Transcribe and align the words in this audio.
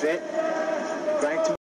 Drank 0.00 1.46
too 1.46 1.54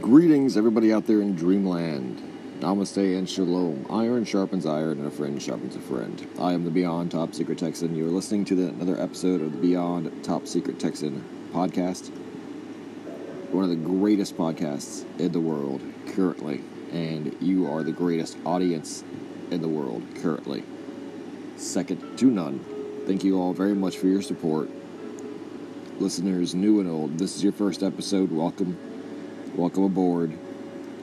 Greetings, 0.00 0.56
everybody 0.56 0.90
out 0.90 1.06
there 1.06 1.20
in 1.20 1.36
Dreamland. 1.36 2.22
Namaste 2.60 3.18
and 3.18 3.28
Shalom. 3.28 3.84
Iron 3.90 4.24
sharpens 4.24 4.64
iron, 4.64 5.00
and 5.00 5.06
a 5.06 5.10
friend 5.10 5.42
sharpens 5.42 5.76
a 5.76 5.80
friend. 5.80 6.26
I 6.40 6.54
am 6.54 6.64
the 6.64 6.70
Beyond 6.70 7.10
Top 7.10 7.34
Secret 7.34 7.58
Texan. 7.58 7.94
You 7.94 8.06
are 8.06 8.10
listening 8.10 8.46
to 8.46 8.54
the, 8.54 8.68
another 8.68 8.98
episode 8.98 9.42
of 9.42 9.52
the 9.52 9.58
Beyond 9.58 10.24
Top 10.24 10.46
Secret 10.46 10.80
Texan 10.80 11.22
podcast. 11.52 12.08
One 13.50 13.64
of 13.64 13.70
the 13.70 13.76
greatest 13.76 14.34
podcasts 14.38 15.04
in 15.20 15.32
the 15.32 15.40
world 15.40 15.82
currently, 16.14 16.62
and 16.90 17.36
you 17.38 17.70
are 17.70 17.82
the 17.82 17.92
greatest 17.92 18.38
audience 18.46 19.04
in 19.50 19.60
the 19.60 19.68
world 19.68 20.02
currently. 20.22 20.64
Second 21.56 22.16
to 22.16 22.30
none. 22.30 22.64
Thank 23.06 23.24
you 23.24 23.38
all 23.38 23.52
very 23.52 23.74
much 23.74 23.98
for 23.98 24.06
your 24.06 24.22
support. 24.22 24.70
Listeners 26.02 26.52
new 26.52 26.80
and 26.80 26.90
old. 26.90 27.16
This 27.16 27.36
is 27.36 27.44
your 27.44 27.52
first 27.52 27.84
episode. 27.84 28.32
Welcome, 28.32 28.76
welcome 29.54 29.84
aboard. 29.84 30.36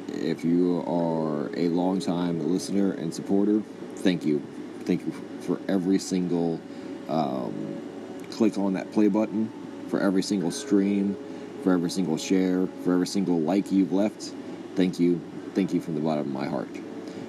If 0.10 0.44
you 0.44 0.82
are 0.82 1.50
a 1.58 1.70
long-time 1.70 2.52
listener 2.52 2.92
and 2.92 3.14
supporter, 3.14 3.64
thank 3.96 4.26
you, 4.26 4.46
thank 4.82 5.06
you 5.06 5.14
for 5.40 5.58
every 5.70 6.00
single 6.00 6.60
um, 7.08 7.82
click 8.30 8.58
on 8.58 8.74
that 8.74 8.92
play 8.92 9.08
button, 9.08 9.50
for 9.88 10.02
every 10.02 10.22
single 10.22 10.52
stream, 10.52 11.16
for 11.64 11.72
every 11.72 11.90
single 11.90 12.18
share, 12.18 12.68
for 12.84 12.92
every 12.92 13.08
single 13.08 13.40
like 13.40 13.72
you've 13.72 13.94
left. 13.94 14.34
Thank 14.76 15.00
you, 15.00 15.22
thank 15.56 15.74
you 15.74 15.80
from 15.80 15.96
the 15.96 16.02
bottom 16.02 16.28
of 16.28 16.34
my 16.34 16.46
heart. 16.46 16.68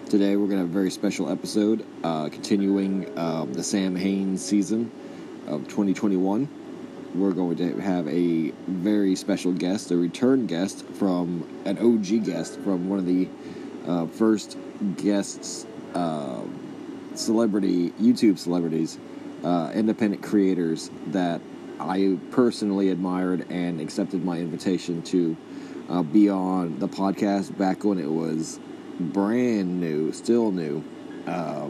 Today 0.09 0.35
we're 0.35 0.49
going 0.49 0.59
to 0.59 0.65
have 0.65 0.71
a 0.71 0.73
very 0.73 0.91
special 0.91 1.31
episode, 1.31 1.87
uh, 2.03 2.31
continuing 2.31 3.17
um, 3.17 3.53
the 3.53 3.63
Samhain's 3.63 4.45
season 4.45 4.91
of 5.47 5.69
2021. 5.69 6.49
We're 7.15 7.33
going 7.33 7.57
to 7.57 7.81
have 7.81 8.07
a 8.07 8.51
very 8.69 9.17
special 9.17 9.53
guest, 9.53 9.91
a 9.91 9.97
return 9.97 10.47
guest 10.47 10.85
from 10.85 11.63
an 11.65 11.79
OG 11.79 12.25
guest 12.25 12.61
from 12.61 12.89
one 12.89 13.01
of 13.01 13.07
the 13.07 13.29
uh, 13.85 14.07
first 14.07 14.57
guests, 14.97 15.67
uh, 15.95 16.41
celebrity 17.17 17.91
YouTube 18.01 18.39
celebrities, 18.39 18.97
uh, 19.43 19.73
independent 19.75 20.23
creators 20.23 20.91
that 21.09 21.41
I 21.81 22.17
personally 22.31 22.91
admired 22.91 23.51
and 23.51 23.81
accepted 23.81 24.25
my 24.25 24.39
invitation 24.39 25.03
to 25.03 25.37
uh, 25.89 26.03
be 26.03 26.31
on 26.31 26.79
the 26.79 26.87
podcast 26.87 27.59
back 27.59 27.83
when 27.83 27.99
it 27.99 28.11
was 28.11 28.61
brand 29.01 29.81
new, 29.81 30.13
still 30.13 30.53
new, 30.53 30.85
uh, 31.27 31.69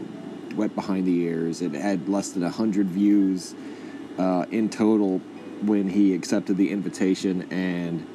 wet 0.55 0.75
behind 0.75 1.07
the 1.07 1.21
ears. 1.21 1.63
It 1.63 1.73
had 1.73 2.07
less 2.07 2.29
than 2.29 2.43
100 2.43 2.87
views 2.87 3.55
uh, 4.19 4.45
in 4.51 4.69
total 4.69 5.21
when 5.61 5.89
he 5.89 6.13
accepted 6.13 6.57
the 6.57 6.71
invitation 6.71 7.51
and 7.51 8.07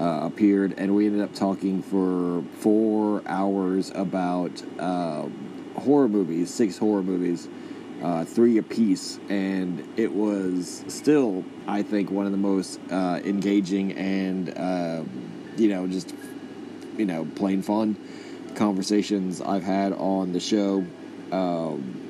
uh, 0.00 0.26
appeared. 0.26 0.74
And 0.78 0.94
we 0.94 1.06
ended 1.06 1.22
up 1.22 1.34
talking 1.34 1.82
for 1.82 2.42
four 2.58 3.22
hours 3.26 3.90
about 3.94 4.62
um, 4.78 5.72
horror 5.76 6.08
movies, 6.08 6.52
six 6.52 6.78
horror 6.78 7.02
movies. 7.02 7.48
Uh, 8.02 8.22
three 8.22 8.58
apiece, 8.58 9.18
and 9.30 9.82
it 9.96 10.12
was 10.12 10.84
still, 10.88 11.42
I 11.66 11.82
think, 11.82 12.10
one 12.10 12.26
of 12.26 12.32
the 12.32 12.38
most 12.38 12.78
uh, 12.90 13.20
engaging 13.24 13.92
and 13.92 14.52
um, 14.58 15.54
you 15.56 15.68
know 15.68 15.86
just 15.86 16.12
you 16.98 17.06
know 17.06 17.24
plain 17.36 17.62
fun 17.62 17.96
conversations 18.54 19.40
I've 19.40 19.62
had 19.62 19.92
on 19.92 20.32
the 20.32 20.40
show, 20.40 20.84
um, 21.32 22.00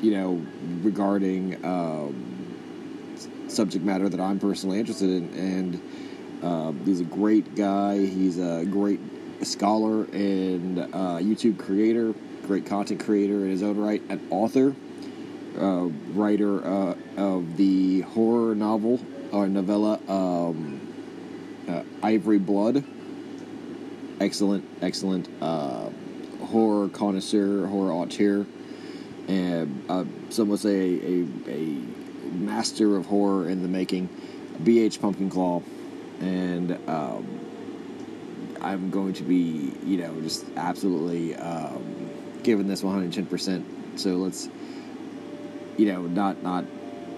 you 0.00 0.12
know, 0.12 0.44
regarding 0.82 1.64
um, 1.64 2.31
subject 3.52 3.84
matter 3.84 4.08
that 4.08 4.20
I'm 4.20 4.38
personally 4.38 4.78
interested 4.78 5.10
in. 5.10 5.28
And 5.34 6.42
uh, 6.42 6.72
he's 6.84 7.00
a 7.00 7.04
great 7.04 7.54
guy. 7.54 7.98
He's 7.98 8.38
a 8.38 8.64
great 8.64 9.00
scholar 9.42 10.04
and 10.04 10.78
uh, 10.78 11.18
YouTube 11.18 11.58
creator, 11.58 12.14
great 12.46 12.66
content 12.66 13.04
creator 13.04 13.44
in 13.44 13.50
his 13.50 13.62
own 13.62 13.76
right, 13.76 14.02
an 14.08 14.26
author, 14.30 14.74
uh, 15.58 15.88
writer 16.14 16.64
uh, 16.64 16.94
of 17.16 17.56
the 17.56 18.00
horror 18.00 18.54
novel 18.54 19.00
or 19.32 19.48
novella 19.48 20.00
um, 20.08 20.80
uh, 21.68 21.82
Ivory 22.02 22.38
Blood 22.38 22.84
excellent, 24.20 24.64
excellent 24.80 25.28
uh, 25.42 25.90
horror 26.46 26.88
connoisseur, 26.88 27.66
horror 27.66 27.92
auteur, 27.92 28.46
and 29.28 29.84
some 30.30 30.48
would 30.48 30.60
say 30.60 31.00
a, 31.00 31.26
a, 31.48 31.52
a, 31.52 31.78
master 32.32 32.96
of 32.96 33.06
horror 33.06 33.48
in 33.48 33.62
the 33.62 33.68
making, 33.68 34.08
B.H. 34.62 35.00
Pumpkinclaw, 35.00 35.62
and 36.20 36.72
um, 36.88 37.40
I'm 38.60 38.90
going 38.90 39.12
to 39.14 39.22
be, 39.22 39.72
you 39.84 39.98
know, 39.98 40.20
just 40.20 40.44
absolutely 40.56 41.34
um, 41.36 42.10
giving 42.42 42.68
this 42.68 42.82
110%. 42.82 43.64
So 43.96 44.10
let's, 44.10 44.48
you 45.76 45.86
know, 45.86 46.02
not 46.02 46.42
not 46.42 46.64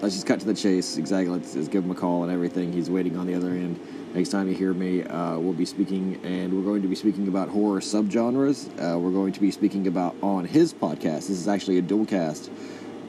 let's 0.01 0.15
just 0.15 0.27
cut 0.27 0.39
to 0.39 0.45
the 0.45 0.53
chase. 0.53 0.97
Exactly. 0.97 1.33
Let's, 1.33 1.55
let's 1.55 1.67
give 1.67 1.83
him 1.83 1.91
a 1.91 1.95
call 1.95 2.23
and 2.23 2.31
everything. 2.31 2.71
He's 2.71 2.89
waiting 2.89 3.17
on 3.17 3.27
the 3.27 3.33
other 3.33 3.49
end. 3.49 3.79
Next 4.13 4.29
time 4.29 4.47
you 4.47 4.55
hear 4.55 4.73
me, 4.73 5.03
uh, 5.03 5.37
we'll 5.37 5.53
be 5.53 5.65
speaking, 5.65 6.21
and 6.23 6.53
we're 6.53 6.63
going 6.63 6.81
to 6.81 6.87
be 6.87 6.95
speaking 6.95 7.27
about 7.27 7.49
horror 7.49 7.81
subgenres. 7.81 8.69
Uh, 8.79 8.97
we're 8.97 9.11
going 9.11 9.33
to 9.33 9.41
be 9.41 9.51
speaking 9.51 9.87
about 9.87 10.15
on 10.21 10.45
his 10.45 10.73
podcast. 10.73 11.27
This 11.27 11.31
is 11.31 11.47
actually 11.49 11.79
a 11.79 11.81
dual 11.81 12.05
cast, 12.05 12.49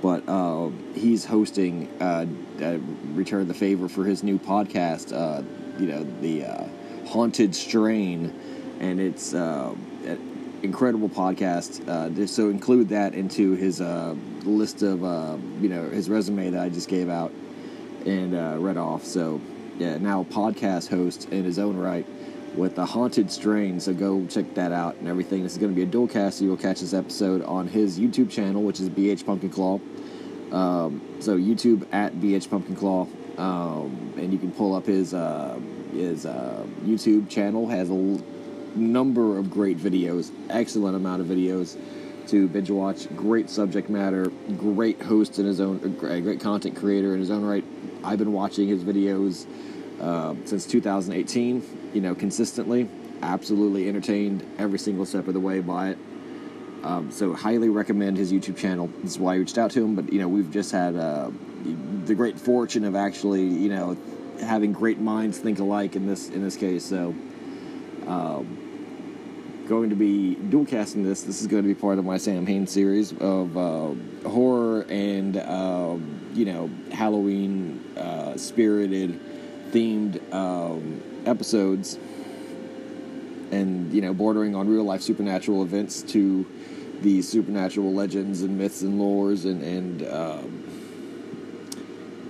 but 0.03 0.29
uh, 0.29 0.69
he's 0.95 1.25
hosting 1.25 1.89
uh, 2.01 2.27
Return 3.15 3.49
the 3.49 3.55
Favor 3.55 3.89
for 3.89 4.05
his 4.05 4.23
new 4.23 4.39
podcast. 4.39 5.13
Uh, 5.13 5.43
you 5.79 5.87
know, 5.87 6.07
the 6.21 6.45
uh, 6.45 6.65
Haunted 7.07 7.55
Strain, 7.55 8.33
and 8.81 9.01
it's 9.01 9.33
an 9.33 9.79
incredible 10.63 11.09
podcast. 11.09 12.29
so 12.29 12.49
include 12.51 12.89
that 12.91 13.15
into 13.15 13.53
his 13.53 13.81
list 14.45 14.83
of 14.83 15.01
you 15.63 15.69
know 15.69 15.89
his 15.91 16.09
resume 16.09 16.51
that 16.51 16.63
I 16.63 16.69
just 16.69 16.89
gave 16.89 17.09
out 17.09 17.33
and 18.05 18.63
read 18.63 18.77
off. 18.77 19.05
So 19.05 19.41
yeah, 19.79 19.99
now 19.99 20.25
podcast 20.25 20.89
host 20.89 21.29
in 21.31 21.45
his 21.45 21.59
own 21.59 21.77
right 21.77 22.07
with 22.57 22.75
the 22.75 22.85
haunted 22.85 23.31
strain. 23.31 23.79
So 23.79 23.93
go 23.93 24.27
check 24.27 24.55
that 24.55 24.73
out 24.73 24.97
and 24.97 25.09
everything. 25.09 25.43
This 25.43 25.53
is 25.53 25.59
going 25.59 25.73
to 25.73 25.77
be 25.77 25.83
a 25.83 25.87
dual 25.87 26.09
cast. 26.09 26.39
So 26.39 26.45
you 26.45 26.51
will 26.51 26.57
catch 26.57 26.81
this 26.81 26.95
episode 26.95 27.43
on 27.43 27.69
his 27.69 27.99
YouTube 27.99 28.31
channel, 28.31 28.63
which 28.63 28.81
is 28.81 28.89
BH 28.89 29.25
Pumpkinclaw. 29.25 30.53
Um, 30.53 31.03
so 31.21 31.37
YouTube 31.37 31.87
at 31.93 32.15
BH 32.15 32.49
Pumpkinclaw, 32.49 33.39
um, 33.39 34.15
and 34.17 34.33
you 34.33 34.39
can 34.39 34.53
pull 34.53 34.75
up 34.75 34.87
his 34.87 35.13
uh, 35.13 35.59
his 35.93 36.25
uh, 36.25 36.65
YouTube 36.85 37.29
channel. 37.29 37.67
Has 37.69 37.91
a 37.91 37.95
l- 37.95 38.23
number 38.75 39.39
of 39.39 39.51
great 39.51 39.79
videos, 39.79 40.31
excellent 40.49 40.97
amount 40.97 41.21
of 41.21 41.27
videos 41.27 41.77
to 42.29 42.49
binge 42.49 42.71
watch. 42.71 43.09
Great 43.17 43.51
subject 43.51 43.91
matter, 43.91 44.31
great 44.57 45.03
host 45.03 45.39
in 45.39 45.47
his 45.47 45.61
own, 45.61 45.79
great 45.97 46.41
content 46.41 46.77
creator 46.77 47.13
in 47.13 47.21
his 47.21 47.31
own 47.31 47.45
right. 47.45 47.65
I've 48.05 48.19
been 48.19 48.33
watching 48.33 48.69
his 48.69 48.85
videos 48.85 49.47
uh, 50.01 50.35
since 50.45 50.67
2018, 50.67 51.86
you 51.97 52.03
know, 52.03 52.15
consistently. 52.15 52.91
Absolutely 53.23 53.89
entertained 53.89 54.47
every 54.59 54.79
single 54.79 55.07
step 55.07 55.27
of 55.29 55.33
the 55.33 55.41
way 55.41 55.61
by 55.61 55.89
it. 55.89 55.99
Um, 56.85 57.11
so, 57.11 57.33
highly 57.33 57.71
recommend 57.71 58.19
his 58.19 58.31
YouTube 58.31 58.59
channel. 58.59 58.91
This 59.03 59.13
is 59.13 59.19
why 59.19 59.33
I 59.33 59.37
reached 59.39 59.57
out 59.57 59.71
to 59.73 59.83
him. 59.83 59.97
But, 59.97 60.13
you 60.13 60.21
know, 60.21 60.29
we've 60.29 60.51
just 60.51 60.73
had 60.73 60.95
uh, 60.95 61.31
the 62.05 62.15
great 62.15 62.39
fortune 62.39 62.85
of 62.85 62.95
actually, 62.95 63.45
you 63.45 63.71
know, 63.71 63.97
having 64.41 64.73
great 64.73 64.99
minds 64.99 65.39
think 65.39 65.59
alike 65.59 65.97
in 65.97 66.07
this 66.07 66.29
in 66.29 66.43
this 66.43 66.55
case. 66.55 66.85
So, 66.85 67.15
um, 68.07 69.65
going 69.67 69.89
to 69.89 69.97
be 69.97 70.35
dual 70.35 70.67
casting 70.67 71.03
this. 71.03 71.23
This 71.23 71.41
is 71.41 71.47
going 71.47 71.63
to 71.63 71.67
be 71.69 71.75
part 71.75 71.99
of 71.99 72.05
my 72.05 72.19
Samhain's 72.19 72.71
series 72.71 73.13
of 73.13 73.57
uh, 73.57 73.95
horror 74.29 74.83
and, 74.91 75.39
um, 75.39 76.31
you 76.35 76.45
know, 76.45 76.71
Halloween 76.93 77.83
uh, 77.97 78.37
spirited 78.37 79.19
themed 79.73 80.21
um, 80.33 81.01
episodes 81.27 81.99
and 83.51 83.93
you 83.93 84.01
know 84.01 84.13
bordering 84.13 84.55
on 84.55 84.69
real 84.69 84.85
life 84.85 85.03
supernatural 85.03 85.63
events 85.63 86.03
to 86.03 86.47
the 87.03 87.23
supernatural 87.23 87.93
legends 87.93 88.43
and 88.43 88.57
myths 88.57 88.83
and 88.83 89.01
lores 89.01 89.45
and 89.45 89.63
and 89.63 90.03
um, 90.09 90.65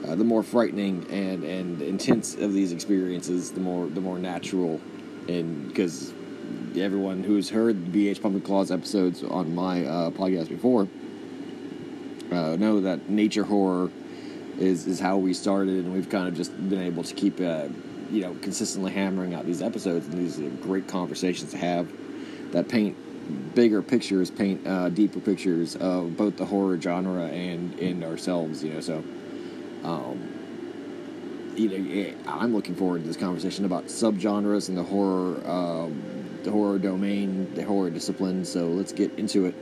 uh, 0.07 0.15
the 0.15 0.25
more 0.25 0.43
frightening 0.43 1.07
and 1.11 1.43
and 1.45 1.83
intense 1.83 2.35
of 2.35 2.53
these 2.53 2.73
experiences 2.73 3.53
the 3.53 3.61
more 3.61 3.87
the 3.87 4.01
more 4.01 4.19
natural. 4.19 4.81
And 5.29 5.69
because 5.69 6.13
everyone 6.77 7.25
who's 7.25 7.51
heard 7.51 7.77
BH 7.87 8.21
Pumpkinclaw's 8.21 8.71
episodes 8.71 9.25
on 9.25 9.55
my 9.55 9.85
uh, 9.85 10.11
podcast 10.11 10.49
before 10.49 10.87
uh, 12.31 12.57
know 12.57 12.81
that 12.81 13.09
nature 13.09 13.45
horror 13.45 13.91
is 14.59 14.87
is 14.87 15.01
how 15.01 15.17
we 15.17 15.35
started, 15.35 15.85
and 15.85 15.93
we've 15.93 16.09
kind 16.09 16.29
of 16.29 16.37
just 16.37 16.53
been 16.69 16.83
able 16.83 17.03
to 17.03 17.15
keep, 17.15 17.41
uh, 17.41 17.69
you 18.11 18.23
know, 18.23 18.35
consistently 18.43 18.93
hammering 18.93 19.35
out 19.35 19.47
these 19.47 19.63
episodes, 19.63 20.07
and 20.07 20.19
these 20.19 20.39
are 20.39 20.49
great 20.63 20.89
conversations 20.89 21.51
to 21.53 21.59
have 21.59 21.91
that 22.53 22.69
paint 22.69 22.97
bigger 23.55 23.83
pictures, 23.83 24.31
paint 24.31 24.67
uh, 24.67 24.89
deeper 24.89 25.21
pictures 25.21 25.77
of 25.77 26.17
both 26.17 26.37
the 26.37 26.45
horror 26.47 26.81
genre 26.81 27.27
and 27.27 27.79
in 27.79 28.03
ourselves. 28.05 28.63
You 28.63 28.75
know, 28.75 28.81
so. 28.81 29.05
Um, 29.85 30.33
you 31.57 31.71
know, 31.71 32.15
I'm 32.27 32.55
looking 32.55 32.75
forward 32.75 33.01
to 33.01 33.07
this 33.07 33.17
conversation 33.17 33.65
about 33.65 33.87
subgenres 33.87 34.69
and 34.69 34.77
the 34.77 34.83
horror, 34.83 35.41
um, 35.49 36.39
the 36.43 36.51
horror 36.51 36.79
domain, 36.79 37.53
the 37.55 37.63
horror 37.63 37.89
discipline. 37.89 38.45
So 38.45 38.67
let's 38.67 38.93
get 38.93 39.19
into 39.19 39.47
it. 39.47 39.55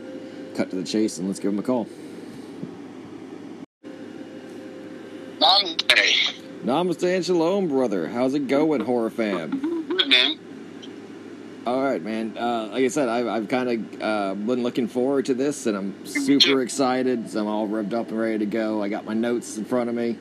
Cut 0.57 0.71
to 0.71 0.77
the 0.77 0.85
chase, 0.85 1.19
and 1.19 1.29
let's 1.29 1.41
give 1.41 1.53
them 1.53 1.59
a 1.59 1.63
call. 1.63 1.87
Namaste 6.65 7.15
and 7.15 7.23
shalom, 7.23 7.69
brother. 7.69 8.09
How's 8.09 8.33
it 8.33 8.49
going, 8.49 8.81
horror 8.81 9.11
fam? 9.11 9.51
Good, 9.87 10.09
man. 10.09 10.39
All 11.67 11.83
right, 11.83 12.01
man. 12.03 12.39
Uh, 12.39 12.69
like 12.73 12.85
I 12.85 12.89
said, 12.89 13.11
I've, 13.11 13.27
I've 13.27 13.49
kind 13.49 13.69
of 13.69 14.03
uh, 14.03 14.35
been 14.35 14.63
looking 14.63 14.89
forward 14.89 15.27
to 15.27 15.35
this, 15.35 15.67
and 15.67 15.77
I'm 15.77 16.07
super 16.07 16.63
excited. 16.63 17.29
So 17.29 17.41
I'm 17.41 17.49
all 17.49 17.69
revved 17.69 17.93
up 17.93 18.09
and 18.09 18.19
ready 18.19 18.39
to 18.39 18.47
go. 18.47 18.83
I 18.83 18.89
got 18.89 19.05
my 19.05 19.13
notes 19.13 19.59
in 19.59 19.67
front 19.67 19.91
of 19.91 19.95
me, 19.95 20.17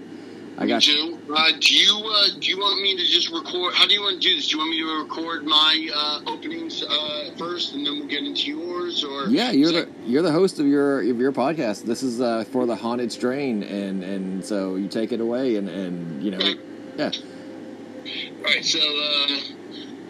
I 0.58 0.68
got 0.68 0.84
too. 0.84 1.20
Uh, 1.34 1.52
do 1.60 1.76
you 1.76 1.98
uh, 1.98 2.40
do 2.40 2.48
you 2.48 2.58
want 2.58 2.82
me 2.82 2.96
to 2.96 3.04
just 3.04 3.32
record? 3.32 3.74
How 3.74 3.88
do 3.88 3.94
you 3.94 4.02
want 4.02 4.22
to 4.22 4.30
do 4.30 4.36
this? 4.36 4.50
Do 4.50 4.58
you 4.58 4.60
want 4.60 4.70
me 4.70 4.80
to 4.82 5.04
record 5.04 5.46
my 5.46 5.90
uh, 5.94 6.32
openings 6.32 6.84
uh, 6.84 7.32
first, 7.38 7.74
and 7.74 7.86
then 7.86 8.00
we'll 8.00 8.08
get 8.08 8.24
into 8.24 8.52
yours? 8.52 9.04
Or 9.04 9.28
Yeah, 9.28 9.52
you're 9.52 9.72
the 9.72 9.90
you're 10.06 10.22
the 10.22 10.32
host 10.32 10.60
of 10.60 10.68
your 10.68 11.00
of 11.00 11.20
your 11.20 11.32
podcast. 11.32 11.84
This 11.84 12.04
is 12.04 12.22
uh, 12.22 12.44
for 12.46 12.66
the 12.66 12.76
haunted 12.76 13.12
strain, 13.12 13.64
and 13.64 14.04
and 14.04 14.46
so 14.46 14.76
you 14.76 14.88
take 14.88 15.12
it 15.12 15.20
away, 15.20 15.56
and 15.56 15.70
and 15.70 16.22
you 16.22 16.32
know, 16.32 16.54
yeah. 16.98 17.12
All 18.38 18.44
right, 18.44 18.64
so 18.64 18.80
uh, 18.80 19.38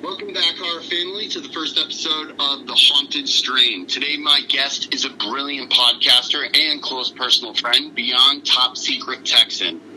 welcome 0.02 0.34
back, 0.34 0.60
our 0.60 0.82
family, 0.82 1.30
to 1.30 1.40
the 1.40 1.50
first 1.50 1.78
episode 1.78 2.32
of 2.32 2.66
The 2.66 2.74
Haunted 2.76 3.30
Strain. 3.30 3.86
Today, 3.86 4.18
my 4.18 4.42
guest 4.50 4.94
is 4.94 5.06
a 5.06 5.12
brilliant 5.12 5.72
podcaster 5.72 6.44
and 6.60 6.82
close 6.82 7.12
personal 7.12 7.54
friend, 7.54 7.94
Beyond 7.94 8.46
Top 8.46 8.76
Secret 8.76 9.24
Texan. 9.24 9.93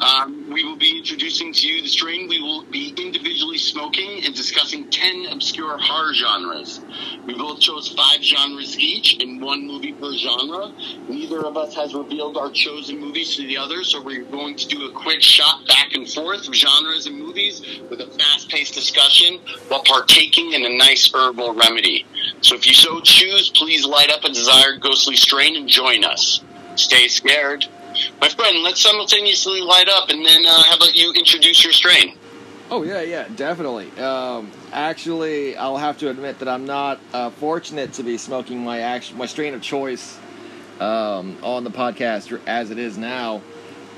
Um, 0.00 0.50
we 0.50 0.64
will 0.64 0.76
be 0.76 0.96
introducing 0.96 1.52
to 1.52 1.68
you 1.68 1.82
the 1.82 1.88
strain. 1.88 2.26
We 2.26 2.40
will 2.40 2.64
be 2.64 2.94
individually 2.96 3.58
smoking 3.58 4.24
and 4.24 4.34
discussing 4.34 4.88
10 4.88 5.26
obscure 5.26 5.76
horror 5.78 6.14
genres. 6.14 6.80
We 7.26 7.34
both 7.34 7.60
chose 7.60 7.88
five 7.88 8.22
genres 8.22 8.78
each 8.78 9.22
and 9.22 9.42
one 9.42 9.66
movie 9.66 9.92
per 9.92 10.14
genre. 10.14 10.72
Neither 11.06 11.44
of 11.44 11.58
us 11.58 11.74
has 11.74 11.92
revealed 11.92 12.38
our 12.38 12.50
chosen 12.50 12.98
movies 12.98 13.36
to 13.36 13.46
the 13.46 13.58
other, 13.58 13.84
so 13.84 14.00
we're 14.00 14.24
going 14.24 14.56
to 14.56 14.66
do 14.68 14.86
a 14.86 14.92
quick 14.92 15.20
shot 15.20 15.66
back 15.68 15.92
and 15.92 16.08
forth 16.08 16.48
of 16.48 16.54
genres 16.54 17.04
and 17.04 17.18
movies 17.18 17.60
with 17.90 18.00
a 18.00 18.06
fast 18.06 18.48
paced 18.48 18.72
discussion 18.72 19.38
while 19.68 19.82
partaking 19.82 20.54
in 20.54 20.64
a 20.64 20.78
nice 20.78 21.12
herbal 21.12 21.52
remedy. 21.52 22.06
So 22.40 22.54
if 22.54 22.66
you 22.66 22.72
so 22.72 23.00
choose, 23.02 23.50
please 23.50 23.84
light 23.84 24.10
up 24.10 24.24
a 24.24 24.28
desired 24.28 24.80
ghostly 24.80 25.16
strain 25.16 25.56
and 25.56 25.68
join 25.68 26.04
us. 26.04 26.42
Stay 26.76 27.08
scared. 27.08 27.66
My 28.20 28.28
friend, 28.28 28.62
let's 28.62 28.80
simultaneously 28.80 29.60
light 29.60 29.88
up, 29.88 30.08
and 30.10 30.24
then 30.24 30.46
uh, 30.46 30.62
how 30.64 30.76
about 30.76 30.94
you 30.96 31.12
introduce 31.12 31.62
your 31.64 31.72
strain? 31.72 32.16
Oh 32.70 32.82
yeah, 32.82 33.00
yeah, 33.02 33.26
definitely. 33.34 33.90
Um, 33.98 34.50
actually, 34.72 35.56
I'll 35.56 35.76
have 35.76 35.98
to 35.98 36.08
admit 36.10 36.38
that 36.38 36.48
I'm 36.48 36.66
not 36.66 37.00
uh, 37.12 37.30
fortunate 37.30 37.94
to 37.94 38.02
be 38.02 38.16
smoking 38.16 38.62
my 38.62 38.80
act- 38.80 39.14
my 39.14 39.26
strain 39.26 39.54
of 39.54 39.62
choice 39.62 40.18
um, 40.78 41.36
on 41.42 41.64
the 41.64 41.70
podcast 41.70 42.40
as 42.46 42.70
it 42.70 42.78
is 42.78 42.96
now. 42.96 43.42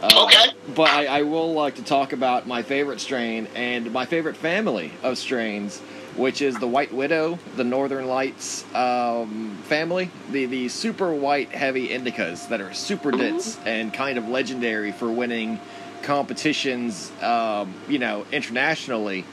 Uh, 0.03 0.25
Okay. 0.25 0.53
But 0.75 0.91
I, 0.91 1.07
I 1.07 1.23
will 1.23 1.53
like 1.53 1.75
to 1.77 1.83
talk 1.85 2.13
about 2.13 2.47
my 2.47 2.63
favorite 2.63 3.01
strain 3.01 3.47
and 3.55 3.93
my 3.93 4.07
favorite 4.07 4.37
family 4.37 4.93
of 5.03 5.19
strains, 5.19 5.81
which 6.17 6.43
is 6.43 6.59
the 6.59 6.67
White 6.67 6.93
Widow, 6.93 7.39
the 7.57 7.65
Northern 7.65 8.07
Lights 8.07 8.65
um, 8.75 9.59
family, 9.65 10.11
the 10.31 10.47
the 10.47 10.69
super 10.69 11.13
white 11.13 11.51
heavy 11.51 11.89
indicas 11.89 12.49
that 12.49 12.61
are 12.61 12.73
super 12.75 13.11
dense 13.11 13.59
and 13.65 13.93
kind 13.93 14.19
of 14.19 14.29
legendary 14.29 14.93
for 14.93 15.11
winning 15.11 15.59
competitions, 16.03 17.11
um, 17.23 17.75
you 17.89 17.99
know, 17.99 18.27
internationally. 18.33 19.25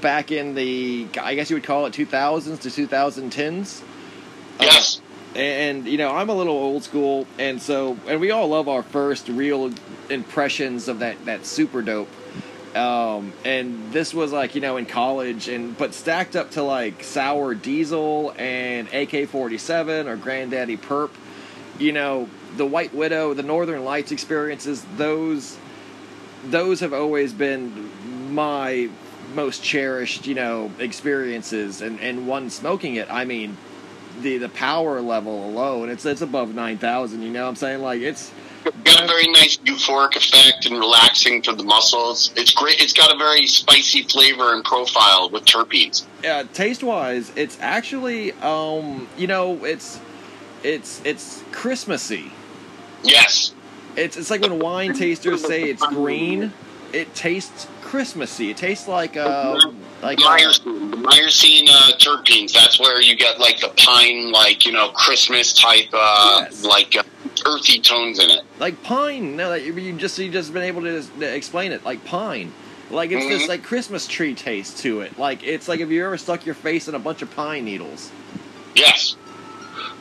Back 0.00 0.32
in 0.32 0.54
the, 0.54 1.08
I 1.20 1.34
guess 1.34 1.50
you 1.50 1.56
would 1.56 1.64
call 1.64 1.84
it 1.86 1.92
2000s 1.92 2.60
to 2.60 2.68
2010s. 2.68 3.82
Yes. 4.60 5.00
And 5.34 5.86
you 5.86 5.98
know, 5.98 6.10
I'm 6.10 6.28
a 6.28 6.34
little 6.34 6.56
old 6.56 6.82
school, 6.82 7.26
and 7.38 7.62
so 7.62 7.96
and 8.08 8.20
we 8.20 8.30
all 8.30 8.48
love 8.48 8.68
our 8.68 8.82
first 8.82 9.28
real 9.28 9.72
impressions 10.08 10.88
of 10.88 10.98
that 10.98 11.24
that 11.26 11.46
super 11.46 11.82
dope. 11.82 12.08
Um, 12.74 13.32
and 13.44 13.92
this 13.92 14.14
was 14.14 14.32
like 14.32 14.54
you 14.54 14.60
know 14.60 14.76
in 14.76 14.86
college, 14.86 15.48
and 15.48 15.76
but 15.76 15.94
stacked 15.94 16.36
up 16.36 16.52
to 16.52 16.62
like 16.62 17.02
Sour 17.02 17.54
Diesel 17.54 18.32
and 18.36 18.86
AK-47 18.88 20.06
or 20.06 20.16
Granddaddy 20.16 20.76
Perp. 20.76 21.10
You 21.78 21.92
know, 21.92 22.28
the 22.56 22.66
White 22.66 22.94
Widow, 22.94 23.34
the 23.34 23.42
Northern 23.42 23.84
Lights 23.84 24.12
experiences. 24.12 24.84
Those 24.96 25.58
those 26.44 26.80
have 26.80 26.92
always 26.92 27.32
been 27.32 27.90
my 28.32 28.88
most 29.34 29.62
cherished, 29.62 30.26
you 30.26 30.34
know, 30.34 30.70
experiences. 30.78 31.80
And 31.80 32.00
and 32.00 32.26
one 32.26 32.50
smoking 32.50 32.96
it, 32.96 33.10
I 33.10 33.24
mean, 33.24 33.56
the 34.20 34.38
the 34.38 34.48
power 34.48 35.00
level 35.00 35.48
alone, 35.48 35.88
it's 35.90 36.04
it's 36.04 36.22
above 36.22 36.54
nine 36.54 36.78
thousand. 36.78 37.22
You 37.22 37.30
know, 37.30 37.44
what 37.44 37.50
I'm 37.50 37.56
saying 37.56 37.82
like 37.82 38.00
it's 38.00 38.30
got 38.84 39.02
a 39.04 39.06
very 39.06 39.26
nice 39.28 39.56
euphoric 39.58 40.16
effect 40.16 40.66
and 40.66 40.78
relaxing 40.78 41.42
for 41.42 41.52
the 41.52 41.62
muscles. 41.62 42.32
It's 42.36 42.52
great. 42.52 42.80
It's 42.80 42.92
got 42.92 43.14
a 43.14 43.18
very 43.18 43.46
spicy 43.46 44.02
flavor 44.02 44.54
and 44.54 44.64
profile 44.64 45.30
with 45.30 45.44
terpenes. 45.44 46.04
Yeah, 46.22 46.42
taste 46.52 46.82
wise, 46.82 47.32
it's 47.36 47.58
actually 47.60 48.32
um, 48.34 49.08
you 49.16 49.26
know, 49.26 49.64
it's 49.64 49.98
it's 50.62 51.00
it's 51.04 51.42
Christmassy. 51.52 52.30
Yes. 53.02 53.54
It's 53.96 54.16
it's 54.16 54.30
like 54.30 54.42
when 54.42 54.58
wine 54.58 54.94
tasters 54.94 55.44
say 55.44 55.64
it's 55.64 55.84
green. 55.86 56.52
It 56.92 57.14
tastes 57.14 57.66
Christmassy. 57.82 58.50
It 58.50 58.56
tastes 58.56 58.86
like 58.88 59.16
uh 59.16 59.58
like 60.02 60.18
uh, 60.20 60.36
Myrcene, 60.38 60.92
Myrcene 61.02 61.68
uh, 61.68 61.92
terpenes. 61.98 62.52
That's 62.52 62.78
where 62.80 63.00
you 63.00 63.16
get 63.16 63.38
like 63.38 63.60
the 63.60 63.68
pine, 63.76 64.32
like 64.32 64.64
you 64.66 64.72
know, 64.72 64.88
Christmas 64.90 65.52
type, 65.52 65.88
uh, 65.92 66.42
Yes. 66.44 66.64
like 66.64 66.96
uh, 66.96 67.02
earthy 67.46 67.80
tones 67.80 68.18
in 68.18 68.30
it. 68.30 68.42
like 68.58 68.82
pine. 68.82 69.36
No, 69.36 69.48
like, 69.50 69.64
you 69.64 69.92
just 69.94 70.18
you 70.18 70.30
just 70.30 70.52
been 70.52 70.62
able 70.62 70.82
to, 70.82 71.02
to 71.02 71.34
explain 71.34 71.72
it 71.72 71.84
like 71.84 72.04
pine. 72.04 72.52
Like 72.90 73.10
it's 73.12 73.26
this 73.26 73.44
Mhm. 73.44 73.48
like 73.48 73.62
Christmas 73.62 74.06
tree 74.06 74.34
taste 74.34 74.78
to 74.78 75.00
it. 75.02 75.18
Like 75.18 75.44
it's 75.44 75.68
like 75.68 75.80
if 75.80 75.90
you 75.90 76.04
ever 76.04 76.18
stuck 76.18 76.44
your 76.44 76.54
face 76.56 76.88
in 76.88 76.94
a 76.94 76.98
bunch 76.98 77.22
of 77.22 77.30
pine 77.34 77.64
needles. 77.64 78.10
Yes. 78.74 79.16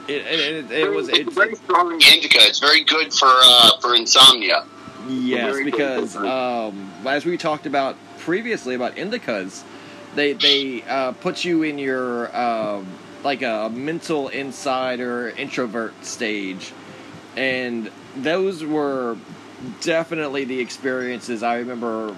It 0.07 0.25
it, 0.25 0.39
it, 0.39 0.71
it 0.71 0.89
was 0.91 1.07
It's 1.09 1.19
it's 1.19 1.35
very 1.35 1.55
strong 1.55 1.93
indica. 1.93 2.39
It's 2.41 2.59
very 2.59 2.83
good 2.83 3.13
for 3.13 3.27
uh, 3.29 3.77
for 3.79 3.95
insomnia. 3.95 4.63
yes 5.07 5.51
very 5.51 5.63
because 5.65 6.15
um 6.15 6.91
as 7.05 7.25
we 7.25 7.37
talked 7.37 7.65
about 7.67 7.95
previously 8.17 8.73
about 8.75 8.95
indicas, 8.95 9.63
they 10.15 10.33
they 10.33 10.81
uh, 10.87 11.11
put 11.13 11.45
you 11.45 11.61
in 11.63 11.77
your 11.77 12.35
um 12.35 12.87
like 13.23 13.41
a 13.43 13.69
mental 13.71 14.29
inside 14.29 14.99
or 14.99 15.29
introvert 15.29 15.93
stage, 16.03 16.71
and 17.39 17.89
those 18.17 18.65
were 18.65 19.17
definitely 19.79 20.43
the 20.43 20.59
experiences 20.59 21.41
I 21.41 21.59
remember 21.59 22.13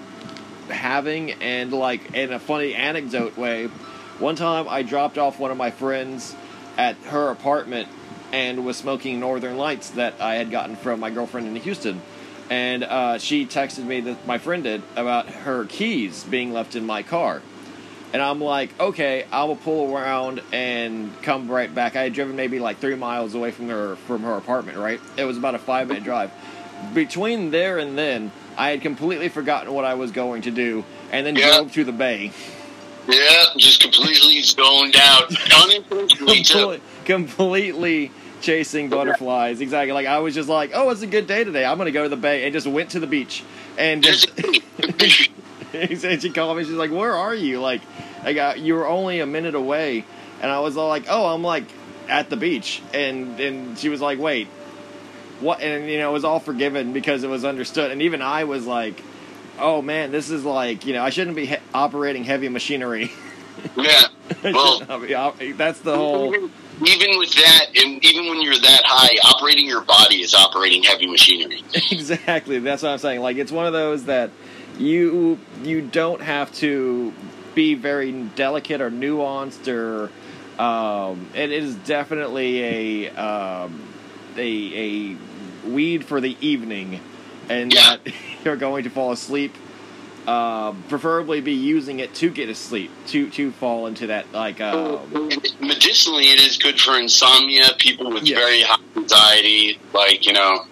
having. 0.68 1.32
And 1.32 1.72
like 1.72 2.14
in 2.14 2.32
a 2.32 2.40
funny 2.40 2.74
anecdote 2.74 3.36
way 3.36 3.68
one 4.18 4.36
time 4.36 4.68
i 4.68 4.82
dropped 4.82 5.18
off 5.18 5.38
one 5.38 5.50
of 5.50 5.56
my 5.56 5.70
friends 5.70 6.36
at 6.76 6.96
her 6.96 7.30
apartment 7.30 7.88
and 8.30 8.64
was 8.64 8.76
smoking 8.76 9.18
northern 9.18 9.56
lights 9.56 9.90
that 9.90 10.20
i 10.20 10.34
had 10.34 10.50
gotten 10.50 10.76
from 10.76 11.00
my 11.00 11.10
girlfriend 11.10 11.46
in 11.46 11.56
houston. 11.56 12.00
And 12.50 12.84
uh, 12.84 13.18
she 13.18 13.46
texted 13.46 13.84
me 13.84 14.00
that 14.00 14.26
my 14.26 14.36
friend 14.36 14.64
did 14.64 14.82
about 14.94 15.26
her 15.28 15.64
keys 15.64 16.24
being 16.24 16.52
left 16.52 16.76
in 16.76 16.84
my 16.84 17.02
car 17.02 17.40
and 18.12 18.20
i'm 18.22 18.40
like 18.40 18.78
okay 18.80 19.24
i 19.32 19.44
will 19.44 19.56
pull 19.56 19.94
around 19.96 20.42
and 20.52 21.10
come 21.22 21.50
right 21.50 21.74
back. 21.74 21.96
I 21.96 22.02
had 22.04 22.12
driven 22.12 22.36
maybe 22.36 22.58
like 22.58 22.78
three 22.78 22.94
miles 22.94 23.34
away 23.34 23.50
from 23.50 23.68
her 23.68 23.96
from 23.96 24.22
her 24.22 24.34
apartment 24.36 24.78
right? 24.78 25.00
It 25.16 25.24
was 25.24 25.36
about 25.38 25.54
a 25.54 25.58
five 25.58 25.88
minute 25.88 26.04
drive. 26.04 26.30
Between 26.94 27.50
there 27.50 27.78
and 27.78 27.96
then 27.96 28.32
i 28.58 28.70
had 28.70 28.80
completely 28.82 29.28
forgotten 29.28 29.72
what 29.72 29.84
i 29.84 29.94
was 29.94 30.10
going 30.12 30.42
to 30.42 30.50
do 30.50 30.84
and 31.10 31.24
then 31.26 31.36
Yeah. 31.36 31.56
drove 31.56 31.72
to 31.72 31.84
the 31.84 31.92
bay. 31.92 32.32
Yeah, 33.08 33.44
just 33.56 33.80
completely 33.82 34.40
zoned 34.42 34.94
out, 34.96 35.24
unintentionally. 35.64 36.36
Comple- 36.44 36.80
completely 37.04 38.10
chasing 38.40 38.88
butterflies. 38.88 39.60
Exactly. 39.60 39.92
Like 39.92 40.06
i 40.06 40.18
was 40.18 40.34
just 40.34 40.48
like 40.48 40.70
oh 40.74 40.90
it's 40.90 41.02
a 41.02 41.06
good 41.06 41.26
day 41.26 41.44
today. 41.44 41.64
I'm 41.64 41.78
gonna 41.78 41.90
go 41.90 42.02
to 42.04 42.08
the 42.08 42.16
bay 42.16 42.44
and 42.44 42.52
just 42.52 42.66
went 42.66 42.90
to 42.90 43.00
the 43.00 43.06
beach 43.06 43.42
and 43.78 44.02
just 44.02 44.30
and 46.04 46.22
she 46.22 46.30
called 46.30 46.56
me. 46.56 46.64
She's 46.64 46.72
like 46.72 46.90
where 46.90 47.12
are 47.14 47.34
you? 47.34 47.60
Like 47.60 47.80
i 48.22 48.32
got 48.32 48.56
uh, 48.56 48.60
you 48.60 48.74
were 48.74 48.86
only 48.86 49.20
a 49.20 49.26
minute 49.26 49.54
away. 49.54 50.04
And 50.40 50.50
i 50.50 50.60
was 50.60 50.76
all 50.76 50.88
like 50.88 51.04
oh 51.08 51.26
i'm 51.32 51.42
like 51.42 51.64
at 52.08 52.30
the 52.30 52.36
beach. 52.36 52.82
And 52.92 53.38
and 53.40 53.78
she 53.78 53.88
was 53.88 54.00
like 54.00 54.18
wait 54.18 54.48
what? 55.40 55.60
And 55.60 55.90
you 55.90 55.98
know 55.98 56.10
it 56.10 56.12
was 56.12 56.24
all 56.24 56.40
forgiven 56.40 56.92
because 56.92 57.24
it 57.24 57.30
was 57.30 57.44
understood. 57.44 57.90
And 57.90 58.02
even 58.02 58.22
i 58.22 58.44
was 58.44 58.66
like 58.66 59.02
oh 59.58 59.82
man 59.82 60.12
this 60.12 60.30
is 60.30 60.44
like 60.44 60.86
you 60.86 60.92
know 60.92 61.02
i 61.02 61.10
shouldn't 61.10 61.36
be 61.36 61.46
he- 61.46 61.56
operating 61.74 62.24
heavy 62.24 62.48
machinery. 62.48 63.10
Yeah. 63.76 64.08
Well- 64.42 64.78
should 64.78 64.88
not 65.10 65.38
be 65.38 65.52
that's 65.52 65.80
the 65.80 65.94
whole 65.94 66.34
even 66.86 67.18
with 67.18 67.32
that, 67.34 67.66
and 67.76 68.04
even 68.04 68.28
when 68.28 68.40
you're 68.40 68.58
that 68.58 68.82
high, 68.84 69.16
operating 69.28 69.66
your 69.66 69.82
body 69.82 70.22
is 70.22 70.34
operating 70.34 70.82
heavy 70.82 71.06
machinery. 71.06 71.62
exactly. 71.90 72.58
That's 72.58 72.82
what 72.82 72.90
i'm 72.90 72.98
saying. 72.98 73.20
Like 73.20 73.36
it's 73.36 73.52
one 73.52 73.66
of 73.66 73.72
those 73.72 74.04
that 74.06 74.30
you 74.78 75.38
you 75.62 75.82
don't 75.82 76.22
have 76.22 76.52
to 76.56 77.12
be 77.54 77.74
very 77.74 78.12
delicate 78.12 78.80
or 78.80 78.90
nuanced 78.90 79.68
or 79.68 80.10
um, 80.62 81.28
it 81.34 81.50
is 81.52 81.74
definitely 81.74 83.06
a 83.06 83.10
um, 83.10 83.82
a 84.36 85.12
a 85.14 85.68
weed 85.68 86.04
for 86.04 86.20
the 86.20 86.36
evening 86.40 87.00
and 87.48 87.72
Yeah. 87.72 87.96
that 88.04 88.14
you're 88.44 88.56
going 88.56 88.84
to 88.84 88.90
fall 88.90 89.12
asleep 89.12 89.54
uh, 90.26 90.72
preferably 90.88 91.40
be 91.40 91.52
using 91.54 91.98
it 92.00 92.14
to 92.14 92.30
get 92.30 92.48
asleep 92.48 92.90
to 93.08 93.28
to 93.30 93.50
fall 93.52 93.86
into 93.86 94.06
that 94.08 94.32
like 94.32 94.60
um, 94.60 95.00
medicinally, 95.60 96.24
it 96.30 96.40
is 96.40 96.56
good 96.58 96.80
for 96.80 96.98
insomnia, 96.98 97.70
people 97.78 98.10
with 98.10 98.24
Yeah. 98.24 98.36
very 98.36 98.62
high 98.62 98.78
anxiety, 98.96 99.78
like, 99.92 100.26
you 100.26 100.32
know. 100.32 100.64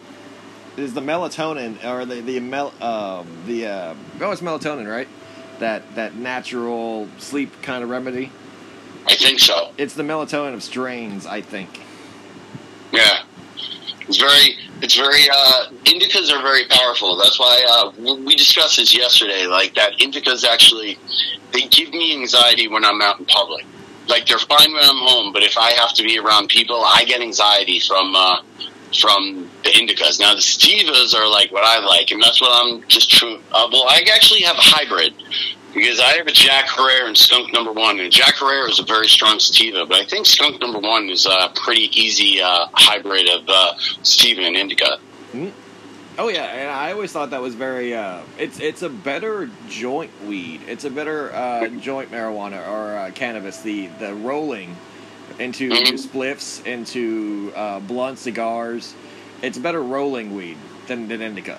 Is 0.80 0.94
the 0.94 1.00
melatonin 1.00 1.82
or 1.84 2.04
the 2.04 2.20
the 2.20 2.40
mel 2.40 2.72
um, 2.82 3.26
the 3.46 3.66
uh, 3.66 3.94
oh 4.20 4.30
it's 4.30 4.40
melatonin 4.40 4.90
right 4.90 5.08
that 5.60 5.94
that 5.94 6.16
natural 6.16 7.08
sleep 7.18 7.62
kind 7.62 7.84
of 7.84 7.90
remedy. 7.90 8.32
I 9.06 9.14
think 9.14 9.40
so. 9.40 9.72
It's 9.78 9.94
the 9.94 10.02
melatonin 10.02 10.54
of 10.54 10.62
strains, 10.62 11.26
I 11.26 11.40
think. 11.40 11.80
Yeah, 12.92 13.22
it's 14.00 14.18
very, 14.18 14.56
it's 14.82 14.96
very. 14.96 15.28
Uh, 15.30 15.66
indicas 15.84 16.30
are 16.30 16.42
very 16.42 16.66
powerful. 16.66 17.16
That's 17.16 17.38
why 17.38 17.64
uh, 17.68 18.14
we 18.25 18.34
discussed 18.34 18.76
this 18.76 18.94
yesterday. 18.94 19.46
Like 19.46 19.75
that, 19.76 19.99
indicas 19.99 20.44
actually 20.44 20.99
they 21.52 21.62
give 21.62 21.90
me 21.90 22.20
anxiety 22.20 22.68
when 22.68 22.84
I'm 22.84 23.00
out 23.00 23.20
in 23.20 23.26
public. 23.26 23.64
Like 24.08 24.26
they're 24.26 24.38
fine 24.38 24.72
when 24.72 24.82
I'm 24.82 24.99
home, 24.99 25.32
but 25.32 25.42
if 25.42 25.56
I 25.56 25.70
have 25.72 25.94
to 25.94 26.02
be 26.02 26.18
around 26.18 26.49
people, 26.49 26.82
I 26.84 27.04
get 27.04 27.20
anxiety 27.20 27.78
from 27.78 28.16
uh, 28.16 28.38
from 28.99 29.49
the 29.62 29.70
indicas. 29.70 30.18
Now 30.20 30.35
the 30.35 30.40
sativas 30.40 31.14
are 31.14 31.28
like 31.28 31.52
what 31.52 31.64
I 31.64 31.78
like, 31.85 32.11
and 32.11 32.23
that's 32.23 32.40
what 32.40 32.50
I'm 32.52 32.87
just 32.88 33.11
true. 33.11 33.40
Uh, 33.52 33.68
well, 33.73 33.85
I 33.88 34.04
actually 34.12 34.42
have 34.42 34.56
a 34.56 34.62
hybrid 34.62 35.14
because 35.75 36.00
I 36.00 36.16
have 36.16 36.26
a 36.26 36.32
Jack 36.32 36.68
Herer 36.68 37.06
and 37.06 37.16
Skunk 37.16 37.52
Number 37.52 37.73
One, 37.73 38.00
and 38.00 38.12
Jack 38.12 38.37
Herer 38.37 38.68
is 38.68 38.78
a 38.78 38.85
very 38.85 39.06
strong 39.06 39.38
sativa, 39.38 39.87
but 39.87 40.00
I 40.00 40.04
think 40.04 40.26
Skunk 40.26 40.61
Number 40.61 40.78
One 40.78 41.09
is 41.09 41.26
a 41.26 41.52
pretty 41.54 41.90
easy 42.00 42.40
uh, 42.40 42.66
hybrid 42.73 43.28
of 43.28 43.49
uh, 43.49 43.75
sativa 44.02 44.42
and 44.42 44.56
indica. 44.56 44.99
Oh 46.18 46.28
yeah, 46.28 46.44
and 46.44 46.70
I 46.70 46.92
always 46.92 47.12
thought 47.12 47.30
that 47.30 47.40
was 47.40 47.54
very. 47.54 47.94
Uh, 47.94 48.20
it's 48.37 48.61
it's 48.61 48.82
a 48.82 48.90
better 48.90 49.49
joint 49.68 50.11
weed. 50.26 50.61
It's 50.66 50.85
a 50.85 50.90
better 50.90 51.32
uh, 51.32 51.68
joint 51.68 52.11
marijuana 52.11 52.66
or 52.68 52.97
uh, 52.97 53.11
cannabis. 53.12 53.62
The 53.62 53.87
the 53.99 54.14
rolling 54.14 54.76
into 55.40 55.70
Mhm. 55.70 55.99
spliffs, 55.99 56.64
into 56.67 57.52
uh, 57.56 57.80
blunt 57.80 58.19
cigars. 58.19 58.95
It's 59.43 59.58
better 59.58 59.82
rolling 59.82 60.34
weed 60.36 60.58
than, 60.86 61.08
than 61.08 61.23
indica. 61.23 61.58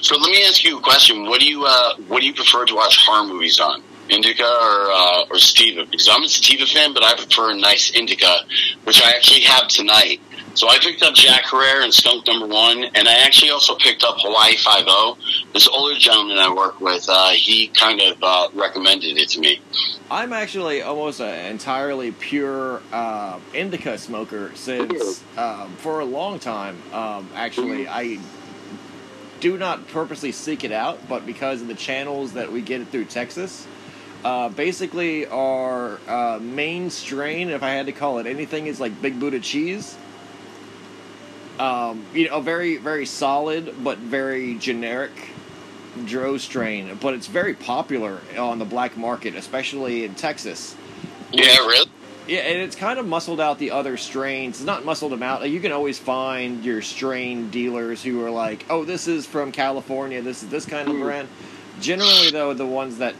So 0.00 0.16
let 0.16 0.30
me 0.30 0.44
ask 0.44 0.64
you 0.64 0.78
a 0.78 0.80
question: 0.80 1.26
What 1.28 1.40
do 1.40 1.46
you 1.46 1.66
uh, 1.66 1.94
what 2.06 2.20
do 2.20 2.26
you 2.26 2.32
prefer 2.32 2.64
to 2.64 2.74
watch 2.74 2.96
horror 3.04 3.26
movies 3.26 3.60
on? 3.60 3.82
Indica 4.08 4.44
or 4.44 4.90
uh, 4.90 5.24
or 5.30 5.38
sativa? 5.38 5.84
Because 5.84 6.08
I'm 6.08 6.22
a 6.22 6.28
sativa 6.28 6.64
fan, 6.64 6.94
but 6.94 7.02
I 7.04 7.14
prefer 7.14 7.50
a 7.50 7.54
nice 7.54 7.90
indica, 7.90 8.38
which 8.84 9.02
I 9.02 9.10
actually 9.10 9.42
have 9.42 9.68
tonight. 9.68 10.20
So 10.58 10.68
I 10.68 10.80
picked 10.80 11.04
up 11.04 11.14
Jack 11.14 11.44
Herer 11.44 11.84
and 11.84 11.94
Skunk 11.94 12.26
Number 12.26 12.48
One, 12.48 12.82
and 12.82 13.06
I 13.06 13.20
actually 13.20 13.52
also 13.52 13.76
picked 13.76 14.02
up 14.02 14.16
Hawaii 14.18 14.56
Five 14.56 14.86
O. 14.88 15.16
This 15.52 15.68
older 15.68 15.96
gentleman 15.96 16.36
I 16.36 16.52
work 16.52 16.80
with, 16.80 17.06
uh, 17.08 17.28
he 17.28 17.68
kind 17.68 18.00
of 18.00 18.20
uh, 18.20 18.48
recommended 18.54 19.18
it 19.18 19.28
to 19.28 19.40
me. 19.40 19.60
I'm 20.10 20.32
actually 20.32 20.82
almost 20.82 21.20
an 21.20 21.46
entirely 21.46 22.10
pure 22.10 22.82
uh, 22.92 23.38
indica 23.54 23.98
smoker 23.98 24.50
since 24.56 25.22
um, 25.36 25.76
for 25.76 26.00
a 26.00 26.04
long 26.04 26.40
time. 26.40 26.82
Um, 26.92 27.30
actually, 27.36 27.86
I 27.86 28.18
do 29.38 29.58
not 29.58 29.86
purposely 29.86 30.32
seek 30.32 30.64
it 30.64 30.72
out, 30.72 31.08
but 31.08 31.24
because 31.24 31.62
of 31.62 31.68
the 31.68 31.74
channels 31.74 32.32
that 32.32 32.50
we 32.50 32.62
get 32.62 32.80
it 32.80 32.88
through 32.88 33.04
Texas, 33.04 33.64
uh, 34.24 34.48
basically 34.48 35.24
our 35.28 36.00
uh, 36.08 36.40
main 36.42 36.90
strain, 36.90 37.48
if 37.50 37.62
I 37.62 37.70
had 37.70 37.86
to 37.86 37.92
call 37.92 38.18
it 38.18 38.26
anything, 38.26 38.66
is 38.66 38.80
like 38.80 39.00
Big 39.00 39.20
Buddha 39.20 39.38
cheese. 39.38 39.96
Um, 41.58 42.04
you 42.14 42.28
know, 42.28 42.40
very 42.40 42.76
very 42.76 43.06
solid 43.06 43.74
but 43.82 43.98
very 43.98 44.54
generic 44.54 45.10
Dro 46.06 46.36
strain, 46.38 46.96
but 47.00 47.14
it's 47.14 47.26
very 47.26 47.54
popular 47.54 48.20
on 48.38 48.58
the 48.58 48.64
black 48.64 48.96
market, 48.96 49.34
especially 49.34 50.04
in 50.04 50.14
Texas. 50.14 50.76
Yeah, 51.32 51.56
really? 51.56 51.90
Yeah, 52.28 52.40
and 52.40 52.60
it's 52.60 52.76
kind 52.76 52.98
of 52.98 53.06
muscled 53.06 53.40
out 53.40 53.58
the 53.58 53.70
other 53.70 53.96
strains. 53.96 54.56
It's 54.56 54.66
not 54.66 54.84
muscled 54.84 55.12
them 55.12 55.22
out. 55.22 55.48
You 55.48 55.60
can 55.60 55.72
always 55.72 55.98
find 55.98 56.62
your 56.62 56.82
strain 56.82 57.50
dealers 57.50 58.02
who 58.02 58.22
are 58.22 58.30
like, 58.30 58.66
"Oh, 58.68 58.84
this 58.84 59.08
is 59.08 59.26
from 59.26 59.50
California. 59.50 60.20
This 60.20 60.42
is 60.42 60.50
this 60.50 60.66
kind 60.66 60.88
of 60.88 60.98
brand." 60.98 61.28
Generally, 61.80 62.30
though, 62.32 62.52
the 62.54 62.66
ones 62.66 62.98
that 62.98 63.14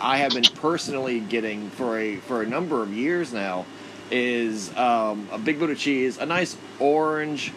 I 0.00 0.18
have 0.18 0.32
been 0.32 0.44
personally 0.56 1.20
getting 1.20 1.70
for 1.70 1.98
a 1.98 2.16
for 2.16 2.42
a 2.42 2.46
number 2.46 2.82
of 2.82 2.92
years 2.92 3.32
now 3.32 3.64
is 4.10 4.76
um, 4.76 5.28
a 5.30 5.38
Big 5.38 5.58
Buddha 5.58 5.76
cheese, 5.76 6.18
a 6.18 6.26
nice 6.26 6.56
orange. 6.80 7.52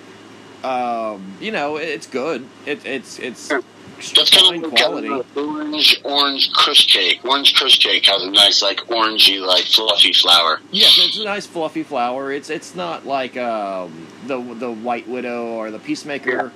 Um, 0.63 1.35
you 1.39 1.51
know, 1.51 1.77
it's 1.77 2.07
good. 2.07 2.47
It, 2.65 2.85
it's 2.85 3.19
it's 3.19 3.47
That's 3.47 4.29
kind 4.29 4.63
of 4.63 4.71
quality. 4.71 5.09
orange 5.35 6.01
orange 6.03 6.53
kush 6.53 6.87
cake. 6.87 7.19
Orange 7.25 7.55
kush 7.55 7.79
cake 7.79 8.05
has 8.05 8.23
a 8.23 8.29
nice 8.31 8.61
like 8.61 8.77
orangey 8.87 9.45
like 9.45 9.63
fluffy 9.65 10.13
flour. 10.13 10.59
Yes, 10.71 10.97
it's 10.99 11.19
a 11.19 11.23
nice 11.25 11.45
fluffy 11.47 11.83
flour. 11.83 12.31
It's 12.31 12.49
it's 12.49 12.75
not 12.75 13.05
like 13.05 13.37
um, 13.37 14.07
the 14.27 14.39
the 14.39 14.71
White 14.71 15.07
Widow 15.07 15.47
or 15.47 15.71
the 15.71 15.79
Peacemaker 15.79 16.51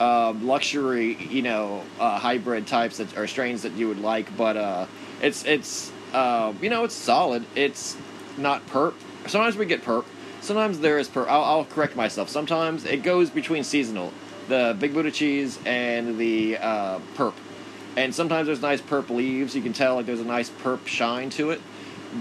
um, 0.00 0.46
luxury, 0.46 1.14
you 1.28 1.42
know, 1.42 1.82
uh, 1.98 2.18
hybrid 2.18 2.66
types 2.66 2.96
that 2.96 3.16
or 3.16 3.26
strains 3.26 3.62
that 3.62 3.72
you 3.72 3.88
would 3.88 4.00
like. 4.00 4.34
But 4.36 4.56
uh, 4.56 4.86
it's 5.20 5.44
it's 5.44 5.92
uh, 6.14 6.54
you 6.62 6.70
know 6.70 6.84
it's 6.84 6.94
solid. 6.94 7.44
It's 7.54 7.96
not 8.38 8.66
perp. 8.68 8.94
Sometimes 9.26 9.56
we 9.56 9.66
get 9.66 9.82
perp. 9.82 10.06
Sometimes 10.50 10.80
there 10.80 10.98
is 10.98 11.08
perp. 11.08 11.28
I'll, 11.28 11.44
I'll 11.44 11.64
correct 11.64 11.94
myself. 11.94 12.28
Sometimes 12.28 12.84
it 12.84 13.04
goes 13.04 13.30
between 13.30 13.62
seasonal, 13.62 14.12
the 14.48 14.76
Big 14.80 14.92
Buddha 14.92 15.12
cheese 15.12 15.60
and 15.64 16.18
the 16.18 16.58
uh, 16.58 16.98
perp. 17.14 17.34
And 17.96 18.12
sometimes 18.12 18.48
there's 18.48 18.60
nice 18.60 18.80
perp 18.80 19.10
leaves. 19.10 19.54
You 19.54 19.62
can 19.62 19.72
tell 19.72 19.94
like 19.94 20.06
there's 20.06 20.18
a 20.18 20.24
nice 20.24 20.50
perp 20.50 20.88
shine 20.88 21.30
to 21.30 21.50
it 21.50 21.60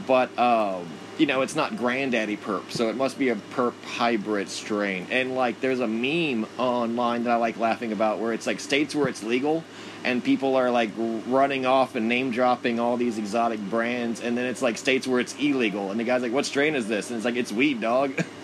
but 0.06 0.38
um, 0.38 0.88
you 1.18 1.26
know 1.26 1.42
it's 1.42 1.56
not 1.56 1.76
granddaddy 1.76 2.38
perp 2.38 2.70
so 2.72 2.90
it 2.90 2.96
must 2.96 3.18
be 3.18 3.30
a 3.30 3.36
perp 3.36 3.74
hybrid 3.84 4.50
strain 4.50 5.08
and 5.10 5.36
like 5.36 5.60
there's 5.62 5.80
a 5.80 5.88
meme 5.88 6.48
online 6.58 7.24
that 7.24 7.32
i 7.32 7.36
like 7.36 7.58
laughing 7.58 7.92
about 7.92 8.20
where 8.20 8.34
it's 8.34 8.48
like 8.48 8.60
states 8.60 8.94
where 8.94 9.08
it's 9.08 9.24
legal 9.24 9.64
and 10.04 10.24
people 10.24 10.56
are 10.56 10.72
like 10.72 10.92
running 11.28 11.66
off 11.66 11.96
and 11.96 12.08
name 12.08 12.32
dropping 12.32 12.80
all 12.80 12.98
these 12.98 13.18
exotic 13.18 13.60
brands 13.70 14.22
and 14.22 14.38
then 14.38 14.46
it's 14.46 14.62
like 14.62 14.78
states 14.78 15.08
where 15.08 15.20
it's 15.20 15.36
illegal 15.36 15.92
and 15.92 16.00
the 16.00 16.04
guy's 16.04 16.22
like 16.22 16.32
what 16.32 16.46
strain 16.46 16.76
is 16.76 16.88
this 16.88 17.10
and 17.10 17.18
it's 17.18 17.26
like 17.26 17.36
it's 17.36 17.52
weed 17.52 17.82
dog 17.82 18.12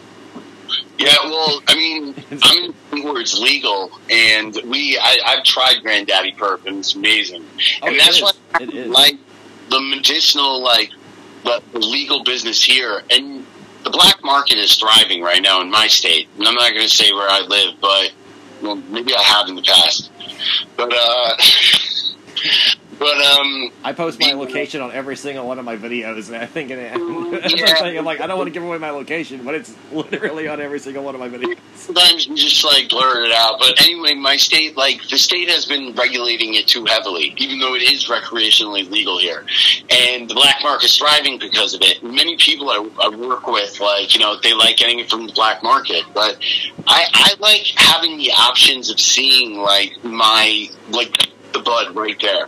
Yeah, 0.98 1.14
well, 1.26 1.62
I 1.68 1.76
mean, 1.76 2.16
I'm 2.44 2.74
in 2.92 3.04
where 3.04 3.22
it's 3.22 3.38
legal, 3.38 3.92
and 4.10 4.58
we 4.66 4.98
I, 4.98 5.20
I've 5.26 5.44
tried 5.44 5.82
Granddaddy 5.82 6.34
Perp, 6.34 6.66
and 6.66 6.80
it's 6.80 6.96
amazing. 6.96 7.46
Oh, 7.82 7.88
and 7.88 7.96
it 7.96 8.00
that's 8.00 8.18
is. 8.18 8.22
why 8.22 8.32
like 8.86 9.16
the 9.70 9.82
medicinal, 9.82 10.64
like 10.64 10.92
the, 11.44 11.62
the 11.74 11.80
legal 11.80 12.24
business 12.24 12.64
here, 12.64 13.04
and 13.12 13.46
the 13.84 13.90
black 13.90 14.24
market 14.24 14.58
is 14.58 14.76
thriving 14.76 15.22
right 15.22 15.42
now 15.42 15.62
in 15.62 15.70
my 15.70 15.88
state. 15.88 16.30
And 16.38 16.48
I'm 16.48 16.56
not 16.56 16.72
going 16.72 16.88
to 16.88 16.94
say 16.94 17.12
where 17.12 17.30
I 17.30 17.42
live, 17.42 17.76
but 17.82 18.12
well, 18.66 18.76
maybe 18.90 19.16
I 19.16 19.22
have 19.22 19.48
in 19.48 19.56
the 19.56 19.62
past. 19.62 20.12
But 20.76 20.94
uh, 20.94 21.36
but 23.00 23.18
um, 23.18 23.72
i 23.84 23.94
post 23.94 24.20
my 24.20 24.34
location 24.34 24.82
on 24.82 24.92
every 24.92 25.16
single 25.16 25.48
one 25.48 25.60
of 25.60 25.66
my 25.66 25.78
videos 25.78 26.28
and 26.28 26.38
i 26.38 26.46
think 26.46 26.72
it, 26.72 26.78
Yeah. 27.58 27.76
I'm 27.80 27.98
i'm 27.98 28.06
like 28.06 28.22
i 28.22 28.28
don't 28.28 28.38
want 28.38 28.48
to 28.48 28.54
give 28.54 28.64
away 28.64 28.78
my 28.78 28.90
location 28.90 29.44
but 29.44 29.56
it's 29.56 29.76
literally 29.92 30.48
on 30.48 30.60
every 30.62 30.80
single 30.80 31.04
one 31.04 31.16
of 31.16 31.22
my 31.22 31.30
videos 31.30 31.58
sometimes 31.86 32.28
you 32.28 32.36
just 32.36 32.64
like 32.64 32.90
blur 32.90 33.26
it 33.26 33.32
out. 33.32 33.60
But 33.60 33.82
anyway, 33.82 34.14
my 34.14 34.38
state, 34.38 34.76
like 34.76 35.02
the 35.10 35.18
state 35.18 35.50
has 35.50 35.66
been 35.66 35.94
regulating 35.94 36.56
it 36.56 36.68
too 36.68 36.86
heavily, 36.86 37.34
even 37.38 37.60
though 37.60 37.76
it 37.76 37.84
is 37.84 38.06
recreationally 38.06 38.90
legal 38.90 39.20
here. 39.20 39.46
And 39.90 40.30
the 40.30 40.34
black 40.34 40.62
market's 40.62 40.98
thriving 40.98 41.40
because 41.40 41.74
of 41.74 41.82
it. 41.82 42.04
Many 42.04 42.38
people 42.38 42.70
I, 42.70 42.90
I 43.02 43.10
work 43.16 43.48
with, 43.48 43.80
like, 43.80 44.14
you 44.14 44.20
know, 44.20 44.38
they 44.42 44.54
like 44.54 44.78
getting 44.78 45.00
it 45.00 45.10
from 45.10 45.28
the 45.28 45.34
black 45.34 45.64
market. 45.64 46.04
But 46.14 46.38
I, 46.88 47.08
I 47.14 47.36
like 47.40 47.66
having 47.76 48.18
the 48.18 48.32
options 48.32 48.90
of 48.90 49.00
seeing, 49.00 49.60
like, 49.60 50.04
my, 50.04 50.70
like, 50.90 51.30
the 51.56 51.64
bud 51.64 51.96
right 51.96 52.20
there. 52.22 52.48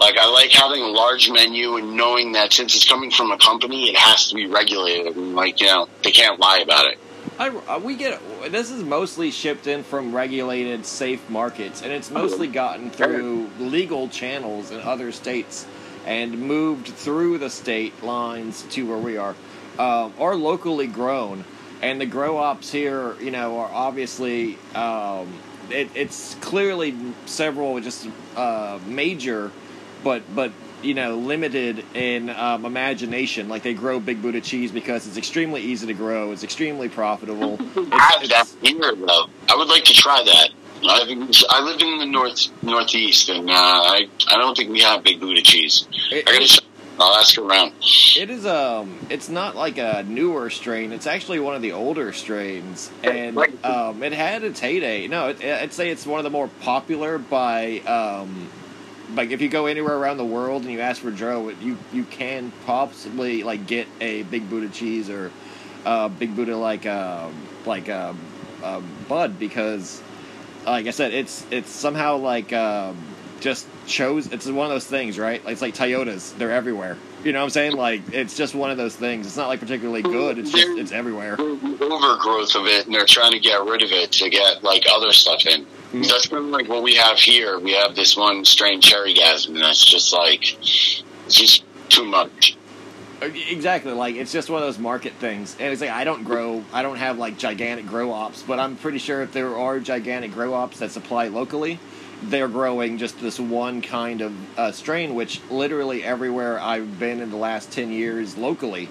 Like, 0.00 0.16
I 0.18 0.30
like 0.30 0.50
having 0.50 0.82
a 0.82 0.88
large 0.88 1.30
menu 1.30 1.76
and 1.76 1.96
knowing 1.96 2.32
that 2.32 2.52
since 2.52 2.74
it's 2.74 2.88
coming 2.88 3.10
from 3.10 3.32
a 3.32 3.38
company, 3.38 3.90
it 3.90 3.96
has 3.96 4.28
to 4.28 4.34
be 4.34 4.46
regulated. 4.46 5.16
And, 5.16 5.34
like, 5.34 5.60
you 5.60 5.66
know, 5.66 5.88
they 6.02 6.12
can't 6.12 6.38
lie 6.38 6.58
about 6.58 6.86
it. 6.86 6.98
I, 7.38 7.48
uh, 7.48 7.78
we 7.80 7.96
get 7.96 8.20
this 8.50 8.70
is 8.70 8.82
mostly 8.82 9.30
shipped 9.30 9.66
in 9.66 9.82
from 9.82 10.14
regulated, 10.14 10.86
safe 10.86 11.28
markets, 11.28 11.82
and 11.82 11.92
it's 11.92 12.10
mostly 12.10 12.46
gotten 12.46 12.90
through 12.90 13.50
legal 13.58 14.08
channels 14.08 14.70
in 14.70 14.80
other 14.80 15.12
states 15.12 15.66
and 16.06 16.38
moved 16.38 16.86
through 16.86 17.36
the 17.38 17.50
state 17.50 18.02
lines 18.02 18.62
to 18.70 18.86
where 18.86 18.96
we 18.96 19.18
are, 19.18 19.34
um, 19.78 20.14
or 20.18 20.34
locally 20.34 20.86
grown. 20.86 21.44
And 21.82 22.00
the 22.00 22.06
grow 22.06 22.38
ops 22.38 22.72
here, 22.72 23.16
you 23.20 23.30
know, 23.30 23.58
are 23.58 23.70
obviously 23.70 24.56
um, 24.74 25.30
it, 25.70 25.90
it's 25.94 26.34
clearly 26.36 26.96
several 27.26 27.78
just 27.80 28.08
uh, 28.36 28.78
major, 28.86 29.50
but 30.04 30.22
but 30.34 30.52
you 30.82 30.94
know 30.94 31.16
limited 31.16 31.84
in 31.94 32.30
um, 32.30 32.64
imagination. 32.64 33.48
Like 33.48 33.62
they 33.62 33.74
grow 33.74 34.00
Big 34.00 34.22
Buddha 34.22 34.40
cheese 34.40 34.72
because 34.72 35.06
it's 35.06 35.16
extremely 35.16 35.62
easy 35.62 35.86
to 35.86 35.94
grow. 35.94 36.32
It's 36.32 36.44
extremely 36.44 36.88
profitable. 36.88 37.56
have 37.90 38.28
that 38.28 38.42
it's, 38.42 38.56
here 38.62 38.94
though. 38.94 39.26
I 39.48 39.56
would 39.56 39.68
like 39.68 39.84
to 39.84 39.94
try 39.94 40.22
that. 40.24 40.50
I, 40.82 41.32
I 41.50 41.60
live 41.62 41.80
in 41.80 41.98
the 41.98 42.06
north 42.06 42.48
northeast, 42.62 43.28
and 43.28 43.48
uh, 43.50 43.52
I 43.54 44.08
I 44.28 44.36
don't 44.38 44.56
think 44.56 44.70
we 44.70 44.80
have 44.82 45.02
big 45.02 45.20
Buddha 45.20 45.42
cheese. 45.42 45.88
it- 46.10 46.28
I 46.28 46.32
gotta. 46.38 46.65
I'll 46.98 47.14
ask 47.14 47.36
around. 47.36 47.72
It 48.16 48.30
is 48.30 48.46
um, 48.46 48.98
it's 49.10 49.28
not 49.28 49.54
like 49.54 49.78
a 49.78 50.02
newer 50.06 50.48
strain. 50.50 50.92
It's 50.92 51.06
actually 51.06 51.40
one 51.40 51.54
of 51.54 51.62
the 51.62 51.72
older 51.72 52.12
strains, 52.12 52.90
and 53.02 53.36
um, 53.62 54.02
it 54.02 54.12
had 54.12 54.42
its 54.44 54.60
heyday. 54.60 55.06
No, 55.06 55.28
it, 55.28 55.44
I'd 55.44 55.72
say 55.72 55.90
it's 55.90 56.06
one 56.06 56.18
of 56.18 56.24
the 56.24 56.30
more 56.30 56.48
popular 56.60 57.18
by 57.18 57.80
um, 57.80 58.48
like 59.14 59.30
if 59.30 59.42
you 59.42 59.48
go 59.48 59.66
anywhere 59.66 59.96
around 59.96 60.16
the 60.16 60.24
world 60.24 60.62
and 60.62 60.72
you 60.72 60.80
ask 60.80 61.02
for 61.02 61.10
Dro, 61.10 61.50
you 61.50 61.76
you 61.92 62.04
can 62.04 62.50
possibly 62.64 63.42
like 63.42 63.66
get 63.66 63.86
a 64.00 64.22
Big 64.24 64.48
Buddha 64.48 64.68
cheese 64.68 65.10
or 65.10 65.30
uh, 65.84 66.08
Big 66.08 66.34
Buddha 66.34 66.56
like 66.56 66.86
um, 66.86 67.34
like 67.66 67.90
um, 67.90 68.18
uh, 68.62 68.80
Bud 69.06 69.38
because, 69.38 70.02
like 70.64 70.86
I 70.86 70.90
said, 70.90 71.12
it's 71.12 71.44
it's 71.50 71.70
somehow 71.70 72.16
like. 72.16 72.52
Um, 72.52 72.96
just 73.46 73.68
chose 73.86 74.26
it's 74.32 74.46
one 74.46 74.66
of 74.66 74.72
those 74.72 74.88
things, 74.88 75.20
right? 75.20 75.40
It's 75.46 75.62
like 75.62 75.72
Toyotas; 75.72 76.36
they're 76.36 76.50
everywhere. 76.50 76.96
You 77.22 77.32
know 77.32 77.38
what 77.38 77.44
I'm 77.44 77.50
saying? 77.50 77.76
Like 77.76 78.02
it's 78.12 78.36
just 78.36 78.56
one 78.56 78.72
of 78.72 78.76
those 78.76 78.96
things. 78.96 79.24
It's 79.24 79.36
not 79.36 79.46
like 79.46 79.60
particularly 79.60 80.02
good. 80.02 80.36
It's 80.38 80.50
just 80.50 80.76
it's 80.76 80.90
everywhere. 80.90 81.40
Overgrowth 81.40 82.56
of 82.56 82.66
it, 82.66 82.86
and 82.86 82.94
they're 82.94 83.06
trying 83.06 83.30
to 83.32 83.38
get 83.38 83.62
rid 83.64 83.82
of 83.82 83.92
it 83.92 84.10
to 84.12 84.30
get 84.30 84.64
like 84.64 84.84
other 84.90 85.12
stuff 85.12 85.46
in. 85.46 85.64
Mm-hmm. 85.64 86.02
That's 86.02 86.26
kind 86.26 86.44
of 86.44 86.50
like 86.50 86.68
what 86.68 86.82
we 86.82 86.96
have 86.96 87.18
here. 87.18 87.60
We 87.60 87.72
have 87.74 87.94
this 87.94 88.16
one 88.16 88.44
strain 88.44 88.80
cherry 88.80 89.14
gasm, 89.14 89.50
and 89.50 89.58
that's 89.58 89.84
just 89.84 90.12
like 90.12 90.42
it's 90.64 91.04
just 91.28 91.62
too 91.88 92.04
much. 92.04 92.56
Uh, 93.22 93.26
exactly, 93.48 93.92
like 93.92 94.16
it's 94.16 94.32
just 94.32 94.50
one 94.50 94.60
of 94.60 94.66
those 94.66 94.80
market 94.80 95.12
things, 95.14 95.56
and 95.60 95.72
it's 95.72 95.80
like 95.80 95.90
I 95.90 96.02
don't 96.02 96.24
grow, 96.24 96.64
I 96.72 96.82
don't 96.82 96.96
have 96.96 97.16
like 97.16 97.38
gigantic 97.38 97.86
grow 97.86 98.10
ops, 98.10 98.42
but 98.42 98.58
I'm 98.58 98.74
pretty 98.76 98.98
sure 98.98 99.22
if 99.22 99.32
there 99.32 99.56
are 99.56 99.78
gigantic 99.78 100.32
grow 100.32 100.52
ops 100.52 100.80
that 100.80 100.90
supply 100.90 101.28
locally, 101.28 101.78
they're 102.30 102.48
growing 102.48 102.98
just 102.98 103.18
this 103.20 103.38
one 103.38 103.82
kind 103.82 104.20
of 104.20 104.58
uh, 104.58 104.72
strain, 104.72 105.14
which 105.14 105.40
literally 105.50 106.02
everywhere 106.02 106.58
I've 106.60 106.98
been 106.98 107.20
in 107.20 107.30
the 107.30 107.36
last 107.36 107.72
ten 107.72 107.90
years 107.90 108.36
locally, 108.36 108.88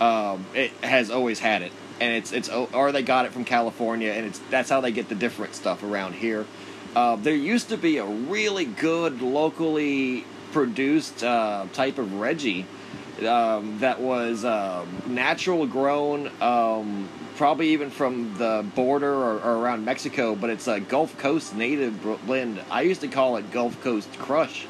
um, 0.00 0.46
it 0.54 0.70
has 0.82 1.10
always 1.10 1.38
had 1.38 1.62
it, 1.62 1.72
and 2.00 2.14
it's 2.14 2.32
it's 2.32 2.48
or 2.48 2.92
they 2.92 3.02
got 3.02 3.26
it 3.26 3.32
from 3.32 3.44
California, 3.44 4.12
and 4.12 4.26
it's 4.26 4.38
that's 4.50 4.70
how 4.70 4.80
they 4.80 4.92
get 4.92 5.08
the 5.08 5.14
different 5.14 5.54
stuff 5.54 5.82
around 5.82 6.14
here. 6.14 6.46
Uh, 6.96 7.16
there 7.16 7.34
used 7.34 7.68
to 7.68 7.76
be 7.76 7.98
a 7.98 8.04
really 8.04 8.64
good 8.64 9.22
locally 9.22 10.24
produced 10.52 11.22
uh, 11.22 11.66
type 11.72 11.98
of 11.98 12.14
Reggie 12.14 12.66
um, 13.24 13.78
that 13.80 14.00
was 14.00 14.44
um, 14.44 14.88
natural 15.06 15.66
grown 15.66 16.30
um, 16.40 17.08
probably 17.36 17.70
even 17.70 17.90
from 17.90 18.36
the 18.36 18.64
border 18.74 19.12
or, 19.12 19.40
or, 19.40 19.56
around 19.58 19.84
Mexico, 19.84 20.34
but 20.34 20.50
it's 20.50 20.68
a 20.68 20.78
Gulf 20.78 21.16
Coast 21.16 21.54
native 21.54 22.02
blend. 22.26 22.60
I 22.70 22.82
used 22.82 23.00
to 23.00 23.08
call 23.08 23.36
it 23.36 23.50
Gulf 23.50 23.80
Coast 23.82 24.12
Crush. 24.18 24.66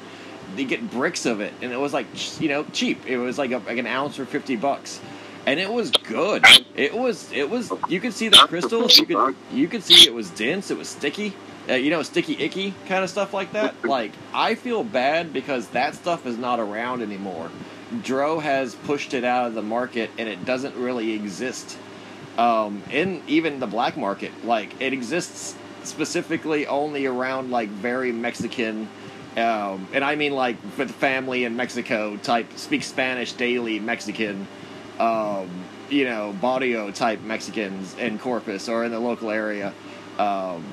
You 0.56 0.64
get 0.66 0.90
bricks 0.90 1.26
of 1.26 1.40
it, 1.40 1.52
and 1.62 1.72
it 1.72 1.78
was 1.78 1.92
like 1.92 2.06
you 2.40 2.48
know 2.48 2.64
cheap. 2.72 3.06
It 3.06 3.18
was 3.18 3.38
like 3.38 3.50
a, 3.52 3.58
like 3.58 3.78
an 3.78 3.86
ounce 3.86 4.16
for 4.16 4.24
fifty 4.24 4.56
bucks, 4.56 5.00
and 5.46 5.58
it 5.58 5.72
was 5.72 5.90
good. 5.90 6.44
It 6.74 6.94
was 6.94 7.30
it 7.32 7.50
was 7.50 7.72
you 7.88 8.00
could 8.00 8.12
see 8.12 8.28
the 8.28 8.36
crystals. 8.36 8.96
You 8.98 9.06
could 9.06 9.36
you 9.52 9.68
could 9.68 9.82
see 9.82 10.06
it 10.06 10.14
was 10.14 10.30
dense. 10.30 10.70
It 10.70 10.78
was 10.78 10.88
sticky. 10.88 11.34
Uh, 11.68 11.74
you 11.74 11.90
know, 11.90 12.02
sticky 12.02 12.42
icky 12.42 12.74
kind 12.86 13.04
of 13.04 13.10
stuff 13.10 13.34
like 13.34 13.52
that. 13.52 13.84
Like 13.84 14.12
I 14.32 14.54
feel 14.54 14.82
bad 14.82 15.32
because 15.32 15.68
that 15.68 15.94
stuff 15.94 16.26
is 16.26 16.38
not 16.38 16.58
around 16.58 17.02
anymore. 17.02 17.50
Dro 18.02 18.38
has 18.38 18.74
pushed 18.74 19.14
it 19.14 19.24
out 19.24 19.46
of 19.46 19.54
the 19.54 19.62
market, 19.62 20.10
and 20.18 20.28
it 20.28 20.44
doesn't 20.44 20.76
really 20.76 21.12
exist 21.12 21.76
um, 22.38 22.82
in 22.90 23.22
even 23.26 23.60
the 23.60 23.66
black 23.66 23.96
market. 23.96 24.32
Like 24.44 24.80
it 24.80 24.92
exists 24.92 25.56
specifically 25.82 26.66
only 26.66 27.06
around 27.06 27.50
like 27.50 27.68
very 27.68 28.12
Mexican, 28.12 28.88
um, 29.36 29.88
and 29.92 30.04
I 30.04 30.14
mean 30.14 30.32
like 30.32 30.56
with 30.78 30.90
family 30.90 31.44
in 31.44 31.56
Mexico 31.56 32.16
type, 32.16 32.56
speak 32.56 32.82
Spanish 32.82 33.32
daily 33.32 33.80
Mexican, 33.80 34.46
um, 34.98 35.48
you 35.88 36.04
know, 36.04 36.32
barrio 36.40 36.90
type 36.92 37.20
Mexicans 37.22 37.96
in 37.98 38.18
Corpus 38.18 38.68
or 38.68 38.84
in 38.84 38.92
the 38.92 39.00
local 39.00 39.30
area. 39.30 39.72
Um, 40.18 40.64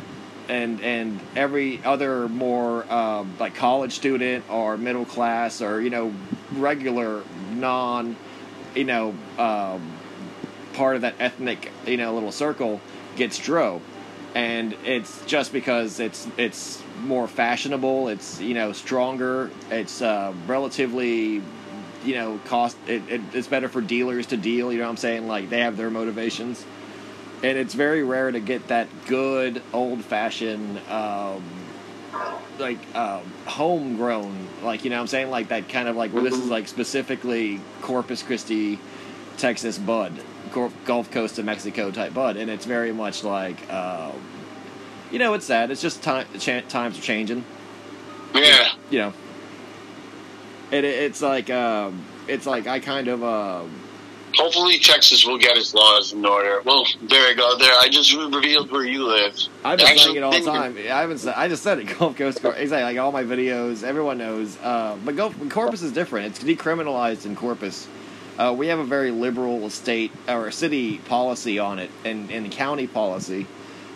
and 0.49 0.81
and 0.81 1.19
every 1.35 1.83
other 1.83 2.27
more 2.29 2.89
um, 2.91 3.33
like 3.39 3.55
college 3.55 3.93
student 3.93 4.45
or 4.49 4.77
middle 4.77 5.05
class 5.05 5.61
or 5.61 5.81
you 5.81 5.89
know 5.89 6.13
regular 6.53 7.23
non 7.51 8.15
you 8.75 8.85
know 8.85 9.15
um, 9.37 9.97
part 10.77 10.95
of 10.95 11.01
that 11.01 11.15
ethnic, 11.19 11.71
you 11.85 11.97
know, 11.97 12.13
little 12.13 12.31
circle 12.31 12.79
gets 13.15 13.39
dro, 13.39 13.81
and 14.35 14.73
it's 14.85 15.25
just 15.25 15.51
because 15.51 15.99
it's 15.99 16.27
it's 16.37 16.81
more 17.01 17.27
fashionable. 17.27 18.07
It's 18.07 18.39
you 18.39 18.53
know 18.53 18.71
stronger. 18.71 19.51
It's 19.71 20.01
uh, 20.01 20.33
relatively 20.45 21.41
you 22.05 22.15
know 22.15 22.39
cost. 22.45 22.77
It, 22.87 23.01
it, 23.09 23.21
it's 23.33 23.47
better 23.47 23.67
for 23.67 23.81
dealers 23.81 24.27
to 24.27 24.37
deal. 24.37 24.71
You 24.71 24.77
know 24.79 24.85
what 24.85 24.91
I'm 24.91 24.97
saying? 24.97 25.27
Like 25.27 25.49
they 25.49 25.61
have 25.61 25.75
their 25.75 25.89
motivations, 25.89 26.63
and 27.43 27.57
it's 27.57 27.73
very 27.73 28.03
rare 28.03 28.31
to 28.31 28.39
get 28.39 28.67
that 28.69 28.87
good 29.07 29.61
old 29.73 30.05
fashioned. 30.05 30.79
Um, 30.89 31.43
like 32.59 32.79
uh, 32.93 33.21
homegrown, 33.45 34.47
like 34.63 34.83
you 34.83 34.89
know, 34.89 34.97
what 34.97 35.01
I'm 35.01 35.07
saying 35.07 35.29
like 35.29 35.49
that 35.49 35.69
kind 35.69 35.87
of 35.87 35.95
like 35.95 36.13
well, 36.13 36.23
this 36.23 36.33
is 36.33 36.49
like 36.49 36.67
specifically 36.67 37.59
Corpus 37.81 38.23
Christi, 38.23 38.79
Texas 39.37 39.77
bud, 39.77 40.13
Gulf 40.85 41.11
Coast 41.11 41.39
of 41.39 41.45
Mexico 41.45 41.91
type 41.91 42.13
bud, 42.13 42.37
and 42.37 42.49
it's 42.49 42.65
very 42.65 42.91
much 42.91 43.23
like, 43.23 43.57
uh, 43.69 44.11
you 45.11 45.19
know, 45.19 45.33
it's 45.33 45.45
sad. 45.45 45.71
It's 45.71 45.81
just 45.81 46.01
time 46.03 46.25
times 46.69 46.97
are 46.97 47.01
changing. 47.01 47.45
Yeah. 48.33 48.69
You 48.89 48.99
know, 48.99 49.13
it, 50.71 50.83
it's 50.83 51.21
like 51.21 51.49
um, 51.49 52.03
it's 52.27 52.45
like 52.45 52.67
I 52.67 52.79
kind 52.79 53.07
of. 53.07 53.23
Uh, 53.23 53.63
Hopefully, 54.35 54.77
Texas 54.79 55.25
will 55.25 55.37
get 55.37 55.57
its 55.57 55.73
laws 55.73 56.13
in 56.13 56.25
order. 56.25 56.61
Well, 56.63 56.85
there 57.01 57.29
you 57.29 57.35
go. 57.35 57.57
There, 57.57 57.73
I 57.73 57.87
just 57.89 58.13
revealed 58.13 58.71
where 58.71 58.83
you 58.83 59.07
live. 59.07 59.35
I've 59.63 59.79
been 59.79 59.97
saying 59.97 60.15
it 60.15 60.23
all 60.23 60.31
the 60.31 60.41
time. 60.41 60.77
I 60.77 60.81
haven't. 60.81 61.19
Said, 61.19 61.33
I 61.35 61.47
just 61.47 61.63
said 61.63 61.79
it. 61.79 61.85
Gulf 61.97 62.17
Coast. 62.17 62.39
Exactly. 62.43 62.81
Like 62.81 62.97
all 62.97 63.11
my 63.11 63.23
videos, 63.23 63.83
everyone 63.83 64.17
knows. 64.17 64.57
Uh, 64.57 64.97
but 65.03 65.15
Gulf 65.15 65.35
Corpus 65.49 65.81
is 65.81 65.91
different. 65.91 66.27
It's 66.27 66.43
decriminalized 66.43 67.25
in 67.25 67.35
Corpus. 67.35 67.87
Uh, 68.37 68.53
we 68.55 68.67
have 68.67 68.77
a 68.77 68.83
very 68.83 69.09
liberal 69.09 69.69
state 69.69 70.11
or 70.27 70.51
city 70.51 70.99
policy 70.99 71.57
on 71.57 71.79
it, 71.79 71.89
and, 72.05 72.29
and 72.29 72.51
county 72.51 72.85
policy, 72.85 73.47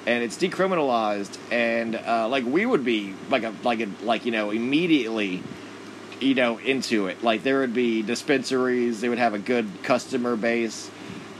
and 0.07 0.23
it's 0.23 0.37
decriminalized. 0.37 1.37
And 1.51 1.95
uh, 1.95 2.27
like 2.27 2.45
we 2.45 2.65
would 2.65 2.83
be 2.83 3.13
like 3.29 3.43
a 3.43 3.53
like 3.63 3.81
a 3.81 3.89
like 4.03 4.25
you 4.25 4.31
know 4.31 4.49
immediately, 4.49 5.43
you 6.21 6.35
know 6.35 6.57
into 6.59 7.07
it. 7.07 7.23
Like 7.23 7.43
there 7.43 7.59
would 7.59 7.73
be 7.73 8.01
dispensaries. 8.01 9.01
They 9.01 9.09
would 9.09 9.17
have 9.17 9.33
a 9.33 9.39
good 9.39 9.67
customer 9.83 10.35
base. 10.35 10.89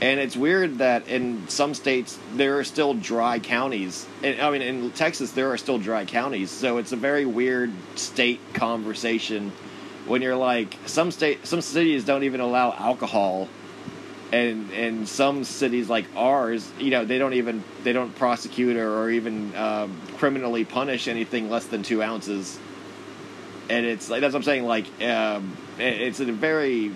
And 0.00 0.18
it's 0.18 0.36
weird 0.36 0.78
that 0.78 1.06
in 1.06 1.46
some 1.48 1.74
states 1.74 2.18
there 2.34 2.58
are 2.58 2.64
still 2.64 2.92
dry 2.92 3.38
counties. 3.38 4.04
And, 4.24 4.40
I 4.40 4.50
mean, 4.50 4.62
in 4.62 4.90
Texas 4.90 5.32
there 5.32 5.52
are 5.52 5.58
still 5.58 5.78
dry 5.78 6.04
counties. 6.04 6.50
So 6.50 6.78
it's 6.78 6.92
a 6.92 6.96
very 6.96 7.24
weird 7.24 7.72
state 7.94 8.40
conversation 8.52 9.52
when 10.06 10.22
you're 10.22 10.36
like 10.36 10.76
some 10.86 11.10
state 11.10 11.46
some 11.46 11.60
cities 11.60 12.04
don't 12.04 12.24
even 12.24 12.40
allow 12.40 12.72
alcohol 12.72 13.48
and 14.32 14.70
and 14.72 15.08
some 15.08 15.44
cities 15.44 15.88
like 15.88 16.06
ours 16.16 16.70
you 16.78 16.90
know 16.90 17.04
they 17.04 17.18
don't 17.18 17.34
even 17.34 17.62
they 17.84 17.92
don't 17.92 18.14
prosecute 18.16 18.76
or, 18.76 18.98
or 18.98 19.10
even 19.10 19.54
um, 19.54 19.96
criminally 20.16 20.64
punish 20.64 21.06
anything 21.06 21.50
less 21.50 21.66
than 21.66 21.82
two 21.82 22.02
ounces 22.02 22.58
and 23.72 23.86
it's 23.86 24.10
like 24.10 24.20
that's 24.20 24.32
what 24.32 24.40
i'm 24.40 24.44
saying 24.44 24.64
like 24.64 24.86
um, 25.02 25.56
it's 25.78 26.20
a 26.20 26.26
very 26.26 26.92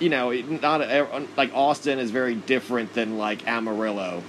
you 0.00 0.08
know 0.08 0.32
not 0.32 0.80
a, 0.80 1.26
like 1.36 1.52
austin 1.54 1.98
is 1.98 2.10
very 2.10 2.34
different 2.34 2.92
than 2.94 3.16
like 3.16 3.46
amarillo 3.46 4.22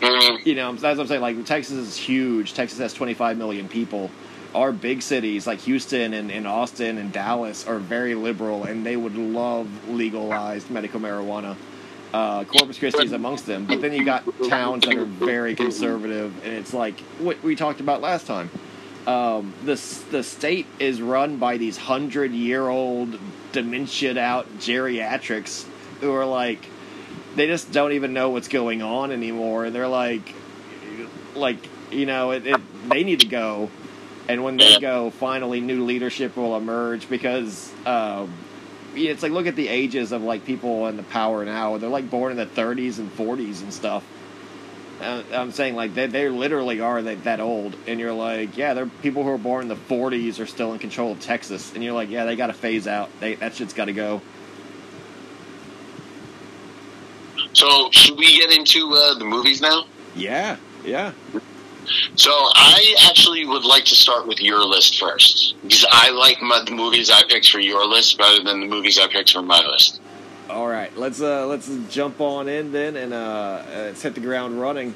mm-hmm. 0.00 0.48
you 0.48 0.54
know 0.54 0.72
that's 0.72 0.82
what 0.82 1.00
i'm 1.00 1.06
saying 1.06 1.20
like 1.20 1.44
texas 1.44 1.76
is 1.76 1.96
huge 1.96 2.54
texas 2.54 2.78
has 2.78 2.94
25 2.94 3.36
million 3.36 3.68
people 3.68 4.10
our 4.54 4.72
big 4.72 5.00
cities 5.00 5.46
like 5.46 5.60
Houston 5.60 6.12
and, 6.12 6.28
and 6.28 6.44
Austin 6.44 6.98
and 6.98 7.12
Dallas 7.12 7.68
are 7.68 7.78
very 7.78 8.16
liberal 8.16 8.64
and 8.64 8.84
they 8.84 8.96
would 8.96 9.14
love 9.14 9.68
legalized 9.88 10.70
medical 10.70 10.98
marijuana. 10.98 11.56
Uh, 12.12 12.42
Corpus 12.42 12.76
Christi 12.76 13.04
is 13.04 13.12
amongst 13.12 13.46
them, 13.46 13.66
but 13.66 13.80
then 13.80 13.92
you 13.92 14.04
got 14.04 14.24
towns 14.48 14.84
that 14.84 14.96
are 14.96 15.04
very 15.04 15.54
conservative, 15.54 16.34
and 16.44 16.54
it's 16.54 16.74
like 16.74 16.98
what 17.20 17.40
we 17.44 17.54
talked 17.54 17.78
about 17.78 18.00
last 18.00 18.26
time. 18.26 18.50
Um, 19.06 19.54
the 19.64 19.80
the 20.10 20.22
state 20.22 20.66
is 20.78 21.00
run 21.00 21.38
by 21.38 21.56
these 21.56 21.76
hundred 21.76 22.32
year 22.32 22.68
old 22.68 23.18
dementia 23.52 24.18
out 24.18 24.46
geriatrics 24.58 25.66
who 26.00 26.12
are 26.12 26.26
like 26.26 26.64
they 27.34 27.46
just 27.46 27.72
don't 27.72 27.92
even 27.92 28.12
know 28.12 28.30
what's 28.30 28.48
going 28.48 28.82
on 28.82 29.10
anymore, 29.10 29.64
and 29.64 29.74
they're 29.74 29.88
like 29.88 30.34
like 31.34 31.58
you 31.90 32.06
know 32.06 32.32
it, 32.32 32.46
it 32.46 32.60
they 32.88 33.04
need 33.04 33.20
to 33.20 33.26
go 33.26 33.70
and 34.30 34.44
when 34.44 34.58
they 34.58 34.78
go, 34.78 35.10
finally, 35.10 35.60
new 35.60 35.84
leadership 35.84 36.36
will 36.36 36.56
emerge 36.56 37.08
because 37.08 37.72
um, 37.84 38.32
it's 38.94 39.24
like 39.24 39.32
look 39.32 39.48
at 39.48 39.56
the 39.56 39.66
ages 39.66 40.12
of 40.12 40.22
like 40.22 40.44
people 40.44 40.86
in 40.86 40.96
the 40.96 41.02
power 41.02 41.44
now. 41.44 41.78
They're 41.78 41.90
like 41.90 42.08
born 42.08 42.30
in 42.30 42.36
the 42.36 42.46
30s 42.46 42.98
and 42.98 43.10
40s 43.16 43.60
and 43.62 43.74
stuff. 43.74 44.04
Uh, 45.00 45.22
I'm 45.32 45.52
saying 45.52 45.74
like 45.74 45.94
they 45.94 46.06
they 46.06 46.28
literally 46.28 46.80
are 46.80 47.00
that, 47.00 47.24
that 47.24 47.40
old, 47.40 47.76
and 47.86 47.98
you're 47.98 48.12
like, 48.12 48.56
yeah, 48.56 48.74
they're 48.74 48.86
people 48.86 49.22
who 49.22 49.30
are 49.30 49.38
born 49.38 49.62
in 49.62 49.68
the 49.68 49.74
40s 49.74 50.38
are 50.40 50.46
still 50.46 50.72
in 50.72 50.78
control 50.78 51.12
of 51.12 51.20
Texas, 51.20 51.74
and 51.74 51.82
you're 51.82 51.94
like, 51.94 52.10
yeah, 52.10 52.24
they 52.24 52.36
got 52.36 52.48
to 52.48 52.52
phase 52.52 52.86
out. 52.86 53.08
They 53.20 53.34
that 53.36 53.54
shit's 53.54 53.72
got 53.72 53.86
to 53.86 53.92
go. 53.92 54.20
So 57.52 57.90
should 57.90 58.16
we 58.16 58.38
get 58.38 58.56
into 58.56 58.94
uh, 58.94 59.18
the 59.18 59.24
movies 59.24 59.60
now? 59.60 59.84
Yeah, 60.14 60.56
yeah. 60.84 61.12
So 62.14 62.30
I 62.30 62.94
actually 63.08 63.46
would 63.46 63.64
like 63.64 63.84
to 63.86 63.94
start 63.94 64.26
with 64.26 64.40
your 64.40 64.64
list 64.64 65.00
first 65.00 65.56
because 65.62 65.84
I 65.90 66.10
like 66.10 66.40
my, 66.40 66.62
the 66.64 66.72
movies 66.72 67.10
I 67.10 67.22
picked 67.24 67.50
for 67.50 67.58
your 67.58 67.86
list 67.86 68.18
better 68.18 68.44
than 68.44 68.60
the 68.60 68.66
movies 68.66 68.98
I 68.98 69.08
picked 69.08 69.32
for 69.32 69.42
my 69.42 69.60
list. 69.66 70.00
All 70.50 70.66
right, 70.66 70.94
let's 70.96 71.20
uh 71.20 71.46
let's 71.46 71.70
jump 71.88 72.20
on 72.20 72.48
in 72.48 72.72
then 72.72 72.96
and 72.96 73.12
uh 73.12 73.62
let's 73.68 74.02
hit 74.02 74.14
the 74.14 74.20
ground 74.20 74.60
running. 74.60 74.94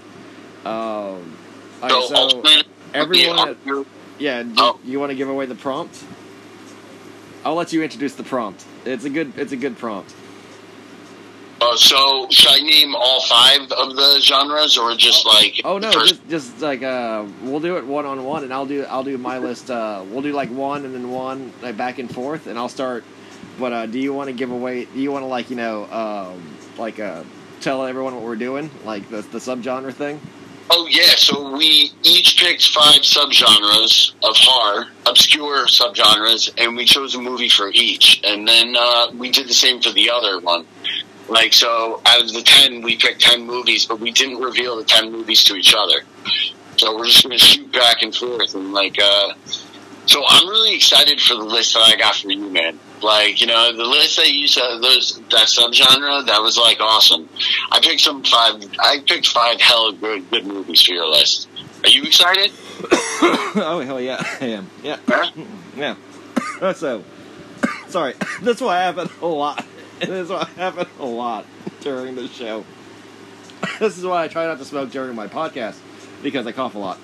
Um, 0.65 1.37
right, 1.81 1.91
So, 1.91 2.29
so 2.29 2.43
everyone, 2.93 3.57
yeah, 4.19 4.43
do, 4.43 4.53
Oh. 4.59 4.81
you 4.85 4.99
want 4.99 5.11
to 5.11 5.17
give 5.17 5.29
away 5.29 5.47
the 5.47 5.55
prompt? 5.55 6.03
I'll 7.45 7.55
let 7.55 7.73
you 7.73 7.83
introduce 7.83 8.15
the 8.15 8.23
prompt. 8.25 8.65
It's 8.85 9.05
a 9.05 9.11
good 9.11 9.33
it's 9.39 9.53
a 9.53 9.57
good 9.57 9.79
prompt. 9.79 10.13
Uh, 11.61 11.77
so 11.77 12.27
should 12.31 12.51
I 12.53 12.59
name 12.61 12.97
all 12.97 13.21
five 13.23 13.61
of 13.71 13.95
the 13.95 14.19
genres 14.21 14.77
or 14.77 14.97
just 14.97 15.25
like 15.25 15.61
Oh 15.65 15.79
no, 15.79 15.93
first? 15.93 16.09
just 16.09 16.29
just 16.29 16.61
like 16.61 16.83
uh, 16.83 17.25
we'll 17.43 17.61
do 17.61 17.77
it 17.77 17.87
one 17.87 18.07
on 18.07 18.25
one, 18.25 18.43
and 18.43 18.53
I'll 18.53 18.67
do 18.67 18.85
I'll 18.87 19.05
do 19.05 19.17
my 19.19 19.39
list. 19.39 19.71
Uh, 19.71 20.03
we'll 20.11 20.23
do 20.23 20.33
like 20.33 20.51
one 20.51 20.85
and 20.85 20.93
then 20.95 21.11
one, 21.13 21.53
like 21.63 21.77
back 21.77 22.01
and 22.01 22.13
forth, 22.13 22.49
and 22.49 22.59
I'll 22.59 22.69
start. 22.69 23.05
But 23.59 23.73
uh, 23.73 23.87
do 23.87 23.99
you 23.99 24.13
want 24.13 24.29
to 24.29 24.33
give 24.33 24.51
away? 24.51 24.85
Do 24.87 24.99
you 24.99 25.13
want 25.13 25.23
to 25.23 25.27
like 25.27 25.51
you 25.51 25.57
know 25.57 25.85
um, 25.87 26.57
like 26.79 26.99
uh, 27.01 27.25
tell 27.61 27.85
everyone 27.85 28.15
what 28.15 28.25
we're 28.25 28.37
doing, 28.37 28.71
like 28.85 29.09
the 29.11 29.23
the 29.23 29.39
subgenre 29.39 29.93
thing? 29.93 30.21
Oh 30.71 30.87
yeah, 30.91 31.11
so 31.17 31.55
we 31.57 31.93
each 32.03 32.39
picked 32.39 32.69
five 32.73 33.03
subgenres 33.03 34.15
of 34.23 34.35
horror, 34.37 34.87
obscure 35.07 35.67
subgenres, 35.67 36.53
and 36.57 36.75
we 36.75 36.87
chose 36.87 37.15
a 37.15 37.21
movie 37.21 37.51
for 37.51 37.71
each, 37.75 38.23
and 38.25 38.49
then 38.49 38.75
uh, 38.77 39.11
we 39.15 39.31
did 39.31 39.47
the 39.47 39.55
same 39.55 39.81
for 39.81 39.91
the 39.91 40.09
other 40.11 40.41
one. 40.41 40.67
Like 41.29 41.53
so, 41.53 42.01
out 42.07 42.23
of 42.23 42.33
the 42.33 42.43
ten, 42.43 42.83
we 42.83 42.97
picked 42.97 43.21
ten 43.21 43.47
movies, 43.47 43.85
but 43.85 44.01
we 44.01 44.11
didn't 44.11 44.41
reveal 44.41 44.77
the 44.77 44.85
ten 44.85 45.13
movies 45.13 45.45
to 45.45 45.55
each 45.55 45.75
other. 45.77 46.03
So 46.77 46.97
we're 46.97 47.07
just 47.07 47.23
gonna 47.23 47.39
shoot 47.39 47.71
back 47.71 48.03
and 48.03 48.15
forth, 48.15 48.55
and 48.55 48.73
like, 48.73 48.99
uh, 49.01 49.35
so 50.07 50.23
I'm 50.27 50.49
really 50.49 50.75
excited 50.75 51.21
for 51.21 51.35
the 51.35 51.45
list 51.45 51.75
that 51.75 51.83
I 51.83 51.97
got 51.97 52.17
for 52.17 52.31
you, 52.31 52.51
man. 52.51 52.79
Like, 53.03 53.41
you 53.41 53.47
know, 53.47 53.73
the 53.77 53.85
list 53.85 54.17
that 54.17 54.31
you 54.33 54.49
said, 54.49 54.63
uh, 54.63 54.79
those 54.79 55.21
that 55.31 55.49
subgenre, 55.49 56.27
that 56.27 56.41
was 56.41 56.57
like 56.57 56.81
awesome. 56.81 57.29
I 57.71 57.81
picked 57.81 58.01
some 58.01 58.23
five. 58.23 58.63
I 58.79 59.01
picked 59.07 59.29
five 59.29 59.61
hell 59.61 59.93
good 59.93 60.31
good 60.31 60.47
movies 60.47 60.83
for 60.83 60.93
your 60.93 61.09
list. 61.09 61.49
Are 61.83 61.91
you 61.91 62.03
excited? 62.05 62.51
oh 62.91 63.83
hell 63.85 64.01
yeah, 64.01 64.23
I 64.41 64.47
am. 64.47 64.71
Yeah, 64.83 64.97
Huh? 65.07 65.31
Mm-hmm. 65.33 65.79
yeah. 65.81 66.73
so, 66.73 67.05
sorry, 67.89 68.15
this 68.41 68.61
will 68.61 68.71
happen 68.71 69.09
a 69.21 69.27
lot. 69.27 69.65
This 70.01 70.29
will 70.29 70.45
happen 70.45 70.87
a 70.99 71.07
lot 71.07 71.47
during 71.81 72.15
the 72.15 72.29
show. 72.29 72.65
This 73.79 73.99
is 73.99 74.05
why 74.05 74.25
I 74.25 74.29
try 74.29 74.47
not 74.47 74.59
to 74.59 74.65
smoke 74.65 74.91
during 74.91 75.15
my 75.15 75.27
podcast 75.27 75.77
because 76.23 76.47
I 76.47 76.53
cough 76.53 76.75
a 76.75 76.79
lot. 76.79 76.99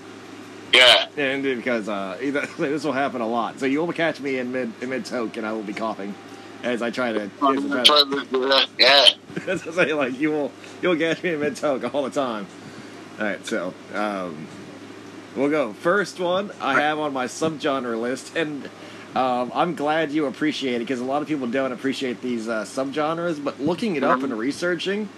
Yeah. 0.72 1.06
and 1.16 1.42
because 1.42 1.88
uh, 1.88 2.16
this 2.58 2.84
will 2.84 2.92
happen 2.92 3.20
a 3.20 3.26
lot. 3.26 3.58
So 3.60 3.66
you 3.66 3.80
will 3.84 3.92
catch 3.92 4.20
me 4.20 4.38
in 4.38 4.52
mid 4.52 4.72
in 4.80 4.90
mid 4.90 5.04
toke, 5.04 5.36
and 5.36 5.46
I 5.46 5.52
will 5.52 5.62
be 5.62 5.72
coughing 5.74 6.14
as 6.62 6.82
I 6.82 6.90
try 6.90 7.12
to. 7.12 7.28
try 7.38 7.54
to- 7.56 8.68
Yeah. 8.78 9.06
as 9.46 9.66
I 9.66 9.72
say, 9.72 9.92
like 9.94 10.18
you 10.18 10.30
will 10.30 10.52
you'll 10.82 10.96
catch 10.96 11.22
me 11.22 11.32
in 11.34 11.40
mid 11.40 11.56
toke 11.56 11.92
all 11.94 12.02
the 12.04 12.10
time. 12.10 12.46
All 13.18 13.26
right, 13.26 13.44
so 13.46 13.74
um, 13.94 14.46
we'll 15.36 15.50
go. 15.50 15.72
First 15.74 16.18
one 16.20 16.52
I 16.60 16.80
have 16.80 16.98
on 16.98 17.12
my 17.12 17.26
subgenre 17.26 18.00
list, 18.00 18.34
and 18.36 18.66
um, 19.14 19.50
I'm 19.54 19.74
glad 19.74 20.10
you 20.12 20.26
appreciate 20.26 20.76
it 20.76 20.78
because 20.80 21.00
a 21.00 21.04
lot 21.04 21.20
of 21.20 21.28
people 21.28 21.46
don't 21.48 21.72
appreciate 21.72 22.22
these 22.22 22.48
uh, 22.48 22.62
subgenres. 22.64 23.42
But 23.42 23.60
looking 23.60 23.96
it 23.96 24.04
up 24.04 24.22
and 24.22 24.32
researching, 24.38 25.08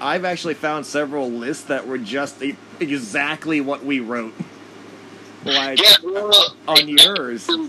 I've 0.00 0.24
actually 0.24 0.54
found 0.54 0.86
several 0.86 1.30
lists 1.30 1.64
that 1.64 1.86
were 1.86 1.98
just 1.98 2.42
exactly 2.80 3.60
what 3.60 3.84
we 3.84 4.00
wrote. 4.00 4.34
Like 5.44 5.80
Yeah. 5.80 5.96
Well, 6.02 6.54
on 6.68 6.88
yours. 6.88 7.48
Uh, 7.48 7.66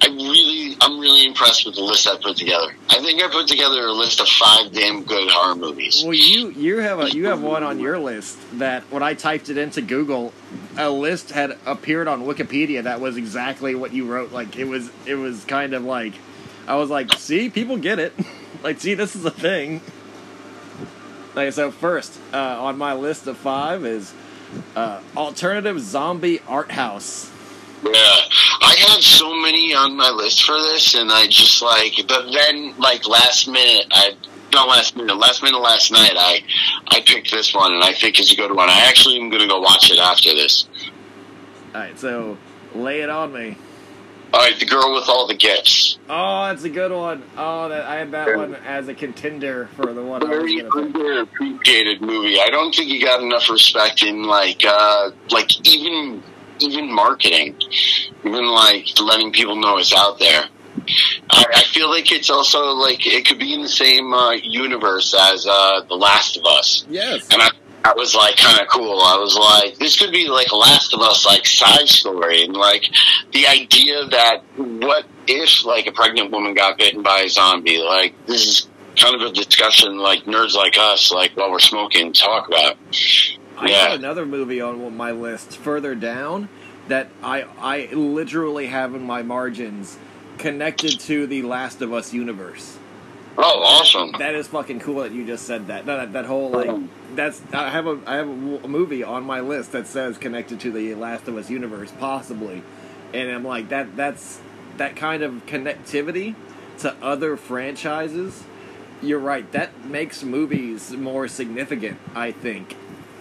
I 0.00 0.06
really, 0.06 0.76
I'm 0.80 0.98
really 0.98 1.26
impressed 1.26 1.66
with 1.66 1.74
the 1.74 1.82
list 1.82 2.06
I 2.06 2.16
put 2.16 2.36
together. 2.36 2.74
I 2.88 3.00
think 3.00 3.22
I 3.22 3.28
put 3.28 3.46
together 3.46 3.86
a 3.86 3.92
list 3.92 4.20
of 4.20 4.28
five 4.28 4.72
damn 4.72 5.04
good 5.04 5.28
horror 5.30 5.54
movies. 5.54 6.02
Well, 6.02 6.14
you 6.14 6.50
you 6.50 6.78
have 6.78 7.00
a 7.00 7.10
you 7.10 7.26
have 7.26 7.42
one 7.42 7.62
on 7.62 7.78
your 7.78 7.98
list 7.98 8.38
that 8.58 8.84
when 8.90 9.02
I 9.02 9.14
typed 9.14 9.50
it 9.50 9.58
into 9.58 9.82
Google, 9.82 10.32
a 10.76 10.88
list 10.88 11.30
had 11.30 11.58
appeared 11.66 12.08
on 12.08 12.22
Wikipedia 12.22 12.84
that 12.84 13.00
was 13.00 13.16
exactly 13.16 13.74
what 13.74 13.92
you 13.92 14.06
wrote. 14.06 14.32
Like 14.32 14.56
it 14.56 14.64
was 14.64 14.90
it 15.06 15.16
was 15.16 15.44
kind 15.44 15.74
of 15.74 15.84
like 15.84 16.14
I 16.66 16.76
was 16.76 16.90
like, 16.90 17.12
see, 17.14 17.48
people 17.48 17.78
get 17.78 17.98
it. 17.98 18.12
like, 18.62 18.80
see, 18.80 18.94
this 18.94 19.16
is 19.16 19.24
a 19.24 19.30
thing. 19.30 19.80
Like 21.34 21.52
so, 21.52 21.70
first 21.70 22.18
uh, 22.32 22.62
on 22.62 22.78
my 22.78 22.94
list 22.94 23.26
of 23.26 23.36
five 23.36 23.84
is 23.84 24.12
uh, 24.76 25.00
alternative 25.16 25.80
zombie 25.80 26.40
art 26.46 26.70
house. 26.72 27.30
Yeah, 27.82 27.92
I 27.92 28.74
had 28.88 29.00
so 29.00 29.34
many 29.36 29.74
on 29.74 29.96
my 29.96 30.10
list 30.10 30.42
for 30.42 30.56
this, 30.58 30.94
and 30.94 31.10
I 31.12 31.26
just 31.28 31.62
like, 31.62 31.92
but 32.08 32.32
then 32.32 32.74
like 32.78 33.06
last 33.06 33.46
minute, 33.48 33.86
I 33.90 34.16
not 34.52 34.68
last 34.68 34.96
minute, 34.96 35.16
last 35.16 35.42
minute 35.42 35.60
last 35.60 35.92
night, 35.92 36.14
I 36.16 36.42
I 36.88 37.00
picked 37.00 37.30
this 37.30 37.54
one, 37.54 37.72
and 37.72 37.84
I 37.84 37.92
think 37.92 38.18
it's 38.18 38.32
a 38.32 38.36
good 38.36 38.54
one. 38.54 38.68
I 38.68 38.86
actually 38.88 39.20
am 39.20 39.30
gonna 39.30 39.46
go 39.46 39.60
watch 39.60 39.90
it 39.90 39.98
after 39.98 40.30
this. 40.34 40.68
All 41.74 41.80
right, 41.80 41.98
so 41.98 42.36
lay 42.74 43.02
it 43.02 43.10
on 43.10 43.32
me. 43.32 43.56
All 44.32 44.40
right, 44.40 44.58
the 44.60 44.66
girl 44.66 44.94
with 44.94 45.08
all 45.08 45.26
the 45.26 45.34
gifts. 45.34 45.98
Oh, 46.08 46.46
that's 46.46 46.62
a 46.64 46.68
good 46.68 46.92
one. 46.92 47.22
Oh, 47.36 47.68
that 47.70 47.86
I 47.86 47.96
had 47.96 48.10
that 48.10 48.36
one 48.36 48.54
as 48.56 48.86
a 48.88 48.94
contender 48.94 49.68
for 49.74 49.94
the 49.94 50.02
one 50.02 50.22
I 50.22 50.26
Very 50.28 50.60
gonna 50.60 50.68
underappreciated 50.92 52.02
movie. 52.02 52.38
I 52.38 52.48
don't 52.50 52.74
think 52.74 52.88
he 52.90 53.00
got 53.02 53.22
enough 53.22 53.48
respect 53.48 54.02
in 54.02 54.24
like 54.24 54.64
uh 54.66 55.10
like 55.30 55.66
even 55.66 56.22
even 56.60 56.92
marketing, 56.92 57.56
even 58.24 58.46
like 58.48 58.86
letting 59.00 59.32
people 59.32 59.56
know 59.56 59.78
it's 59.78 59.94
out 59.94 60.18
there. 60.18 60.44
I, 61.30 61.44
I 61.54 61.62
feel 61.64 61.88
like 61.88 62.12
it's 62.12 62.28
also 62.30 62.72
like 62.74 63.06
it 63.06 63.26
could 63.26 63.38
be 63.38 63.54
in 63.54 63.62
the 63.62 63.68
same 63.68 64.12
uh, 64.12 64.32
universe 64.32 65.14
as 65.18 65.46
uh, 65.46 65.82
The 65.88 65.94
Last 65.94 66.36
of 66.36 66.44
Us, 66.46 66.84
Yes. 66.88 67.28
and 67.32 67.40
I 67.42 67.50
that 67.84 67.96
was 67.96 68.14
like 68.14 68.36
kind 68.36 68.60
of 68.60 68.68
cool. 68.68 69.00
I 69.00 69.16
was 69.16 69.36
like, 69.36 69.78
this 69.78 69.98
could 69.98 70.12
be 70.12 70.28
like 70.28 70.52
Last 70.52 70.92
of 70.94 71.00
Us 71.00 71.24
like 71.24 71.46
side 71.46 71.88
story, 71.88 72.42
and 72.44 72.54
like 72.54 72.84
the 73.32 73.46
idea 73.46 74.04
that 74.06 74.42
what 74.56 75.06
if 75.26 75.64
like 75.64 75.86
a 75.86 75.92
pregnant 75.92 76.30
woman 76.30 76.54
got 76.54 76.78
bitten 76.78 77.02
by 77.02 77.20
a 77.20 77.28
zombie? 77.28 77.78
Like 77.82 78.14
this 78.26 78.46
is 78.46 78.68
kind 79.00 79.14
of 79.14 79.22
a 79.22 79.32
discussion 79.32 79.96
like 79.98 80.24
nerds 80.24 80.54
like 80.54 80.76
us, 80.78 81.10
like 81.12 81.32
while 81.36 81.50
we're 81.50 81.58
smoking, 81.60 82.12
talk 82.12 82.48
about. 82.48 82.76
I 83.56 83.68
Yeah. 83.68 83.88
have 83.88 83.98
another 83.98 84.26
movie 84.26 84.60
on 84.60 84.96
my 84.96 85.10
list 85.12 85.56
further 85.56 85.94
down 85.94 86.48
that 86.88 87.08
I 87.22 87.44
I 87.60 87.88
literally 87.92 88.66
have 88.66 88.94
in 88.94 89.02
my 89.04 89.22
margins 89.22 89.98
connected 90.38 91.00
to 91.00 91.26
the 91.26 91.42
Last 91.42 91.80
of 91.82 91.92
Us 91.92 92.12
universe. 92.12 92.76
Oh, 93.40 93.62
awesome! 93.62 94.12
That 94.18 94.34
is 94.34 94.48
fucking 94.48 94.80
cool 94.80 95.02
that 95.02 95.12
you 95.12 95.24
just 95.24 95.46
said 95.46 95.68
that. 95.68 95.86
That, 95.86 96.12
that 96.12 96.24
whole 96.24 96.50
like 96.50 96.68
um, 96.68 96.90
that's 97.18 97.42
I 97.52 97.68
have 97.70 97.88
a 97.88 97.98
I 98.06 98.14
have 98.16 98.28
a, 98.28 98.68
movie 98.68 99.02
on 99.02 99.24
my 99.24 99.40
list 99.40 99.72
that 99.72 99.88
says 99.88 100.16
connected 100.16 100.60
to 100.60 100.70
the 100.70 100.94
Last 100.94 101.26
of 101.26 101.36
Us 101.36 101.50
universe 101.50 101.92
possibly, 101.98 102.62
and 103.12 103.28
I'm 103.28 103.44
like 103.44 103.70
that 103.70 103.96
that's 103.96 104.40
that 104.76 104.94
kind 104.94 105.24
of 105.24 105.44
connectivity 105.46 106.36
to 106.78 106.94
other 107.02 107.36
franchises. 107.36 108.44
You're 109.02 109.18
right. 109.18 109.50
That 109.50 109.84
makes 109.84 110.22
movies 110.22 110.92
more 110.92 111.26
significant. 111.26 111.98
I 112.14 112.30
think. 112.30 112.76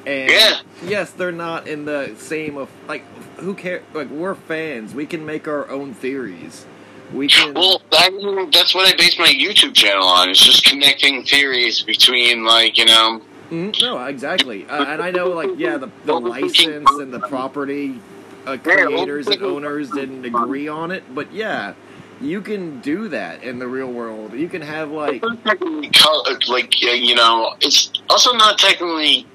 And 0.06 0.30
Yeah. 0.30 0.60
yes, 0.86 1.10
they're 1.12 1.32
not 1.32 1.68
in 1.68 1.86
the 1.86 2.14
same 2.20 2.56
of 2.56 2.70
like 2.88 3.04
who 3.38 3.56
care 3.56 3.82
like 3.96 4.12
we're 4.12 4.36
fans. 4.36 4.94
We 4.94 5.08
can 5.08 5.26
make 5.26 5.48
our 5.48 5.68
own 5.72 5.96
theories. 5.96 6.68
We 7.12 7.30
can 7.30 7.56
Well, 7.56 7.82
that, 7.92 8.50
that's 8.54 8.76
what 8.76 8.94
I 8.94 8.96
base 8.96 9.18
my 9.18 9.28
YouTube 9.28 9.74
channel 9.74 10.06
on. 10.06 10.30
It's 10.30 10.44
just 10.44 10.66
connecting 10.66 11.24
theories 11.24 11.82
between 11.82 12.46
like 12.46 12.78
you 12.78 12.86
know 12.86 13.22
Mm, 13.50 13.82
no, 13.82 14.04
exactly. 14.06 14.66
Uh, 14.66 14.84
and 14.86 15.02
I 15.02 15.12
know, 15.12 15.30
like, 15.30 15.58
yeah, 15.58 15.78
the, 15.78 15.90
the 16.06 16.20
license 16.20 16.92
and 16.92 17.14
the 17.14 17.20
property 17.20 18.00
uh, 18.46 18.58
creators 18.58 19.28
and 19.28 19.42
owners 19.44 19.92
didn't 19.92 20.26
agree 20.26 20.68
on 20.68 20.92
it, 20.92 21.04
but 21.14 21.32
yeah, 21.32 21.74
you 22.20 22.42
can 22.42 22.82
do 22.82 23.08
that 23.10 23.44
in 23.44 23.60
the 23.60 23.68
real 23.68 23.92
world. 23.92 24.34
You 24.34 24.50
can 24.50 24.62
have, 24.62 24.92
like, 24.92 25.24
It's 25.24 25.24
not 25.24 25.46
technically 25.46 25.90
co- 25.90 26.24
like 26.52 26.74
uh, 26.84 26.92
you 26.92 27.16
know, 27.16 27.56
it's 27.62 27.92
also 28.10 28.34
not 28.34 28.58
technically 28.58 29.26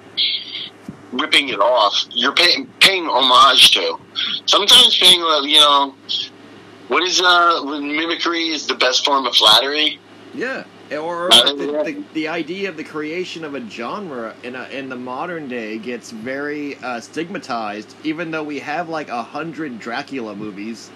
ripping 1.12 1.48
it 1.48 1.60
off. 1.60 1.94
You're 2.10 2.34
paying 2.34 2.66
paying 2.80 3.06
homage 3.06 3.70
to. 3.72 3.98
Sometimes 4.46 4.98
paying, 4.98 5.22
uh, 5.22 5.42
you 5.42 5.58
know, 5.58 5.94
what 6.88 7.02
is 7.02 7.20
uh, 7.20 7.62
mimicry 7.64 8.48
is 8.48 8.66
the 8.66 8.74
best 8.74 9.04
form 9.04 9.26
of 9.26 9.34
flattery. 9.34 9.98
yeah, 10.34 10.64
or 10.96 11.32
Uh, 11.32 11.52
the, 11.52 11.82
the, 11.84 12.04
the 12.14 12.28
idea 12.28 12.68
of 12.68 12.76
the 12.76 12.84
creation 12.84 13.44
of 13.44 13.54
a 13.54 13.68
genre 13.68 14.34
in 14.42 14.54
a, 14.54 14.64
in 14.68 14.88
the 14.88 14.96
modern 14.96 15.48
day 15.48 15.78
gets 15.78 16.10
very 16.10 16.76
uh, 16.76 17.00
stigmatized. 17.00 17.94
Even 18.04 18.30
though 18.30 18.44
we 18.44 18.58
have 18.60 18.88
like 18.88 19.08
a 19.08 19.22
hundred 19.22 19.78
Dracula 19.78 20.34
movies, 20.34 20.90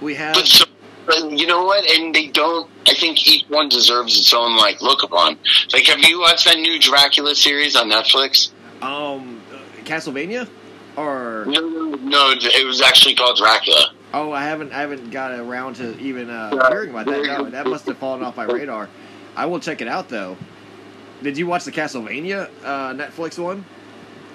we 0.00 0.14
have 0.14 0.34
But 0.34 0.46
so, 0.46 0.64
but 1.06 1.30
you 1.30 1.46
know 1.46 1.64
what? 1.64 1.84
And 1.90 2.14
they 2.14 2.26
don't. 2.28 2.68
I 2.86 2.94
think 2.94 3.26
each 3.26 3.48
one 3.48 3.68
deserves 3.68 4.18
its 4.18 4.32
own 4.34 4.56
like 4.56 4.80
look 4.82 5.02
upon. 5.02 5.38
Like, 5.72 5.86
have 5.86 6.00
you 6.00 6.20
watched 6.20 6.44
that 6.46 6.58
new 6.58 6.78
Dracula 6.78 7.34
series 7.34 7.76
on 7.76 7.90
Netflix? 7.90 8.50
um 8.82 9.40
Castlevania, 9.84 10.48
or 10.96 11.44
No, 11.46 11.60
no, 11.60 11.84
no. 11.94 12.30
It 12.32 12.66
was 12.66 12.80
actually 12.80 13.14
called 13.14 13.36
Dracula. 13.38 13.92
Oh, 14.16 14.32
I 14.32 14.44
haven't 14.44 14.72
I 14.72 14.80
haven't 14.80 15.10
got 15.10 15.32
around 15.32 15.76
to 15.76 15.96
even 15.98 16.30
uh, 16.30 16.68
hearing 16.70 16.90
about 16.90 17.06
that. 17.06 17.22
No, 17.24 17.50
that 17.50 17.66
must 17.66 17.86
have 17.86 17.98
fallen 17.98 18.22
off 18.22 18.36
my 18.36 18.44
radar. 18.44 18.88
I 19.36 19.46
will 19.46 19.60
check 19.60 19.80
it 19.80 19.88
out 19.88 20.08
though. 20.08 20.36
Did 21.22 21.38
you 21.38 21.46
watch 21.46 21.64
the 21.64 21.72
Castlevania 21.72 22.50
uh, 22.64 22.92
Netflix 22.94 23.38
one? 23.38 23.64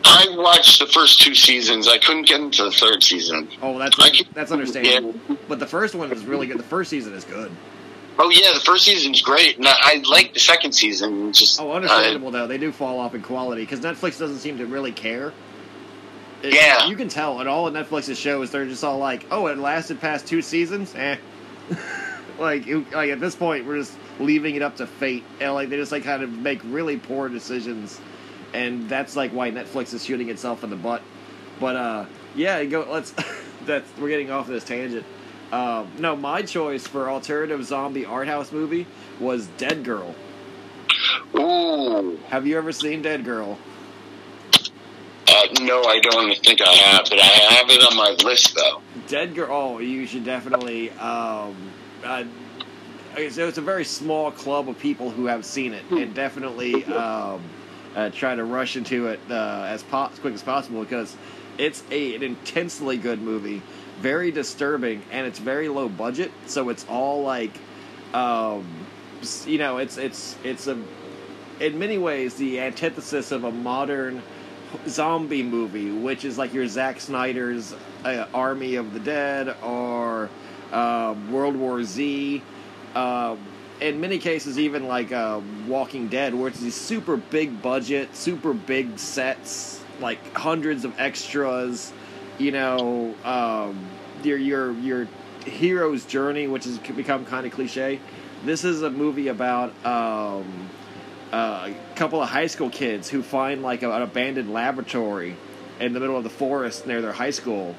I 0.03 0.33
watched 0.37 0.79
the 0.79 0.87
first 0.87 1.21
two 1.21 1.35
seasons. 1.35 1.87
I 1.87 1.97
couldn't 1.99 2.27
get 2.27 2.41
into 2.41 2.63
the 2.63 2.71
third 2.71 3.03
season. 3.03 3.47
Oh, 3.61 3.77
that's 3.77 3.95
that's 4.33 4.51
understandable. 4.51 5.15
Yeah. 5.29 5.35
But 5.47 5.59
the 5.59 5.67
first 5.67 5.95
one 5.95 6.11
is 6.11 6.23
really 6.25 6.47
good. 6.47 6.57
The 6.57 6.63
first 6.63 6.89
season 6.89 7.13
is 7.13 7.23
good. 7.23 7.51
Oh 8.19 8.29
yeah, 8.29 8.53
the 8.53 8.59
first 8.59 8.85
season's 8.85 9.21
great. 9.21 9.57
And 9.57 9.67
I, 9.67 9.73
I 9.79 10.03
like 10.09 10.33
the 10.33 10.39
second 10.39 10.73
season. 10.73 11.31
Just 11.33 11.59
Oh, 11.59 11.71
uh, 11.71 11.75
understandable 11.75 12.31
though. 12.31 12.47
They 12.47 12.57
do 12.57 12.71
fall 12.71 12.99
off 12.99 13.15
in 13.15 13.21
quality 13.21 13.61
because 13.63 13.79
Netflix 13.79 14.19
doesn't 14.19 14.39
seem 14.39 14.57
to 14.57 14.65
really 14.65 14.91
care. 14.91 15.33
It- 16.43 16.53
Yeah. 16.53 16.87
you 16.87 16.95
can 16.95 17.07
tell 17.09 17.39
in 17.41 17.47
all 17.47 17.67
of 17.67 17.73
Netflix's 17.73 18.17
shows, 18.19 18.51
they're 18.51 18.65
just 18.65 18.83
all 18.83 18.97
like, 18.97 19.25
"Oh, 19.31 19.47
it 19.47 19.57
lasted 19.57 19.99
past 20.01 20.27
two 20.27 20.41
seasons." 20.41 20.93
Eh. 20.95 21.17
like, 22.39 22.65
you- 22.65 22.85
like 22.93 23.09
at 23.11 23.19
this 23.19 23.35
point, 23.35 23.65
we're 23.65 23.77
just 23.79 23.93
leaving 24.19 24.55
it 24.55 24.61
up 24.61 24.77
to 24.77 24.87
fate, 24.87 25.23
and 25.39 25.53
like 25.53 25.69
they 25.69 25.77
just 25.77 25.91
like 25.91 26.03
kind 26.03 26.23
of 26.23 26.31
make 26.31 26.59
really 26.65 26.97
poor 26.97 27.29
decisions, 27.29 27.99
and 28.53 28.89
that's 28.89 29.15
like 29.15 29.31
why 29.31 29.51
Netflix 29.51 29.93
is 29.93 30.03
shooting 30.05 30.29
itself 30.29 30.63
in 30.63 30.69
the 30.69 30.75
butt. 30.75 31.01
But 31.59 31.75
uh, 31.75 32.05
yeah, 32.35 32.63
go. 32.65 32.87
Let's. 32.89 33.13
that's 33.65 33.87
we're 33.99 34.09
getting 34.09 34.31
off 34.31 34.47
this 34.47 34.63
tangent. 34.63 35.05
Um, 35.51 35.89
no, 35.99 36.15
my 36.15 36.41
choice 36.41 36.87
for 36.87 37.09
alternative 37.09 37.63
zombie 37.65 38.05
art 38.05 38.27
house 38.27 38.51
movie 38.51 38.87
was 39.19 39.47
Dead 39.57 39.83
Girl. 39.83 40.15
ooh. 41.35 42.17
Have 42.29 42.47
you 42.47 42.57
ever 42.57 42.71
seen 42.71 43.01
Dead 43.01 43.23
Girl? 43.25 43.57
Uh, 45.27 45.47
no, 45.61 45.83
I 45.83 45.99
don't 45.99 46.29
even 46.29 46.43
think 46.43 46.61
I 46.61 46.71
have, 46.73 47.05
but 47.09 47.19
I 47.19 47.25
have 47.25 47.69
it 47.69 47.83
on 47.83 47.95
my 47.95 48.09
list 48.23 48.55
though. 48.55 48.81
Dead 49.07 49.35
Girl. 49.35 49.47
Oh, 49.51 49.79
you 49.79 50.05
should 50.07 50.25
definitely. 50.25 50.89
Um, 50.91 51.55
uh, 52.03 52.23
so 53.29 53.47
it's 53.47 53.57
a 53.57 53.61
very 53.61 53.83
small 53.85 54.31
club 54.31 54.69
of 54.69 54.79
people 54.79 55.09
who 55.11 55.25
have 55.25 55.45
seen 55.45 55.73
it, 55.73 55.83
and 55.91 56.13
definitely 56.13 56.85
um, 56.85 57.41
uh, 57.95 58.09
try 58.09 58.35
to 58.35 58.43
rush 58.43 58.77
into 58.77 59.07
it 59.07 59.19
uh, 59.29 59.65
as, 59.67 59.83
po- 59.83 60.09
as 60.11 60.19
quick 60.19 60.33
as 60.33 60.41
possible 60.41 60.81
because 60.81 61.15
it's 61.57 61.83
a, 61.91 62.15
an 62.15 62.23
intensely 62.23 62.97
good 62.97 63.21
movie, 63.21 63.61
very 63.99 64.31
disturbing, 64.31 65.01
and 65.11 65.27
it's 65.27 65.39
very 65.39 65.67
low 65.67 65.89
budget. 65.89 66.31
So 66.47 66.69
it's 66.69 66.85
all 66.87 67.21
like, 67.23 67.51
um, 68.13 68.65
you 69.45 69.57
know, 69.57 69.77
it's 69.77 69.97
it's 69.97 70.37
it's 70.43 70.67
a 70.67 70.81
in 71.59 71.77
many 71.77 71.97
ways 71.97 72.35
the 72.35 72.59
antithesis 72.59 73.31
of 73.31 73.43
a 73.43 73.51
modern 73.51 74.23
zombie 74.87 75.43
movie, 75.43 75.91
which 75.91 76.25
is 76.25 76.37
like 76.37 76.53
your 76.53 76.67
Zack 76.67 76.99
Snyder's 76.99 77.73
uh, 78.03 78.25
Army 78.33 78.75
of 78.75 78.93
the 78.93 78.99
Dead 78.99 79.55
or 79.63 80.29
uh, 80.71 81.15
World 81.29 81.55
War 81.55 81.83
Z. 81.83 82.41
Um, 82.95 83.39
in 83.79 83.99
many 83.99 84.19
cases, 84.19 84.59
even 84.59 84.87
like 84.87 85.11
uh, 85.11 85.41
Walking 85.67 86.07
Dead, 86.07 86.35
where 86.35 86.49
it's 86.49 86.59
these 86.59 86.75
super 86.75 87.17
big 87.17 87.61
budget, 87.61 88.15
super 88.15 88.53
big 88.53 88.99
sets, 88.99 89.83
like 89.99 90.19
hundreds 90.35 90.85
of 90.85 90.99
extras. 90.99 91.91
You 92.37 92.51
know, 92.51 93.15
um, 93.23 93.79
your 94.23 94.37
your 94.37 94.71
your 94.73 95.07
hero's 95.45 96.05
journey, 96.05 96.47
which 96.47 96.65
has 96.65 96.77
become 96.77 97.25
kind 97.25 97.45
of 97.45 97.51
cliche. 97.51 97.99
This 98.45 98.63
is 98.63 98.81
a 98.83 98.89
movie 98.89 99.27
about. 99.27 99.73
Um, 99.85 100.69
uh, 101.31 101.69
a 101.71 101.95
couple 101.95 102.21
of 102.21 102.29
high 102.29 102.47
school 102.47 102.69
kids 102.69 103.09
who 103.09 103.23
find 103.23 103.61
like 103.61 103.83
a, 103.83 103.91
an 103.91 104.01
abandoned 104.01 104.51
laboratory 104.51 105.35
in 105.79 105.93
the 105.93 105.99
middle 105.99 106.17
of 106.17 106.23
the 106.23 106.29
forest 106.29 106.85
near 106.85 107.01
their 107.01 107.13
high 107.13 107.31
school, 107.31 107.75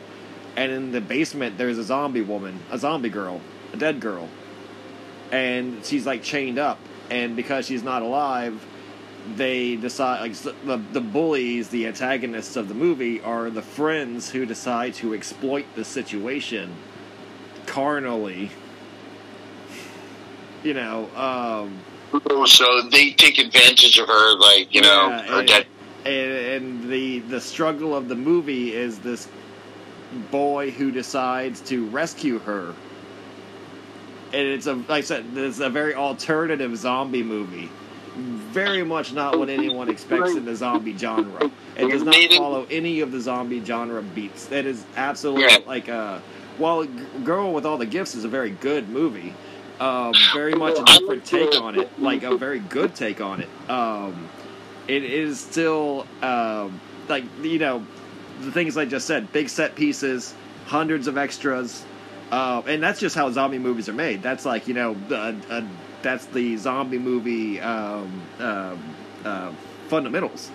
and 0.57 0.73
in 0.73 0.93
the 0.93 1.01
basement 1.01 1.59
there's 1.59 1.79
a 1.79 1.85
zombie 1.85 2.23
woman, 2.23 2.61
a 2.71 2.79
zombie 2.79 3.11
girl, 3.11 3.41
a 3.73 3.77
dead 3.77 4.01
girl, 4.01 4.29
and 5.31 5.85
she's 5.85 6.07
like 6.07 6.23
chained 6.23 6.59
up, 6.59 6.79
and 7.11 7.37
because 7.37 7.67
she's 7.67 7.83
not 7.83 8.03
alive, 8.03 8.65
they 9.37 9.77
decide 9.77 10.21
like 10.21 10.35
the 10.65 10.77
the 10.93 11.01
bullies, 11.01 11.69
the 11.69 11.87
antagonists 11.87 12.57
of 12.57 12.69
the 12.69 12.75
movie, 12.75 13.21
are 13.21 13.51
the 13.51 13.63
friends 13.63 14.31
who 14.31 14.47
decide 14.47 14.95
to 14.95 15.15
exploit 15.15 15.67
the 15.75 15.85
situation 15.85 16.75
carnally. 17.67 18.51
You 20.65 20.75
know, 20.75 21.09
um, 21.17 21.81
so 22.47 22.83
they 22.91 23.11
take 23.13 23.39
advantage 23.39 23.99
of 23.99 24.09
her, 24.09 24.39
like 24.39 24.75
you 24.75 24.81
know, 24.83 25.09
Yeah, 25.09 25.23
her 25.27 25.39
and- 25.41 25.49
dead. 25.49 25.67
and, 26.05 26.65
and 26.85 26.91
the 26.91 27.21
the 27.21 27.41
struggle 27.41 27.95
of 27.95 28.09
the 28.09 28.17
movie 28.17 28.75
is 28.75 28.99
this 28.99 29.29
boy 30.31 30.71
who 30.71 30.91
decides 30.91 31.61
to 31.63 31.87
rescue 31.89 32.39
her 32.41 32.75
and 34.35 34.47
it's 34.47 34.67
a 34.67 34.75
like 34.75 34.91
i 34.91 35.01
said 35.01 35.25
it's 35.35 35.61
a 35.61 35.71
very 35.71 35.95
alternative 35.95 36.77
zombie 36.77 37.23
movie 37.23 37.71
very 38.17 38.83
much 38.83 39.15
not 39.15 39.39
what 39.39 39.49
anyone 39.49 39.89
expects 39.89 40.33
in 40.33 40.45
the 40.45 40.55
zombie 40.55 40.95
genre 40.99 41.51
it 41.79 41.89
does 41.89 42.03
not 42.03 42.15
follow 42.37 42.67
any 42.71 43.01
of 43.01 43.11
the 43.11 43.19
zombie 43.19 43.65
genre 43.65 44.03
beats 44.03 44.45
that 44.47 44.67
is 44.67 44.85
absolutely 44.97 45.45
Yeah. 45.45 45.57
like 45.67 45.89
a. 45.89 46.21
while 46.59 46.85
G- 46.85 46.91
girl 47.25 47.55
with 47.55 47.65
all 47.65 47.79
the 47.79 47.87
gifts 47.87 48.15
is 48.15 48.25
a 48.25 48.29
very 48.29 48.51
good 48.51 48.91
movie 48.91 49.33
um, 49.83 50.15
very 50.33 50.55
much 50.55 50.79
a 50.79 50.85
different 50.85 51.25
take 51.25 51.61
on 51.61 51.79
it 51.79 51.89
like 52.01 52.23
a 52.23 52.37
very 52.37 52.61
good 52.61 52.95
take 52.95 53.21
on 53.21 53.41
it 53.41 53.49
um, 53.71 54.29
it 54.89 55.05
is 55.05 55.41
still 55.41 56.07
um, 56.23 56.81
like 57.09 57.25
you 57.43 57.59
know 57.59 57.85
the 58.43 58.53
things 58.53 58.77
I 58.77 58.85
just 58.85 59.07
said, 59.07 59.33
big 59.33 59.49
set 59.49 59.75
pieces, 59.75 60.35
hundreds 60.67 61.07
of 61.07 61.17
extras, 61.17 61.85
uh, 62.31 62.63
and 62.67 62.83
that's 62.83 63.01
just 63.01 63.15
how 63.15 63.31
zombie 63.31 63.59
movies 63.59 63.89
are 63.89 63.95
made. 63.95 64.23
That's 64.23 64.45
like 64.45 64.69
you 64.69 64.75
know, 64.75 64.97
that's 66.03 66.27
the 66.27 66.57
zombie 66.57 66.99
movie 66.99 67.61
um, 67.61 68.23
um 68.39 68.83
uh, 69.25 69.53
fundamentals. 69.89 70.51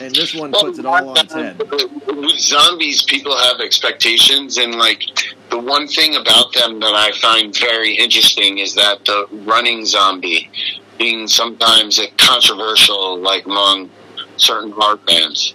And 0.00 0.14
this 0.14 0.34
one 0.34 0.52
puts 0.52 0.78
it 0.78 0.86
all 0.86 1.10
on 1.10 1.16
its 1.18 1.32
head. 1.32 1.58
With 1.58 2.38
zombies, 2.38 3.02
people 3.02 3.36
have 3.36 3.60
expectations, 3.60 4.58
and 4.58 4.76
like 4.76 5.02
the 5.50 5.58
one 5.58 5.86
thing 5.86 6.16
about 6.16 6.52
them 6.54 6.80
that 6.80 6.94
I 6.94 7.12
find 7.20 7.56
very 7.56 7.94
interesting 7.94 8.58
is 8.58 8.74
that 8.74 9.04
the 9.04 9.26
running 9.44 9.84
zombie 9.84 10.50
being 10.98 11.26
sometimes 11.28 11.98
a 11.98 12.08
controversial, 12.16 13.18
like 13.18 13.44
among 13.46 13.90
certain 14.36 14.72
hard 14.72 15.04
bands. 15.04 15.54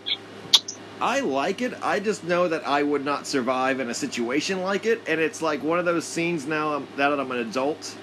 I 0.99 1.19
like 1.19 1.61
it. 1.61 1.73
I 1.83 1.99
just 1.99 2.23
know 2.23 2.47
that 2.47 2.67
I 2.67 2.81
would 2.81 3.05
not 3.05 3.27
survive 3.27 3.79
in 3.79 3.89
a 3.89 3.93
situation 3.93 4.61
like 4.61 4.85
it, 4.85 5.01
and 5.07 5.21
it's 5.21 5.41
like 5.41 5.61
one 5.63 5.79
of 5.79 5.85
those 5.85 6.05
scenes 6.05 6.47
now 6.47 6.79
now 6.97 7.09
that 7.09 7.19
I'm 7.19 7.31
an 7.31 7.39
adult 7.39 7.95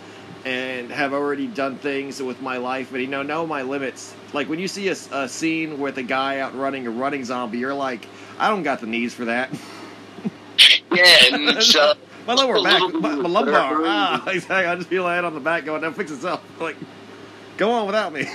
and 0.44 0.90
have 0.90 1.12
already 1.12 1.46
done 1.46 1.76
things 1.78 2.22
with 2.22 2.40
my 2.42 2.58
life, 2.58 2.88
but 2.90 3.00
you 3.00 3.06
know 3.06 3.22
know 3.22 3.46
my 3.46 3.62
limits. 3.62 4.14
Like 4.34 4.48
when 4.48 4.58
you 4.58 4.68
see 4.68 4.88
a, 4.88 4.96
a 5.12 5.28
scene 5.28 5.78
with 5.78 5.96
a 5.96 6.02
guy 6.02 6.40
out 6.40 6.56
running 6.56 6.86
a 6.86 6.90
running 6.90 7.24
zombie, 7.24 7.58
you're 7.58 7.72
like, 7.72 8.06
I 8.38 8.50
don't 8.50 8.64
got 8.64 8.80
the 8.80 8.86
knees 8.86 9.14
for 9.14 9.26
that. 9.26 9.50
Yeah, 10.92 11.04
and 11.32 11.48
it's, 11.56 11.74
uh, 11.74 11.94
my 12.26 12.34
lower 12.34 12.62
back, 12.62 12.80
my, 12.94 13.14
my 13.14 13.28
lumbar. 13.28 13.82
Ah, 13.84 14.26
exactly. 14.28 14.66
I 14.66 14.74
just 14.74 14.88
feel 14.88 15.06
head 15.06 15.24
on 15.24 15.34
the 15.34 15.40
back 15.40 15.64
going, 15.64 15.82
that 15.82 15.94
fix 15.94 16.10
itself. 16.10 16.42
Like, 16.60 16.76
go 17.56 17.70
on 17.70 17.86
without 17.86 18.12
me. 18.12 18.26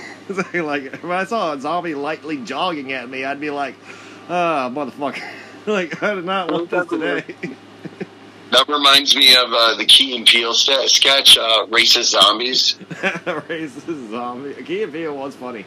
Like 0.54 1.02
when 1.02 1.12
I 1.12 1.24
saw 1.24 1.54
a 1.54 1.60
zombie 1.60 1.94
lightly 1.94 2.36
jogging 2.38 2.92
at 2.92 3.10
me, 3.10 3.24
I'd 3.24 3.40
be 3.40 3.50
like, 3.50 3.74
ah, 4.28 4.70
motherfucker. 4.72 5.22
like 5.66 6.02
I 6.02 6.14
did 6.14 6.24
not 6.24 6.52
want 6.52 6.70
this 6.70 6.86
today. 6.86 7.24
that 8.52 8.68
reminds 8.68 9.16
me 9.16 9.34
of 9.34 9.52
uh, 9.52 9.74
the 9.76 9.84
Key 9.86 10.16
and 10.16 10.24
Peele 10.24 10.54
sketch, 10.54 11.36
uh, 11.36 11.66
Racist 11.66 12.10
Zombies. 12.10 12.76
Racist 12.90 14.10
zombie. 14.10 14.54
Key 14.62 14.84
and 14.84 14.92
Peele 14.92 15.16
was 15.16 15.34
funny, 15.34 15.66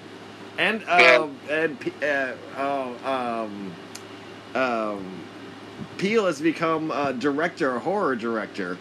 and 0.57 0.83
um 0.87 1.37
and 1.49 1.77
uh, 2.03 2.33
oh 2.57 2.95
um 3.05 3.73
um 4.55 5.23
Peele 5.97 6.25
has 6.25 6.41
become 6.41 6.91
a 6.91 7.13
director, 7.13 7.75
a 7.75 7.79
horror 7.79 8.15
director. 8.15 8.77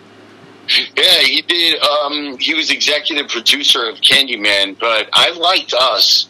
Yeah, 0.97 1.19
he 1.21 1.43
did. 1.43 1.81
Um, 1.83 2.39
he 2.39 2.55
was 2.55 2.71
executive 2.71 3.29
producer 3.29 3.89
of 3.89 3.97
Candyman, 3.97 4.79
but 4.79 5.09
I 5.13 5.31
liked 5.31 5.75
Us. 5.75 6.29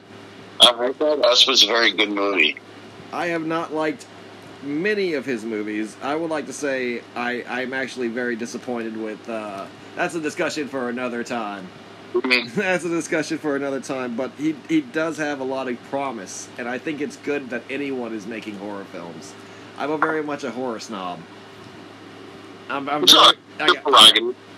I 0.61 0.93
thought 0.93 1.25
Us 1.25 1.47
was 1.47 1.63
a 1.63 1.67
very 1.67 1.93
good 1.93 2.11
movie. 2.11 2.57
I 3.13 3.27
have 3.27 3.45
not 3.45 3.73
liked 3.73 4.07
many 4.63 5.15
of 5.15 5.27
his 5.27 5.45
movies. 5.45 5.97
I 6.03 6.15
would 6.15 6.31
like 6.31 6.47
to 6.47 6.53
say 6.53 7.03
I, 7.15 7.45
I'm 7.49 7.73
actually 7.73 8.09
very 8.09 8.37
disappointed 8.37 8.97
with. 8.97 9.29
Uh, 9.29 9.67
that's 9.97 10.15
a 10.15 10.21
discussion 10.21 10.69
for 10.69 10.89
another 10.89 11.23
time. 11.23 11.69
That's 12.55 12.85
a 12.85 12.89
discussion 12.89 13.39
for 13.39 13.57
another 13.57 13.81
time. 13.81 14.17
But 14.17 14.33
he 14.39 14.55
he 14.69 14.81
does 14.83 15.17
have 15.19 15.41
a 15.41 15.45
lot 15.45 15.69
of 15.69 15.83
promise, 15.85 16.49
and 16.59 16.69
I 16.69 16.79
think 16.79 17.01
it's 17.01 17.17
good 17.17 17.51
that 17.51 17.63
anyone 17.71 18.13
is 18.15 18.27
making 18.27 18.59
horror 18.59 18.85
films. 18.85 19.35
I'm 19.79 19.91
a 19.91 19.99
very 19.99 20.23
much 20.23 20.45
a 20.45 20.51
horror 20.51 20.79
snob. 20.81 21.21
I'm, 22.69 22.89
I'm 22.89 23.07
very, 23.07 23.37
I 23.61 23.67
got- 23.75 23.87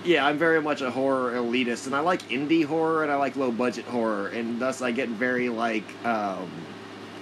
yeah, 0.04 0.26
I'm 0.26 0.36
very 0.38 0.60
much 0.60 0.82
a 0.82 0.90
horror 0.90 1.32
elitist, 1.32 1.86
and 1.86 1.94
I 1.94 2.00
like 2.00 2.28
indie 2.28 2.64
horror 2.64 3.02
and 3.04 3.10
I 3.12 3.16
like 3.16 3.36
low 3.36 3.50
budget 3.50 3.84
horror, 3.86 4.28
and 4.28 4.60
thus 4.60 4.82
I 4.82 4.90
get 4.90 5.08
very 5.08 5.48
like 5.48 5.84
um, 6.04 6.50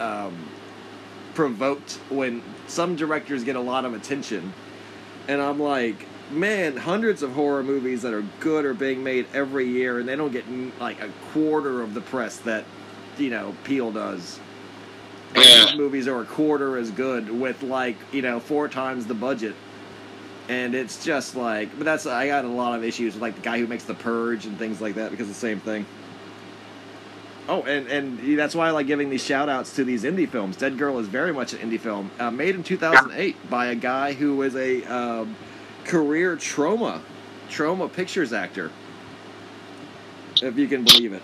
um, 0.01 0.49
provoked 1.35 1.93
when 2.11 2.43
some 2.67 2.97
directors 2.97 3.45
get 3.45 3.57
a 3.57 3.61
lot 3.61 3.85
of 3.85 3.95
attention, 3.95 4.53
and 5.29 5.41
I'm 5.41 5.61
like, 5.61 6.07
man, 6.33 6.77
hundreds 6.77 7.23
of 7.23 7.33
horror 7.33 7.63
movies 7.63 8.03
that 8.03 8.13
are 8.13 8.25
good 8.41 8.65
are 8.65 8.75
being 8.75 9.03
made 9.05 9.27
every 9.35 9.69
year, 9.69 9.99
and 9.99 10.09
they 10.09 10.17
don't 10.17 10.33
get 10.33 10.45
like 10.81 11.01
a 11.01 11.09
quarter 11.33 11.83
of 11.83 11.95
the 11.95 12.01
press 12.01 12.39
that 12.39 12.65
you 13.19 13.31
know 13.31 13.55
Peele 13.65 13.93
does. 13.93 14.41
And 15.35 15.45
Yeah. 15.45 15.67
these 15.67 15.77
movies 15.77 16.09
are 16.09 16.21
a 16.21 16.25
quarter 16.27 16.77
as 16.77 16.91
good 16.91 17.31
with 17.31 17.63
like 17.63 17.97
you 18.13 18.23
know 18.23 18.41
four 18.41 18.69
times 18.69 19.07
the 19.07 19.15
budget 19.15 19.55
and 20.49 20.75
it's 20.75 21.05
just 21.05 21.37
like 21.37 21.71
but 21.79 21.85
that's 21.85 22.05
i 22.05 22.27
got 22.27 22.45
a 22.45 22.49
lot 22.49 22.77
of 22.77 22.83
issues 22.85 23.15
with 23.15 23.23
like 23.23 23.37
the 23.37 23.41
guy 23.41 23.59
who 23.59 23.67
makes 23.69 23.85
the 23.85 23.95
purge 23.95 24.45
and 24.45 24.59
things 24.59 24.81
like 24.81 24.97
that 24.97 25.11
because 25.13 25.29
the 25.29 25.33
same 25.33 25.61
thing 25.61 25.87
oh 27.49 27.63
and 27.63 27.87
and 27.87 28.39
that's 28.39 28.55
why 28.55 28.67
i 28.67 28.71
like 28.73 28.87
giving 28.89 29.09
these 29.09 29.23
shout 29.25 29.49
outs 29.49 29.75
to 29.77 29.85
these 29.85 30.03
indie 30.03 30.29
films 30.29 30.57
dead 30.57 30.77
girl 30.77 30.99
is 30.99 31.07
very 31.07 31.33
much 31.33 31.53
an 31.53 31.61
indie 31.61 31.79
film 31.81 32.11
uh, 32.19 32.31
made 32.31 32.55
in 32.57 32.63
2008 32.65 33.49
by 33.49 33.67
a 33.67 33.75
guy 33.75 34.13
who 34.13 34.37
was 34.37 34.57
a 34.57 34.83
um, 34.85 35.35
career 35.85 36.37
trauma 36.37 37.01
Troma 37.49 37.93
pictures 37.93 38.33
actor 38.33 38.71
if 40.43 40.57
you 40.57 40.67
can 40.69 40.85
believe 40.85 41.13
it 41.13 41.23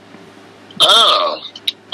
Oh, 0.80 1.42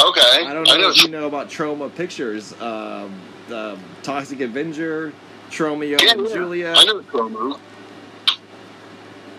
okay. 0.08 0.44
i 0.46 0.52
don't 0.52 0.64
know 0.66 0.90
if 0.90 1.02
you 1.02 1.08
know 1.08 1.26
about 1.26 1.48
Troma 1.48 1.94
pictures 1.94 2.52
um, 2.60 3.12
um, 3.52 3.78
toxic 4.02 4.40
avenger 4.40 5.12
Tromeo 5.50 6.00
Yeah, 6.00 6.12
and 6.12 6.26
yeah. 6.28 6.34
Juliet. 6.34 6.76
I 6.78 6.84
know 6.84 7.00
Troma. 7.02 7.60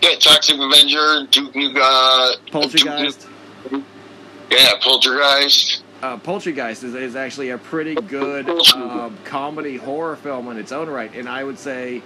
Yeah, 0.02 0.14
Toxic 0.20 0.56
Avenger, 0.58 1.26
Duke 1.30 1.52
Nukem, 1.52 1.76
uh, 1.80 2.36
Poultrygeist. 2.50 3.26
Duke, 3.68 3.82
yeah, 4.50 4.70
Poultrygeist. 4.80 5.82
uh, 6.02 6.16
Poultrygeist 6.18 6.84
is, 6.84 6.94
is 6.94 7.16
actually 7.16 7.50
a 7.50 7.58
pretty 7.58 7.94
good 7.96 8.48
um, 8.76 9.16
comedy 9.24 9.76
horror 9.76 10.16
film 10.16 10.48
in 10.48 10.58
its 10.58 10.70
own 10.72 10.88
right, 10.88 11.12
and 11.14 11.28
I 11.28 11.42
would 11.44 11.58
say 11.58 12.02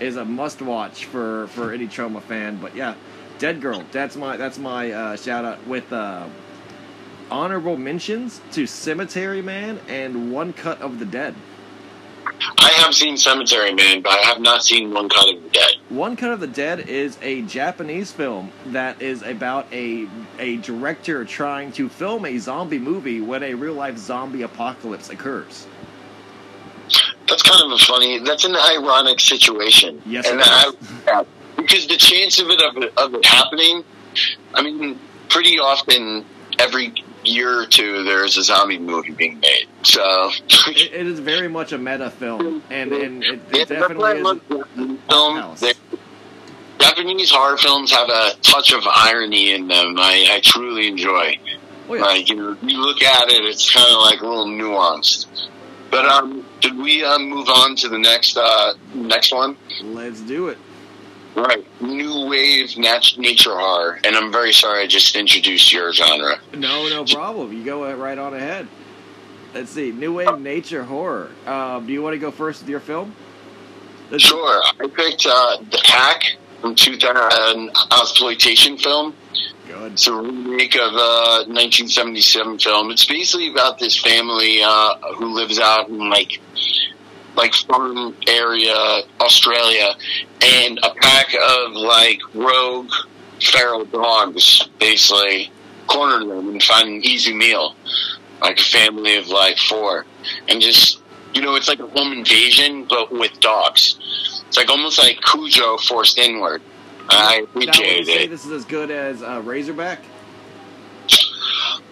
is 0.00 0.16
a 0.16 0.24
must 0.24 0.62
watch 0.62 1.04
for, 1.04 1.46
for 1.48 1.72
any 1.72 1.86
Troma 1.86 2.22
fan. 2.22 2.56
But 2.56 2.74
yeah, 2.74 2.94
Dead 3.38 3.60
Girl. 3.60 3.84
That's 3.92 4.16
my 4.16 4.36
that's 4.36 4.58
my 4.58 4.90
uh, 4.90 5.16
shout 5.16 5.44
out 5.44 5.66
with 5.66 5.92
uh, 5.92 6.26
honorable 7.30 7.76
mentions 7.76 8.40
to 8.52 8.66
Cemetery 8.66 9.42
Man 9.42 9.78
and 9.88 10.32
One 10.32 10.52
Cut 10.52 10.80
of 10.82 10.98
the 10.98 11.04
Dead. 11.04 11.34
I 12.58 12.70
have 12.70 12.94
seen 12.94 13.16
Cemetery 13.16 13.74
Man, 13.74 14.00
but 14.00 14.12
I 14.12 14.22
have 14.22 14.40
not 14.40 14.62
seen 14.62 14.92
One 14.92 15.08
Cut 15.08 15.34
of 15.34 15.42
the 15.42 15.48
Dead. 15.50 15.74
One 15.88 16.16
Cut 16.16 16.32
of 16.32 16.40
the 16.40 16.46
Dead 16.46 16.88
is 16.88 17.18
a 17.22 17.42
Japanese 17.42 18.12
film 18.12 18.52
that 18.66 19.00
is 19.00 19.22
about 19.22 19.66
a 19.72 20.08
a 20.38 20.56
director 20.58 21.24
trying 21.24 21.72
to 21.72 21.88
film 21.88 22.24
a 22.24 22.38
zombie 22.38 22.78
movie 22.78 23.20
when 23.20 23.42
a 23.42 23.54
real 23.54 23.74
life 23.74 23.98
zombie 23.98 24.42
apocalypse 24.42 25.10
occurs. 25.10 25.66
That's 27.30 27.42
kind 27.42 27.62
of 27.62 27.70
a 27.72 27.78
funny. 27.78 28.18
That's 28.18 28.44
an 28.44 28.56
ironic 28.56 29.20
situation. 29.20 30.02
Yes, 30.04 30.28
and 30.28 30.40
it 30.40 30.46
I, 30.46 30.68
is. 31.20 31.26
because 31.56 31.86
the 31.86 31.96
chance 31.96 32.38
of 32.40 32.48
it 32.50 32.60
of, 32.60 32.76
it 32.82 32.92
of 32.98 33.14
it 33.14 33.24
happening, 33.24 33.84
I 34.52 34.62
mean, 34.62 34.98
pretty 35.28 35.58
often 35.58 36.24
every 36.58 36.92
year 37.24 37.60
or 37.60 37.66
two 37.66 38.02
there's 38.04 38.36
a 38.38 38.42
zombie 38.42 38.78
movie 38.78 39.12
being 39.12 39.38
made. 39.40 39.66
So 39.82 40.30
It, 40.68 40.92
it 40.92 41.06
is 41.06 41.20
very 41.20 41.48
much 41.48 41.72
a 41.72 41.78
meta 41.78 42.10
film, 42.10 42.62
and 42.70 42.92
and 42.92 43.24
it, 43.24 43.40
it 43.52 43.70
I 43.70 43.74
definitely 43.78 44.20
is. 44.20 44.98
Japanese 45.08 45.60
They- 45.60 45.98
Japanese 46.78 47.30
horror 47.30 47.58
films 47.58 47.92
have 47.92 48.08
a 48.08 48.30
touch 48.42 48.72
of 48.72 48.82
irony 48.86 49.52
in 49.52 49.68
them. 49.68 49.96
I, 49.98 50.28
I 50.32 50.40
truly 50.42 50.88
enjoy. 50.88 51.38
Oh, 51.88 51.94
yeah. 51.94 52.02
Like 52.02 52.28
you, 52.28 52.36
know, 52.36 52.56
you 52.62 52.80
look 52.80 53.02
at 53.02 53.28
it, 53.28 53.44
it's 53.44 53.70
kind 53.72 53.86
of 53.90 54.00
like 54.00 54.20
a 54.20 54.26
little 54.26 54.46
nuanced. 54.46 55.26
But 55.90 56.06
um, 56.06 56.46
did 56.60 56.76
we 56.76 57.04
um, 57.04 57.28
move 57.28 57.48
on 57.48 57.74
to 57.76 57.88
the 57.88 57.98
next 57.98 58.36
uh, 58.36 58.74
next 58.94 59.32
one? 59.32 59.56
Let's 59.82 60.20
do 60.20 60.48
it. 60.48 60.58
Right, 61.36 61.64
new 61.80 62.26
wave 62.28 62.76
nat- 62.76 63.16
nature 63.16 63.56
horror, 63.56 64.00
and 64.04 64.16
I'm 64.16 64.32
very 64.32 64.52
sorry 64.52 64.82
I 64.82 64.86
just 64.86 65.14
introduced 65.14 65.72
your 65.72 65.92
genre. 65.92 66.40
No, 66.54 66.88
no 66.88 67.04
problem. 67.04 67.52
You 67.52 67.64
go 67.64 67.94
right 67.94 68.18
on 68.18 68.34
ahead. 68.34 68.66
Let's 69.54 69.70
see. 69.70 69.90
New 69.92 70.14
wave 70.14 70.38
nature 70.40 70.82
horror. 70.84 71.30
Um, 71.46 71.86
do 71.86 71.92
you 71.92 72.02
want 72.02 72.14
to 72.14 72.18
go 72.18 72.30
first 72.30 72.62
with 72.62 72.68
your 72.68 72.80
film? 72.80 73.14
Let's- 74.10 74.24
Sure, 74.24 74.60
I 74.80 74.88
picked 74.94 75.24
uh, 75.26 75.58
the 75.70 75.80
Pack 75.84 76.22
from 76.60 76.74
2000, 76.74 77.58
an 77.58 77.70
exploitation 77.92 78.76
film. 78.76 79.14
Good. 79.66 79.92
It's 79.92 80.06
a 80.06 80.14
remake 80.14 80.74
of 80.74 80.92
a 80.94 81.44
1977 81.46 82.58
film. 82.58 82.90
It's 82.90 83.04
basically 83.04 83.50
about 83.50 83.78
this 83.78 83.96
family 83.96 84.62
uh, 84.62 84.94
who 85.14 85.34
lives 85.34 85.58
out 85.58 85.88
in 85.88 86.10
like 86.10 86.40
like 87.36 87.54
farm 87.54 88.16
area 88.26 88.74
Australia, 89.20 89.94
and 90.42 90.78
a 90.82 90.90
pack 90.94 91.34
of 91.34 91.72
like 91.72 92.20
rogue 92.34 92.90
feral 93.40 93.84
dogs 93.84 94.68
basically 94.78 95.50
corner 95.86 96.18
them 96.24 96.48
and 96.48 96.62
find 96.62 96.88
an 96.88 97.04
easy 97.04 97.34
meal, 97.34 97.74
like 98.40 98.58
a 98.58 98.62
family 98.62 99.16
of 99.16 99.28
like 99.28 99.58
four, 99.58 100.06
and 100.48 100.60
just 100.60 101.00
you 101.34 101.42
know 101.42 101.54
it's 101.54 101.68
like 101.68 101.80
a 101.80 101.86
home 101.86 102.12
invasion 102.12 102.86
but 102.88 103.12
with 103.12 103.38
dogs. 103.40 103.98
It's 104.48 104.56
like 104.56 104.68
almost 104.68 104.98
like 104.98 105.20
Cujo 105.20 105.76
forced 105.76 106.18
inward. 106.18 106.62
I 107.10 107.40
Now, 107.40 107.46
would 107.54 107.64
you 107.64 107.70
appreciate 107.70 108.08
it. 108.08 108.30
this 108.30 108.44
is 108.44 108.52
as 108.52 108.64
good 108.64 108.90
as 108.90 109.22
uh, 109.22 109.42
Razorback? 109.44 110.00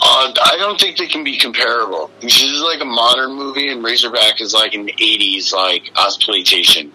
Uh, 0.00 0.32
I 0.42 0.56
don't 0.58 0.80
think 0.80 0.96
they 0.96 1.08
can 1.08 1.24
be 1.24 1.36
comparable. 1.38 2.10
This 2.20 2.42
is 2.42 2.60
like 2.62 2.80
a 2.80 2.84
modern 2.84 3.32
movie, 3.32 3.68
and 3.68 3.84
Razorback 3.84 4.40
is 4.40 4.54
like 4.54 4.74
an 4.74 4.86
'80s 4.86 5.52
like 5.52 5.90
exploitation. 5.98 6.92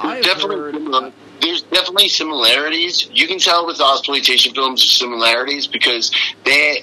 Definitely, 0.00 0.92
heard. 0.92 1.12
there's 1.40 1.62
definitely 1.62 2.08
similarities. 2.08 3.08
You 3.12 3.26
can 3.26 3.38
tell 3.38 3.66
with 3.66 3.80
exploitation 3.80 4.54
films 4.54 4.80
there's 4.80 4.92
similarities 4.92 5.66
because 5.66 6.12
they 6.44 6.82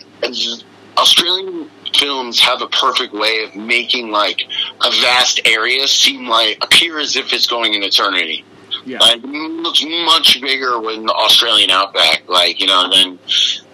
Australian 0.98 1.70
films 1.98 2.40
have 2.40 2.62
a 2.62 2.68
perfect 2.68 3.14
way 3.14 3.44
of 3.44 3.56
making 3.56 4.12
like 4.12 4.42
a 4.84 4.92
vast 5.02 5.40
area 5.46 5.88
seem 5.88 6.28
like 6.28 6.64
appear 6.64 7.00
as 7.00 7.16
if 7.16 7.32
it's 7.34 7.48
going 7.48 7.74
in 7.74 7.84
eternity. 7.84 8.44
Yeah. 8.86 9.00
Like 9.00 9.24
it 9.24 9.26
looks 9.26 9.84
much 9.84 10.42
bigger 10.42 10.80
when 10.80 11.06
the 11.06 11.14
Australian 11.14 11.72
outback, 11.72 12.30
like 12.30 12.60
you 12.60 12.68
know, 12.68 12.90
than 12.90 13.20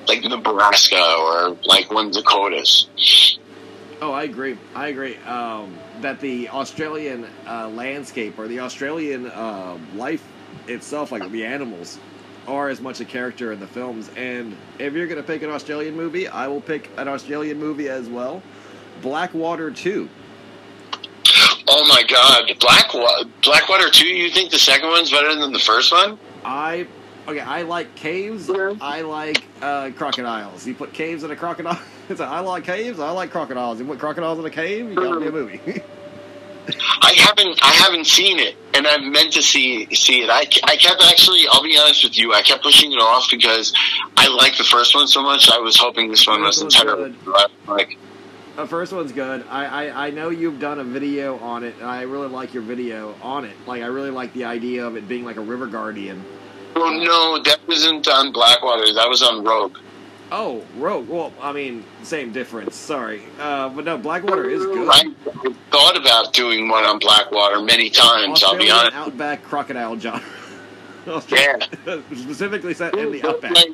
like 0.08 0.24
Nebraska 0.24 1.16
or 1.20 1.58
like 1.66 1.92
one 1.92 2.12
Dakotas. 2.12 2.88
Oh, 4.02 4.12
I 4.12 4.24
agree. 4.24 4.58
I 4.74 4.88
agree. 4.88 5.18
Um, 5.18 5.78
that 6.00 6.20
the 6.22 6.50
Australian 6.50 7.28
uh, 7.46 7.70
landscape 7.70 8.40
or 8.40 8.48
the 8.48 8.62
Australian 8.62 9.28
uh, 9.28 9.78
life 9.96 10.26
itself, 10.68 11.12
like 11.12 11.30
the 11.30 11.46
animals, 11.46 12.00
are 12.48 12.70
as 12.70 12.82
much 12.82 13.00
a 13.00 13.06
character 13.06 13.52
in 13.52 13.60
the 13.60 13.68
films. 13.68 14.10
And 14.16 14.58
if 14.80 14.94
you're 14.94 15.06
going 15.06 15.22
to 15.22 15.28
pick 15.28 15.44
an 15.44 15.52
Australian 15.52 15.96
movie, 15.96 16.28
I 16.28 16.48
will 16.48 16.62
pick 16.62 16.90
an 16.98 17.08
Australian 17.08 17.60
movie 17.60 17.90
as 17.90 18.10
well. 18.10 18.42
Blackwater 19.02 19.70
2. 19.70 20.10
Oh 21.68 21.86
my 21.88 22.04
God, 22.04 22.52
Blackwater, 22.60 23.30
Blackwater 23.42 23.90
two. 23.90 24.08
You 24.08 24.30
think 24.30 24.52
the 24.52 24.60
second 24.60 24.90
one's 24.90 25.12
better 25.12 25.36
than 25.36 25.52
the 25.52 25.60
first 25.60 25.92
one? 25.92 26.18
I. 26.44 26.88
Okay, 27.28 27.40
I 27.40 27.62
like 27.62 27.94
caves. 27.96 28.50
Yeah. 28.50 28.74
I 28.82 29.02
like 29.02 29.44
uh, 29.62 29.92
crocodiles. 29.96 30.66
You 30.66 30.74
put 30.74 30.92
caves 30.92 31.24
in 31.24 31.32
a 31.32 31.36
crocodile. 31.36 31.80
It's 32.10 32.20
a, 32.20 32.26
I 32.26 32.42
like 32.42 32.66
caves. 32.66 33.00
I 33.00 33.12
like 33.12 33.32
crocodiles. 33.32 33.80
You 33.80 33.86
put 33.86 33.98
crocodiles 33.98 34.38
in 34.38 34.44
a 34.44 34.50
cave. 34.50 34.90
You 34.90 34.96
got 34.96 35.22
me 35.22 35.28
a 35.28 35.32
movie. 35.32 35.62
I 37.02 37.14
haven't, 37.18 37.60
I 37.64 37.72
haven't 37.72 38.06
seen 38.06 38.40
it, 38.40 38.56
and 38.74 38.86
I've 38.86 39.02
meant 39.02 39.34
to 39.34 39.42
see 39.42 39.88
see 39.94 40.24
it. 40.24 40.30
I, 40.30 40.42
I 40.64 40.76
kept 40.76 41.02
actually, 41.02 41.46
I'll 41.50 41.64
be 41.64 41.78
honest 41.78 42.04
with 42.04 42.18
you, 42.18 42.34
I 42.34 42.42
kept 42.42 42.64
pushing 42.64 42.92
it 42.92 43.00
off 43.00 43.28
because 43.32 43.74
I 44.18 44.28
like 44.28 44.58
the 44.58 44.64
first 44.64 44.94
one 44.94 45.08
so 45.08 45.24
much. 45.24 45.50
I 45.50 45.58
was 45.58 45.78
hoping 45.78 46.10
this 46.10 46.28
one 46.28 46.42
wasn't 46.42 46.72
terrible. 46.72 47.14
Like, 47.68 47.98
The 48.56 48.68
first 48.68 48.92
one's 48.92 49.12
good. 49.12 49.46
I, 49.50 49.66
I, 49.88 50.08
I 50.08 50.10
know 50.12 50.30
you've 50.30 50.60
done 50.60 50.80
a 50.80 50.84
video 50.84 51.38
on 51.40 51.64
it, 51.64 51.76
and 51.80 51.86
I 51.86 52.02
really 52.04 52.28
like 52.28 52.54
your 52.54 52.64
video 52.64 53.16
on 53.22 53.46
it. 53.46 53.56
Like, 53.66 53.82
I 53.82 53.86
really 53.86 54.12
like 54.12 54.34
the 54.34 54.44
idea 54.46 54.86
of 54.86 54.98
it 54.98 55.08
being 55.08 55.24
like 55.24 55.38
a 55.38 55.42
river 55.42 55.68
guardian. 55.68 56.24
oh 56.76 56.90
no, 56.92 57.42
that 57.44 57.60
wasn't 57.68 58.08
on 58.10 58.32
Blackwater. 58.34 58.94
That 58.94 59.08
was 59.10 59.24
on 59.24 59.44
Rogue. 59.44 59.78
Oh, 60.34 60.64
Rogue. 60.78 61.08
Well, 61.10 61.34
I 61.42 61.52
mean, 61.54 61.84
same 62.04 62.32
difference. 62.32 62.76
Sorry, 62.76 63.24
uh, 63.40 63.70
but 63.70 63.86
no, 63.86 63.98
Blackwater 63.98 64.50
is 64.50 64.66
good. 64.66 64.88
I 64.90 65.04
thought 65.72 65.98
about 65.98 66.34
doing 66.34 66.68
one 66.70 66.84
on 66.84 67.00
Blackwater 67.00 67.62
many 67.62 67.90
times. 67.90 68.44
I'll 68.44 68.58
be 68.58 68.70
Australian 68.70 68.76
honest. 68.76 68.96
outback 68.98 69.44
crocodile 69.44 69.98
genre. 69.98 70.22
Yeah. 71.30 71.58
Specifically 72.14 72.76
set 72.76 72.96
in 72.96 73.12
the 73.12 73.28
outback. 73.28 73.56
Like, 73.56 73.72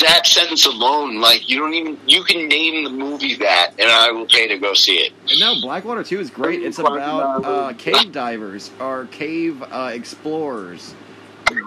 that 0.00 0.26
sentence 0.26 0.66
alone, 0.66 1.20
like 1.20 1.48
you 1.48 1.58
don't 1.58 1.74
even 1.74 1.98
you 2.06 2.22
can 2.24 2.48
name 2.48 2.84
the 2.84 2.90
movie 2.90 3.34
that, 3.36 3.72
and 3.78 3.90
I 3.90 4.10
will 4.10 4.26
pay 4.26 4.48
to 4.48 4.58
go 4.58 4.74
see 4.74 4.96
it. 4.98 5.12
And 5.30 5.40
no, 5.40 5.60
Blackwater 5.60 6.02
2 6.04 6.20
is 6.20 6.30
great. 6.30 6.62
It's 6.62 6.78
about 6.78 7.44
uh, 7.44 7.72
cave 7.74 8.12
divers 8.12 8.70
or 8.80 9.06
cave 9.06 9.62
uh, 9.62 9.90
explorers. 9.94 10.94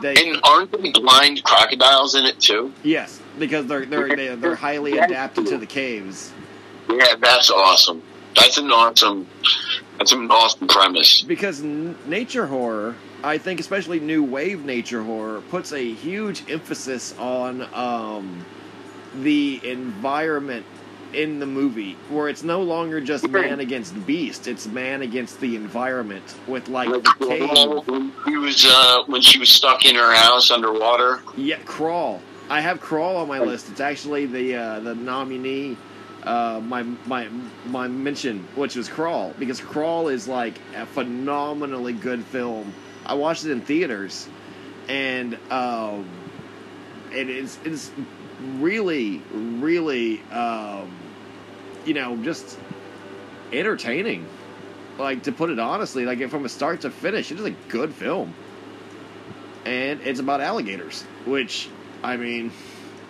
They, 0.01 0.15
And 0.31 0.39
aren't 0.43 0.71
there 0.71 0.91
blind 0.91 1.43
crocodiles 1.43 2.15
in 2.15 2.25
it 2.25 2.39
too? 2.39 2.73
yes, 2.83 3.21
because 3.37 3.67
they're 3.67 3.85
they're 3.85 4.15
they- 4.15 4.35
they're 4.35 4.55
highly 4.55 4.97
adapted 4.97 5.45
to 5.47 5.57
the 5.57 5.67
caves. 5.67 6.31
Yeah, 6.89 7.15
that's 7.19 7.51
awesome. 7.51 8.01
That's 8.37 8.57
an 8.57 8.71
awesome. 8.71 9.27
That's 9.97 10.11
an 10.11 10.29
awesome 10.29 10.67
premise. 10.67 11.21
Because 11.23 11.61
nature 11.61 12.45
horror, 12.45 12.95
I 13.23 13.39
think, 13.39 13.59
especially 13.59 13.99
new 13.99 14.23
wave 14.23 14.63
nature 14.63 15.03
horror, 15.03 15.41
puts 15.49 15.73
a 15.73 15.93
huge 15.93 16.43
emphasis 16.49 17.17
on 17.17 17.67
um, 17.73 18.45
the 19.15 19.59
environment 19.63 20.65
in 21.13 21.39
the 21.39 21.45
movie, 21.45 21.93
where 22.09 22.29
it's 22.29 22.43
no 22.43 22.61
longer 22.61 23.01
just 23.01 23.27
man 23.27 23.59
against 23.59 24.05
beast; 24.05 24.47
it's 24.47 24.67
man 24.67 25.01
against 25.01 25.39
the 25.39 25.55
environment 25.55 26.35
with 26.47 26.67
like 26.67 26.89
the 26.89 27.01
cave. 27.25 27.49
When 27.87 28.13
She 28.25 28.37
was 28.37 28.65
uh, 28.67 29.03
when 29.07 29.21
she 29.21 29.39
was 29.39 29.49
stuck 29.49 29.85
in 29.85 29.95
her 29.95 30.13
house 30.13 30.51
underwater. 30.51 31.21
Yeah, 31.35 31.57
crawl. 31.65 32.21
I 32.49 32.61
have 32.61 32.79
crawl 32.79 33.17
on 33.17 33.27
my 33.27 33.39
list. 33.39 33.69
It's 33.69 33.81
actually 33.81 34.25
the 34.25 34.55
uh, 34.55 34.79
the 34.81 34.95
nominee, 34.95 35.77
uh, 36.27 36.61
my 36.61 36.83
my 36.83 37.27
my 37.65 37.87
mention, 37.87 38.47
which 38.55 38.75
was 38.75 38.89
crawl 38.89 39.33
because 39.39 39.59
crawl 39.61 40.07
is 40.09 40.27
like 40.27 40.59
a 40.75 40.85
phenomenally 40.85 41.93
good 41.93 42.23
film. 42.25 42.73
I 43.05 43.13
watched 43.15 43.45
it 43.45 43.51
in 43.51 43.61
theaters, 43.61 44.27
and 44.87 45.37
um, 45.49 46.07
it 47.13 47.29
is 47.29 47.57
it's 47.63 47.91
really 48.59 49.21
really 49.31 50.21
um, 50.31 50.91
you 51.85 51.93
know 51.93 52.17
just 52.17 52.59
entertaining. 53.51 54.27
Like 54.97 55.23
to 55.23 55.31
put 55.31 55.49
it 55.49 55.59
honestly, 55.59 56.05
like 56.05 56.27
from 56.29 56.45
a 56.45 56.49
start 56.49 56.81
to 56.81 56.91
finish, 56.91 57.31
it 57.31 57.39
is 57.39 57.45
a 57.45 57.51
good 57.51 57.93
film 57.93 58.33
and 59.67 59.99
it's 60.01 60.21
about 60.21 60.39
alligators, 60.39 61.03
which 61.25 61.69
I 62.01 62.15
mean, 62.15 62.51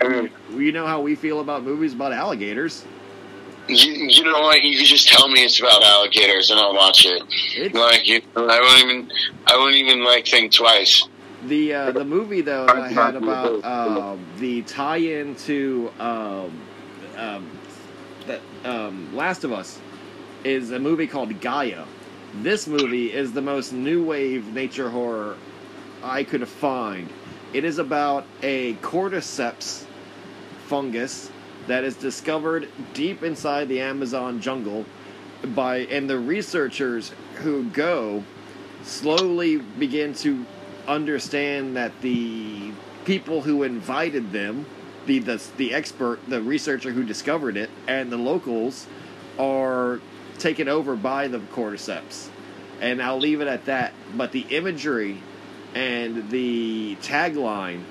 you 0.02 0.72
know 0.72 0.88
how 0.88 1.02
we 1.02 1.16
feel 1.16 1.40
about 1.40 1.64
movies 1.64 1.94
about 1.94 2.14
alligators. 2.14 2.84
You, 3.68 3.94
you 3.94 4.24
know 4.24 4.42
what? 4.42 4.62
You 4.64 4.78
could 4.78 4.88
just 4.88 5.08
tell 5.08 5.28
me 5.28 5.44
it's 5.44 5.60
about 5.60 5.84
alligators, 5.84 6.50
and 6.52 6.60
I'll 6.60 6.74
watch 6.76 7.06
it. 7.06 7.24
It's 7.56 7.76
Like 7.76 8.08
you, 8.08 8.22
I 8.36 8.60
won't 8.60 8.84
even. 8.84 9.12
I 9.46 9.58
won't 9.58 9.76
even 9.76 10.04
like 10.04 10.28
think 10.28 10.52
twice. 10.52 11.08
the 11.46 11.74
uh, 11.74 11.92
the 11.92 12.06
movie 12.06 12.42
though 12.42 12.66
that 12.66 12.78
I 12.78 12.90
had 12.90 13.16
about 13.16 13.64
um, 13.64 14.26
the 14.40 14.62
tie-in 14.64 15.36
to 15.36 15.92
um, 16.00 16.62
um, 17.16 17.50
that 18.28 18.42
um, 18.66 19.16
Last 19.16 19.44
of 19.44 19.52
Us 19.52 19.80
is 20.44 20.72
a 20.72 20.80
movie 20.80 21.08
called 21.08 21.40
Gaia. 21.42 21.86
This 22.42 22.68
movie 22.68 23.12
is 23.12 23.34
the 23.34 23.42
most 23.42 23.72
new 23.72 24.04
wave 24.04 24.54
nature 24.54 24.90
horror 24.90 25.38
I 26.04 26.24
could 26.24 26.48
find. 26.48 27.10
It 27.54 27.64
is 27.64 27.80
about 27.80 28.26
a 28.44 28.74
cordyceps 28.76 29.86
fungus 30.68 31.32
that 31.68 31.84
is 31.84 31.96
discovered 31.96 32.70
deep 32.94 33.24
inside 33.24 33.68
the 33.68 33.82
Amazon 33.82 34.42
jungle 34.42 34.86
by 35.56 35.78
and 35.78 36.10
the 36.10 36.18
researchers 36.18 37.12
who 37.36 37.64
go 37.66 38.24
slowly 38.84 39.58
begin 39.58 40.14
to 40.14 40.46
understand 40.88 41.76
that 41.76 41.92
the 42.02 42.72
people 43.06 43.42
who 43.42 43.64
invited 43.64 44.32
them 44.32 44.66
the, 45.06 45.20
the 45.20 45.44
the 45.58 45.74
expert 45.74 46.20
the 46.28 46.42
researcher 46.42 46.92
who 46.92 47.04
discovered 47.04 47.56
it 47.56 47.70
and 47.88 48.12
the 48.12 48.18
locals 48.18 48.88
are 49.38 50.00
taken 50.38 50.68
over 50.68 50.96
by 50.96 51.28
the 51.28 51.40
cordyceps. 51.40 52.30
And 52.80 53.02
I'll 53.02 53.20
leave 53.20 53.42
it 53.42 53.48
at 53.48 53.66
that. 53.66 53.94
But 54.16 54.32
the 54.32 54.42
imagery 54.42 55.22
and 55.74 56.30
the 56.30 56.96
tagline 56.98 57.84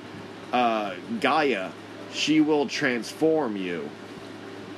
uh, 0.53 0.95
Gaia 1.21 1.71
she 2.13 2.41
will 2.41 2.67
transform 2.69 3.57
you 3.57 3.89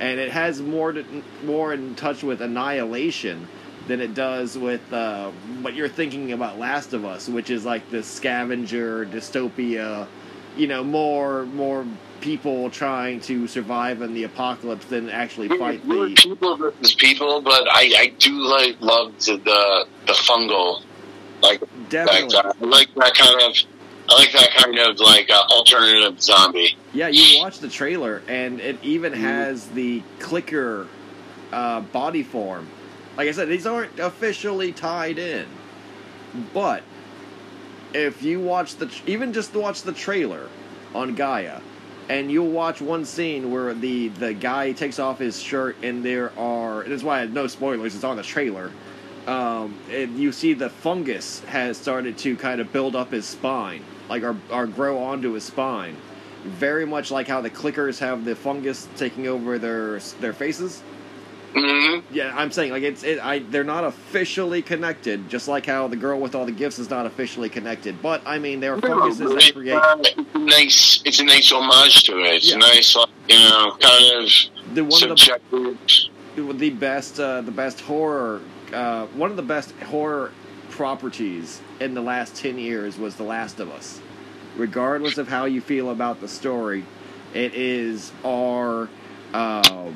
and 0.00 0.20
it 0.20 0.30
has 0.30 0.60
more 0.60 0.92
to, 0.92 1.04
more 1.44 1.72
in 1.72 1.94
touch 1.94 2.22
with 2.22 2.40
annihilation 2.40 3.48
than 3.86 4.00
it 4.00 4.14
does 4.14 4.56
with 4.56 4.92
uh, 4.92 5.30
what 5.62 5.74
you're 5.74 5.88
thinking 5.88 6.32
about 6.32 6.58
Last 6.58 6.92
of 6.92 7.04
Us, 7.04 7.28
which 7.28 7.50
is 7.50 7.64
like 7.64 7.90
the 7.90 8.02
scavenger 8.02 9.06
dystopia, 9.06 10.06
you 10.56 10.66
know, 10.66 10.84
more 10.84 11.46
more 11.46 11.86
people 12.20 12.68
trying 12.70 13.20
to 13.20 13.46
survive 13.46 14.02
in 14.02 14.12
the 14.12 14.24
apocalypse 14.24 14.84
than 14.86 15.08
actually 15.08 15.48
fight 15.48 15.86
the. 15.86 16.14
people 16.16 16.56
versus 16.56 16.94
people, 16.94 17.40
but 17.40 17.66
I, 17.70 17.92
I 17.96 18.14
do 18.18 18.32
like 18.32 18.80
love 18.80 19.18
the 19.24 19.36
the, 19.38 19.86
the 20.06 20.12
fungal, 20.12 20.82
like 21.42 21.60
Definitely, 21.88 22.28
that. 22.30 22.56
I 22.60 22.64
like 22.64 22.94
that 22.94 23.14
kind 23.14 23.42
of. 23.42 23.56
I 24.08 24.14
like 24.14 24.32
that 24.32 24.50
kind 24.54 24.78
of 24.78 24.98
like 25.00 25.30
uh, 25.30 25.42
alternative 25.50 26.20
zombie. 26.20 26.76
yeah. 26.92 27.08
You 27.08 27.40
watch 27.40 27.58
the 27.58 27.68
trailer, 27.68 28.22
and 28.28 28.60
it 28.60 28.78
even 28.82 29.12
has 29.12 29.68
the 29.68 30.02
clicker 30.18 30.86
uh, 31.52 31.80
body 31.80 32.22
form. 32.22 32.68
Like 33.16 33.28
I 33.28 33.32
said, 33.32 33.48
these 33.48 33.66
aren't 33.66 33.98
officially 33.98 34.72
tied 34.72 35.18
in, 35.18 35.46
but 36.54 36.82
if 37.92 38.22
you 38.22 38.40
watch 38.40 38.76
the 38.76 38.90
even 39.06 39.32
just 39.32 39.54
watch 39.54 39.82
the 39.82 39.92
trailer 39.92 40.48
on 40.94 41.14
Gaia, 41.14 41.60
and 42.08 42.30
you'll 42.30 42.50
watch 42.50 42.80
one 42.80 43.04
scene 43.04 43.50
where 43.50 43.74
the 43.74 44.08
the 44.08 44.32
guy 44.32 44.72
takes 44.72 44.98
off 44.98 45.18
his 45.18 45.40
shirt 45.40 45.76
and 45.82 46.04
there 46.04 46.32
are 46.38 46.82
and 46.82 46.92
that's 46.92 47.02
why 47.02 47.18
I 47.18 47.20
have 47.20 47.32
no 47.32 47.46
spoilers. 47.46 47.94
It's 47.94 48.04
on 48.04 48.16
the 48.16 48.22
trailer. 48.22 48.72
Um, 49.26 49.78
and 49.90 50.18
you 50.18 50.32
see 50.32 50.54
the 50.54 50.70
fungus 50.70 51.40
has 51.40 51.76
started 51.76 52.16
to 52.18 52.34
kind 52.36 52.62
of 52.62 52.72
build 52.72 52.96
up 52.96 53.12
his 53.12 53.26
spine, 53.26 53.84
like 54.08 54.22
or, 54.22 54.36
or 54.50 54.66
grow 54.66 54.98
onto 54.98 55.32
his 55.32 55.44
spine. 55.44 55.96
Very 56.44 56.86
much 56.86 57.10
like 57.10 57.28
how 57.28 57.40
the 57.40 57.50
clickers 57.50 57.98
have 57.98 58.24
the 58.24 58.34
fungus 58.34 58.88
taking 58.96 59.26
over 59.26 59.58
their 59.58 59.98
their 60.20 60.32
faces. 60.32 60.82
hmm 61.52 62.00
Yeah, 62.12 62.32
I'm 62.36 62.50
saying 62.50 62.72
like 62.72 62.82
it's 62.82 63.02
it, 63.02 63.18
I 63.24 63.40
they're 63.40 63.64
not 63.64 63.84
officially 63.84 64.62
connected, 64.62 65.28
just 65.28 65.48
like 65.48 65.66
how 65.66 65.88
the 65.88 65.96
girl 65.96 66.18
with 66.20 66.34
all 66.34 66.46
the 66.46 66.52
gifts 66.52 66.78
is 66.78 66.90
not 66.90 67.06
officially 67.06 67.48
connected. 67.48 68.00
But 68.00 68.22
I 68.24 68.38
mean, 68.38 68.60
there 68.60 68.74
are 68.74 68.80
funguses 68.80 69.34
that 69.34 69.52
create 69.52 69.82
It's 70.00 70.34
a 70.34 70.38
nice. 70.38 71.02
It's 71.04 71.18
a 71.20 71.24
nice 71.24 71.52
homage 71.52 72.04
to 72.04 72.18
it. 72.20 72.36
It's 72.36 72.50
Yeah. 72.50 72.56
a 72.56 72.58
nice, 72.58 72.94
like, 72.94 73.08
you 73.28 73.38
know, 73.38 73.76
kind 73.80 74.22
of 74.24 74.74
the 74.74 74.84
one 74.84 75.02
of 75.02 75.18
the 75.18 76.52
the 76.52 76.70
best 76.70 77.18
uh, 77.18 77.40
the 77.40 77.50
best 77.50 77.80
horror 77.80 78.40
uh, 78.72 79.06
one 79.06 79.30
of 79.30 79.36
the 79.36 79.42
best 79.42 79.72
horror 79.86 80.32
properties 80.78 81.60
in 81.80 81.92
the 81.94 82.00
last 82.00 82.36
10 82.36 82.56
years 82.56 82.96
was 82.96 83.16
The 83.16 83.24
Last 83.24 83.58
of 83.58 83.68
Us. 83.68 84.00
Regardless 84.56 85.18
of 85.18 85.26
how 85.26 85.44
you 85.44 85.60
feel 85.60 85.90
about 85.90 86.20
the 86.20 86.28
story, 86.28 86.84
it 87.34 87.52
is 87.52 88.12
our 88.24 88.88
um, 89.34 89.92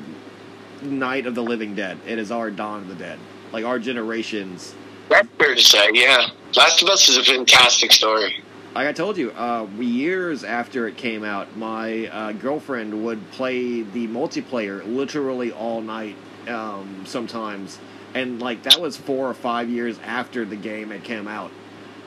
Night 0.81 1.25
of 1.25 1.35
the 1.35 1.41
Living 1.41 1.73
Dead. 1.73 1.97
It 2.05 2.19
is 2.19 2.31
our 2.31 2.51
Dawn 2.51 2.81
of 2.81 2.89
the 2.89 2.95
Dead. 2.95 3.17
Like 3.53 3.63
our 3.63 3.79
generations. 3.79 4.75
That's 5.07 5.29
fair 5.37 5.55
to 5.55 5.61
say. 5.61 5.91
Yeah, 5.93 6.27
Last 6.53 6.81
of 6.81 6.89
Us 6.89 7.07
is 7.07 7.15
a 7.15 7.23
fantastic 7.23 7.93
story. 7.93 8.43
Like 8.75 8.87
I 8.87 8.91
told 8.91 9.15
you, 9.15 9.31
uh, 9.31 9.67
years 9.79 10.43
after 10.43 10.85
it 10.89 10.97
came 10.97 11.23
out, 11.23 11.55
my 11.55 12.07
uh, 12.07 12.31
girlfriend 12.33 13.05
would 13.05 13.31
play 13.31 13.83
the 13.83 14.09
multiplayer 14.09 14.85
literally 14.85 15.53
all 15.53 15.79
night 15.79 16.17
um, 16.49 17.05
sometimes. 17.05 17.79
And 18.15 18.41
like 18.41 18.63
that 18.63 18.79
was 18.79 18.95
four 18.97 19.29
or 19.29 19.33
five 19.33 19.69
years 19.69 19.97
after 20.03 20.45
the 20.45 20.55
game 20.55 20.91
had 20.91 21.03
came 21.03 21.27
out. 21.27 21.51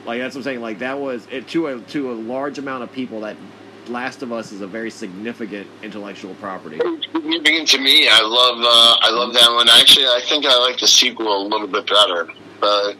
Like 0.05 0.19
that's 0.21 0.35
what 0.35 0.41
I'm 0.41 0.43
saying. 0.43 0.61
Like 0.61 0.79
that 0.79 0.99
was 0.99 1.27
it 1.31 1.47
to 1.49 1.67
a 1.67 1.79
to 1.81 2.11
a 2.11 2.13
large 2.13 2.57
amount 2.57 2.83
of 2.83 2.91
people. 2.91 3.21
That 3.21 3.35
Last 3.87 4.21
of 4.21 4.31
Us 4.33 4.51
is 4.51 4.61
a 4.61 4.67
very 4.67 4.89
significant 4.89 5.67
intellectual 5.81 6.33
property. 6.35 6.77
Significant 7.13 7.67
to 7.69 7.77
me. 7.79 8.07
I 8.09 8.21
love. 8.21 8.57
Uh, 8.59 8.97
I 9.01 9.09
love 9.11 9.33
that 9.33 9.49
one. 9.53 9.67
Actually, 9.69 10.07
I 10.07 10.21
think 10.23 10.45
I 10.45 10.57
like 10.59 10.77
the 10.79 10.87
sequel 10.87 11.41
a 11.41 11.43
little 11.47 11.67
bit 11.67 11.87
better. 11.87 12.29
But 12.59 12.95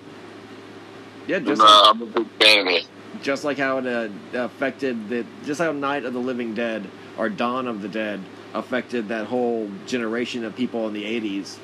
Yeah, 1.27 1.37
I'm, 1.37 1.45
just 1.45 1.61
uh, 1.61 1.65
like, 1.65 1.95
I'm 1.95 2.01
a 2.01 2.05
big 2.05 2.27
fan 2.39 2.67
of 2.67 2.73
it. 2.73 2.87
just 3.21 3.43
like 3.43 3.57
how 3.57 3.79
it 3.79 3.85
uh, 3.87 4.09
affected 4.33 5.09
the 5.09 5.25
just 5.45 5.59
how 5.61 5.71
Night 5.71 6.05
of 6.05 6.13
the 6.13 6.19
Living 6.19 6.53
Dead 6.53 6.89
or 7.17 7.27
Dawn 7.29 7.67
of 7.67 7.81
the 7.81 7.89
Dead 7.89 8.21
affected 8.53 9.09
that 9.09 9.27
whole 9.27 9.69
generation 9.85 10.43
of 10.45 10.55
people 10.55 10.87
in 10.87 10.93
the 10.93 11.03
'80s. 11.03 11.57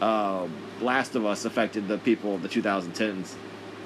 Uh, 0.00 0.46
Last 0.80 1.14
of 1.14 1.26
Us 1.26 1.44
affected 1.44 1.88
the 1.88 1.98
people 1.98 2.34
of 2.34 2.42
the 2.42 2.48
2010s. 2.48 3.34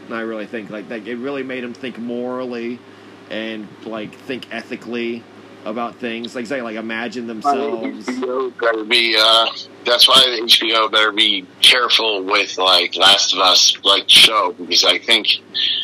And 0.06 0.14
I 0.14 0.20
really 0.22 0.46
think 0.46 0.70
like 0.70 0.88
that 0.88 1.06
it 1.06 1.16
really 1.16 1.42
made 1.42 1.64
them 1.64 1.74
think 1.74 1.98
morally 1.98 2.78
and 3.30 3.68
like 3.84 4.14
think 4.14 4.52
ethically 4.52 5.22
about 5.64 5.96
things. 5.96 6.34
Like 6.34 6.46
say, 6.46 6.62
like 6.62 6.76
imagine 6.76 7.26
themselves. 7.26 8.06
HBO 8.06 8.58
better 8.60 8.84
be. 8.84 9.16
Uh, 9.18 9.46
that's 9.84 10.08
why 10.08 10.18
the 10.20 10.42
HBO 10.42 10.90
better 10.90 11.12
be 11.12 11.46
careful 11.60 12.24
with 12.24 12.58
like 12.58 12.96
Last 12.96 13.32
of 13.32 13.40
Us 13.40 13.76
like 13.84 14.08
show 14.08 14.52
because 14.52 14.84
I 14.84 14.98
think 14.98 15.28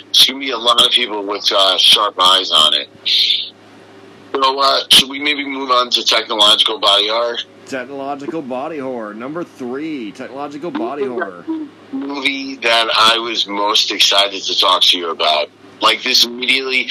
there's 0.05 0.27
gonna 0.27 0.41
be 0.41 0.51
a 0.51 0.59
lot 0.59 0.85
of 0.85 0.93
people 0.93 1.25
with 1.25 1.51
uh, 1.53 1.77
sharp 1.79 2.17
eyes 2.19 2.51
on 2.51 2.75
it. 2.75 2.89
So 4.35 4.61
uh, 4.61 4.83
should 4.91 5.09
we 5.09 5.19
maybe 5.21 5.45
move 5.45 5.71
on 5.71 5.91
to 5.91 6.05
technological 6.05 6.79
body 6.79 7.09
art? 7.11 7.45
Technological 7.69 8.41
body 8.43 8.79
horror 8.79 9.12
number 9.14 9.45
three. 9.45 10.11
Technological 10.12 10.71
body 10.71 11.05
horror. 11.05 11.45
movie 11.93 12.57
that 12.57 12.89
I 12.95 13.19
was 13.19 13.47
most 13.47 13.91
excited 13.91 14.43
to 14.43 14.59
talk 14.59 14.83
to 14.85 14.99
you 14.99 15.11
about. 15.11 15.49
Like 15.81 16.03
this 16.03 16.25
immediately. 16.25 16.89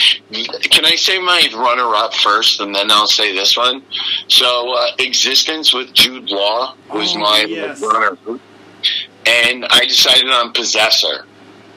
Can 0.69 0.85
I 0.85 0.95
say 0.95 1.19
my 1.19 1.49
runner 1.53 1.93
up 1.95 2.13
first 2.13 2.61
and 2.61 2.73
then 2.73 2.89
I'll 2.89 3.07
say 3.07 3.33
this 3.35 3.57
one? 3.57 3.81
So, 4.29 4.73
uh, 4.77 4.95
eXistenZ 4.97 5.73
with 5.73 5.93
Jude 5.93 6.29
Law 6.29 6.73
was 6.93 7.13
Oh, 7.15 7.19
my 7.19 7.45
yes. 7.49 7.81
runner 7.81 8.11
up. 8.11 8.39
And 9.25 9.65
I 9.69 9.79
decided 9.85 10.29
on 10.29 10.53
Possessor. 10.53 11.25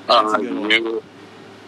That's 0.06 0.34
a 0.34 0.38
good 0.38 0.84
one. 0.84 1.00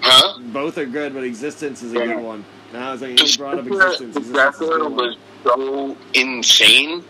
Huh? 0.01 0.39
Both 0.53 0.79
are 0.79 0.87
good, 0.87 1.13
but 1.13 1.25
eXistenZ 1.25 1.83
is 1.83 1.93
a 1.93 1.99
Yeah. 1.99 2.07
good 2.15 2.23
one. 2.23 2.45
Now 2.73 2.91
I 2.91 2.93
was 2.93 3.03
like, 3.03 3.21
you 3.21 3.37
brought 3.37 3.59
up 3.59 3.65
eXistenZ. 3.65 3.97
eXistenZ 3.97 4.11
is 4.11 4.17
a 4.17 4.21
Possessor 4.21 4.89
was 4.91 5.17
so 5.45 5.97
insane. 6.15 7.03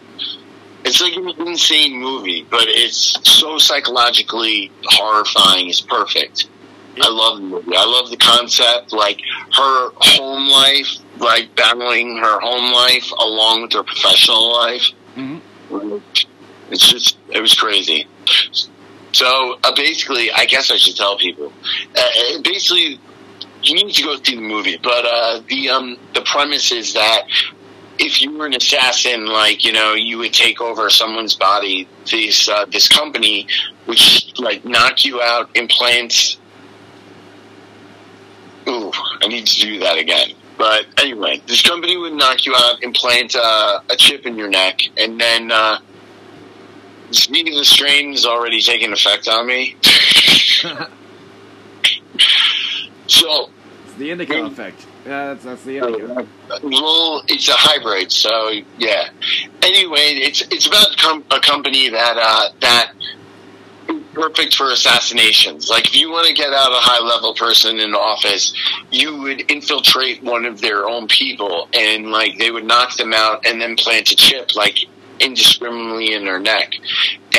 It's 0.85 1.01
like 1.01 1.15
an 1.15 1.47
insane 1.47 1.99
movie, 2.01 2.47
but 2.51 2.65
it's 2.67 3.19
so 3.29 3.59
psychologically 3.59 4.73
horrifying. 4.85 5.69
It's 5.69 5.81
perfect. 5.81 6.49
I 7.01 7.09
love 7.09 7.39
the 7.39 7.45
movie. 7.45 7.73
I 7.77 7.85
love 7.85 8.11
the 8.11 8.17
concept, 8.17 8.93
like 8.93 9.21
her 9.57 9.91
home 9.97 10.49
life, 10.49 10.89
like 11.19 11.55
battling 11.57 12.19
her 12.19 12.41
home 12.41 12.73
life 12.73 13.11
along 13.19 13.63
with 13.63 13.73
her 13.73 13.83
professional 13.83 14.53
life. 14.53 14.91
Mhm. 15.17 15.41
It's 16.71 16.91
just, 16.91 17.17
it 17.31 17.41
was 17.41 17.55
crazy. 17.55 18.07
So 19.13 19.59
uh, 19.63 19.75
basically, 19.75 20.33
I 20.33 20.47
guess 20.47 20.71
I 20.71 20.77
should 20.77 20.97
tell 20.97 21.17
people. 21.17 21.53
Uh, 21.97 22.01
uh, 22.01 22.41
basically, 22.43 22.99
you 23.63 23.75
need 23.75 23.93
to 23.93 24.03
go 24.03 24.17
see 24.17 24.35
the 24.35 24.41
movie, 24.43 24.79
but 24.83 25.05
uh, 25.07 25.41
the 25.49 25.71
um, 25.71 25.97
the 26.15 26.23
premise 26.23 26.73
is 26.73 26.95
that 26.95 27.23
if 27.99 28.21
you 28.21 28.37
were 28.37 28.47
an 28.47 28.55
assassin, 28.55 29.27
like 29.27 29.65
you 29.65 29.73
know, 29.73 29.95
you 29.95 30.19
would 30.19 30.33
take 30.33 30.61
over 30.61 30.91
someone's 30.91 31.35
body. 31.35 31.89
This 32.11 32.49
uh, 32.49 32.67
this 32.67 32.89
company, 32.89 33.47
which 33.87 34.33
like 34.39 34.65
knock 34.65 35.05
you 35.05 35.21
out, 35.21 35.51
implants. 35.55 36.39
Ooh, 38.69 38.93
I 38.95 39.29
need 39.29 39.47
to 39.47 39.61
do 39.61 39.79
that 39.81 39.99
again. 39.99 40.35
But 40.59 40.87
anyway, 40.99 41.43
this 41.47 41.63
company 41.63 41.97
would 41.97 42.13
knock 42.13 42.47
you 42.47 42.55
out, 42.55 42.83
implant 42.83 43.35
uh, 43.35 43.81
a 43.91 43.97
chip 43.97 44.27
in 44.27 44.37
your 44.37 44.49
neck, 44.49 44.81
and 44.97 45.21
then 45.21 45.51
uh, 45.51 45.79
speaking 47.11 47.55
of 47.55 47.59
the 47.59 47.65
strain 47.65 48.13
is 48.13 48.25
already 48.25 48.61
taking 48.61 48.93
effect 48.93 49.29
on 49.29 49.47
me. 49.47 49.77
So 53.13 53.51
It's 53.85 53.95
the 53.95 54.11
indica 54.11 54.45
effect. 54.45 54.87
Yeah, 55.05 55.35
that's, 55.35 55.45
that's 55.45 55.65
the 55.65 55.79
indica. 55.79 56.27
Well, 56.63 57.25
it's 57.27 57.49
a 57.49 57.55
hybrid, 57.55 58.13
so 58.13 58.53
yeah. 58.79 59.09
Anyway, 59.63 59.99
it's 60.01 60.43
it's 60.43 60.67
about 60.67 60.97
com- 60.97 61.25
a 61.31 61.41
company 61.41 61.89
that 61.89 62.17
uh, 62.17 62.51
that 62.61 62.93
perfect 64.15 64.55
for 64.55 64.71
assassinations. 64.71 65.69
Like 65.69 65.87
if 65.87 65.97
you 65.97 66.11
want 66.11 66.29
to 66.29 66.35
get 66.35 66.53
out 66.53 66.71
a 66.71 66.77
high 66.77 67.05
level 67.05 67.35
person 67.35 67.81
in 67.81 67.95
office, 67.95 68.55
you 68.91 69.17
would 69.23 69.51
infiltrate 69.51 70.23
one 70.23 70.45
of 70.45 70.61
their 70.61 70.87
own 70.87 71.09
people, 71.09 71.69
and 71.73 72.13
like 72.13 72.39
they 72.39 72.51
would 72.51 72.65
knock 72.65 72.97
them 72.97 73.13
out, 73.13 73.45
and 73.47 73.61
then 73.61 73.77
plant 73.77 74.11
a 74.13 74.17
chip 74.17 74.55
like 74.55 74.79
indiscriminately 75.23 76.13
in 76.15 76.25
their 76.25 76.39
neck. 76.39 76.75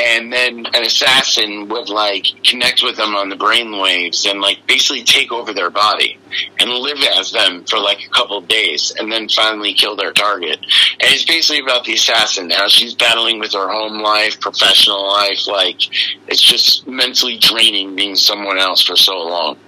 And 0.02 0.32
then 0.32 0.66
an 0.74 0.82
assassin 0.82 1.68
would 1.68 1.88
like 1.88 2.26
connect 2.42 2.82
with 2.82 2.96
them 2.96 3.14
on 3.14 3.28
the 3.28 3.36
brain 3.36 3.78
waves 3.78 4.26
and 4.26 4.40
like 4.40 4.66
basically 4.66 5.04
take 5.04 5.30
over 5.30 5.52
their 5.52 5.70
body 5.70 6.18
and 6.58 6.70
live 6.70 6.98
as 7.16 7.30
them 7.30 7.64
for 7.64 7.78
like 7.78 7.98
a 8.04 8.08
couple 8.10 8.38
of 8.38 8.48
days 8.48 8.92
and 8.98 9.10
then 9.12 9.28
finally 9.28 9.72
kill 9.72 9.94
their 9.94 10.12
target. 10.12 10.58
And 10.58 11.02
it's 11.12 11.24
basically 11.24 11.62
about 11.62 11.84
the 11.84 11.94
assassin 11.94 12.48
now. 12.48 12.66
She's 12.66 12.94
battling 12.94 13.38
with 13.38 13.52
her 13.52 13.68
home 13.70 14.00
life, 14.02 14.40
professional 14.40 15.06
life, 15.06 15.46
like 15.46 15.78
it's 16.26 16.42
just 16.42 16.88
mentally 16.88 17.38
draining 17.38 17.94
being 17.94 18.16
someone 18.16 18.58
else 18.58 18.82
for 18.82 18.96
so 18.96 19.16
long. 19.16 19.58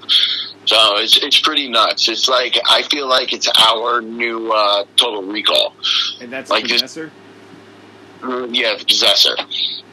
So 0.64 0.96
it's 0.96 1.16
it's 1.18 1.38
pretty 1.40 1.70
nuts. 1.70 2.08
It's 2.08 2.28
like 2.28 2.58
I 2.68 2.82
feel 2.82 3.06
like 3.08 3.32
it's 3.32 3.48
our 3.68 4.00
new 4.00 4.50
uh, 4.50 4.84
Total 4.96 5.22
Recall. 5.22 5.72
And 6.20 6.32
that's 6.32 6.50
Like 6.50 6.66
this- 6.66 6.98
Possessor. 8.26 8.54
Yeah, 8.54 8.76
Possessor. 8.86 9.36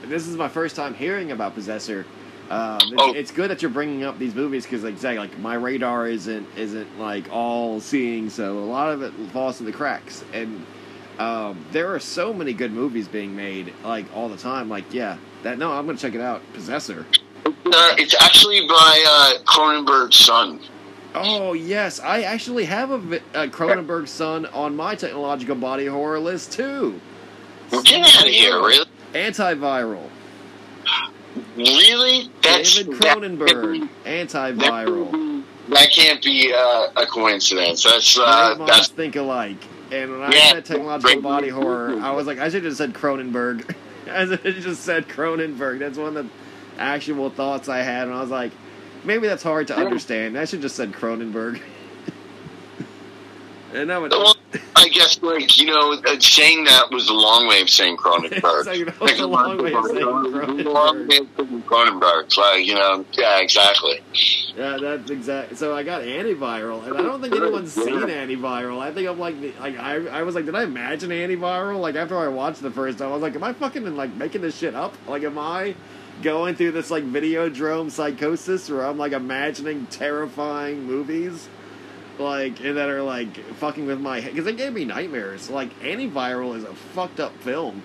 This 0.05 0.27
is 0.27 0.35
my 0.35 0.49
first 0.49 0.75
time 0.75 0.93
hearing 0.93 1.31
about 1.31 1.53
Possessor. 1.53 2.05
Um, 2.49 2.77
it's, 2.81 2.93
Oh. 2.97 3.13
it's 3.13 3.31
good 3.31 3.49
that 3.49 3.61
you're 3.61 3.71
bringing 3.71 4.03
up 4.03 4.19
these 4.19 4.35
movies 4.35 4.63
because, 4.65 4.83
like, 4.83 4.93
exactly, 4.93 5.19
like 5.19 5.39
my 5.39 5.55
radar 5.55 6.07
isn't 6.07 6.45
isn't 6.57 6.99
like 6.99 7.31
all 7.31 7.79
seeing, 7.79 8.29
so 8.29 8.57
a 8.59 8.65
lot 8.65 8.91
of 8.91 9.01
it 9.01 9.13
falls 9.31 9.59
in 9.59 9.65
the 9.65 9.71
cracks. 9.71 10.23
And 10.33 10.65
um, 11.19 11.63
there 11.71 11.93
are 11.95 11.99
so 11.99 12.33
many 12.33 12.53
good 12.53 12.73
movies 12.73 13.07
being 13.07 13.35
made, 13.35 13.73
like 13.83 14.05
all 14.15 14.27
the 14.29 14.37
time. 14.37 14.69
Like, 14.69 14.93
yeah, 14.93 15.17
that 15.43 15.57
no, 15.57 15.71
I'm 15.71 15.85
gonna 15.85 15.97
check 15.97 16.15
it 16.15 16.21
out. 16.21 16.41
Possessor. 16.53 17.05
Uh, 17.45 17.95
it's 17.97 18.13
actually 18.21 18.67
by 18.67 19.03
uh, 19.07 19.43
Cronenberg's 19.45 20.17
son. 20.17 20.59
Oh 21.15 21.53
yes, 21.53 21.99
I 22.01 22.23
actually 22.23 22.65
have 22.65 22.91
a, 22.91 22.95
a 23.35 23.47
Cronenberg 23.47 24.07
son 24.07 24.45
on 24.47 24.75
my 24.75 24.95
technological 24.95 25.55
body 25.55 25.85
horror 25.85 26.19
list 26.19 26.51
too. 26.51 26.99
Get 27.83 28.15
out 28.15 28.23
of 28.23 28.29
here, 28.29 28.57
really? 28.59 28.85
Antiviral. 29.13 30.09
Really? 31.55 32.29
That's 32.41 32.75
David 32.75 32.99
that- 32.99 33.17
Cronenberg. 33.17 33.89
Antiviral. 34.05 35.43
That 35.69 35.91
can't 35.91 36.21
be 36.23 36.53
uh, 36.53 36.87
a 36.95 37.05
coincidence. 37.05 37.83
That's 37.83 38.17
uh, 38.19 38.55
that's 38.67 38.89
think 38.89 39.15
alike. 39.15 39.57
And 39.91 40.11
when 40.11 40.21
I 40.21 40.31
Yeah. 40.33 40.51
said 40.53 40.65
technological 40.65 41.21
body 41.21 41.49
horror, 41.49 41.99
I 42.01 42.11
was 42.11 42.27
like, 42.27 42.39
I 42.39 42.45
should 42.49 42.63
have 42.63 42.71
just 42.71 42.77
said 42.77 42.93
Cronenberg. 42.93 43.73
I 44.11 44.25
should 44.25 44.43
just 44.61 44.83
said 44.83 45.07
Cronenberg. 45.07 45.79
That's 45.79 45.97
one 45.97 46.17
of 46.17 46.25
the 46.25 46.29
actual 46.77 47.29
thoughts 47.29 47.69
I 47.69 47.77
had, 47.79 48.07
and 48.07 48.13
I 48.15 48.19
was 48.19 48.29
like, 48.29 48.51
maybe 49.05 49.27
that's 49.27 49.43
hard 49.43 49.67
to 49.67 49.77
understand. 49.77 50.37
I 50.37 50.45
should 50.45 50.57
have 50.57 50.63
just 50.63 50.75
said 50.75 50.91
Cronenberg. 50.91 51.61
and 53.73 53.89
would. 54.01 54.11
well, 54.11 54.35
I 54.75 54.89
guess 54.89 55.21
like 55.21 55.57
you 55.59 55.67
know, 55.67 55.93
uh, 55.93 56.19
saying 56.19 56.65
that 56.65 56.91
was 56.91 57.09
a 57.09 57.13
long 57.13 57.47
way 57.47 57.61
of 57.61 57.69
saying 57.69 57.97
Cronenberg. 57.97 58.65
Like, 58.99 58.99
was 58.99 59.19
a 59.19 59.27
long 59.27 59.61
way 59.61 59.73
of 59.73 59.85
saying 59.85 59.97
Cronenberg. 60.05 60.65
Long 60.65 61.07
way 61.07 61.17
of 61.17 61.27
saying 61.37 61.63
Cronenberg. 61.63 62.37
Like 62.37 62.65
you 62.65 62.75
know, 62.75 63.05
yeah, 63.13 63.39
exactly. 63.39 63.99
Yeah, 64.55 64.77
that's 64.79 65.09
exact. 65.09 65.57
So 65.57 65.75
I 65.75 65.83
got 65.83 66.03
antiviral, 66.03 66.85
and 66.85 66.95
I 66.97 67.01
don't 67.01 67.21
think 67.21 67.33
anyone's 67.35 67.73
seen 67.73 68.01
antiviral. 68.01 68.79
I 68.79 68.91
think 68.93 69.07
I'm 69.09 69.19
like, 69.19 69.39
the- 69.41 69.53
like 69.59 69.77
I, 69.77 70.05
I 70.07 70.23
was 70.23 70.35
like, 70.35 70.45
did 70.45 70.55
I 70.55 70.63
imagine 70.63 71.09
antiviral? 71.09 71.79
Like 71.79 71.95
after 71.95 72.17
I 72.17 72.27
watched 72.27 72.61
the 72.61 72.71
first 72.71 72.99
time, 72.99 73.09
I 73.09 73.13
was 73.13 73.21
like, 73.21 73.35
am 73.35 73.43
I 73.43 73.53
fucking 73.53 73.95
like 73.95 74.13
making 74.15 74.41
this 74.41 74.57
shit 74.57 74.75
up? 74.75 74.93
Like, 75.07 75.23
am 75.23 75.37
I 75.39 75.75
going 76.21 76.55
through 76.55 76.71
this 76.73 76.91
like 76.91 77.03
videodrome 77.03 77.89
psychosis, 77.89 78.69
where 78.69 78.85
I'm 78.85 78.97
like 78.97 79.13
imagining 79.13 79.87
terrifying 79.87 80.83
movies, 80.83 81.47
like 82.19 82.59
and 82.63 82.77
that 82.77 82.89
are 82.89 83.01
like 83.03 83.35
fucking 83.55 83.85
with 83.85 83.99
my 83.99 84.19
head? 84.19 84.33
Because 84.33 84.47
it 84.47 84.57
gave 84.57 84.73
me 84.73 84.85
nightmares. 84.85 85.49
Like 85.49 85.77
antiviral 85.81 86.55
is 86.55 86.63
a 86.63 86.73
fucked 86.73 87.19
up 87.19 87.35
film. 87.41 87.81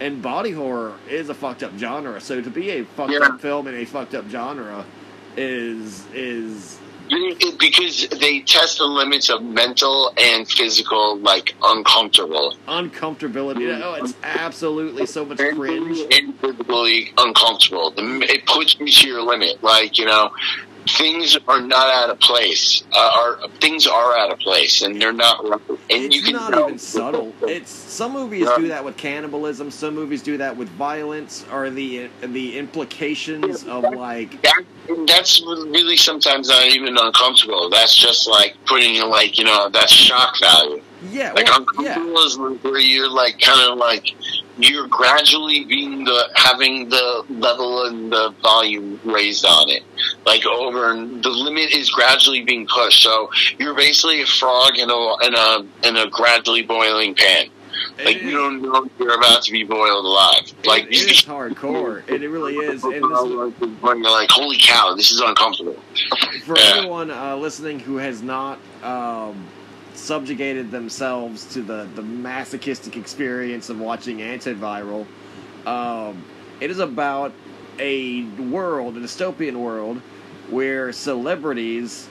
And 0.00 0.20
body 0.20 0.50
horror 0.50 0.94
is 1.08 1.28
a 1.28 1.34
fucked 1.34 1.62
up 1.62 1.72
genre, 1.78 2.20
so 2.20 2.40
to 2.40 2.50
be 2.50 2.70
a 2.70 2.84
fucked 2.84 3.12
Yeah. 3.12 3.18
up 3.20 3.40
film 3.40 3.68
in 3.68 3.74
a 3.76 3.84
fucked 3.84 4.14
up 4.14 4.28
genre 4.28 4.84
is 5.36 6.04
is 6.12 6.78
because 7.60 8.08
they 8.08 8.40
test 8.40 8.78
the 8.78 8.84
limits 8.86 9.28
of 9.28 9.42
mental 9.42 10.10
and 10.16 10.48
physical, 10.48 11.18
like 11.18 11.54
uncomfortable. 11.62 12.56
uncomfortability. 12.66 13.58
Mm-hmm. 13.68 13.82
Oh, 13.82 13.94
it's 13.94 14.14
absolutely 14.22 15.04
so 15.06 15.24
much 15.24 15.36
cringe. 15.38 15.98
and 16.10 16.38
physically 16.40 17.12
uncomfortable. 17.18 17.92
It 17.96 18.46
puts 18.46 18.78
you 18.80 18.86
to 18.88 19.06
your 19.06 19.22
limit. 19.22 19.62
Like 19.62 19.98
you 19.98 20.06
know, 20.06 20.30
things 20.88 21.36
are 21.48 21.60
not 21.60 21.88
out 21.88 22.10
of 22.10 22.20
place. 22.20 22.82
Uh, 22.92 23.10
are 23.42 23.48
things 23.60 23.86
are 23.86 24.16
out 24.16 24.32
of 24.32 24.38
place, 24.38 24.82
and 24.82 25.00
they're 25.00 25.12
not. 25.12 25.44
And 25.90 26.12
you 26.12 26.20
It's 26.20 26.24
can 26.24 26.32
not 26.32 26.58
even 26.58 26.78
subtle. 26.78 27.32
It's 27.42 27.70
some 27.70 28.12
movies 28.12 28.48
do 28.56 28.68
that 28.68 28.84
with 28.84 28.96
cannibalism. 28.96 29.70
Some 29.70 29.94
movies 29.94 30.22
do 30.22 30.38
that 30.38 30.56
with 30.56 30.68
violence, 30.70 31.44
or 31.52 31.70
the 31.70 32.08
the 32.20 32.58
implications 32.58 33.64
of 33.64 33.82
like 33.84 34.40
That, 34.42 34.64
that's 35.06 35.40
really 35.42 35.96
sometimes 35.96 36.48
not 36.48 36.66
even 36.66 36.96
uncomfortable. 36.98 37.70
That's 37.70 37.94
just 37.94 38.28
like 38.28 38.56
putting 38.66 38.94
you 38.94 39.06
like 39.06 39.38
you 39.38 39.44
know 39.44 39.68
that's 39.68 39.92
shock 39.92 40.38
value. 40.40 40.82
yeah, 41.10 41.32
Like 41.32 41.46
well, 41.46 41.64
yeah. 41.84 41.98
uncomfortable 41.98 42.18
is 42.18 42.38
where 42.62 42.78
you're 42.78 43.10
like 43.10 43.38
kind 43.40 43.60
of 43.70 43.78
like 43.78 44.14
you're 44.58 44.86
gradually 44.88 45.64
being 45.64 46.04
the 46.04 46.28
having 46.34 46.88
the 46.88 47.24
level 47.28 47.86
and 47.86 48.12
the 48.12 48.30
volume 48.42 49.00
raised 49.04 49.44
on 49.44 49.68
it, 49.70 49.82
like 50.24 50.46
over, 50.46 50.90
and 50.92 51.22
the 51.22 51.28
limit 51.30 51.72
is 51.72 51.90
gradually 51.90 52.42
being 52.44 52.66
pushed. 52.66 53.02
So 53.02 53.30
you're 53.58 53.74
basically 53.74 54.22
a 54.22 54.26
frog 54.26 54.78
in 54.78 54.90
a 54.90 55.26
in 55.26 55.34
a 55.34 55.66
in 55.88 55.96
a 55.96 56.08
gradually 56.08 56.62
boiling 56.62 57.14
pan. 57.14 57.46
Like 58.04 58.22
you 58.22 58.30
don't 58.32 58.62
know 58.62 58.88
you're 58.98 59.16
about 59.16 59.42
to 59.44 59.52
be 59.52 59.64
boiled 59.64 60.04
alive. 60.04 60.52
Like 60.64 60.84
it 60.86 60.94
is 61.10 61.22
hardcore. 61.24 62.08
It, 62.08 62.22
it 62.22 62.28
really 62.28 62.54
is. 62.56 62.82
And 62.84 62.92
you're 63.02 64.10
like, 64.10 64.30
holy 64.30 64.58
cow, 64.58 64.94
this 64.96 65.10
is 65.10 65.20
uncomfortable. 65.20 65.76
for 66.44 66.56
Yeah. 66.58 66.74
anyone 66.78 67.10
uh, 67.10 67.36
listening 67.36 67.78
who 67.80 67.96
has 67.96 68.22
not 68.22 68.58
um, 68.82 69.44
subjugated 70.04 70.70
themselves 70.70 71.46
to 71.54 71.62
the, 71.62 71.88
the 71.94 72.02
masochistic 72.02 72.96
experience 72.96 73.70
of 73.70 73.80
watching 73.80 74.18
antiviral, 74.18 75.06
um, 75.66 76.22
it 76.60 76.70
is 76.70 76.78
about 76.78 77.32
a 77.78 78.24
world, 78.24 78.96
a 78.96 79.00
dystopian 79.00 79.56
world, 79.56 79.98
where 80.50 80.92
celebrities 80.92 82.08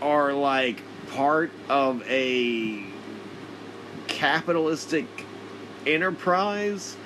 are 0.00 0.32
like 0.32 0.82
part 1.12 1.50
of 1.68 2.02
a 2.08 2.82
capitalistic 4.06 5.06
enterprise 5.86 6.96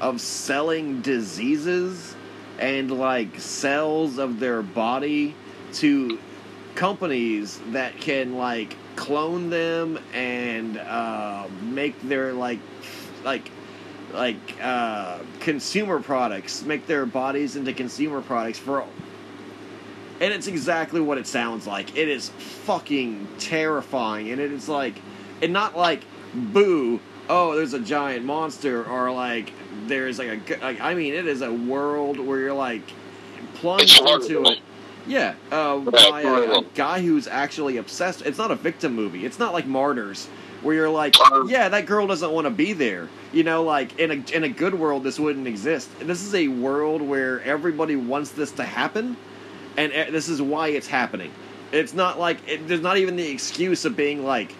of 0.00 0.20
selling 0.20 1.02
diseases 1.02 2.14
and 2.58 2.90
like 2.90 3.38
cells 3.40 4.18
of 4.18 4.38
their 4.38 4.62
body 4.62 5.34
to 5.72 6.18
companies 6.74 7.60
that 7.72 7.96
can 7.98 8.36
like 8.36 8.76
clone 8.98 9.48
them 9.48 9.98
and 10.12 10.76
uh, 10.76 11.46
make 11.62 12.00
their 12.02 12.32
like 12.32 12.58
like 13.24 13.50
like 14.12 14.36
uh, 14.60 15.20
consumer 15.40 16.00
products 16.00 16.64
make 16.64 16.86
their 16.86 17.06
bodies 17.06 17.56
into 17.56 17.72
consumer 17.72 18.20
products 18.20 18.58
for 18.58 18.84
and 20.20 20.34
it's 20.34 20.48
exactly 20.48 21.00
what 21.00 21.16
it 21.16 21.28
sounds 21.28 21.64
like. 21.64 21.96
It 21.96 22.08
is 22.08 22.30
fucking 22.30 23.28
terrifying. 23.38 24.30
And 24.30 24.40
it 24.40 24.50
is 24.50 24.68
like 24.68 25.00
and 25.40 25.52
not 25.52 25.76
like 25.76 26.02
boo 26.34 27.00
oh 27.28 27.54
there's 27.54 27.74
a 27.74 27.80
giant 27.80 28.24
monster 28.24 28.84
or 28.84 29.12
like 29.12 29.52
there's 29.86 30.18
like 30.18 30.50
a 30.50 30.56
like, 30.60 30.80
i 30.80 30.94
mean 30.94 31.14
it 31.14 31.26
is 31.26 31.40
a 31.40 31.52
world 31.52 32.18
where 32.18 32.38
you're 32.38 32.52
like 32.52 32.82
plunged 33.54 33.98
into 34.00 34.44
it 34.44 34.60
yeah 35.08 35.34
uh, 35.50 35.78
by 35.78 36.22
a, 36.22 36.58
a 36.58 36.62
guy 36.74 37.00
who's 37.00 37.26
actually 37.26 37.76
obsessed 37.76 38.22
it's 38.22 38.38
not 38.38 38.50
a 38.50 38.56
victim 38.56 38.94
movie 38.94 39.24
it's 39.24 39.38
not 39.38 39.52
like 39.52 39.66
martyrs 39.66 40.26
where 40.62 40.74
you're 40.74 40.90
like 40.90 41.16
yeah 41.48 41.68
that 41.68 41.86
girl 41.86 42.06
doesn't 42.06 42.30
want 42.32 42.44
to 42.44 42.50
be 42.50 42.72
there 42.72 43.08
you 43.32 43.42
know 43.42 43.62
like 43.62 43.98
in 43.98 44.10
a 44.10 44.36
in 44.36 44.44
a 44.44 44.48
good 44.48 44.74
world 44.74 45.02
this 45.02 45.18
wouldn't 45.18 45.46
exist 45.46 45.88
this 46.00 46.22
is 46.22 46.34
a 46.34 46.48
world 46.48 47.00
where 47.00 47.40
everybody 47.42 47.96
wants 47.96 48.30
this 48.32 48.52
to 48.52 48.64
happen 48.64 49.16
and 49.78 49.92
e- 49.92 50.10
this 50.10 50.28
is 50.28 50.42
why 50.42 50.68
it's 50.68 50.88
happening. 50.88 51.32
It's 51.72 51.94
not 51.94 52.18
like 52.18 52.38
it, 52.46 52.66
there's 52.68 52.80
not 52.82 52.98
even 52.98 53.16
the 53.16 53.28
excuse 53.30 53.84
of 53.84 53.96
being 53.96 54.24
like, 54.24 54.54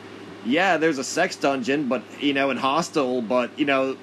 yeah, 0.47 0.77
there's 0.79 0.99
a 0.99 1.05
sex 1.05 1.37
dungeon, 1.37 1.89
but 1.89 2.03
you 2.21 2.33
know, 2.33 2.51
in 2.51 2.57
Hostel, 2.57 3.21
but 3.21 3.59
you 3.59 3.65
know, 3.65 3.97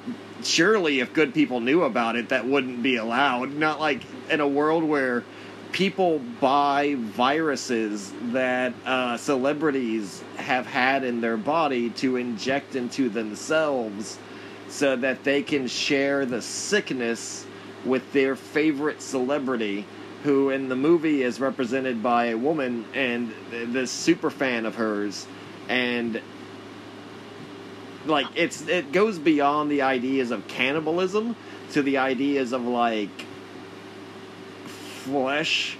surely 0.43 0.99
if 0.99 1.13
good 1.13 1.33
people 1.33 1.61
knew 1.61 1.83
about 1.83 2.15
it, 2.15 2.29
that 2.29 2.45
wouldn't 2.45 2.83
be 2.83 2.97
allowed. 2.97 3.53
Not 3.53 3.79
like 3.79 4.01
in 4.29 4.41
a 4.41 4.47
world 4.47 4.83
where 4.83 5.23
people 5.75 6.19
buy 6.39 6.95
viruses 6.97 8.13
that 8.31 8.73
uh, 8.85 9.17
celebrities 9.17 10.23
have 10.37 10.65
had 10.65 11.03
in 11.03 11.19
their 11.19 11.35
body 11.35 11.89
to 11.89 12.15
inject 12.15 12.77
into 12.77 13.09
themselves 13.09 14.17
so 14.69 14.95
that 14.95 15.25
they 15.25 15.43
can 15.43 15.67
share 15.67 16.25
the 16.25 16.41
sickness 16.41 17.45
with 17.83 18.09
their 18.13 18.37
favorite 18.37 19.01
celebrity 19.01 19.85
who 20.23 20.49
in 20.49 20.69
the 20.69 20.77
movie 20.77 21.23
is 21.23 21.41
represented 21.41 22.01
by 22.01 22.27
a 22.27 22.37
woman 22.37 22.85
and 22.93 23.33
this 23.51 23.91
super 23.91 24.29
fan 24.29 24.65
of 24.65 24.75
hers. 24.75 25.27
And 25.67 26.21
like 28.05 28.27
it's 28.35 28.65
it 28.69 28.93
goes 28.93 29.19
beyond 29.19 29.69
the 29.69 29.81
ideas 29.81 30.31
of 30.31 30.47
cannibalism 30.47 31.35
to 31.73 31.81
the 31.81 31.97
ideas 31.97 32.53
of 32.53 32.65
like 32.65 33.24
flesh 35.05 35.77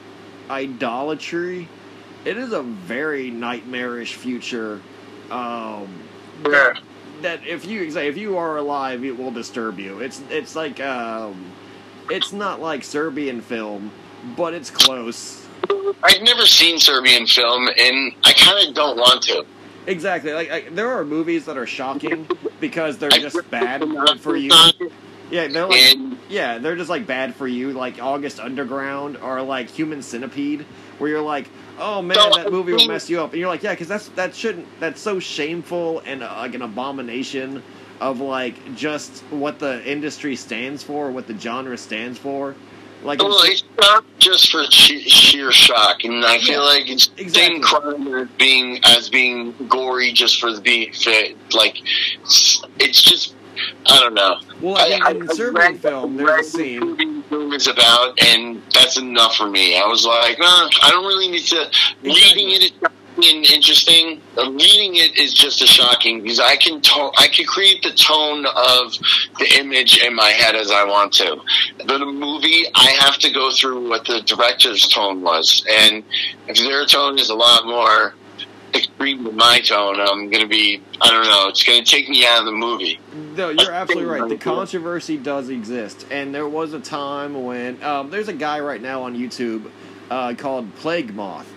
idolatry 0.49 1.67
it 2.25 2.37
is 2.37 2.53
a 2.53 2.61
very 2.61 3.31
nightmarish 3.31 4.13
future 4.15 4.79
um 5.31 5.87
Yeah. 6.47 6.73
that 7.21 7.45
if 7.47 7.65
you 7.65 7.89
say 7.91 8.07
if 8.07 8.17
you 8.17 8.37
are 8.37 8.57
alive 8.57 9.03
it 9.03 9.17
will 9.17 9.31
disturb 9.31 9.79
you 9.79 9.99
it's 9.99 10.21
it's 10.29 10.55
like 10.55 10.79
um 10.79 11.51
it's 12.09 12.31
not 12.31 12.61
like 12.61 12.83
serbian 12.83 13.41
film 13.41 13.91
but 14.37 14.53
it's 14.53 14.69
close 14.69 15.41
I've 16.03 16.21
never 16.21 16.45
seen 16.45 16.79
Serbian 16.79 17.25
film, 17.25 17.67
and 17.67 18.13
I 18.23 18.33
kind 18.33 18.67
of 18.67 18.75
don't 18.75 18.97
want 18.97 19.23
to. 19.23 19.45
exactly 19.87 20.33
like, 20.33 20.49
like 20.51 20.75
there 20.75 20.89
are 20.91 21.03
movies 21.03 21.45
that 21.45 21.57
are 21.57 21.65
shocking 21.65 22.27
because 22.59 22.97
they're 22.99 23.09
just 23.09 23.49
bad 23.49 23.83
for 24.19 24.35
you 24.35 24.51
yeah 25.31 25.47
they're 25.47 25.65
like 25.67 25.79
And 25.79 26.17
yeah 26.29 26.57
they're 26.57 26.75
just 26.75 26.89
like 26.89 27.05
bad 27.07 27.35
for 27.35 27.47
you 27.47 27.71
like 27.71 28.01
august 28.01 28.39
underground 28.39 29.17
or 29.17 29.41
like 29.41 29.69
human 29.69 30.01
centipede 30.01 30.65
where 30.97 31.09
you're 31.09 31.21
like 31.21 31.49
oh 31.79 32.01
man 32.01 32.17
No, 32.17 32.35
that 32.35 32.51
movie 32.51 32.73
will 32.73 32.87
mess 32.87 33.09
you 33.09 33.21
up 33.21 33.31
and 33.31 33.39
you're 33.39 33.49
like 33.49 33.63
yeah 33.63 33.71
because 33.73 33.87
that's 33.87 34.09
that 34.09 34.35
shouldn't 34.35 34.67
that's 34.79 35.01
so 35.01 35.19
shameful 35.19 35.99
and 36.05 36.23
uh, 36.23 36.33
like 36.37 36.53
an 36.55 36.61
abomination 36.61 37.61
of 38.01 38.19
like 38.19 38.75
just 38.75 39.19
what 39.31 39.57
the 39.59 39.83
industry 39.89 40.35
stands 40.35 40.83
for 40.83 41.09
what 41.11 41.27
the 41.27 41.37
genre 41.37 41.77
stands 41.77 42.17
for 42.17 42.55
like 43.03 43.19
well, 43.19 43.37
it's- 43.43 43.63
not 43.79 44.03
just 44.17 44.49
for 44.51 44.63
sheer, 44.71 45.51
shock, 45.51 46.03
and 46.05 46.25
I 46.25 46.39
feel 46.39 46.53
Yeah, 46.53 46.59
like 46.61 46.89
it's 46.89 47.11
exactly. 47.17 47.55
same 47.55 47.61
crime 47.61 48.07
as 48.15 48.27
being 48.39 48.79
as 48.83 49.09
being 49.09 49.53
gory 49.67 50.11
just 50.11 50.39
for 50.39 50.51
the 50.51 50.59
being 50.59 50.91
fit. 50.91 51.37
Like 51.53 51.77
it's 52.79 53.01
just 53.03 53.35
I 53.85 53.99
don't 53.99 54.15
know. 54.15 54.39
Well 54.65 54.77
I 54.77 54.89
think 54.89 55.23
in 55.23 55.29
I 55.29 55.33
serbian 55.33 55.77
film 55.77 56.17
there's 56.17 56.29
a 56.29 56.33
what 56.33 56.45
scene 56.45 57.23
is 57.53 57.67
about, 57.67 58.19
and 58.23 58.61
that's 58.73 58.97
enough 58.97 59.35
for 59.35 59.49
me. 59.49 59.77
I 59.77 59.85
was 59.85 60.05
like, 60.05 60.37
uh, 60.39 60.69
I 60.81 60.89
don't 60.89 61.05
really 61.05 61.29
need 61.29 61.45
to. 61.45 61.69
Reading 62.03 62.51
it 62.51 62.63
is 62.63 62.71
shocking 62.81 63.37
and 63.37 63.45
interesting. 63.45 64.21
Uh, 64.37 64.51
reading 64.51 64.95
it 64.95 65.17
is 65.17 65.33
just 65.33 65.61
as 65.61 65.69
shocking 65.69 66.21
because 66.21 66.39
I 66.39 66.55
can 66.55 66.81
to- 66.81 67.11
I 67.17 67.27
can 67.27 67.45
create 67.45 67.83
the 67.83 67.91
tone 67.91 68.45
of 68.45 68.97
the 69.39 69.47
image 69.59 69.97
in 70.03 70.15
my 70.15 70.29
head 70.29 70.55
as 70.55 70.71
I 70.71 70.83
want 70.83 71.13
to. 71.13 71.37
But 71.85 72.01
a 72.01 72.05
movie, 72.05 72.65
I 72.75 72.89
have 72.99 73.17
to 73.19 73.31
go 73.31 73.51
through 73.51 73.89
what 73.89 74.05
the 74.05 74.21
director's 74.21 74.87
tone 74.87 75.21
was, 75.21 75.65
and 75.69 76.03
if 76.47 76.57
their 76.57 76.85
tone 76.85 77.19
is 77.19 77.29
a 77.29 77.35
lot 77.35 77.65
more 77.65 78.15
extreme 78.75 79.23
than 79.23 79.35
my 79.35 79.59
tone, 79.59 79.99
I'm 79.99 80.29
gonna 80.29 80.47
be. 80.47 80.81
I 81.01 81.09
don't 81.09 81.25
know. 81.25 81.47
It's 81.49 81.63
gonna 81.63 81.83
take 81.83 82.09
me 82.09 82.25
out 82.25 82.39
of 82.39 82.45
the 82.45 82.51
movie. 82.51 82.99
No, 83.35 83.49
you're 83.49 83.71
absolutely 83.71 84.09
right. 84.09 84.29
The 84.29 84.37
controversy 84.37 85.17
does 85.17 85.49
exist, 85.49 86.05
and 86.11 86.33
there 86.33 86.47
was 86.47 86.73
a 86.73 86.79
time 86.79 87.43
when 87.43 87.81
um, 87.83 88.09
there's 88.09 88.27
a 88.27 88.33
guy 88.33 88.59
right 88.59 88.81
now 88.81 89.03
on 89.03 89.15
YouTube 89.15 89.69
uh, 90.09 90.33
called 90.35 90.73
Plague 90.75 91.13
Moth, 91.13 91.51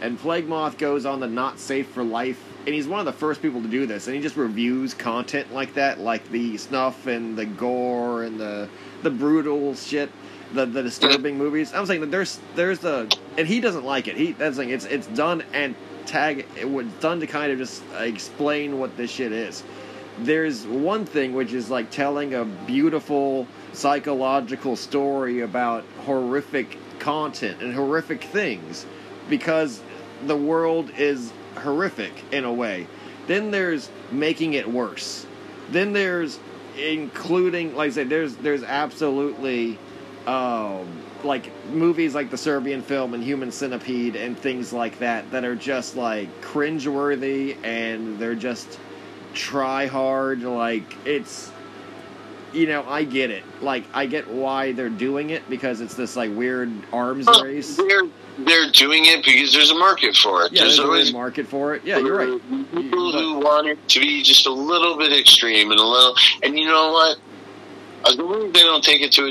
and 0.00 0.18
Plague 0.18 0.48
Moth 0.48 0.78
goes 0.78 1.06
on 1.06 1.20
the 1.20 1.28
Not 1.28 1.58
Safe 1.58 1.88
for 1.88 2.04
Life, 2.04 2.42
and 2.66 2.74
he's 2.74 2.88
one 2.88 3.00
of 3.00 3.06
the 3.06 3.12
first 3.12 3.40
people 3.40 3.62
to 3.62 3.68
do 3.68 3.86
this, 3.86 4.06
and 4.06 4.16
he 4.16 4.22
just 4.22 4.36
reviews 4.36 4.94
content 4.94 5.52
like 5.52 5.74
that, 5.74 6.00
like 6.00 6.28
the 6.30 6.56
snuff 6.58 7.06
and 7.06 7.36
the 7.36 7.46
gore 7.46 8.24
and 8.24 8.38
the 8.38 8.68
the 9.02 9.10
brutal 9.10 9.74
shit, 9.74 10.10
the 10.52 10.66
the 10.66 10.82
disturbing 10.82 11.38
movies. 11.38 11.72
I'm 11.72 11.86
saying 11.86 12.00
that 12.00 12.10
there's 12.10 12.40
there's 12.54 12.84
a, 12.84 13.08
and 13.38 13.46
he 13.46 13.60
doesn't 13.60 13.84
like 13.84 14.08
it. 14.08 14.16
He 14.16 14.32
that's 14.32 14.56
the 14.56 14.62
thing. 14.64 14.72
It's 14.72 14.84
it's 14.84 15.06
done 15.08 15.42
and 15.52 15.74
tag 16.06 16.46
it 16.56 16.68
was 16.68 16.86
done 17.00 17.20
to 17.20 17.26
kind 17.26 17.52
of 17.52 17.58
just 17.58 17.82
explain 17.98 18.78
what 18.78 18.96
this 18.96 19.10
shit 19.10 19.32
is 19.32 19.62
there's 20.18 20.66
one 20.66 21.04
thing 21.04 21.34
which 21.34 21.52
is 21.52 21.68
like 21.70 21.90
telling 21.90 22.34
a 22.34 22.44
beautiful 22.44 23.46
psychological 23.72 24.76
story 24.76 25.40
about 25.40 25.84
horrific 26.04 26.78
content 26.98 27.60
and 27.60 27.74
horrific 27.74 28.24
things 28.24 28.86
because 29.28 29.82
the 30.26 30.36
world 30.36 30.90
is 30.96 31.32
horrific 31.56 32.12
in 32.32 32.44
a 32.44 32.52
way. 32.52 32.86
Then 33.26 33.50
there's 33.50 33.90
making 34.10 34.54
it 34.54 34.70
worse. 34.70 35.26
Then 35.70 35.92
there's 35.92 36.38
including 36.78 37.74
like 37.74 37.88
I 37.88 37.92
said 37.92 38.08
there's 38.08 38.36
there's 38.36 38.62
absolutely 38.62 39.78
um 40.26 41.02
like 41.24 41.50
movies 41.70 42.14
like 42.14 42.30
the 42.30 42.38
Serbian 42.38 42.82
film 42.82 43.14
and 43.14 43.22
Human 43.22 43.50
Centipede 43.50 44.16
and 44.16 44.38
things 44.38 44.72
like 44.72 44.98
that 44.98 45.30
that 45.30 45.44
are 45.44 45.56
just 45.56 45.96
like 45.96 46.28
cringeworthy 46.40 47.56
and 47.64 48.18
they're 48.18 48.34
just 48.34 48.78
try 49.34 49.86
hard 49.86 50.42
like 50.42 50.96
it's 51.04 51.50
you 52.52 52.66
know, 52.66 52.84
I 52.88 53.04
get 53.04 53.30
it. 53.30 53.44
Like, 53.60 53.84
I 53.92 54.06
get 54.06 54.28
why 54.28 54.72
they're 54.72 54.88
doing 54.88 55.30
it 55.30 55.48
because 55.50 55.80
it's 55.80 55.94
this 55.94 56.16
like 56.16 56.34
weird 56.34 56.72
arms 56.92 57.26
Well, 57.26 57.44
race. 57.44 57.76
They're 57.76 58.04
they're 58.38 58.70
doing 58.70 59.06
it 59.06 59.24
because 59.24 59.52
there's 59.52 59.70
a 59.70 59.74
market 59.74 60.14
for 60.14 60.44
it. 60.44 60.52
Yeah, 60.52 60.62
there's 60.62 60.78
a 60.78 60.84
always 60.84 61.04
weird 61.04 61.14
market 61.14 61.46
for 61.46 61.74
it. 61.74 61.84
Yeah, 61.84 61.98
you're 61.98 62.16
right. 62.16 62.72
People 62.72 63.12
who 63.12 63.38
want 63.38 63.66
it 63.66 63.88
to 63.88 64.00
be 64.00 64.22
just 64.22 64.46
a 64.46 64.52
little 64.52 64.96
bit 64.96 65.18
extreme 65.18 65.70
and 65.70 65.80
a 65.80 65.84
little, 65.84 66.14
and 66.42 66.58
you 66.58 66.66
know 66.66 66.92
what? 66.92 67.18
As 68.06 68.16
long 68.16 68.46
as 68.46 68.52
they 68.52 68.60
don't 68.60 68.84
take 68.84 69.02
it 69.02 69.12
to 69.12 69.26
a, 69.26 69.30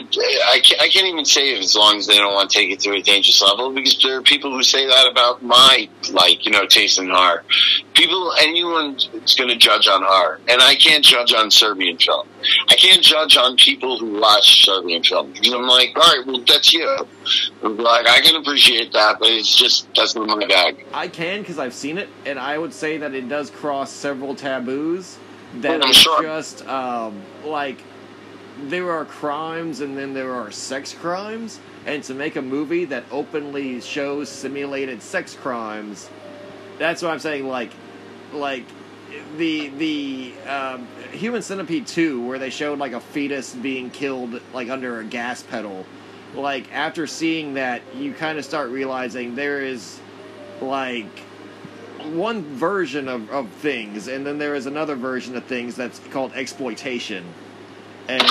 I 0.50 0.60
can't, 0.60 0.82
I 0.82 0.90
can't 0.90 1.08
even 1.08 1.26
say 1.26 1.54
if 1.54 1.62
as 1.62 1.76
long 1.76 1.98
as 1.98 2.08
they 2.08 2.18
don't 2.18 2.34
want 2.34 2.50
to 2.50 2.58
take 2.58 2.72
it 2.72 2.80
to 2.82 2.92
a 2.94 3.02
dangerous 3.02 3.42
level 3.42 3.72
because 3.72 4.02
there 4.02 4.18
are 4.18 4.22
people 4.22 4.52
who 4.52 4.64
say 4.64 4.86
that 4.86 5.10
about 5.10 5.42
my 5.42 5.88
like 6.12 6.46
you 6.46 6.52
know 6.52 6.66
taste 6.66 7.00
in 7.00 7.10
horror. 7.10 7.44
People, 7.94 8.34
anyone 8.40 8.96
is 8.96 9.36
going 9.36 9.50
to 9.50 9.56
judge 9.56 9.88
on 9.88 10.04
horror, 10.04 10.42
and 10.50 10.62
I 10.62 10.76
can't 10.76 11.04
judge 11.04 11.34
on 11.34 11.52
Serbian 11.52 11.98
film. 11.98 12.28
I 12.68 12.76
can't 12.76 13.02
judge 13.02 13.38
on 13.38 13.56
people 13.56 13.98
who 13.98 14.20
watch 14.20 14.66
Serbian 14.66 15.04
film 15.04 15.32
because 15.32 15.54
I'm 15.54 15.68
like, 15.68 15.96
all 15.96 16.02
right, 16.02 16.26
well 16.26 16.44
that's 16.46 16.74
you. 16.74 17.08
I'm 17.64 17.78
Like 17.78 18.08
I 18.08 18.20
can 18.22 18.36
appreciate 18.36 18.92
that, 18.94 19.20
but 19.20 19.30
it's 19.30 19.56
just 19.56 19.88
that's 19.96 20.16
not 20.16 20.28
my 20.28 20.46
bag. 20.46 20.86
I 20.94 21.08
can 21.08 21.40
because 21.40 21.60
I've 21.60 21.74
seen 21.74 21.98
it, 21.98 22.10
and 22.26 22.38
I 22.38 22.58
would 22.58 22.74
say 22.74 22.98
that 22.98 23.14
it 23.14 23.30
does 23.30 23.50
cross 23.50 23.92
several 23.92 24.36
taboos 24.36 25.18
that 25.62 25.82
are 25.82 25.94
sure. 25.94 26.22
just 26.22 26.66
um, 26.68 27.22
like 27.44 27.78
there 28.64 28.92
are 28.92 29.06
crimes 29.06 29.82
and 29.82 29.98
then 29.98 30.14
there 30.14 30.34
are 30.34 30.52
sex 30.52 30.94
crimes, 30.94 31.60
and 31.86 32.04
to 32.04 32.14
make 32.14 32.36
a 32.36 32.42
movie 32.42 32.86
that 32.86 33.04
openly 33.12 33.82
shows 33.82 34.30
simulated 34.30 35.02
sex 35.02 35.34
crimes, 35.34 36.10
that's 36.80 37.02
what 37.02 37.12
I'm 37.12 37.20
saying. 37.20 37.48
Like, 37.48 37.72
like 38.34 38.66
the 39.38 39.70
the 39.70 40.34
um, 40.48 40.88
Human 41.12 41.42
Centipede 41.42 41.88
two, 41.88 42.26
where 42.26 42.40
they 42.40 42.50
showed 42.50 42.80
like 42.80 42.94
a 42.94 43.00
fetus 43.00 43.54
being 43.54 43.90
killed 43.90 44.42
like 44.54 44.70
under 44.70 45.00
a 45.00 45.04
gas 45.04 45.44
pedal. 45.44 45.86
Like 46.34 46.72
after 46.74 47.08
seeing 47.08 47.54
that, 47.54 47.82
you 47.96 48.14
kind 48.14 48.38
of 48.38 48.46
start 48.46 48.70
realizing 48.70 49.36
there 49.36 49.62
is 49.62 50.00
like 50.62 51.20
one 52.04 52.44
version 52.56 53.08
of, 53.08 53.30
of 53.30 53.50
things, 53.50 54.08
and 54.08 54.26
then 54.26 54.38
there 54.38 54.56
is 54.56 54.66
another 54.66 54.96
version 54.96 55.36
of 55.36 55.46
things 55.46 55.76
that's 55.76 56.00
called 56.12 56.34
exploitation. 56.34 57.26
And 58.08 58.24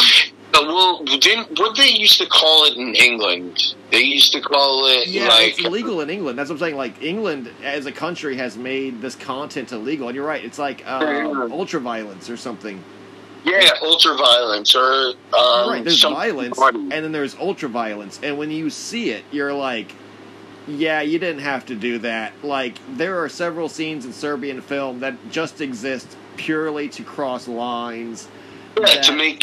well, 0.52 1.02
didn't 1.04 1.58
what 1.58 1.76
they 1.76 1.88
used 1.88 2.18
to 2.18 2.26
call 2.26 2.64
it 2.64 2.76
in 2.76 2.94
England? 2.94 3.74
They 3.90 4.02
used 4.02 4.32
to 4.32 4.40
call 4.40 4.86
it 4.86 5.08
yeah, 5.08 5.28
like 5.28 5.50
it's 5.50 5.64
illegal 5.64 6.00
in 6.00 6.10
England. 6.10 6.38
That's 6.38 6.48
what 6.48 6.56
I'm 6.56 6.60
saying. 6.60 6.76
Like 6.76 7.02
England 7.02 7.50
as 7.62 7.86
a 7.86 7.92
country 7.92 8.36
has 8.36 8.56
made 8.56 9.00
this 9.00 9.16
content 9.16 9.72
illegal, 9.72 10.08
and 10.08 10.16
you're 10.16 10.26
right. 10.26 10.44
It's 10.44 10.58
like 10.58 10.86
um, 10.86 11.52
ultra 11.52 11.80
violence 11.80 12.30
or 12.30 12.36
something. 12.36 12.82
yeah, 13.44 13.70
ultra 13.82 14.16
violence 14.16 14.74
or 14.74 15.14
um, 15.36 15.70
right. 15.70 15.82
There's 15.84 16.02
violence, 16.02 16.58
and 16.60 16.90
then 16.90 17.12
there's 17.12 17.34
ultra 17.34 17.68
violence, 17.68 18.20
and 18.22 18.38
when 18.38 18.50
you 18.50 18.70
see 18.70 19.10
it, 19.10 19.24
you're 19.32 19.52
like, 19.52 19.92
yeah, 20.66 21.00
you 21.02 21.18
didn't 21.18 21.42
have 21.42 21.66
to 21.66 21.74
do 21.74 21.98
that. 21.98 22.32
Like 22.42 22.78
there 22.96 23.22
are 23.22 23.28
several 23.28 23.68
scenes 23.68 24.04
in 24.04 24.12
Serbian 24.12 24.60
film 24.60 25.00
that 25.00 25.14
just 25.30 25.60
exist 25.60 26.16
purely 26.36 26.88
to 26.90 27.02
cross 27.02 27.48
lines. 27.48 28.28
Yeah, 28.80 29.00
to 29.00 29.12
make 29.12 29.42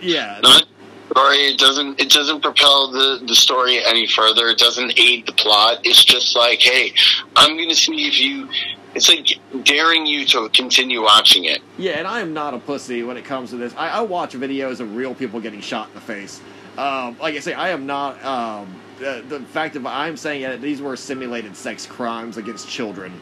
Yeah, 0.00 0.40
not 0.42 0.66
story. 1.14 1.36
It 1.46 1.58
doesn't 1.58 2.00
it 2.00 2.10
doesn't 2.10 2.40
propel 2.40 2.90
the 2.90 3.22
the 3.26 3.34
story 3.34 3.84
any 3.84 4.06
further. 4.06 4.48
It 4.48 4.58
doesn't 4.58 4.98
aid 4.98 5.26
the 5.26 5.32
plot. 5.32 5.78
It's 5.84 6.04
just 6.04 6.36
like, 6.36 6.60
hey, 6.60 6.92
I'm 7.36 7.56
going 7.56 7.68
to 7.68 7.74
see 7.74 8.06
if 8.06 8.20
you. 8.20 8.48
It's 8.94 9.08
like 9.08 9.40
daring 9.64 10.06
you 10.06 10.24
to 10.26 10.48
continue 10.50 11.02
watching 11.02 11.46
it. 11.46 11.60
Yeah, 11.78 11.98
and 11.98 12.06
I 12.06 12.20
am 12.20 12.32
not 12.32 12.54
a 12.54 12.58
pussy 12.58 13.02
when 13.02 13.16
it 13.16 13.24
comes 13.24 13.50
to 13.50 13.56
this. 13.56 13.74
I, 13.76 13.88
I 13.88 14.00
watch 14.02 14.34
videos 14.34 14.78
of 14.78 14.94
real 14.94 15.16
people 15.16 15.40
getting 15.40 15.60
shot 15.60 15.88
in 15.88 15.94
the 15.96 16.00
face. 16.00 16.40
Um, 16.78 17.16
like 17.18 17.34
I 17.34 17.40
say, 17.40 17.54
I 17.54 17.70
am 17.70 17.86
not. 17.86 18.24
Um, 18.24 18.80
the, 19.00 19.24
the 19.26 19.40
fact 19.40 19.74
of 19.74 19.84
I'm 19.84 20.16
saying 20.16 20.42
that 20.42 20.62
these 20.62 20.80
were 20.80 20.96
simulated 20.96 21.56
sex 21.56 21.86
crimes 21.86 22.36
against 22.36 22.68
children, 22.68 23.20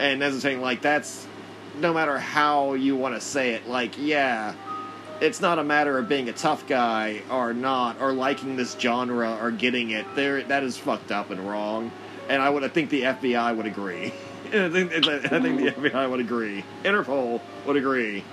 and 0.00 0.24
as 0.24 0.34
I'm 0.34 0.40
saying, 0.40 0.60
like 0.60 0.82
that's 0.82 1.24
no 1.78 1.94
matter 1.94 2.18
how 2.18 2.74
you 2.74 2.96
want 2.96 3.14
to 3.14 3.20
say 3.20 3.52
it. 3.54 3.68
Like, 3.68 3.94
yeah, 3.98 4.54
it's 5.22 5.40
not 5.40 5.60
a 5.60 5.64
matter 5.64 5.98
of 5.98 6.08
being 6.08 6.28
a 6.28 6.32
tough 6.32 6.66
guy 6.66 7.22
or 7.30 7.54
not, 7.54 8.00
or 8.00 8.12
liking 8.12 8.56
this 8.56 8.76
genre 8.78 9.38
or 9.40 9.52
getting 9.52 9.90
it. 9.90 10.04
There, 10.16 10.42
that 10.42 10.64
is 10.64 10.76
fucked 10.76 11.12
up 11.12 11.30
and 11.30 11.48
wrong. 11.48 11.92
And 12.28 12.42
I 12.42 12.50
would, 12.50 12.64
I 12.64 12.68
think 12.68 12.90
the 12.90 13.02
FBI 13.02 13.56
would 13.56 13.66
agree. 13.66 14.06
I 14.52 14.68
think, 14.68 14.92
I 14.92 15.40
think 15.40 15.60
the 15.60 15.72
FBI 15.72 16.10
would 16.10 16.20
agree. 16.20 16.64
Interpol 16.82 17.40
would 17.66 17.76
agree. 17.76 18.24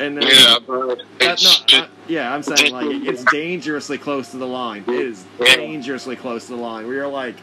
And 0.00 0.18
then, 0.18 0.28
Yeah, 0.28 0.58
but 0.66 1.00
uh, 1.22 1.36
no, 1.42 1.78
uh, 1.78 1.86
yeah, 2.08 2.34
I'm 2.34 2.42
saying 2.42 2.72
like 2.72 2.86
it's 2.90 3.24
dangerously 3.24 3.96
close 3.96 4.30
to 4.32 4.36
the 4.36 4.46
line. 4.46 4.84
It 4.86 4.94
is 4.94 5.24
dangerously 5.38 6.16
close 6.16 6.46
to 6.46 6.52
the 6.52 6.60
line. 6.60 6.86
Where 6.86 6.96
you're 6.96 7.08
like, 7.08 7.36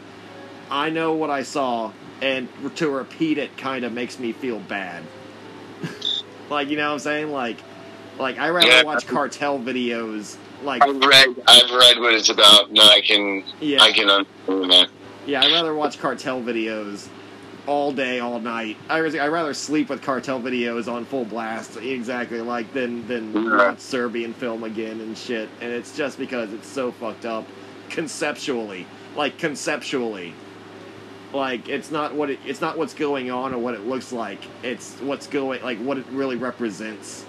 I 0.70 0.90
know 0.90 1.14
what 1.14 1.30
I 1.30 1.42
saw, 1.42 1.90
and 2.22 2.48
to 2.76 2.90
repeat 2.90 3.38
it 3.38 3.56
kind 3.56 3.84
of 3.84 3.92
makes 3.92 4.20
me 4.20 4.32
feel 4.32 4.60
bad. 4.60 5.02
like 6.50 6.68
you 6.68 6.76
know 6.76 6.86
what 6.86 6.92
I'm 6.94 6.98
saying? 7.00 7.32
Like, 7.32 7.58
like 8.18 8.38
I 8.38 8.48
rather 8.50 8.66
Yeah. 8.68 8.82
watch 8.82 9.06
cartel 9.06 9.58
videos. 9.58 10.36
Like 10.62 10.82
I've 10.82 10.96
read 10.96 11.28
I've 11.46 11.70
read 11.70 11.98
what 11.98 12.14
it's 12.14 12.28
about, 12.30 12.68
and 12.70 12.80
I 12.80 13.00
can 13.00 13.44
yeah, 13.60 13.82
I 13.82 13.92
can 13.92 14.08
understand 14.10 14.70
that. 14.72 14.88
yeah, 15.26 15.42
I'd 15.42 15.52
rather 15.52 15.74
watch 15.74 15.98
cartel 15.98 16.40
videos 16.40 17.08
all 17.66 17.92
day, 17.92 18.20
all 18.20 18.40
night. 18.40 18.76
I 18.90 19.00
I'd 19.00 19.28
rather 19.28 19.54
sleep 19.54 19.88
with 19.88 20.02
cartel 20.02 20.40
videos 20.40 20.90
on 20.90 21.04
full 21.04 21.24
blast, 21.24 21.76
exactly 21.76 22.40
like 22.40 22.72
than 22.72 23.06
than 23.08 23.32
Yeah. 23.34 23.56
watch 23.68 23.80
Serbian 23.80 24.32
film 24.34 24.64
again 24.64 25.00
and 25.00 25.16
shit. 25.16 25.48
And 25.60 25.70
it's 25.72 25.96
just 25.96 26.18
because 26.18 26.52
it's 26.52 26.68
so 26.68 26.92
fucked 26.92 27.24
up 27.26 27.46
conceptually, 27.90 28.86
like 29.16 29.38
conceptually. 29.38 30.34
Like 31.32 31.68
it's 31.68 31.90
not 31.90 32.14
what 32.14 32.30
it, 32.30 32.38
it's 32.46 32.60
not 32.60 32.78
what's 32.78 32.94
going 32.94 33.30
on 33.30 33.52
or 33.54 33.58
what 33.58 33.74
it 33.74 33.86
looks 33.86 34.12
like. 34.12 34.40
It's 34.62 34.94
what's 35.00 35.26
going 35.26 35.62
like 35.62 35.78
what 35.78 35.98
it 35.98 36.06
really 36.12 36.36
represents. 36.36 37.24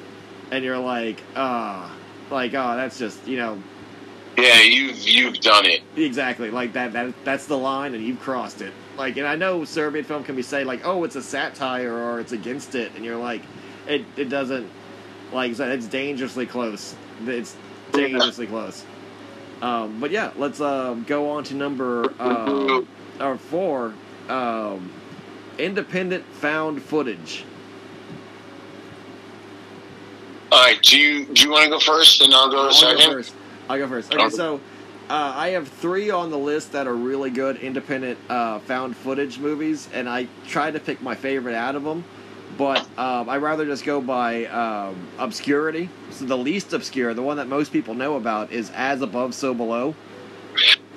And 0.52 0.64
you're 0.64 0.80
like, 0.80 1.22
ah, 1.36 1.96
like 2.32 2.54
oh, 2.54 2.76
that's 2.78 3.00
just 3.00 3.28
you 3.28 3.38
know 3.38 3.62
Yeah, 4.38 4.62
you've 4.62 5.00
you've 5.08 5.40
done 5.40 5.66
it. 5.66 5.82
Exactly, 5.96 6.52
like 6.52 6.74
that. 6.74 6.94
That 6.94 7.14
that's 7.24 7.46
the 7.48 7.58
line, 7.58 7.94
and 7.96 8.04
you've 8.04 8.20
crossed 8.20 8.62
it. 8.62 8.74
Like, 8.98 9.18
and 9.18 9.28
I 9.28 9.36
know 9.36 9.66
Serbian 9.66 10.06
film 10.06 10.24
can 10.24 10.36
be 10.36 10.42
say 10.42 10.64
like, 10.64 10.82
oh, 10.86 11.04
it's 11.04 11.16
a 11.16 11.24
satire 11.24 11.94
or 11.94 12.20
it's 12.20 12.32
against 12.34 12.76
it, 12.76 12.94
and 12.96 13.06
you're 13.06 13.18
like, 13.18 13.42
it 13.88 14.06
it 14.18 14.30
doesn't. 14.30 14.70
Like 15.34 15.58
it's 15.60 15.88
dangerously 15.88 16.46
close. 16.46 16.96
It's 17.26 17.56
dangerously 17.92 18.48
close. 18.48 18.86
Um, 19.62 20.00
but 20.00 20.12
yeah, 20.12 20.32
let's 20.38 20.62
um, 20.62 21.04
go 21.06 21.32
on 21.32 21.44
to 21.46 21.56
number 21.56 22.14
uh, 22.20 22.82
or 23.20 23.38
four. 23.38 23.94
Um, 24.30 24.92
independent 25.58 26.26
found 26.26 26.82
footage. 26.82 27.46
All 30.56 30.62
right, 30.62 30.82
do 30.82 30.98
you 30.98 31.26
do 31.26 31.44
you 31.44 31.52
want 31.52 31.66
to 31.66 31.70
go 31.70 31.80
first, 31.82 32.22
and 32.22 32.34
I'll 32.34 32.50
go 32.50 32.60
I'll 32.62 32.68
go 32.68 32.72
second? 32.72 33.12
first. 33.12 33.36
I'll 33.68 33.78
go 33.78 33.90
first. 33.90 34.16
Okay, 34.16 34.30
so 34.30 34.62
uh, 35.10 35.34
I 35.36 35.50
have 35.50 35.68
three 35.68 36.12
on 36.12 36.32
the 36.32 36.38
list 36.38 36.72
that 36.72 36.88
are 36.88 36.96
really 36.96 37.30
good 37.30 37.58
independent 37.58 38.18
uh, 38.30 38.60
found 38.60 38.96
footage 38.96 39.38
movies, 39.38 39.90
and 39.94 40.08
I 40.08 40.30
tried 40.48 40.72
to 40.76 40.80
pick 40.80 41.02
my 41.02 41.14
favorite 41.14 41.56
out 41.56 41.76
of 41.76 41.84
them, 41.84 42.06
but 42.58 42.88
um, 42.98 43.28
I'd 43.28 43.42
rather 43.42 43.66
just 43.66 43.84
go 43.84 44.00
by 44.00 44.46
um, 44.46 45.10
obscurity. 45.18 45.90
So 46.12 46.24
the 46.24 46.38
least 46.38 46.72
obscure, 46.72 47.14
the 47.14 47.22
one 47.22 47.36
that 47.36 47.50
most 47.50 47.74
people 47.74 47.94
know 47.94 48.16
about, 48.16 48.54
is 48.54 48.72
As 48.76 49.02
Above, 49.02 49.36
So 49.36 49.54
Below. 49.54 49.94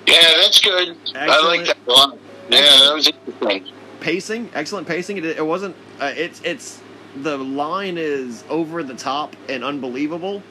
Yeah, 0.06 0.22
that's 0.36 0.60
good. 0.60 0.96
I 1.16 1.44
like 1.44 1.66
that 1.66 1.78
lot. 1.84 2.16
Yeah, 2.48 2.60
that 2.60 2.94
was 2.94 3.08
interesting. 3.08 3.74
Pacing, 3.98 4.50
excellent 4.54 4.86
pacing. 4.86 5.16
It, 5.16 5.24
it 5.24 5.44
wasn't. 5.44 5.74
Uh, 5.98 6.12
it's 6.14 6.40
it's 6.44 6.80
the 7.22 7.36
line 7.36 7.98
is 7.98 8.44
over 8.48 8.82
the 8.82 8.94
top 8.94 9.36
and 9.48 9.64
unbelievable, 9.64 10.42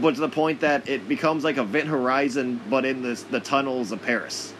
but 0.00 0.14
to 0.14 0.20
the 0.20 0.28
point 0.28 0.60
that 0.60 0.88
it 0.88 1.08
becomes 1.08 1.44
like 1.44 1.56
Event 1.56 1.88
Horizon, 1.88 2.60
but 2.68 2.84
in 2.84 3.02
the 3.02 3.14
the 3.30 3.40
tunnels 3.40 3.92
of 3.92 4.02
Paris. 4.02 4.54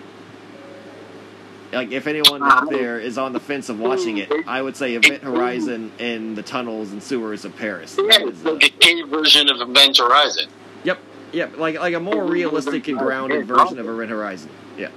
Like 1.73 1.93
if 1.93 2.07
anyone 2.07 2.43
out 2.43 2.71
there 2.71 2.99
is 2.99 3.19
on 3.19 3.33
the 3.33 3.41
fence 3.41 3.69
of 3.69 3.79
watching 3.79 4.19
it, 4.19 4.33
I 4.47 4.63
would 4.63 4.75
say 4.77 4.95
Event 4.95 5.23
Horizon 5.23 5.93
in 5.99 6.35
the 6.35 6.43
tunnels 6.43 6.93
and 6.93 7.03
sewers 7.03 7.45
of 7.45 7.55
Paris. 7.57 7.97
Yeah, 7.99 8.21
it's 8.21 8.41
is, 8.41 8.47
uh, 8.47 8.53
like 8.53 8.65
a 8.65 8.69
cave 8.71 9.09
version 9.09 9.51
of 9.51 9.61
Event 9.61 9.99
Horizon. 9.99 10.49
yep, 10.83 10.99
yep, 11.33 11.59
like 11.59 11.79
like 11.79 11.95
a 11.95 12.01
more 12.01 12.25
realistic 12.25 12.89
and 12.89 12.99
grounded 12.99 13.47
version 13.47 13.79
of 13.79 13.87
Event 13.87 14.11
Horizon. 14.11 14.51
Yeah. 14.79 14.89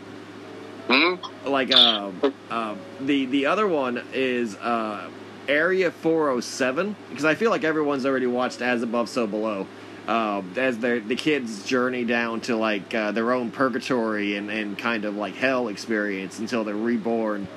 Hmm? 0.88 1.16
like 1.46 1.74
um, 1.74 2.34
um, 2.50 2.80
the 3.00 3.26
the 3.26 3.46
other 3.46 3.68
one 3.68 4.04
is 4.14 4.56
uh, 4.58 5.10
Area 5.52 5.92
407 5.92 6.96
because 7.10 7.26
I 7.26 7.36
feel 7.36 7.52
like 7.52 7.66
everyone's 7.66 8.06
already 8.06 8.26
watched 8.26 8.62
As 8.62 8.82
Above 8.82 9.10
So 9.10 9.28
Below. 9.28 9.68
Um, 10.08 10.54
as 10.56 10.80
the 10.80 11.16
kids 11.16 11.64
journey 11.66 12.06
down 12.06 12.42
to 12.42 12.56
like 12.56 12.96
uh, 12.96 13.12
their 13.12 13.34
own 13.34 13.52
purgatory 13.52 14.36
and, 14.36 14.50
and 14.50 14.78
kind 14.78 15.06
of 15.06 15.16
like 15.16 15.36
hell 15.36 15.68
experience 15.68 16.40
until 16.40 16.64
they're 16.64 16.74
reborn 16.74 17.48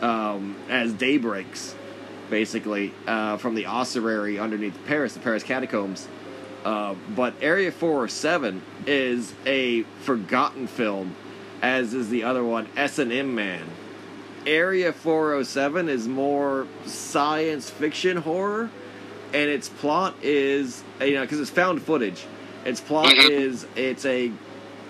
um, 0.00 0.56
as 0.68 0.92
day 0.92 1.16
breaks, 1.16 1.74
basically 2.30 2.94
uh, 3.06 3.38
from 3.38 3.54
the 3.54 3.66
ossuary 3.66 4.38
underneath 4.38 4.78
Paris, 4.86 5.14
the 5.14 5.20
Paris 5.20 5.42
catacombs. 5.42 6.06
Uh, 6.64 6.94
but 7.16 7.34
Area 7.40 7.72
407 7.72 8.62
is 8.86 9.32
a 9.46 9.82
forgotten 10.02 10.66
film, 10.66 11.16
as 11.62 11.94
is 11.94 12.10
the 12.10 12.24
other 12.24 12.44
one, 12.44 12.68
S&M 12.76 13.34
Man. 13.34 13.66
Area 14.52 14.92
407 14.94 15.88
is 15.90 16.08
more 16.08 16.66
science 16.86 17.68
fiction 17.68 18.16
horror, 18.16 18.70
and 19.34 19.50
its 19.50 19.68
plot 19.68 20.14
is, 20.22 20.82
you 21.02 21.14
know, 21.14 21.20
because 21.20 21.38
it's 21.38 21.50
found 21.50 21.82
footage. 21.82 22.24
Its 22.64 22.80
plot 22.80 23.08
Mhm. 23.14 23.30
is 23.30 23.66
it's 23.76 24.06
a 24.06 24.32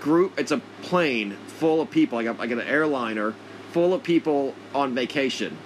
group, 0.01 0.39
it's 0.39 0.53
a 0.53 0.59
plane 0.83 1.37
full 1.59 1.81
of 1.81 1.91
people, 1.91 2.17
like, 2.19 2.29
a, 2.29 2.33
like 2.39 2.53
an 2.53 2.61
airliner 2.61 3.35
full 3.73 3.93
of 3.93 4.05
people 4.05 4.55
on 4.77 4.95
vacation, 4.95 5.57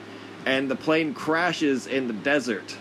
and 0.47 0.71
the 0.71 0.77
plane 0.77 1.13
crashes 1.13 1.87
in 1.87 2.07
the 2.07 2.15
desert 2.15 2.75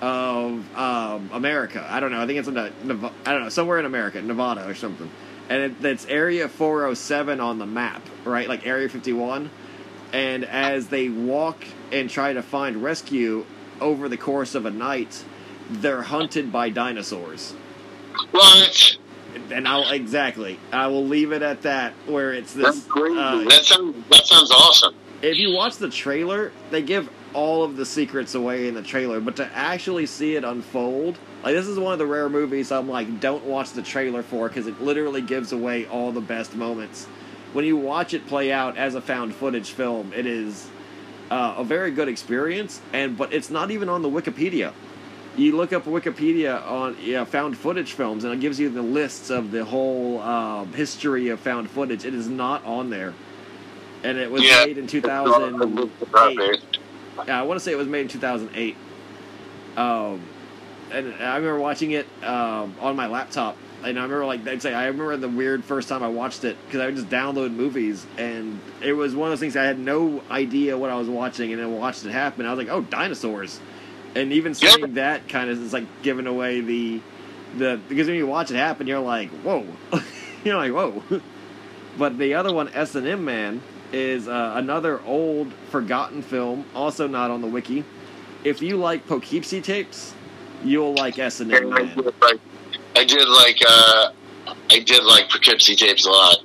of 0.00 0.64
um, 0.78 1.28
America. 1.32 1.86
I 1.90 2.00
don't 2.00 2.10
know. 2.10 2.22
I 2.22 2.26
think 2.26 2.38
it's 2.38 2.48
in 2.48 2.54
the, 2.54 2.72
Nev- 2.84 3.12
I 3.26 3.32
don't 3.32 3.42
know 3.42 3.48
somewhere 3.50 3.78
in 3.78 3.84
America, 3.84 4.22
Nevada 4.22 4.66
or 4.66 4.74
something. 4.74 5.10
And 5.50 5.62
it, 5.62 5.84
it's 5.84 6.06
Area 6.06 6.48
407 6.48 7.38
on 7.40 7.58
the 7.58 7.66
map, 7.66 8.00
right? 8.24 8.48
Like 8.48 8.66
Area 8.66 8.88
51. 8.88 9.50
And 10.12 10.44
as 10.44 10.88
they 10.88 11.08
walk 11.08 11.64
and 11.92 12.08
try 12.08 12.32
to 12.32 12.42
find 12.42 12.82
rescue 12.82 13.44
over 13.80 14.08
the 14.08 14.16
course 14.16 14.54
of 14.54 14.66
a 14.66 14.70
night, 14.70 15.24
they're 15.70 16.02
hunted 16.02 16.50
by 16.50 16.70
dinosaurs. 16.70 17.52
What? 18.30 18.96
And 19.50 19.68
I'll 19.68 19.90
exactly. 19.90 20.58
I 20.72 20.86
will 20.88 21.06
leave 21.06 21.32
it 21.32 21.42
at 21.42 21.62
that. 21.62 21.92
Where 22.06 22.32
it's 22.32 22.54
this. 22.54 22.88
uh, 22.90 23.44
that 23.44 23.62
sounds 23.64 24.08
that 24.08 24.26
sounds 24.26 24.50
awesome. 24.50 24.94
if 25.22 25.36
you 25.36 25.54
watch 25.54 25.76
the 25.76 25.90
trailer, 25.90 26.52
they 26.70 26.82
give 26.82 27.10
all 27.34 27.62
of 27.62 27.76
the 27.76 27.84
secrets 27.84 28.34
away 28.34 28.68
in 28.68 28.74
the 28.74 28.82
trailer, 28.82 29.20
but 29.20 29.36
to 29.36 29.44
actually 29.54 30.06
see 30.06 30.36
it 30.36 30.44
unfold, 30.44 31.18
like 31.42 31.54
this 31.54 31.66
is 31.66 31.78
one 31.78 31.92
of 31.92 31.98
the 31.98 32.06
rare 32.06 32.28
movies 32.28 32.72
I'm 32.72 32.88
like, 32.88 33.20
don't 33.20 33.44
watch 33.44 33.72
the 33.72 33.82
trailer 33.82 34.22
for 34.22 34.48
because 34.48 34.66
it 34.66 34.80
literally 34.80 35.20
gives 35.20 35.52
away 35.52 35.86
all 35.86 36.10
the 36.10 36.22
best 36.22 36.54
moments. 36.54 37.06
When 37.52 37.64
you 37.64 37.76
watch 37.76 38.14
it 38.14 38.26
play 38.26 38.52
out 38.52 38.76
as 38.76 38.94
a 38.94 39.00
found 39.00 39.34
footage 39.34 39.70
film, 39.70 40.12
it 40.14 40.26
is 40.26 40.68
uh, 41.30 41.54
a 41.58 41.64
very 41.64 41.90
good 41.90 42.08
experience, 42.08 42.80
and 42.92 43.16
but 43.16 43.32
it's 43.32 43.50
not 43.50 43.70
even 43.70 43.88
on 43.88 44.02
the 44.02 44.10
Wikipedia. 44.10 44.72
You 45.36 45.56
look 45.56 45.72
up 45.72 45.84
Wikipedia 45.84 46.64
on 46.68 46.96
yeah, 47.00 47.24
found 47.24 47.56
footage 47.56 47.92
films, 47.92 48.24
and 48.24 48.34
it 48.34 48.40
gives 48.40 48.58
you 48.60 48.68
the 48.68 48.82
lists 48.82 49.30
of 49.30 49.50
the 49.50 49.64
whole 49.64 50.20
um, 50.20 50.72
history 50.72 51.28
of 51.28 51.40
found 51.40 51.70
footage. 51.70 52.04
It 52.04 52.12
is 52.14 52.28
not 52.28 52.64
on 52.64 52.90
there, 52.90 53.14
and 54.02 54.18
it 54.18 54.30
was 54.30 54.42
Yeah. 54.42 54.64
made 54.64 54.78
in 54.78 54.86
2008. 54.86 56.60
Yeah, 57.26 57.40
I 57.40 57.42
want 57.42 57.58
to 57.58 57.64
say 57.64 57.72
it 57.72 57.76
was 57.78 57.88
made 57.88 58.02
in 58.02 58.08
2008. 58.08 58.76
Um, 59.76 60.20
and 60.92 61.14
I 61.14 61.36
remember 61.36 61.58
watching 61.60 61.92
it 61.92 62.06
um, 62.24 62.74
on 62.80 62.96
my 62.96 63.06
laptop, 63.06 63.56
and 63.84 63.98
I 63.98 64.02
remember 64.02 64.26
like 64.26 64.46
I'd 64.46 64.62
say 64.62 64.74
I 64.74 64.86
remember 64.86 65.16
the 65.16 65.28
weird 65.28 65.64
first 65.64 65.88
time 65.88 66.02
I 66.02 66.08
watched 66.08 66.44
it 66.44 66.56
because 66.66 66.80
I 66.80 66.86
would 66.86 66.96
just 66.96 67.08
download 67.08 67.52
movies, 67.52 68.06
and 68.16 68.60
it 68.82 68.92
was 68.92 69.14
one 69.14 69.28
of 69.28 69.32
those 69.32 69.40
things 69.40 69.56
I 69.56 69.64
had 69.64 69.78
no 69.78 70.22
idea 70.30 70.76
what 70.76 70.90
I 70.90 70.96
was 70.96 71.08
watching, 71.08 71.52
and 71.52 71.60
then 71.60 71.72
watched 71.76 72.04
it 72.04 72.10
happen. 72.10 72.46
I 72.46 72.50
was 72.50 72.58
like, 72.58 72.68
oh, 72.68 72.82
dinosaurs, 72.82 73.60
and 74.14 74.32
even 74.32 74.54
saying 74.54 74.94
that 74.94 75.28
kind 75.28 75.50
of 75.50 75.62
is 75.62 75.72
like 75.72 75.86
giving 76.02 76.26
away 76.26 76.60
the 76.60 77.00
the 77.56 77.80
because 77.88 78.06
when 78.08 78.16
you 78.16 78.26
watch 78.26 78.50
it 78.50 78.56
happen, 78.56 78.86
you're 78.86 79.00
like, 79.00 79.30
whoa, 79.30 79.66
you're 80.44 80.56
like, 80.56 80.72
whoa. 80.72 81.02
But 81.98 82.16
the 82.16 82.34
other 82.34 82.54
one, 82.54 82.68
S 82.68 82.94
and 82.94 83.08
M 83.08 83.24
Man, 83.24 83.60
is 83.92 84.28
uh, 84.28 84.52
another 84.54 85.00
old, 85.02 85.52
forgotten 85.70 86.22
film, 86.22 86.64
also 86.72 87.08
not 87.08 87.32
on 87.32 87.40
the 87.40 87.48
wiki. 87.48 87.84
If 88.44 88.62
you 88.62 88.76
like 88.76 89.08
Poughkeepsie 89.08 89.60
tapes, 89.60 90.14
you'll 90.62 90.94
like 90.94 91.18
S 91.18 91.40
and 91.40 91.52
M 91.52 91.70
Man. 91.70 92.12
I 92.98 93.04
did 93.04 93.28
like, 93.28 93.62
uh, 93.64 94.10
I 94.70 94.80
did 94.80 95.04
like 95.04 95.30
Poughkeepsie 95.30 95.76
tapes 95.76 96.04
a 96.04 96.10
lot. 96.10 96.38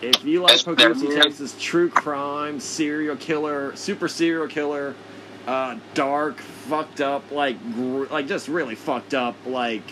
If 0.00 0.24
you 0.24 0.40
like 0.40 0.54
S&M 0.54 0.74
Poughkeepsie 0.74 1.08
tapes, 1.08 1.38
it's 1.38 1.54
true 1.62 1.90
crime, 1.90 2.58
serial 2.60 3.14
killer, 3.16 3.76
super 3.76 4.08
serial 4.08 4.48
killer, 4.48 4.94
uh, 5.46 5.76
dark, 5.92 6.38
fucked 6.40 7.02
up, 7.02 7.30
like 7.30 7.60
gr- 7.74 8.06
like 8.06 8.26
just 8.26 8.48
really 8.48 8.74
fucked 8.74 9.12
up, 9.12 9.36
like. 9.46 9.82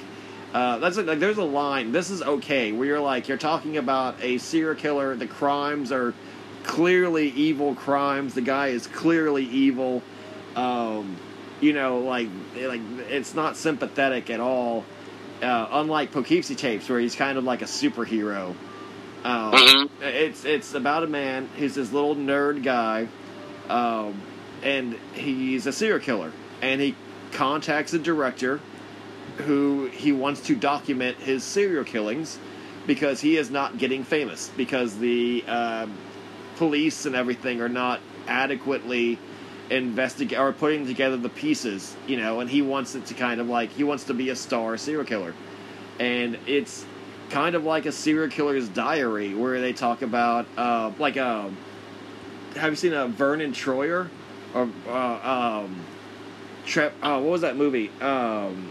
Uh, 0.54 0.78
that's 0.78 0.96
a, 0.96 1.02
like 1.02 1.18
there's 1.18 1.36
a 1.36 1.44
line. 1.44 1.90
This 1.90 2.10
is 2.10 2.22
okay. 2.22 2.70
Where 2.70 2.86
you're 2.86 3.00
like 3.00 3.26
you're 3.26 3.36
talking 3.36 3.76
about 3.76 4.14
a 4.22 4.38
serial 4.38 4.76
killer. 4.76 5.16
The 5.16 5.26
crimes 5.26 5.90
are 5.90 6.14
clearly 6.62 7.30
evil 7.30 7.74
crimes. 7.74 8.34
The 8.34 8.40
guy 8.40 8.68
is 8.68 8.86
clearly 8.86 9.44
evil. 9.44 10.00
Um, 10.54 11.16
you 11.60 11.72
know, 11.72 11.98
like 11.98 12.28
like 12.56 12.80
it's 13.10 13.34
not 13.34 13.56
sympathetic 13.56 14.30
at 14.30 14.38
all. 14.38 14.84
Uh, 15.42 15.68
unlike 15.72 16.12
Poughkeepsie 16.12 16.54
tapes, 16.54 16.88
where 16.88 17.00
he's 17.00 17.14
kind 17.14 17.36
of 17.36 17.44
like 17.44 17.60
a 17.60 17.66
superhero. 17.66 18.54
Um, 19.24 19.52
Mhm. 19.52 19.88
it's 20.02 20.44
it's 20.44 20.74
about 20.74 21.02
a 21.02 21.06
man 21.06 21.48
who's 21.58 21.74
this 21.74 21.92
little 21.92 22.14
nerd 22.14 22.62
guy, 22.62 23.08
um, 23.68 24.14
and 24.62 24.96
he's 25.14 25.66
a 25.66 25.72
serial 25.72 25.98
killer, 25.98 26.30
and 26.62 26.80
he 26.80 26.94
contacts 27.32 27.92
a 27.94 27.98
director 27.98 28.60
who 29.38 29.86
he 29.86 30.12
wants 30.12 30.40
to 30.42 30.54
document 30.54 31.16
his 31.18 31.42
serial 31.42 31.84
killings 31.84 32.38
because 32.86 33.20
he 33.20 33.36
is 33.36 33.50
not 33.50 33.76
getting 33.78 34.04
famous 34.04 34.50
because 34.56 34.98
the 34.98 35.42
um, 35.48 35.92
police 36.56 37.06
and 37.06 37.16
everything 37.16 37.60
are 37.60 37.68
not 37.68 37.98
adequately 38.28 39.18
investigate 39.70 40.38
or 40.38 40.52
putting 40.52 40.86
together 40.86 41.16
the 41.16 41.28
pieces, 41.28 41.96
you 42.06 42.16
know, 42.16 42.40
and 42.40 42.50
he 42.50 42.62
wants 42.62 42.94
it 42.94 43.06
to 43.06 43.14
kind 43.14 43.40
of 43.40 43.48
like 43.48 43.70
he 43.70 43.84
wants 43.84 44.04
to 44.04 44.14
be 44.14 44.30
a 44.30 44.36
star 44.36 44.76
serial 44.76 45.04
killer, 45.04 45.34
and 45.98 46.38
it's 46.46 46.84
kind 47.30 47.54
of 47.54 47.64
like 47.64 47.86
a 47.86 47.92
serial 47.92 48.28
killer's 48.28 48.68
diary 48.68 49.34
where 49.34 49.60
they 49.60 49.72
talk 49.72 50.02
about 50.02 50.46
uh, 50.56 50.90
like 50.98 51.16
um, 51.16 51.56
have 52.56 52.70
you 52.72 52.76
seen 52.76 52.92
a 52.92 53.08
Vernon 53.08 53.52
Troyer 53.52 54.08
or 54.54 54.68
uh, 54.88 55.62
um, 55.64 55.84
Tre- 56.66 56.92
oh, 57.02 57.20
what 57.20 57.30
was 57.30 57.40
that 57.42 57.56
movie? 57.56 57.90
Um, 58.00 58.70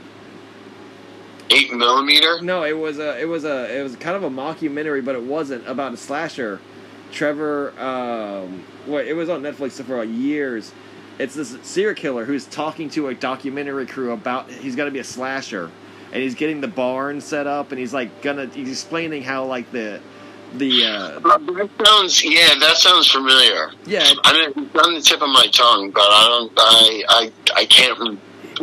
Eight 1.52 1.72
millimeter. 1.74 2.41
no, 2.41 2.64
it 2.64 2.74
was 2.78 2.98
a 3.00 3.20
it 3.22 3.26
was 3.26 3.44
a 3.46 3.78
it 3.80 3.84
was 3.84 3.96
kind 3.98 4.16
of 4.16 4.24
a 4.24 4.30
mockumentary, 4.30 5.04
but 5.04 5.16
it 5.16 5.24
wasn't 5.24 5.68
about 5.68 5.94
a 5.94 5.98
slasher. 5.98 6.60
Trevor, 7.12 7.80
um, 7.80 8.64
what 8.88 9.06
it 9.06 9.14
was 9.14 9.30
on 9.30 9.44
Netflix 9.44 9.84
for 9.84 10.04
years. 10.04 10.72
It's 11.20 11.36
this 11.36 11.55
serial 11.64 11.95
killer 11.95 12.26
who's 12.26 12.45
talking 12.45 12.89
to 12.91 13.07
a 13.09 13.14
documentary 13.14 13.86
crew 13.86 14.11
about 14.11 14.49
he's 14.49 14.76
gonna 14.76 14.91
be 14.91 14.99
a 14.99 15.03
slasher, 15.03 15.70
and 16.11 16.22
he's 16.24 16.36
getting 16.36 16.61
the 16.61 16.68
barn 16.68 17.22
set 17.22 17.47
up, 17.47 17.72
and 17.72 17.80
he's 17.80 17.93
like 17.93 18.22
gonna 18.22 18.47
he's 18.47 18.70
explaining 18.70 19.24
how 19.24 19.45
like 19.45 19.72
the 19.72 19.99
the 20.55 20.86
uh, 20.86 21.20
That 21.20 21.70
sounds 21.86 22.24
yeah, 22.24 22.55
that 22.59 22.78
sounds 22.78 23.09
familiar. 23.09 23.72
yeah 23.86 24.11
I 24.24 24.34
mean, 24.34 24.66
it's 24.66 24.86
on 24.86 24.93
the 24.93 25.01
tip 25.01 25.22
of 25.22 25.30
my 25.30 25.47
tongue, 25.51 25.91
but 25.91 26.01
I 26.03 26.26
don't. 26.28 26.51
I 26.57 27.03
I 27.07 27.32
I 27.55 27.66
can't. 27.66 27.99
when 27.99 28.18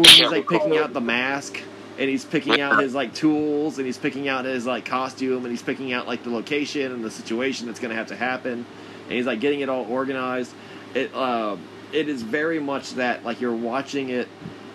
he's 0.06 0.30
like 0.30 0.48
picking 0.48 0.76
out 0.78 0.92
the 0.92 1.00
mask 1.00 1.60
and 1.98 2.08
he's 2.08 2.24
picking 2.24 2.60
out 2.60 2.80
his 2.80 2.94
like 2.94 3.12
tools 3.14 3.78
and 3.78 3.86
he's 3.86 3.98
picking 3.98 4.28
out 4.28 4.44
his 4.44 4.66
like 4.66 4.84
costume 4.84 5.44
and 5.44 5.50
he's 5.50 5.62
picking 5.62 5.92
out 5.92 6.06
like 6.06 6.22
the 6.24 6.30
location 6.30 6.92
and 6.92 7.04
the 7.04 7.10
situation 7.10 7.66
that's 7.66 7.78
going 7.80 7.90
to 7.90 7.96
have 7.96 8.06
to 8.06 8.16
happen 8.16 8.64
and 9.04 9.12
he's 9.12 9.26
like 9.26 9.40
getting 9.40 9.60
it 9.60 9.68
all 9.68 9.84
organized 9.84 10.52
it 10.94 11.12
uh, 11.14 11.56
it 11.92 12.08
is 12.08 12.22
very 12.22 12.58
much 12.58 12.94
that 12.94 13.24
like 13.24 13.40
you're 13.40 13.54
watching 13.54 14.10
it 14.10 14.28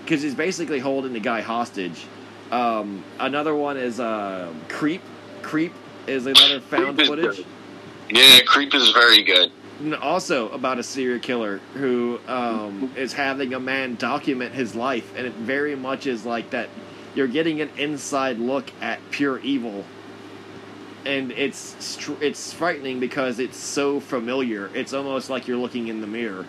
because 0.03 0.21
he's 0.21 0.35
basically 0.35 0.79
holding 0.79 1.13
the 1.13 1.19
guy 1.19 1.41
hostage 1.41 2.05
um, 2.51 3.03
another 3.19 3.55
one 3.55 3.77
is 3.77 3.99
uh, 3.99 4.53
creep 4.69 5.01
creep 5.41 5.73
is 6.07 6.25
another 6.25 6.59
found 6.59 6.99
is 6.99 7.07
footage 7.07 7.37
good. 7.37 7.45
Yeah, 8.09 8.39
creep 8.45 8.73
is 8.75 8.91
very 8.91 9.23
good. 9.23 9.51
and 9.79 9.95
also 9.95 10.49
about 10.49 10.79
a 10.79 10.83
serial 10.83 11.19
killer 11.19 11.57
who 11.73 12.19
um, 12.27 12.91
is 12.95 13.13
having 13.13 13.53
a 13.53 13.59
man 13.59 13.95
document 13.95 14.53
his 14.53 14.75
life, 14.75 15.11
and 15.17 15.25
it 15.25 15.33
very 15.33 15.75
much 15.75 16.07
is 16.07 16.25
like 16.25 16.49
that. 16.51 16.69
You're 17.15 17.27
getting 17.27 17.61
an 17.61 17.69
inside 17.77 18.39
look 18.39 18.65
at 18.81 18.99
pure 19.09 19.39
evil, 19.39 19.85
and 21.05 21.31
it's 21.31 21.97
it's 22.21 22.53
frightening 22.53 22.99
because 22.99 23.39
it's 23.39 23.57
so 23.57 23.99
familiar. 23.99 24.69
It's 24.73 24.93
almost 24.93 25.29
like 25.29 25.47
you're 25.47 25.57
looking 25.57 25.87
in 25.87 26.01
the 26.01 26.07
mirror. 26.07 26.45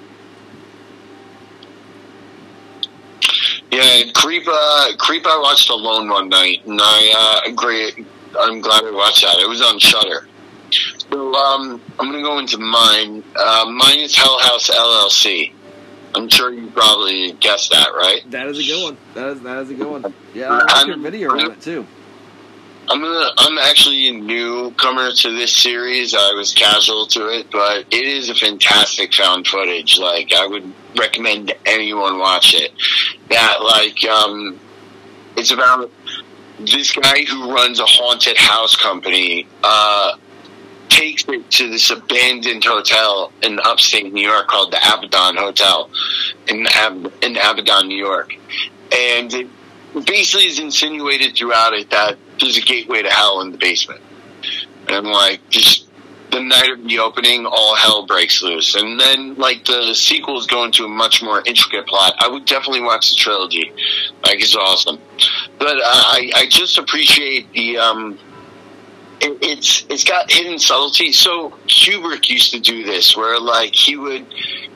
Yeah, 3.70 4.12
creep. 4.14 4.44
Uh, 4.46 4.92
creep. 4.98 5.26
I 5.26 5.38
watched 5.40 5.70
alone 5.70 6.08
one 6.08 6.28
night, 6.28 6.64
and 6.66 6.78
I 6.80 7.42
uh, 7.46 7.50
agree. 7.50 8.06
I'm 8.38 8.60
glad 8.60 8.84
I 8.84 8.90
watched 8.90 9.22
that. 9.22 9.38
It 9.38 9.48
was 9.48 9.62
on 9.62 9.78
Shudder. 9.78 10.28
So 11.10 11.34
um, 11.34 11.80
I'm 11.98 12.06
gonna 12.10 12.22
go 12.22 12.38
into 12.38 12.58
mine. 12.58 13.22
Uh, 13.36 13.66
mine 13.66 14.00
is 14.00 14.16
Hell 14.16 14.38
House 14.40 14.70
LLC. 14.70 15.52
I'm 16.14 16.28
sure 16.28 16.52
you 16.52 16.70
probably 16.70 17.32
guessed 17.32 17.70
that, 17.72 17.88
right? 17.88 18.22
That 18.30 18.46
is 18.46 18.58
a 18.58 18.62
good 18.62 18.82
one. 18.82 18.96
That 19.14 19.28
is 19.28 19.40
that 19.42 19.58
is 19.58 19.70
a 19.70 19.74
good 19.74 20.02
one. 20.02 20.14
Yeah, 20.34 20.48
I 20.50 20.56
watched 20.56 20.86
your 20.86 20.98
video 20.98 21.30
on 21.32 21.52
it 21.52 21.60
too. 21.60 21.86
I'm 22.88 23.00
gonna. 23.00 23.30
I'm 23.36 23.58
actually 23.58 24.08
a 24.08 24.12
newcomer 24.12 25.10
to 25.10 25.36
this 25.36 25.52
series. 25.52 26.14
I 26.14 26.32
was 26.34 26.54
casual 26.54 27.06
to 27.08 27.28
it, 27.28 27.50
but 27.50 27.86
it 27.90 28.04
is 28.04 28.28
a 28.28 28.34
fantastic 28.34 29.12
found 29.12 29.46
footage. 29.46 29.98
Like 29.98 30.32
I 30.32 30.46
would 30.46 30.72
recommend 30.96 31.52
anyone 31.64 32.18
watch 32.18 32.54
it. 32.54 32.72
That 33.28 33.58
like 33.60 34.04
um, 34.04 34.60
it's 35.36 35.50
about 35.50 35.90
this 36.60 36.92
guy 36.92 37.24
who 37.24 37.52
runs 37.52 37.80
a 37.80 37.86
haunted 37.86 38.36
house 38.36 38.76
company 38.76 39.48
uh, 39.64 40.12
takes 40.88 41.24
it 41.28 41.50
to 41.50 41.68
this 41.68 41.90
abandoned 41.90 42.64
hotel 42.64 43.32
in 43.42 43.58
upstate 43.64 44.12
New 44.12 44.26
York 44.26 44.46
called 44.46 44.70
the 44.70 44.78
Abaddon 44.78 45.36
Hotel 45.36 45.90
in 46.46 46.66
Ab- 46.72 47.12
in 47.20 47.36
Abaddon, 47.36 47.88
New 47.88 47.98
York, 47.98 48.32
and 48.92 49.34
it 49.34 49.48
basically 50.06 50.46
is 50.46 50.60
insinuated 50.60 51.34
throughout 51.34 51.72
it 51.72 51.90
that 51.90 52.16
there's 52.40 52.56
a 52.56 52.62
gateway 52.62 53.02
to 53.02 53.10
hell 53.10 53.40
in 53.40 53.52
the 53.52 53.58
basement, 53.58 54.00
and 54.88 55.06
like 55.06 55.40
just 55.48 55.86
the 56.30 56.40
night 56.40 56.70
of 56.70 56.84
the 56.84 56.98
opening, 56.98 57.46
all 57.46 57.74
hell 57.76 58.06
breaks 58.06 58.42
loose, 58.42 58.74
and 58.74 59.00
then 59.00 59.36
like 59.36 59.64
the 59.64 59.94
sequels 59.94 60.46
go 60.46 60.64
into 60.64 60.84
a 60.84 60.88
much 60.88 61.22
more 61.22 61.42
intricate 61.46 61.86
plot. 61.86 62.14
I 62.18 62.28
would 62.28 62.44
definitely 62.44 62.82
watch 62.82 63.10
the 63.10 63.16
trilogy; 63.16 63.72
like 64.24 64.40
it's 64.40 64.54
awesome. 64.56 64.98
But 65.58 65.78
uh, 65.78 65.82
I 65.82 66.30
I 66.34 66.46
just 66.48 66.78
appreciate 66.78 67.52
the 67.52 67.78
um 67.78 68.18
it, 69.20 69.38
it's 69.42 69.86
it's 69.88 70.04
got 70.04 70.30
hidden 70.30 70.58
subtlety. 70.58 71.12
So 71.12 71.50
Kubrick 71.66 72.28
used 72.28 72.52
to 72.52 72.60
do 72.60 72.84
this, 72.84 73.16
where 73.16 73.40
like 73.40 73.74
he 73.74 73.96
would 73.96 74.26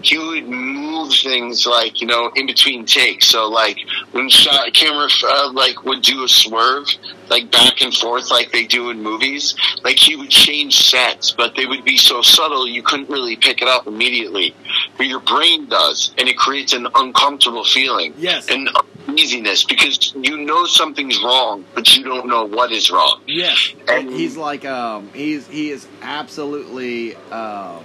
he 0.03 0.18
would 0.18 0.49
move 0.49 1.12
things 1.12 1.66
like 1.66 2.01
you 2.01 2.07
know 2.07 2.30
in 2.34 2.47
between 2.47 2.86
takes. 2.86 3.28
So 3.28 3.49
like 3.49 3.78
when 4.12 4.28
shot 4.28 4.72
camera 4.72 5.09
uh, 5.24 5.53
like 5.53 5.84
would 5.84 6.03
do 6.03 6.24
a 6.24 6.28
swerve 6.28 6.88
like 7.28 7.51
back 7.51 7.80
and 7.80 7.95
forth 7.95 8.30
like 8.30 8.51
they 8.51 8.66
do 8.66 8.91
in 8.91 9.03
movies, 9.03 9.55
like 9.84 9.97
he 9.97 10.16
would 10.16 10.30
change 10.30 10.91
sets, 10.91 11.30
but 11.30 11.55
they 11.55 11.64
would 11.64 11.84
be 11.84 11.97
so 11.97 12.22
subtle 12.22 12.66
you 12.66 12.82
couldn't 12.82 13.09
really 13.09 13.36
pick 13.36 13.62
it 13.62 13.68
up 13.68 13.86
immediately. 13.86 14.55
But 14.97 15.07
your 15.07 15.20
brain 15.20 15.68
does, 15.68 16.12
and 16.18 16.28
it 16.28 16.36
creates 16.36 16.72
an 16.72 16.88
uncomfortable 16.95 17.64
feeling. 17.64 18.14
Yes. 18.18 18.51
And 18.51 18.68
uneasiness 19.09 19.64
because 19.64 20.14
you 20.14 20.36
know 20.38 20.64
something's 20.66 21.22
wrong, 21.22 21.64
but 21.74 21.96
you 21.96 22.05
don't 22.05 22.26
know 22.28 22.44
what 22.46 22.72
is 22.72 22.90
wrong. 22.90 23.20
Yeah, 23.26 23.55
And- 23.88 24.11
he's 24.11 24.36
like 24.36 24.64
um, 24.64 25.11
he's 25.14 25.46
he 25.48 25.70
is 25.70 25.86
absolutely 26.03 27.14
um, 27.30 27.84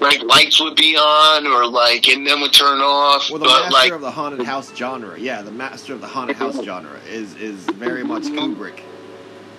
like 0.00 0.22
lights 0.22 0.60
would 0.60 0.76
be 0.76 0.96
on 0.96 1.46
or 1.46 1.66
like 1.66 2.08
and 2.08 2.26
then 2.26 2.40
would 2.40 2.52
turn 2.52 2.80
off 2.80 3.30
well 3.30 3.38
the 3.38 3.46
but 3.46 3.60
master 3.70 3.72
like 3.72 3.92
of 3.92 4.00
the 4.00 4.10
haunted 4.10 4.46
house 4.46 4.74
genre. 4.76 5.18
Yeah, 5.18 5.42
the 5.42 5.50
master 5.52 5.94
of 5.94 6.00
the 6.00 6.08
haunted 6.08 6.36
house 6.36 6.60
genre 6.64 6.98
is 7.08 7.34
is 7.36 7.58
very 7.74 8.04
much 8.04 8.24
Kubrick. 8.24 8.80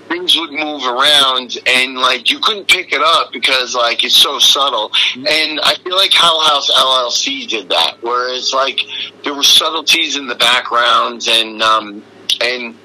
Things 0.08 0.38
would 0.38 0.52
move 0.52 0.84
around 0.86 1.58
and 1.66 1.96
like 1.96 2.30
you 2.30 2.40
couldn't 2.40 2.68
pick 2.68 2.92
it 2.92 3.02
up 3.02 3.32
because 3.32 3.76
like 3.76 4.04
it's 4.04 4.16
so 4.16 4.38
subtle 4.38 4.92
and 5.16 5.60
i 5.64 5.76
feel 5.84 5.96
like 5.96 6.12
Hell 6.12 6.40
House 6.42 6.70
llc 6.72 7.48
did 7.48 7.70
that 7.70 7.98
whereas 8.02 8.54
like 8.54 8.80
there 9.24 9.34
were 9.34 9.44
subtleties 9.44 10.16
in 10.16 10.28
the 10.28 10.36
backgrounds 10.36 11.28
and 11.28 11.62
um 11.62 12.04
and 12.42 12.76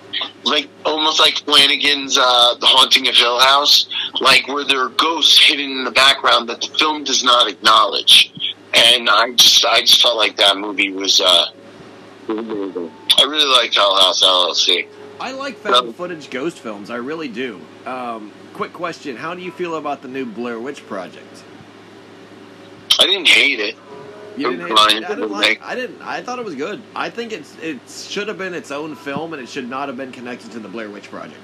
like 0.45 0.69
almost 0.85 1.21
like 1.21 1.37
Flanagan's 1.39 2.19
uh, 2.19 2.55
The 2.59 2.66
Haunting 2.66 3.09
of 3.09 3.14
Hill 3.14 3.39
House, 3.41 3.89
like 4.21 4.49
where 4.49 4.64
there 4.64 4.85
are 4.85 4.89
ghosts 4.89 5.39
hidden 5.39 5.71
in 5.71 5.85
the 5.85 5.91
background 5.91 6.49
that 6.49 6.61
the 6.61 6.69
film 6.79 7.05
does 7.05 7.23
not 7.23 7.49
acknowledge. 7.49 8.33
And 8.75 9.09
I 9.09 9.33
just 9.33 9.64
I 9.64 9.81
just 9.81 10.01
felt 10.03 10.16
like 10.16 10.37
that 10.37 10.57
movie 10.57 10.91
was 10.91 11.21
uh 11.21 11.47
I 12.29 13.25
really 13.25 13.47
liked 13.47 13.75
Hell 13.75 13.97
House 13.97 14.23
LLC. 14.23 14.87
I 15.21 15.33
like 15.33 15.57
found 15.57 15.95
footage 15.97 16.31
ghost 16.31 16.59
films. 16.61 16.91
I 16.91 16.97
really 16.97 17.29
do. 17.29 17.61
Um, 17.87 18.33
quick 18.55 18.73
question: 18.73 19.16
How 19.16 19.35
do 19.35 19.43
you 19.43 19.51
feel 19.51 19.77
about 19.77 20.03
the 20.03 20.09
new 20.09 20.25
Blair 20.25 20.61
Witch 20.61 20.87
Project? 20.87 21.45
I 22.99 23.07
didn't 23.07 23.29
hate 23.29 23.61
it. 23.61 23.77
You 24.37 24.51
didn't, 24.53 24.69
Brian 24.69 25.05
I 25.05 25.09
didn't 25.09 25.21
didn't 25.21 25.31
like. 25.33 25.62
I 25.62 25.75
didn't. 25.75 26.01
I 26.03 26.23
thought 26.23 26.39
it 26.39 26.45
was 26.45 26.55
good. 26.55 26.81
I 26.95 27.11
think 27.11 27.33
it's 27.33 27.57
it 27.59 27.81
should 27.89 28.29
have 28.29 28.39
been 28.39 28.55
its 28.55 28.71
own 28.71 28.95
film, 28.95 29.33
and 29.33 29.43
it 29.43 29.49
should 29.49 29.69
not 29.69 29.89
have 29.89 29.97
been 29.97 30.12
connected 30.12 30.53
to 30.53 30.61
the 30.61 30.69
Blair 30.69 30.89
Witch 30.89 31.11
Project. 31.11 31.41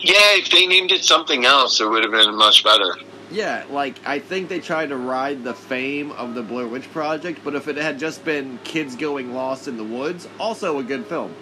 Yeah, 0.00 0.14
if 0.36 0.50
they 0.50 0.66
named 0.66 0.90
it 0.90 1.04
something 1.04 1.44
else, 1.44 1.80
it 1.80 1.88
would 1.88 2.02
have 2.02 2.12
been 2.12 2.34
much 2.34 2.64
better. 2.64 2.96
Yeah, 3.30 3.64
like 3.70 3.94
I 4.04 4.18
think 4.18 4.48
they 4.48 4.58
tried 4.58 4.88
to 4.88 4.96
ride 4.96 5.44
the 5.44 5.54
fame 5.54 6.10
of 6.12 6.34
the 6.34 6.42
Blair 6.42 6.66
Witch 6.66 6.90
Project, 6.92 7.40
but 7.44 7.54
if 7.54 7.68
it 7.68 7.76
had 7.76 8.00
just 8.00 8.24
been 8.24 8.58
kids 8.64 8.96
going 8.96 9.32
lost 9.32 9.68
in 9.68 9.76
the 9.76 9.84
woods, 9.84 10.26
also 10.40 10.78
a 10.80 10.82
good 10.82 11.06
film. 11.06 11.32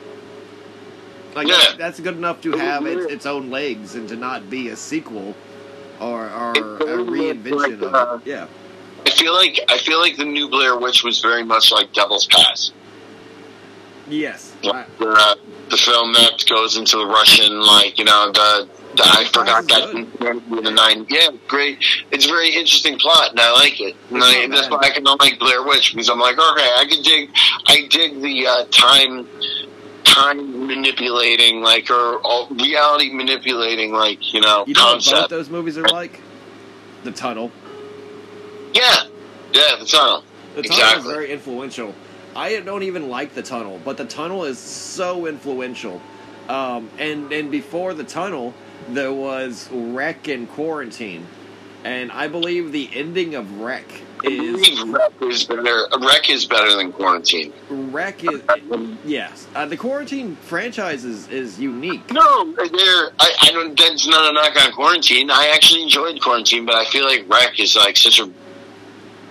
Like 1.35 1.49
Yeah. 1.49 1.57
that's, 1.57 1.76
that's 1.76 2.01
good 2.01 2.16
enough 2.16 2.41
to 2.43 2.53
have 2.53 2.87
its, 2.87 3.12
its 3.12 3.26
own 3.26 3.51
legs 3.51 3.95
and 3.95 4.09
to 4.09 4.16
not 4.16 4.49
be 4.51 4.68
a 4.68 4.76
sequel 4.76 5.35
or 6.01 6.24
or 6.31 6.53
a 6.53 6.99
reinvention 7.05 7.83
of 7.83 8.20
it. 8.22 8.26
Yeah. 8.26 8.47
I 9.07 9.11
feel 9.11 9.35
like 9.35 9.59
I 9.68 9.79
feel 9.79 10.01
like 10.01 10.16
the 10.16 10.24
new 10.24 10.49
Blair 10.49 10.79
Witch 10.79 11.03
was 11.05 11.20
very 11.20 11.45
much 11.45 11.70
like 11.72 11.93
Devil's 11.93 12.26
Pass. 12.26 12.72
Yes. 14.09 14.55
Uh, 14.64 14.85
the 15.68 15.76
film 15.76 16.12
that 16.14 16.43
goes 16.49 16.76
into 16.79 16.97
the 16.97 17.07
Russian, 17.07 17.61
like 17.61 17.99
you 17.99 18.05
know, 18.05 18.31
the, 18.33 18.68
the 18.97 19.03
I 19.05 19.24
forgot 19.33 19.68
that 19.68 19.91
in 19.91 20.62
the 20.62 20.70
nine. 20.70 21.07
Yeah, 21.11 21.29
great. 21.47 21.79
It's 22.11 22.24
a 22.24 22.29
very 22.29 22.49
interesting 22.49 22.99
plot, 22.99 23.33
and 23.33 23.41
I 23.41 23.53
like 23.53 23.81
it. 23.81 23.95
And 24.11 24.22
I, 24.22 24.47
that's 24.49 24.70
why 24.70 24.79
I 24.81 24.91
can 24.91 25.05
like 25.05 25.39
Blair 25.39 25.62
Witch 25.62 25.93
because 25.93 26.09
I'm 26.09 26.18
like, 26.18 26.39
okay, 26.39 26.70
I 26.76 26.87
can 26.89 27.03
dig. 27.03 27.31
I 27.66 27.87
dig 27.91 28.20
the 28.22 28.47
uh, 28.47 28.64
time 28.70 29.29
time 30.15 30.67
manipulating, 30.67 31.61
like 31.63 31.91
or 31.91 32.21
uh, 32.27 32.47
reality 32.51 33.13
manipulating, 33.13 33.93
like 33.93 34.33
you 34.33 34.41
know, 34.41 34.65
you 34.67 34.75
know 34.75 34.85
what 34.85 34.95
both 34.97 35.05
concept. 35.05 35.31
those 35.31 35.51
movies 35.51 35.79
are 35.79 35.89
like? 35.89 36.21
The 37.05 37.13
Tunnel. 37.13 37.51
Yeah, 38.75 39.05
yeah, 39.53 39.77
the 39.79 39.87
tunnel. 39.87 40.25
The 40.55 40.63
Tunnel 40.63 40.77
Exactly. 40.77 40.99
is 40.99 41.05
very 41.17 41.33
influential. 41.33 41.95
I 42.37 42.61
don't 42.61 42.83
even 42.83 43.09
like 43.09 43.35
the 43.35 43.43
Tunnel, 43.43 43.81
but 43.85 43.97
the 43.97 44.05
Tunnel 44.05 44.45
is 44.45 44.59
so 44.59 45.27
influential. 45.27 46.01
Um, 46.49 46.91
and 46.99 47.33
and 47.33 47.51
before 47.51 47.95
the 47.95 48.05
Tunnel, 48.05 48.55
there 48.89 49.13
was 49.13 49.69
Rec 49.71 50.29
and 50.29 50.49
Quarantine, 50.51 51.27
and 51.85 52.11
I 52.13 52.29
believe 52.29 52.73
the 52.73 52.91
ending 52.93 53.35
of 53.35 53.61
Rec 53.61 53.85
is 54.25 54.83
Rec 54.83 55.12
is 55.23 55.45
better. 55.45 55.87
Rec 56.01 56.31
is 56.31 56.45
better 56.45 56.77
than 56.77 56.93
Quarantine. 56.93 57.53
Rec 57.69 58.25
is 58.25 58.43
yes. 59.05 59.47
Uh, 59.55 59.66
the 59.66 59.77
Quarantine 59.77 60.37
franchise 60.37 61.05
is, 61.05 61.28
is 61.28 61.59
unique. 61.59 62.11
No, 62.11 62.53
they're. 62.55 63.11
I, 63.19 63.32
I 63.43 63.51
don't. 63.53 63.78
That's 63.78 64.07
not 64.07 64.31
a 64.31 64.32
knock 64.32 64.57
on 64.65 64.73
Quarantine. 64.73 65.31
I 65.31 65.49
actually 65.55 65.82
enjoyed 65.82 66.20
Quarantine, 66.20 66.66
but 66.66 66.74
I 66.74 66.85
feel 66.86 67.05
like 67.05 67.28
Rec 67.28 67.59
is 67.61 67.77
like 67.77 67.97
such 67.97 68.20
a. 68.20 68.31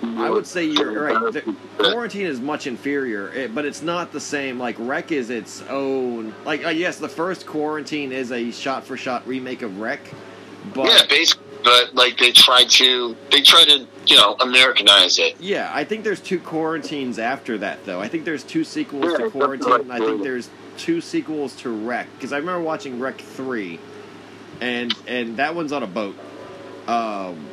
I 0.04 0.30
would 0.30 0.46
say 0.46 0.64
you're 0.64 1.02
right. 1.02 1.34
The, 1.34 1.56
Quarantine 1.78 2.28
is 2.28 2.40
much 2.40 2.68
inferior, 2.68 3.34
it, 3.34 3.54
but 3.54 3.66
it's 3.66 3.82
not 3.82 4.12
the 4.12 4.20
same. 4.20 4.60
Like 4.60 4.76
Rec 4.80 5.12
is 5.12 5.30
its 5.30 5.64
own. 5.70 6.34
Like 6.46 6.66
uh, 6.66 6.70
yes, 6.70 6.98
the 7.00 7.10
first 7.10 7.46
Quarantine 7.46 8.12
is 8.12 8.32
a 8.32 8.52
shot-for-shot 8.52 9.28
remake 9.28 9.64
of 9.64 9.80
Rec, 9.80 10.00
but 10.74 10.88
Yeah, 10.88 11.06
basically, 11.10 11.46
but 11.64 11.96
like 11.96 12.18
they 12.18 12.32
tried 12.32 12.70
to. 12.72 13.16
They 13.32 13.42
tried 13.42 13.66
to, 13.66 13.88
you 14.08 14.16
know, 14.16 14.36
Americanize 14.40 15.20
it. 15.20 15.40
Yeah, 15.40 15.70
I 15.74 15.84
think 15.84 16.04
there's 16.04 16.22
two 16.22 16.40
quarantines 16.40 17.20
after 17.20 17.58
that, 17.60 17.86
though. 17.86 18.00
I 18.00 18.08
think 18.08 18.26
there's 18.26 18.44
two 18.44 18.64
sequels 18.64 19.06
Yeah, 19.12 19.26
to 19.26 19.30
Quarantine, 19.30 19.72
right. 19.72 19.82
and 19.82 19.92
I 19.94 20.00
think 20.00 20.24
there's 20.24 20.50
two 20.78 21.02
sequels 21.02 21.56
to 21.58 21.70
Rec. 21.70 22.08
Because 22.16 22.34
I 22.34 22.38
remember 22.38 22.62
watching 22.62 23.00
Rec 23.00 23.18
three, 23.20 23.80
and 24.62 24.94
and 25.08 25.38
that 25.38 25.56
one's 25.56 25.72
on 25.72 25.84
a 25.84 25.88
boat. 25.88 26.16
Um, 26.88 27.46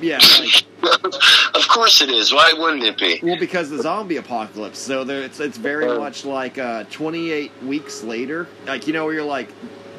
yeah, 0.00 0.18
like 0.38 0.64
of 1.54 1.68
course 1.68 2.00
it 2.00 2.10
is. 2.10 2.32
Why 2.32 2.52
wouldn't 2.56 2.82
it 2.82 2.98
be? 2.98 3.20
well, 3.22 3.38
because 3.38 3.70
the 3.70 3.82
zombie 3.82 4.16
apocalypse. 4.16 4.78
So 4.78 5.04
there, 5.04 5.22
it's 5.22 5.38
it's 5.40 5.58
very 5.58 5.86
much 5.98 6.24
like 6.24 6.58
uh, 6.58 6.84
28 6.90 7.52
weeks 7.64 8.02
later. 8.02 8.48
Like 8.66 8.86
you 8.86 8.92
know, 8.92 9.04
where 9.04 9.14
you're 9.14 9.24
like, 9.24 9.48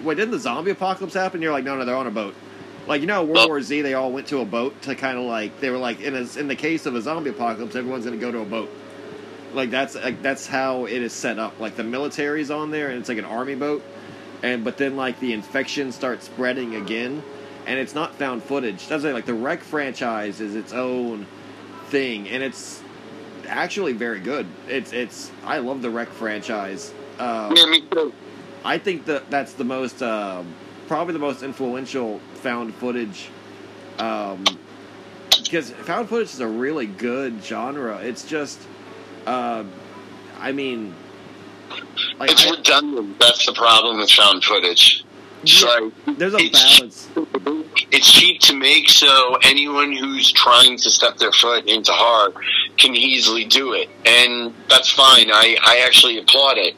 wait, 0.04 0.16
didn't 0.16 0.32
the 0.32 0.40
zombie 0.40 0.72
apocalypse 0.72 1.14
happen? 1.14 1.42
You're 1.42 1.52
like, 1.54 1.64
no, 1.64 1.78
no, 1.78 1.86
they're 1.86 1.96
on 1.96 2.08
a 2.08 2.12
boat. 2.12 2.36
Like 2.88 3.02
you 3.02 3.08
know, 3.08 3.24
World 3.24 3.48
War 3.48 3.62
Z, 3.62 3.82
they 3.82 3.94
all 3.94 4.12
went 4.12 4.28
to 4.28 4.40
a 4.40 4.46
boat 4.46 4.82
to 4.84 4.96
kind 4.96 5.18
of 5.18 5.26
like 5.26 5.60
they 5.60 5.70
were 5.70 5.78
like 5.78 6.02
in 6.02 6.16
a, 6.16 6.40
in 6.40 6.48
the 6.48 6.56
case 6.56 6.86
of 6.86 6.96
a 6.96 7.02
zombie 7.02 7.30
apocalypse, 7.30 7.76
everyone's 7.76 8.06
going 8.06 8.20
to 8.20 8.26
go 8.26 8.32
to 8.32 8.40
a 8.40 8.46
boat. 8.46 8.70
Like 9.54 9.70
that's 9.70 9.96
like 9.96 10.22
that's 10.22 10.48
how 10.48 10.86
it 10.86 11.02
is 11.02 11.14
set 11.14 11.38
up. 11.40 11.60
Like 11.60 11.76
the 11.76 11.84
military's 11.84 12.50
on 12.52 12.72
there, 12.72 12.90
and 12.90 13.00
it's 13.00 13.10
like 13.10 13.18
an 13.18 13.26
army 13.26 13.56
boat, 13.56 13.84
and 14.44 14.64
but 14.64 14.78
then 14.78 14.96
like 14.96 15.20
the 15.20 15.34
infection 15.34 15.92
starts 15.92 16.26
spreading 16.26 16.76
again, 16.76 17.22
and 17.68 17.80
it's 17.80 17.94
not 17.94 18.16
found 18.16 18.44
footage. 18.44 18.88
That's 18.88 19.04
like, 19.04 19.14
like 19.14 19.26
the 19.26 19.34
Rec 19.34 19.62
franchise 19.62 20.42
is 20.42 20.56
its 20.56 20.74
own 20.74 21.28
thing, 21.88 22.30
and 22.30 22.42
it's 22.42 22.82
actually 23.48 23.94
very 23.94 24.20
good. 24.20 24.48
It's 24.68 24.94
it's 24.94 25.32
I 25.46 25.60
love 25.60 25.82
the 25.82 25.90
Rec 25.90 26.10
franchise. 26.10 26.94
Um, 27.20 27.56
Yeah, 27.56 27.66
me 27.66 27.82
too. 27.82 28.14
I 28.64 28.78
think 28.78 29.06
that 29.06 29.30
that's 29.30 29.54
the 29.54 29.64
most, 29.64 30.02
um, 30.04 30.54
probably 30.88 31.14
the 31.14 31.20
most 31.20 31.42
influential 31.44 32.22
found 32.42 32.74
footage. 32.76 33.30
Um, 33.98 34.44
because 35.44 35.72
found 35.72 36.10
footage 36.10 36.34
is 36.34 36.40
a 36.40 36.48
really 36.48 36.86
good 36.88 37.44
genre. 37.44 37.98
It's 37.98 38.26
just, 38.26 38.60
uh, 39.26 39.64
I 40.40 40.52
mean, 40.52 40.94
like 42.20 42.32
It's 42.32 42.46
I- 42.46 42.52
redundant. 42.52 43.20
That's 43.20 43.46
the 43.46 43.54
problem 43.54 44.00
with 44.00 44.12
found 44.12 44.44
footage. 44.44 45.04
Yeah. 45.44 45.66
like 46.06 46.18
there's 46.20 46.36
a 46.36 46.50
balance. 46.52 47.10
It's 47.90 48.12
cheap 48.12 48.42
to 48.42 48.56
make, 48.56 48.90
so 48.90 49.38
anyone 49.42 49.92
who's 49.92 50.32
trying 50.32 50.78
to 50.78 50.90
step 50.90 51.18
their 51.18 51.32
foot 51.32 51.66
into 51.68 51.92
horror 51.92 52.32
can 52.78 52.96
easily 52.96 53.46
do 53.46 53.74
it, 53.74 53.90
and 54.06 54.54
that's 54.70 54.92
fine. 54.92 55.32
I 55.32 55.58
I 55.64 55.84
actually 55.84 56.20
applaud 56.20 56.58
it 56.60 56.76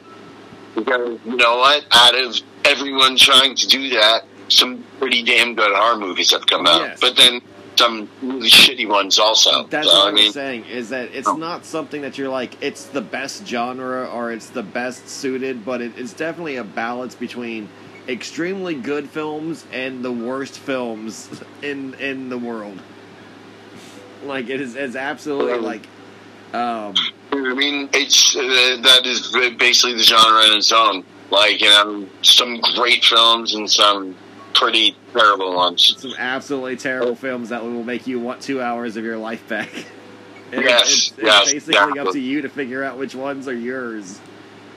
because 0.74 1.18
you 1.26 1.36
know 1.36 1.58
what? 1.58 1.84
Out 1.92 2.14
of 2.14 2.40
everyone 2.64 3.18
trying 3.18 3.54
to 3.54 3.66
do 3.68 3.90
that, 3.90 4.22
some 4.48 4.82
pretty 5.04 5.22
damn 5.22 5.54
good 5.54 5.70
horror 5.74 5.98
movies 5.98 6.30
have 6.30 6.46
come 6.46 6.66
out. 6.66 6.80
Yes. 6.80 6.98
But 6.98 7.14
then 7.14 7.42
some 7.76 8.08
really 8.22 8.48
shitty 8.48 8.88
ones 8.88 9.18
also. 9.18 9.66
That's 9.66 9.86
So, 9.86 9.92
what 9.92 10.04
I 10.06 10.08
I'm 10.08 10.14
mean, 10.14 10.32
saying 10.32 10.64
is 10.64 10.88
that 10.88 11.10
it's 11.12 11.28
Oh. 11.28 11.36
not 11.36 11.66
something 11.66 12.00
that 12.02 12.16
you're 12.16 12.30
like 12.30 12.56
it's 12.62 12.84
the 12.84 13.02
best 13.02 13.46
genre 13.46 14.06
or 14.06 14.32
it's 14.32 14.48
the 14.48 14.62
best 14.62 15.06
suited, 15.10 15.62
but 15.62 15.82
it, 15.82 15.92
it's 15.98 16.14
definitely 16.14 16.56
a 16.56 16.64
balance 16.64 17.14
between 17.14 17.68
extremely 18.08 18.74
good 18.74 19.10
films 19.10 19.66
and 19.72 20.02
the 20.02 20.12
worst 20.12 20.58
films 20.58 21.28
in 21.62 21.92
in 21.94 22.28
the 22.30 22.38
world. 22.38 22.80
Like 24.24 24.48
it 24.48 24.58
is, 24.62 24.74
it's 24.74 24.96
absolutely 24.96 25.58
like, 25.58 25.86
um, 26.54 26.94
I 27.30 27.52
mean, 27.52 27.90
it's 27.92 28.34
uh, 28.34 28.78
that 28.80 29.02
is 29.04 29.30
basically 29.58 29.96
the 29.98 30.02
genre 30.02 30.46
in 30.46 30.56
its 30.56 30.72
own. 30.72 31.04
Like 31.30 31.60
you 31.60 31.68
know, 31.68 32.06
some 32.22 32.58
great 32.74 33.04
films 33.04 33.54
and 33.54 33.70
some 33.70 34.16
pretty 34.54 34.96
terrible 35.12 35.54
ones. 35.54 35.94
some 35.98 36.14
absolutely 36.18 36.76
terrible 36.76 37.14
films 37.14 37.50
that 37.50 37.62
will 37.62 37.84
make 37.84 38.06
you 38.06 38.20
want 38.20 38.40
two 38.40 38.62
hours 38.62 38.96
of 38.96 39.04
your 39.04 39.18
life 39.18 39.46
back. 39.48 39.70
And 40.52 40.62
Yes, 40.62 40.82
it's, 40.82 41.10
it's 41.12 41.22
yes, 41.22 41.52
basically 41.52 41.98
up 41.98 42.12
to 42.12 42.18
you 42.20 42.42
to 42.42 42.48
figure 42.48 42.84
out 42.84 42.96
which 42.96 43.14
ones 43.14 43.48
are 43.48 43.54
yours. 43.54 44.20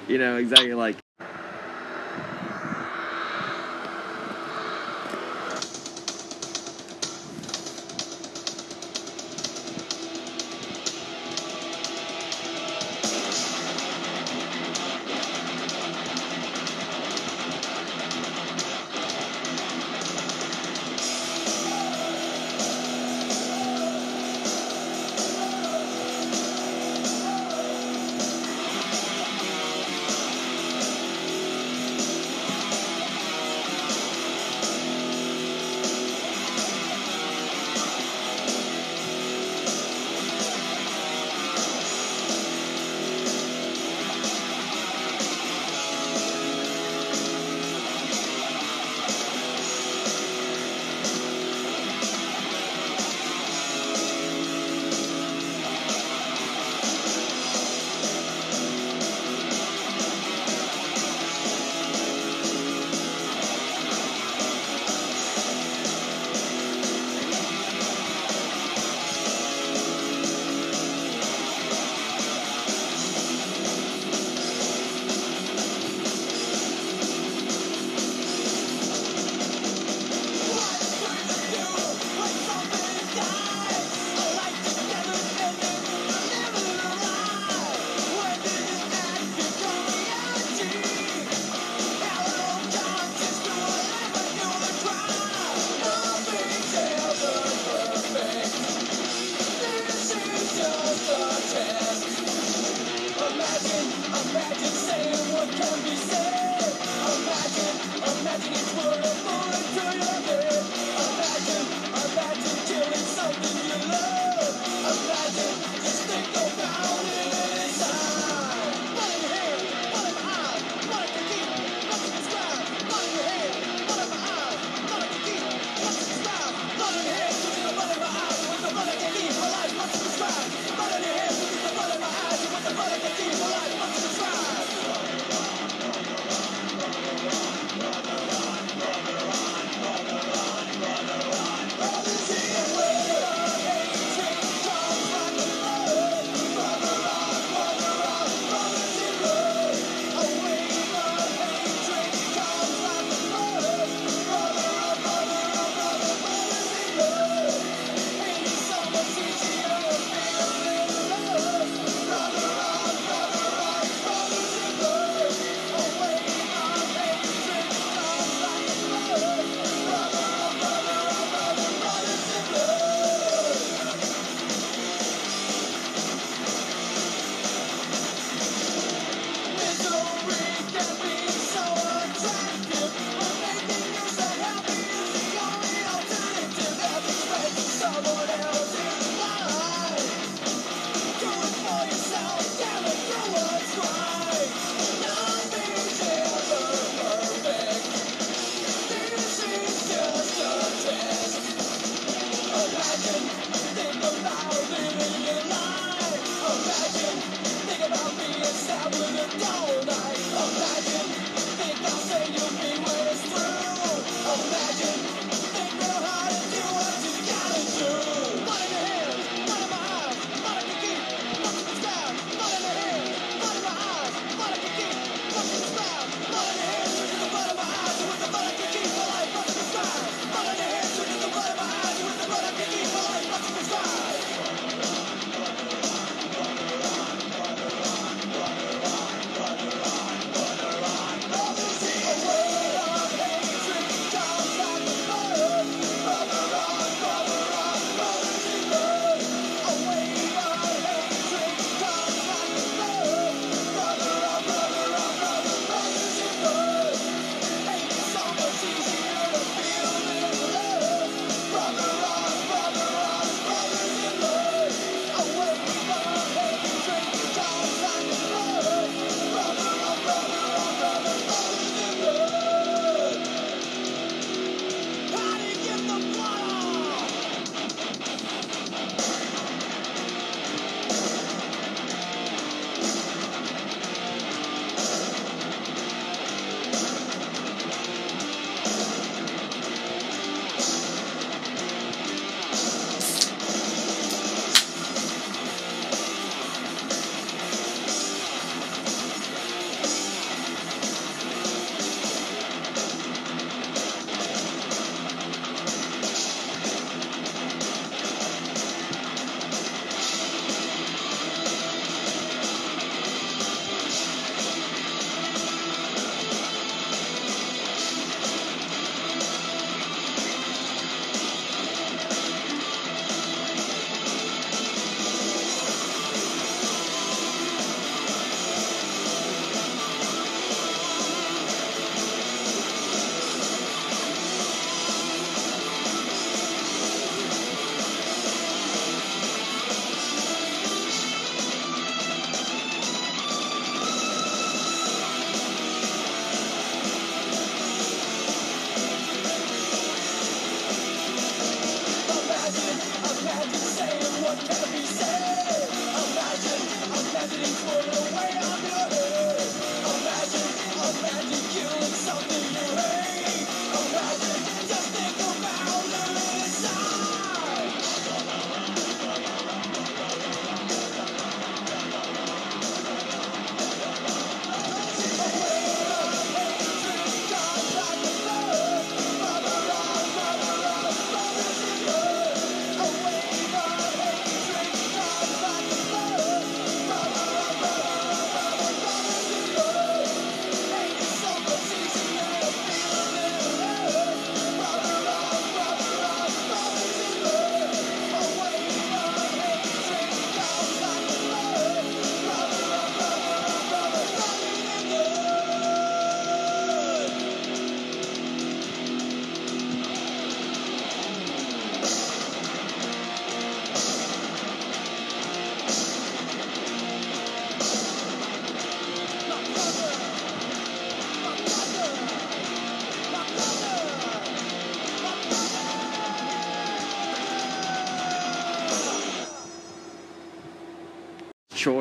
You 0.07 0.17
know 0.17 0.37
exactly 0.37 0.73
like. 0.73 0.95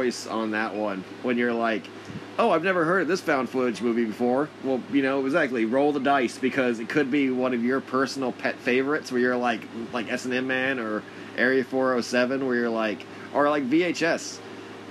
Choice 0.07 0.27
on 0.27 0.53
that 0.53 0.75
one 0.75 1.05
when 1.23 1.37
you're 1.37 1.53
like, 1.53 1.83
oh, 2.39 2.51
I've 2.51 2.63
never 2.63 2.85
heard 2.85 3.03
of 3.03 3.09
this 3.09 3.21
found 3.21 3.49
footage 3.49 3.81
movie 3.81 4.05
before. 4.05 4.49
Well, 4.63 4.81
you 4.93 5.03
know, 5.03 5.25
exactly. 5.25 5.65
Roll 5.65 5.93
the 5.93 6.01
dice 6.01 6.39
because 6.39 6.79
it 6.79 6.89
could 6.89 7.11
be 7.11 7.31
one 7.31 7.55
of 7.55 7.65
your 7.65 7.81
personal 7.81 8.33
pet 8.33 8.57
favorites 8.57 9.11
where 9.11 9.21
you're 9.21 9.37
like, 9.37 9.63
like 9.93 10.11
S 10.11 10.25
and 10.25 10.35
M 10.35 10.47
Man 10.47 10.79
or 10.79 11.03
Area 11.37 11.65
407, 11.65 12.47
where 12.47 12.55
you're 12.55 12.69
like, 12.69 13.05
or 13.35 13.49
like 13.51 13.69
VHS. 13.69 14.39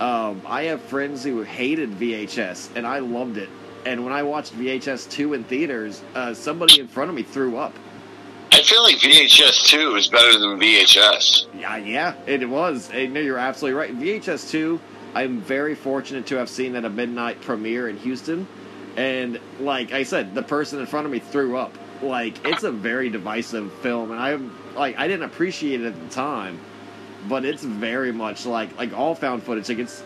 Um, 0.00 0.42
I 0.46 0.64
have 0.64 0.82
friends 0.82 1.24
who 1.24 1.42
hated 1.42 1.92
VHS, 1.92 2.76
and 2.76 2.86
I 2.86 2.98
loved 2.98 3.38
it. 3.38 3.48
And 3.86 4.04
when 4.04 4.12
I 4.12 4.22
watched 4.22 4.52
VHS 4.58 5.10
2 5.10 5.32
in 5.32 5.44
theaters, 5.44 6.02
uh, 6.14 6.34
somebody 6.34 6.80
in 6.80 6.88
front 6.88 7.08
of 7.08 7.16
me 7.16 7.22
threw 7.22 7.56
up. 7.56 7.72
I 8.52 8.62
feel 8.62 8.82
like 8.82 8.96
VHS 8.96 9.66
2 9.66 9.96
is 9.96 10.08
better 10.08 10.38
than 10.38 10.58
VHS. 10.58 11.46
Yeah, 11.58 11.76
yeah, 11.76 12.14
it 12.26 12.48
was. 12.48 12.90
And 12.90 13.12
no, 13.12 13.20
you're 13.20 13.38
absolutely 13.38 13.78
right. 13.78 13.98
VHS 13.98 14.50
2, 14.50 14.80
I'm 15.16 15.40
very 15.40 15.74
fortunate 15.74 16.26
to 16.26 16.36
have 16.36 16.50
seen 16.50 16.76
at 16.76 16.84
a 16.84 16.90
midnight 16.90 17.40
premiere 17.40 17.88
in 17.88 17.96
Houston. 17.98 18.46
And 18.96 19.40
like 19.60 19.92
I 19.92 20.02
said, 20.02 20.34
the 20.34 20.42
person 20.42 20.78
in 20.78 20.86
front 20.86 21.06
of 21.06 21.12
me 21.12 21.20
threw 21.20 21.56
up. 21.56 21.72
Like 22.02 22.46
it's 22.46 22.64
a 22.64 22.70
very 22.70 23.08
divisive 23.08 23.72
film, 23.80 24.10
and 24.10 24.20
I 24.20 24.38
like 24.78 24.98
I 24.98 25.08
didn't 25.08 25.24
appreciate 25.24 25.80
it 25.80 25.86
at 25.86 26.00
the 26.00 26.08
time, 26.14 26.60
but 27.26 27.46
it's 27.46 27.64
very 27.64 28.12
much 28.12 28.44
like 28.44 28.76
like 28.76 28.92
all 28.92 29.14
found 29.14 29.42
footage. 29.42 29.70
Like 29.70 29.78
it's 29.78 30.02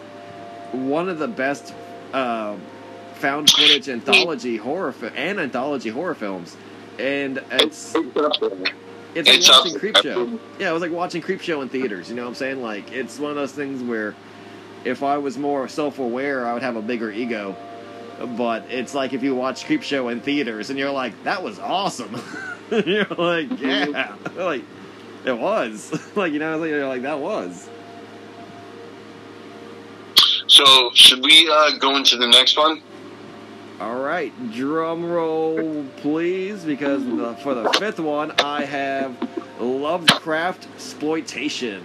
one 0.71 1.09
of 1.09 1.19
the 1.19 1.27
best 1.27 1.75
uh, 2.13 2.57
found 3.15 3.51
footage 3.51 3.89
anthology 3.89 4.57
horror 4.57 4.93
fi- 4.93 5.09
and 5.09 5.41
anthology 5.41 5.91
horror 5.91 6.15
films, 6.15 6.57
and 7.01 7.43
it's 7.51 7.97
It's 9.15 9.29
like 9.29 9.41
watching 9.43 9.73
there. 9.73 9.93
Creepshow. 9.93 10.39
Yeah, 10.61 10.71
it 10.71 10.73
was 10.73 10.83
like 10.83 10.93
watching 10.93 11.23
Creepshow 11.23 11.63
in 11.63 11.69
theaters. 11.69 12.09
You 12.09 12.15
know 12.15 12.23
what 12.23 12.29
I'm 12.29 12.35
saying? 12.37 12.63
Like 12.63 12.93
it's 12.93 13.19
one 13.19 13.31
of 13.31 13.37
those 13.37 13.53
things 13.53 13.83
where 13.83 14.15
if 14.85 15.03
I 15.03 15.19
was 15.19 15.37
more 15.37 15.69
self-aware, 15.69 16.47
I 16.47 16.55
would 16.55 16.63
have 16.63 16.77
a 16.77 16.83
bigger 16.83 17.11
ego. 17.11 17.57
But 18.37 18.65
it's 18.71 18.95
like 18.95 19.13
if 19.13 19.23
you 19.23 19.35
watch 19.35 19.65
Creepshow 19.65 20.13
in 20.13 20.21
theaters 20.21 20.69
and 20.71 20.79
you're 20.79 20.91
like, 20.91 21.25
"That 21.25 21.43
was 21.43 21.59
awesome," 21.59 22.21
you're 22.71 23.07
like, 23.07 23.49
"Yeah," 23.61 24.15
like 24.37 24.63
it 25.25 25.39
was. 25.39 25.99
like 26.17 26.33
you 26.33 26.39
know, 26.39 26.63
you're 26.65 26.87
like 26.87 27.03
that 27.03 27.19
was. 27.19 27.69
So, 30.47 30.91
should 30.95 31.23
we 31.23 31.49
uh, 31.51 31.79
go 31.79 31.97
into 31.97 32.17
the 32.17 32.27
next 32.27 32.59
one? 32.59 32.83
All 33.81 34.01
right, 34.01 34.33
drum 34.53 35.07
roll, 35.11 35.87
please, 35.99 36.65
because 36.65 37.03
the, 37.05 37.35
for 37.43 37.55
the 37.55 37.73
fifth 37.79 38.01
one, 38.01 38.33
I 38.33 38.65
have 38.65 39.17
Lovecraft 39.59 40.67
exploitation. 40.75 41.83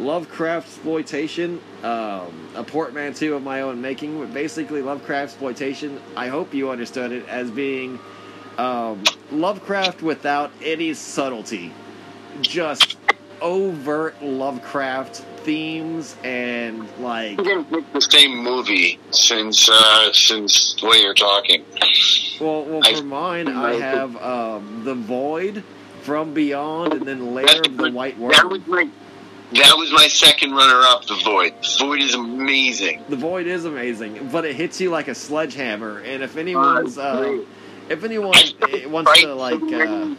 Lovecraft 0.00 0.66
exploitation, 0.66 1.60
um, 1.82 2.48
a 2.54 2.64
portmanteau 2.66 3.34
of 3.36 3.42
my 3.42 3.60
own 3.60 3.80
making. 3.80 4.18
but 4.18 4.32
Basically, 4.32 4.80
Lovecraft 4.82 5.32
exploitation. 5.32 6.00
I 6.16 6.28
hope 6.28 6.54
you 6.54 6.70
understood 6.70 7.12
it 7.12 7.28
as 7.28 7.50
being 7.50 7.98
um, 8.58 9.02
Lovecraft 9.30 10.02
without 10.02 10.50
any 10.62 10.94
subtlety, 10.94 11.72
just 12.40 12.96
overt 13.40 14.22
Lovecraft 14.22 15.16
themes 15.44 16.16
and 16.22 16.86
like 16.98 17.38
the 17.38 18.06
same 18.10 18.36
movie 18.36 18.98
since 19.10 19.68
uh, 19.70 20.12
since 20.12 20.74
the 20.80 20.86
way 20.86 20.98
you're 20.98 21.14
talking. 21.14 21.64
Well, 22.40 22.64
well, 22.64 22.80
I- 22.84 22.94
for 22.94 23.02
mine, 23.04 23.48
I 23.48 23.74
have 23.74 24.16
um, 24.22 24.82
the 24.84 24.94
Void 24.94 25.62
from 26.02 26.32
Beyond, 26.34 26.94
and 26.94 27.02
then 27.06 27.34
Lair 27.34 27.60
of 27.60 27.76
the 27.76 27.90
White 27.90 28.18
That 28.18 28.44
Worm. 28.44 28.50
was 28.50 28.66
my 28.66 28.88
that 29.52 29.74
was 29.76 29.92
my 29.92 30.06
second 30.06 30.52
runner 30.52 30.80
up. 30.82 31.06
The 31.06 31.16
Void. 31.16 31.54
The 31.62 31.76
Void 31.78 32.00
is 32.00 32.14
amazing. 32.14 33.04
The 33.08 33.16
Void 33.16 33.46
is 33.46 33.64
amazing, 33.64 34.28
but 34.30 34.44
it 34.44 34.54
hits 34.54 34.80
you 34.80 34.90
like 34.90 35.08
a 35.08 35.14
sledgehammer. 35.14 35.98
And 35.98 36.22
if 36.22 36.36
anyone's, 36.36 36.98
uh, 36.98 37.44
if 37.88 38.04
anyone 38.04 38.34
eh, 38.36 38.86
wants 38.86 39.20
to 39.20 39.34
like, 39.34 39.60
uh, 39.62 40.14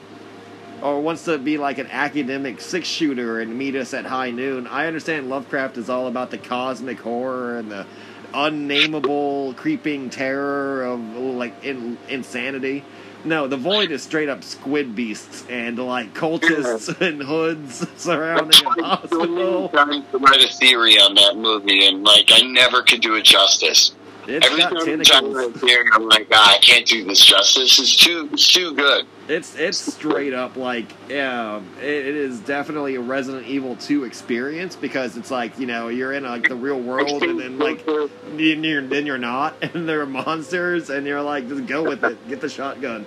or 0.82 1.02
wants 1.02 1.26
to 1.26 1.38
be 1.38 1.58
like 1.58 1.78
an 1.78 1.88
academic 1.88 2.60
six 2.60 2.88
shooter 2.88 3.40
and 3.40 3.58
meet 3.58 3.76
us 3.76 3.94
at 3.94 4.06
high 4.06 4.32
noon, 4.32 4.68
I 4.68 4.88
understand 4.88 5.30
Lovecraft 5.30 5.78
is 5.78 5.90
all 5.90 6.08
about 6.08 6.32
the 6.32 6.38
cosmic 6.38 7.00
horror 7.00 7.58
and 7.58 7.72
the 7.72 7.86
unnameable 8.34 9.54
creeping 9.56 10.10
terror 10.10 10.84
of 10.84 11.00
like 11.00 11.64
in, 11.64 11.98
insanity. 12.10 12.84
No, 13.24 13.48
the 13.48 13.58
void 13.58 13.92
is 13.92 14.02
straight 14.02 14.30
up 14.30 14.44
squid 14.44 14.96
beasts 14.96 15.46
and 15.50 15.78
like 15.78 16.14
cultists 16.14 17.00
and 17.02 17.22
hoods 17.22 17.86
surrounding 17.98 18.66
a 18.66 18.70
hospital. 18.84 19.66
I 19.66 19.86
trying 19.86 20.04
to 20.12 20.18
write 20.18 20.44
a 20.44 20.48
theory 20.48 20.96
on 20.96 21.16
that 21.16 21.38
movie, 21.38 21.86
and 21.86 22.04
like 22.04 22.30
I 22.32 22.42
never 22.42 22.82
could 22.82 23.02
do 23.02 23.16
it 23.16 23.24
justice. 23.24 23.94
It's 24.28 24.46
Every 24.46 24.60
got 24.62 24.70
time 24.70 24.78
I'm 24.78 25.04
trying 25.04 25.24
to 25.24 25.30
write 25.32 25.48
a 25.48 25.52
tentacles. 25.52 25.62
theory, 25.62 25.90
I'm 25.92 26.08
like, 26.08 26.28
ah, 26.32 26.56
I 26.56 26.58
can't 26.60 26.86
do 26.86 27.04
this 27.06 27.24
justice. 27.26 27.80
It's 27.80 27.96
too, 27.96 28.30
it's 28.32 28.48
too 28.54 28.74
good. 28.76 29.06
It's 29.28 29.56
it's 29.56 29.78
straight 29.78 30.34
up 30.34 30.58
like 30.58 30.94
yeah, 31.10 31.62
it, 31.80 31.86
it 31.86 32.16
is 32.16 32.40
definitely 32.42 32.96
a 32.96 33.00
Resident 33.02 33.48
Evil 33.48 33.76
2 33.78 34.04
experience 34.04 34.76
because 34.76 35.16
it's 35.18 35.32
like 35.32 35.58
you 35.58 35.66
know 35.68 35.88
you're 35.88 36.14
in 36.14 36.24
like 36.24 36.48
the 36.50 36.56
real 36.56 36.80
world 36.80 37.24
and 37.24 37.40
then 37.40 37.58
like 37.58 37.86
then 37.86 38.64
you're 38.64 38.82
then 38.82 39.06
you're 39.06 39.18
not 39.18 39.56
and 39.74 39.88
there 39.88 40.02
are 40.02 40.06
monsters 40.06 40.90
and 40.90 41.08
you're 41.08 41.22
like 41.22 41.48
just 41.48 41.66
go 41.66 41.84
with 41.84 42.04
it, 42.04 42.28
get 42.28 42.42
the 42.42 42.50
shotgun, 42.50 43.06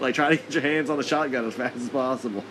like 0.00 0.14
try 0.14 0.30
to 0.30 0.36
get 0.36 0.54
your 0.54 0.62
hands 0.62 0.88
on 0.88 0.98
the 0.98 1.04
shotgun 1.04 1.46
as 1.46 1.54
fast 1.54 1.76
as 1.76 1.88
possible. 1.90 2.44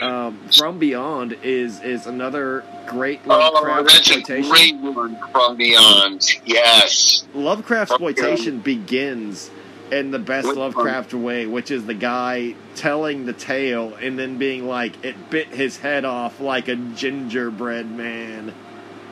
Um, 0.00 0.38
From 0.56 0.78
Beyond 0.78 1.36
is 1.42 1.80
is 1.82 2.06
another 2.06 2.64
great 2.86 3.20
Oh, 3.26 3.28
Lovecraft 3.38 3.90
a 3.90 3.98
exploitation. 3.98 4.50
great 4.50 4.76
one 4.76 5.18
from 5.32 5.56
Beyond. 5.56 6.40
Yes. 6.44 7.24
Lovecraft 7.34 7.90
exploitation 7.92 8.60
begins 8.60 9.50
in 9.90 10.10
the 10.10 10.18
best? 10.18 10.48
Lovecraft 10.48 11.12
way, 11.12 11.46
which 11.46 11.70
is 11.70 11.84
the 11.84 11.94
guy 11.94 12.54
telling 12.74 13.26
the 13.26 13.32
tale 13.34 13.94
and 14.00 14.18
then 14.18 14.38
being 14.38 14.66
like, 14.66 15.04
it 15.04 15.30
bit 15.30 15.48
his 15.48 15.76
head 15.76 16.04
off 16.04 16.40
like 16.40 16.68
a 16.68 16.76
gingerbread 16.76 17.90
man. 17.90 18.54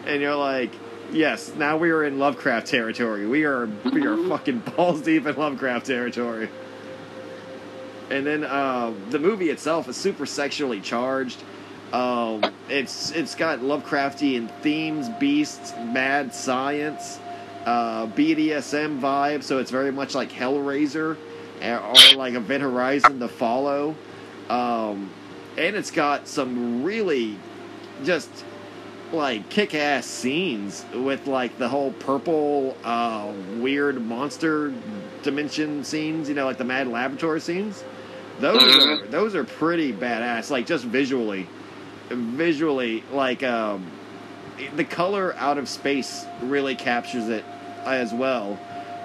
And 0.07 0.23
you're 0.23 0.35
like, 0.37 0.73
yes, 1.13 1.55
now 1.55 1.77
we 1.77 1.91
are 1.91 2.03
in 2.05 2.19
Lovecraft 2.19 2.67
territory. 2.69 3.27
We 3.27 3.45
are 3.45 3.69
we 3.93 4.07
are 4.07 4.17
fucking 4.29 4.61
balls 4.77 5.03
deep 5.03 5.27
in 5.27 5.37
Lovecraft 5.37 5.87
territory. 5.87 6.49
And 8.11 8.27
then 8.27 8.45
uh, 8.45 8.93
the 9.11 9.19
movie 9.19 9.51
itself 9.51 9.89
is 9.89 9.97
super 9.97 10.27
sexually 10.27 10.81
charged. 10.81 11.43
Um, 11.93 12.43
it's 12.69 13.11
it's 13.13 13.35
got 13.35 13.61
Lovecraftian 13.61 14.51
themes, 14.61 15.09
beasts, 15.21 15.73
mad 15.79 16.35
science, 16.35 17.19
uh, 17.65 18.07
BDSM 18.09 19.01
vibe. 19.01 19.43
So 19.43 19.59
it's 19.59 19.71
very 19.71 19.91
much 19.93 20.15
like 20.15 20.31
Hellraiser, 20.31 21.17
uh, 21.63 21.93
or 22.13 22.17
like 22.17 22.35
Event 22.35 22.63
Horizon: 22.63 23.19
The 23.19 23.29
Follow. 23.29 23.95
Um, 24.49 25.11
and 25.57 25.77
it's 25.77 25.91
got 25.91 26.27
some 26.27 26.83
really 26.83 27.39
just 28.05 28.31
like 29.13 29.49
kick-ass 29.51 30.07
scenes 30.07 30.85
with 30.95 31.27
like 31.27 31.59
the 31.59 31.69
whole 31.69 31.93
purple 31.93 32.77
uh, 32.85 33.33
weird 33.57 34.01
monster 34.01 34.73
dimension 35.23 35.85
scenes. 35.85 36.29
You 36.29 36.35
know, 36.35 36.45
like 36.45 36.59
the 36.59 36.65
Mad 36.65 36.89
Laboratory 36.89 37.41
scenes. 37.41 37.85
Those 38.41 38.77
are 38.77 39.07
those 39.07 39.35
are 39.35 39.45
pretty 39.45 39.93
badass. 39.93 40.51
Like 40.51 40.67
just 40.67 40.85
visually, 40.85 41.47
visually, 42.09 43.05
like 43.13 43.43
um, 43.43 43.91
the 44.77 44.85
color 44.85 45.35
out 45.37 45.59
of 45.59 45.69
space 45.69 46.25
really 46.43 46.75
captures 46.75 47.29
it 47.29 47.45
as 47.85 48.13
well. 48.13 48.59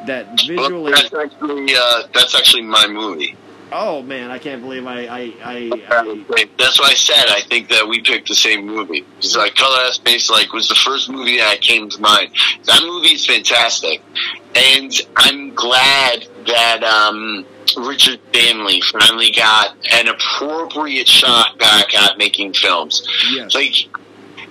That 0.08 0.40
visually, 0.46 0.92
That's 0.92 1.14
actually 1.14 1.74
uh, 1.76 2.04
that's 2.14 2.36
actually 2.36 2.62
my 2.62 2.88
movie. 2.88 3.36
oh 3.72 4.04
man, 4.04 4.30
I 4.30 4.38
can't 4.38 4.62
believe 4.62 4.86
I 4.86 5.06
I, 5.06 5.34
I, 5.44 5.72
I 5.90 6.46
That's 6.58 6.80
why 6.80 6.88
I 6.88 6.94
said 6.94 7.26
I 7.30 7.42
think 7.42 7.70
that 7.70 7.88
we 7.88 8.02
picked 8.02 8.28
the 8.28 8.36
same 8.36 8.66
movie. 8.66 9.04
Because 9.16 9.36
like 9.36 9.56
Color 9.56 9.78
Out 9.80 9.88
of 9.88 9.94
Space 9.96 10.30
like 10.30 10.54
was 10.54 10.70
the 10.70 10.76
first 10.76 11.10
movie 11.10 11.38
that 11.38 11.62
came 11.62 11.90
to 11.90 12.00
mind. 12.00 12.30
That 12.66 12.84
movie 12.84 13.16
is 13.16 13.26
fantastic, 13.26 14.02
and 14.56 14.92
I'm 15.16 15.56
glad 15.56 16.28
that 16.46 16.84
um, 16.84 17.44
Richard 17.78 18.20
Stanley 18.30 18.82
finally 18.82 19.32
got 19.32 19.76
an 19.92 20.08
appropriate 20.08 21.08
shot 21.08 21.58
back 21.58 21.94
at 21.96 22.18
making 22.18 22.54
films. 22.54 23.08
yes. 23.34 23.54
Like 23.56 23.74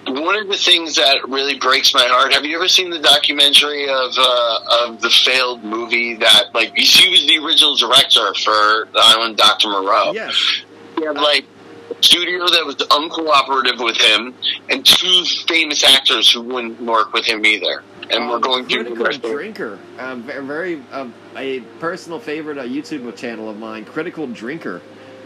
one 0.06 0.36
of 0.36 0.48
the 0.48 0.56
things 0.56 0.96
that 0.96 1.26
really 1.28 1.58
breaks 1.58 1.94
my 1.94 2.06
heart. 2.06 2.32
Have 2.34 2.44
you 2.44 2.56
ever 2.56 2.68
seen 2.68 2.90
the 2.90 2.98
documentary 2.98 3.84
of 3.88 4.12
uh, 4.18 4.58
of 4.88 5.00
the 5.00 5.08
failed 5.10 5.64
movie 5.64 6.14
that 6.16 6.54
like 6.54 6.74
he 6.76 7.08
was 7.10 7.26
the 7.26 7.38
original 7.44 7.74
director 7.76 8.34
for 8.34 8.88
The 8.92 9.00
Island 9.00 9.36
Dr. 9.38 9.68
Moreau? 9.68 10.12
yes. 10.12 10.62
He 10.98 11.04
had 11.06 11.16
like 11.16 11.44
a 11.90 12.02
studio 12.02 12.46
that 12.46 12.64
was 12.66 12.76
uncooperative 12.76 13.82
with 13.82 13.96
him, 13.96 14.34
and 14.70 14.84
two 14.84 15.24
famous 15.46 15.82
actors 15.84 16.30
who 16.30 16.42
wouldn't 16.42 16.80
work 16.82 17.12
with 17.12 17.24
him 17.24 17.44
either. 17.46 17.82
And 18.10 18.28
we're 18.28 18.36
Um, 18.36 18.40
going 18.42 18.66
through 18.66 18.84
the 18.84 18.90
Critical 18.94 19.04
rest. 19.04 19.22
Drinker, 19.22 19.78
a 19.98 20.16
very, 20.16 20.44
very 20.46 20.82
uh, 20.92 21.08
a 21.36 21.60
personal 21.80 22.18
favorite 22.20 22.58
uh, 22.58 22.64
YouTube 22.64 23.14
channel 23.16 23.48
of 23.48 23.58
mine. 23.58 23.84
Critical 23.84 24.26
Drinker 24.26 24.82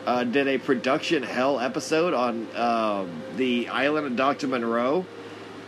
uh, 0.07 0.25
did 0.25 0.47
a 0.49 0.59
production 0.59 1.23
hell 1.23 1.59
episode 1.61 2.15
on 2.15 2.47
um 2.57 3.23
the 3.37 3.69
island 3.69 4.07
of 4.07 4.17
Doctor 4.17 4.47
Moreau, 4.49 5.05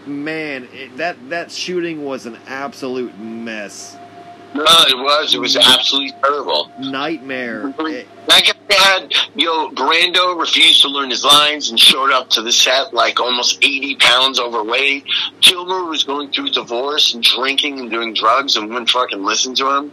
man, 0.07 0.69
it, 0.73 0.97
that 0.97 1.17
that 1.31 1.51
shooting 1.51 2.05
was 2.05 2.27
an 2.27 2.39
absolute 2.47 3.19
mess, 3.19 3.97
No, 4.55 4.65
it 4.65 4.97
was. 4.99 5.35
It 5.35 5.41
was 5.41 5.57
absolutely 5.57 6.13
terrible. 6.23 6.71
nightmare. 6.79 7.73
It- 7.79 8.09
That 8.27 8.45
guy 8.69 8.75
had, 8.75 9.13
you 9.35 9.47
know, 9.47 9.71
Brando 9.71 10.39
refused 10.39 10.83
to 10.83 10.89
learn 10.89 11.11
his 11.11 11.25
lines 11.25 11.71
and 11.71 11.79
showed 11.79 12.11
up 12.13 12.31
to 12.31 12.43
the 12.43 12.53
set 12.53 12.93
like 12.95 13.19
almost 13.21 13.59
80 13.63 13.97
pounds 13.97 14.39
overweight. 14.41 15.05
Kilmer 15.41 15.85
was 15.85 16.05
going 16.05 16.31
through 16.31 16.51
divorce 16.51 17.15
and 17.15 17.23
drinking 17.23 17.81
and 17.81 17.91
doing 17.91 18.15
drugs 18.15 18.57
and 18.57 18.69
wouldn't 18.69 18.91
fucking 18.91 19.23
listen 19.25 19.55
to 19.57 19.67
him. 19.69 19.93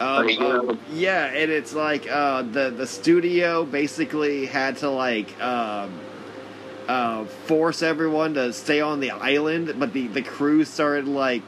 Um, 0.00 0.26
Like, 0.26 0.40
um, 0.40 0.78
yeah, 0.94 1.26
and 1.26 1.50
it's 1.50 1.74
like 1.74 2.10
uh, 2.10 2.42
the 2.42 2.70
the 2.70 2.86
studio 2.86 3.64
basically 3.64 4.46
had 4.46 4.78
to 4.78 4.88
like 4.90 5.38
um, 5.42 5.92
uh, 6.88 7.24
force 7.46 7.82
everyone 7.82 8.34
to 8.34 8.52
stay 8.52 8.80
on 8.80 9.00
the 9.00 9.10
island, 9.10 9.74
but 9.78 9.92
the 9.92 10.06
the 10.08 10.22
crew 10.22 10.64
started 10.64 11.06
like 11.06 11.42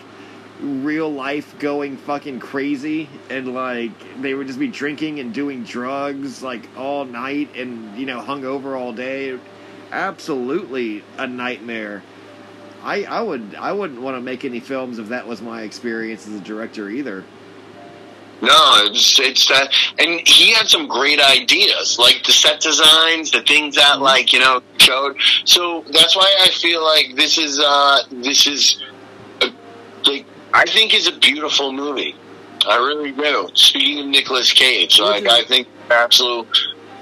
real 0.62 1.12
life 1.12 1.58
going 1.58 1.96
fucking 1.96 2.40
crazy, 2.40 3.08
and 3.28 3.54
like 3.54 4.22
they 4.22 4.34
would 4.34 4.46
just 4.46 4.58
be 4.58 4.68
drinking 4.68 5.18
and 5.20 5.34
doing 5.34 5.64
drugs 5.64 6.42
like 6.42 6.68
all 6.76 7.04
night, 7.04 7.56
and 7.56 7.96
you 7.98 8.06
know 8.06 8.20
hung 8.20 8.44
over 8.44 8.76
all 8.76 8.92
day. 8.92 9.38
Absolutely 9.90 11.04
a 11.18 11.26
nightmare. 11.26 12.02
I, 12.82 13.04
I 13.04 13.20
would 13.20 13.54
I 13.58 13.72
wouldn't 13.72 14.00
want 14.00 14.16
to 14.16 14.20
make 14.20 14.44
any 14.44 14.60
films 14.60 14.98
if 14.98 15.08
that 15.08 15.26
was 15.26 15.40
my 15.42 15.62
experience 15.62 16.26
as 16.26 16.34
a 16.34 16.40
director 16.40 16.88
either. 16.88 17.24
No, 18.42 18.82
it's 18.86 19.20
it's 19.20 19.46
that, 19.48 19.72
and 20.00 20.20
he 20.26 20.52
had 20.52 20.66
some 20.66 20.88
great 20.88 21.20
ideas, 21.20 21.96
like 21.96 22.24
the 22.24 22.32
set 22.32 22.60
designs, 22.60 23.30
the 23.30 23.42
things 23.42 23.76
that 23.76 24.00
like 24.00 24.32
you 24.32 24.40
know 24.40 24.60
showed. 24.78 25.16
So 25.44 25.84
that's 25.92 26.16
why 26.16 26.34
I 26.40 26.48
feel 26.48 26.82
like 26.82 27.14
this 27.14 27.38
is 27.38 27.60
uh 27.60 28.00
this 28.10 28.48
is 28.48 28.82
a, 29.42 29.50
like 30.06 30.26
I 30.54 30.64
think 30.66 30.94
is 30.94 31.08
a 31.08 31.18
beautiful 31.18 31.72
movie. 31.72 32.14
I 32.66 32.76
really 32.76 33.12
do. 33.12 33.50
Speaking 33.54 34.00
of 34.00 34.06
Nicolas 34.06 34.52
Cage, 34.52 35.00
like 35.00 35.26
I 35.26 35.42
think 35.44 35.66
absolute 35.90 36.48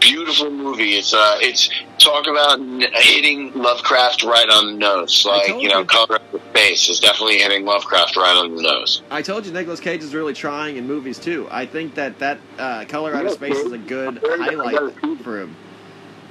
beautiful 0.00 0.50
movie. 0.50 0.96
It's 0.96 1.12
uh 1.12 1.36
it's 1.40 1.70
talk 1.98 2.26
about 2.26 2.58
hitting 2.94 3.52
Lovecraft 3.54 4.22
right 4.22 4.48
on 4.48 4.66
the 4.66 4.78
nose. 4.78 5.26
Like 5.26 5.48
you 5.48 5.68
know, 5.68 5.80
you. 5.80 5.84
color 5.84 6.16
of 6.16 6.32
the 6.32 6.38
face 6.54 6.88
is 6.88 7.00
definitely 7.00 7.38
hitting 7.38 7.64
Lovecraft 7.64 8.16
right 8.16 8.36
on 8.36 8.56
the 8.56 8.62
nose. 8.62 9.02
I 9.10 9.22
told 9.22 9.46
you 9.46 9.52
Nicolas 9.52 9.80
Cage 9.80 10.02
is 10.02 10.14
really 10.14 10.34
trying 10.34 10.76
in 10.76 10.86
movies 10.86 11.18
too. 11.18 11.46
I 11.50 11.66
think 11.66 11.94
that 11.96 12.18
that 12.18 12.38
uh, 12.58 12.84
Color 12.86 13.14
Out 13.14 13.26
of 13.26 13.32
Space 13.32 13.56
is 13.56 13.72
a 13.72 13.78
good 13.78 14.20
highlight 14.24 14.94
for 15.22 15.40
him. 15.42 15.56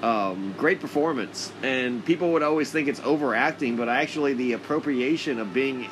Um, 0.01 0.55
great 0.57 0.79
performance, 0.79 1.51
and 1.61 2.05
people 2.05 2.31
would 2.31 2.43
always 2.43 2.71
think 2.71 2.87
it's 2.87 3.01
overacting, 3.01 3.75
but 3.75 3.89
actually 3.89 4.33
the 4.33 4.53
appropriation 4.53 5.39
of 5.39 5.53
being, 5.53 5.89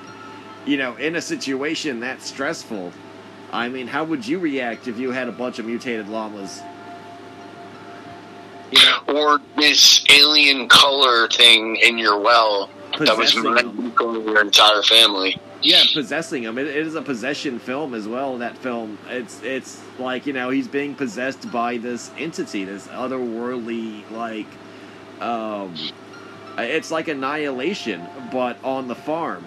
you 0.67 0.77
know, 0.77 0.95
in 0.97 1.15
a 1.15 1.21
situation 1.21 2.01
that 2.01 2.21
stressful. 2.21 2.91
I 3.51 3.69
mean, 3.69 3.87
how 3.87 4.03
would 4.03 4.27
you 4.27 4.39
react 4.39 4.87
if 4.87 4.99
you 4.99 5.11
had 5.11 5.29
a 5.29 5.31
bunch 5.31 5.57
of 5.57 5.65
mutated 5.65 6.09
llamas? 6.09 6.61
You 8.71 8.79
know, 8.83 9.21
or 9.21 9.39
this 9.55 10.03
alien 10.09 10.67
color 10.67 11.29
thing 11.29 11.77
in 11.77 11.97
your 11.97 12.19
well 12.19 12.69
that 12.99 13.17
was 13.17 13.33
Possessing 13.33 13.93
your 13.97 14.41
entire 14.41 14.81
family. 14.81 15.39
Yeah, 15.61 15.83
possessing 15.93 16.43
him. 16.43 16.57
It, 16.57 16.67
it 16.67 16.85
is 16.85 16.95
a 16.95 17.01
possession 17.01 17.59
film 17.59 17.93
as 17.93 18.07
well. 18.07 18.37
That 18.37 18.57
film, 18.57 18.97
it's 19.07 19.41
it's 19.41 19.81
like 19.97 20.27
you 20.27 20.33
know 20.33 20.49
he's 20.49 20.67
being 20.67 20.95
possessed 20.95 21.49
by 21.51 21.77
this 21.77 22.11
entity, 22.17 22.65
this 22.65 22.87
otherworldly 22.87 24.09
like, 24.11 24.47
um, 25.21 25.73
it's 26.57 26.91
like 26.91 27.07
annihilation, 27.07 28.05
but 28.31 28.61
on 28.63 28.87
the 28.87 28.95
farm. 28.95 29.45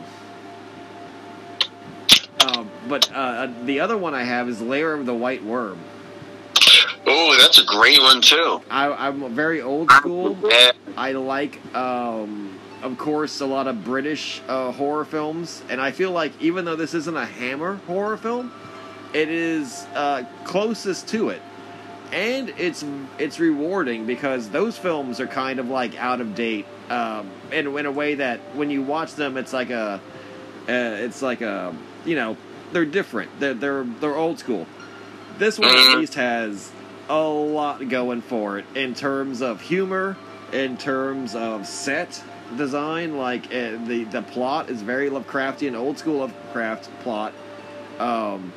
Um, 2.46 2.70
but 2.88 3.10
uh, 3.12 3.48
the 3.64 3.80
other 3.80 3.96
one 3.98 4.14
I 4.14 4.24
have 4.24 4.48
is 4.48 4.60
Lair 4.62 4.94
of 4.94 5.06
the 5.06 5.14
White 5.14 5.44
Worm. 5.44 5.78
Oh, 7.06 7.36
that's 7.38 7.58
a 7.58 7.64
great 7.64 8.00
one 8.00 8.20
too. 8.20 8.60
I, 8.70 8.90
I'm 9.08 9.34
very 9.34 9.62
old 9.62 9.90
school. 9.90 10.38
Yeah, 10.44 10.72
I 10.96 11.12
like, 11.12 11.58
um, 11.74 12.58
of 12.82 12.96
course, 12.98 13.40
a 13.40 13.46
lot 13.46 13.66
of 13.66 13.84
British 13.84 14.40
uh, 14.48 14.70
horror 14.72 15.04
films, 15.04 15.62
and 15.68 15.80
I 15.80 15.90
feel 15.90 16.12
like 16.12 16.32
even 16.40 16.64
though 16.64 16.76
this 16.76 16.94
isn't 16.94 17.16
a 17.16 17.26
Hammer 17.26 17.76
horror 17.86 18.16
film, 18.16 18.52
it 19.12 19.28
is 19.28 19.86
uh, 19.94 20.24
closest 20.44 21.08
to 21.08 21.30
it, 21.30 21.42
and 22.12 22.50
it's 22.58 22.84
it's 23.18 23.40
rewarding 23.40 24.06
because 24.06 24.48
those 24.50 24.78
films 24.78 25.18
are 25.20 25.26
kind 25.26 25.58
of 25.58 25.68
like 25.68 25.96
out 25.96 26.20
of 26.20 26.34
date, 26.34 26.66
um, 26.90 27.28
in 27.50 27.66
in 27.76 27.86
a 27.86 27.92
way 27.92 28.14
that 28.14 28.38
when 28.54 28.70
you 28.70 28.82
watch 28.82 29.14
them, 29.14 29.36
it's 29.36 29.52
like 29.52 29.70
a, 29.70 30.00
uh, 30.68 30.70
it's 30.70 31.22
like 31.22 31.40
a, 31.40 31.74
you 32.04 32.16
know, 32.16 32.36
they're 32.72 32.84
different. 32.84 33.30
They're 33.40 33.54
they're 33.54 33.84
they're 33.84 34.16
old 34.16 34.38
school. 34.38 34.66
This 35.38 35.58
one 35.58 35.70
at 35.70 35.98
least 35.98 36.14
has 36.14 36.70
a 37.08 37.22
lot 37.22 37.88
going 37.88 38.22
for 38.22 38.58
it 38.58 38.64
in 38.74 38.94
terms 38.94 39.42
of 39.42 39.60
humor, 39.60 40.16
in 40.52 40.76
terms 40.76 41.34
of 41.34 41.66
set 41.66 42.22
design. 42.56 43.16
Like 43.16 43.46
uh, 43.46 43.78
the 43.84 44.06
the 44.10 44.22
plot 44.22 44.70
is 44.70 44.82
very 44.82 45.10
Lovecraftian, 45.10 45.76
old 45.76 45.98
school 45.98 46.18
Lovecraft 46.18 46.90
plot, 47.00 47.32
um, 47.98 48.52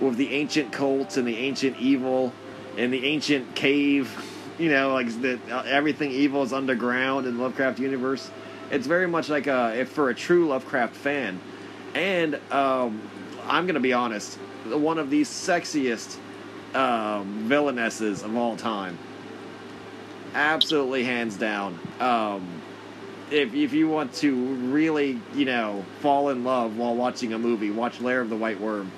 with 0.00 0.16
the 0.16 0.32
ancient 0.34 0.72
cults 0.72 1.16
and 1.16 1.26
the 1.26 1.36
ancient 1.36 1.78
evil 1.78 2.32
and 2.76 2.92
the 2.92 3.04
ancient 3.06 3.54
cave. 3.54 4.34
You 4.58 4.70
know, 4.70 4.92
like 4.92 5.08
the, 5.20 5.38
uh, 5.50 5.62
everything 5.66 6.10
evil 6.10 6.42
is 6.42 6.52
underground 6.52 7.26
in 7.26 7.38
Lovecraft 7.38 7.78
universe. 7.78 8.30
It's 8.70 8.86
very 8.86 9.06
much 9.06 9.28
like 9.28 9.46
a 9.46 9.78
if 9.78 9.90
for 9.90 10.10
a 10.10 10.14
true 10.14 10.48
Lovecraft 10.48 10.96
fan, 10.96 11.40
and 11.98 12.36
um, 12.52 13.02
I'm 13.46 13.66
gonna 13.66 13.80
be 13.80 13.92
honest, 13.92 14.36
one 14.66 14.98
of 14.98 15.10
the 15.10 15.22
sexiest 15.22 16.16
um, 16.74 17.48
villainesses 17.48 18.24
of 18.24 18.36
all 18.36 18.56
time. 18.56 18.96
Absolutely, 20.34 21.02
hands 21.04 21.36
down. 21.36 21.78
Um, 21.98 22.46
if 23.30 23.52
if 23.52 23.72
you 23.72 23.88
want 23.88 24.14
to 24.14 24.34
really, 24.34 25.20
you 25.34 25.44
know, 25.44 25.84
fall 26.00 26.28
in 26.28 26.44
love 26.44 26.76
while 26.76 26.94
watching 26.94 27.32
a 27.32 27.38
movie, 27.38 27.70
watch 27.70 28.00
Lair 28.00 28.20
of 28.20 28.30
the 28.30 28.36
White 28.36 28.60
Worm. 28.60 28.92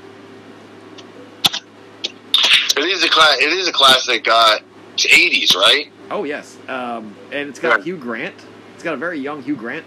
it 2.76 2.84
is 2.84 3.02
a 3.02 3.08
cla- 3.08 3.36
It 3.40 3.52
is 3.52 3.66
a 3.66 3.72
classic. 3.72 4.28
Uh, 4.30 4.58
it's 4.92 5.06
eighties, 5.06 5.54
right? 5.54 5.90
Oh 6.10 6.24
yes, 6.24 6.58
um, 6.68 7.14
and 7.32 7.48
it's 7.48 7.58
got 7.58 7.78
Yeah. 7.78 7.84
Hugh 7.84 7.96
Grant. 7.96 8.34
It's 8.74 8.82
got 8.84 8.92
a 8.94 8.98
very 8.98 9.18
young 9.18 9.42
Hugh 9.42 9.56
Grant. 9.56 9.86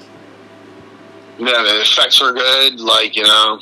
Yeah, 1.38 1.64
the 1.64 1.82
effects 1.82 2.22
were 2.22 2.34
good. 2.34 2.80
Like 2.80 3.16
you 3.16 3.24
know, 3.24 3.60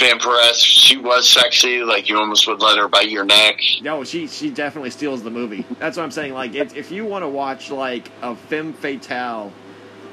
Vampiress, 0.00 0.56
she 0.64 0.96
was 0.96 1.28
sexy. 1.28 1.82
Like 1.82 2.08
you 2.08 2.16
almost 2.16 2.46
would 2.46 2.60
let 2.60 2.78
her 2.78 2.88
bite 2.88 3.10
your 3.10 3.24
neck. 3.24 3.60
No, 3.82 4.02
she 4.02 4.26
she 4.26 4.50
definitely 4.50 4.90
steals 4.90 5.22
the 5.22 5.30
movie. 5.30 5.66
That's 5.78 5.98
what 5.98 6.04
I'm 6.04 6.10
saying. 6.10 6.32
Like, 6.32 6.54
if, 6.54 6.74
if 6.74 6.90
you 6.90 7.04
want 7.04 7.22
to 7.22 7.28
watch 7.28 7.70
like 7.70 8.10
a 8.22 8.34
femme 8.34 8.72
fatale 8.72 9.52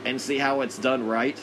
and 0.04 0.20
see 0.20 0.38
how 0.38 0.62
it's 0.62 0.78
done 0.78 1.08
right, 1.08 1.42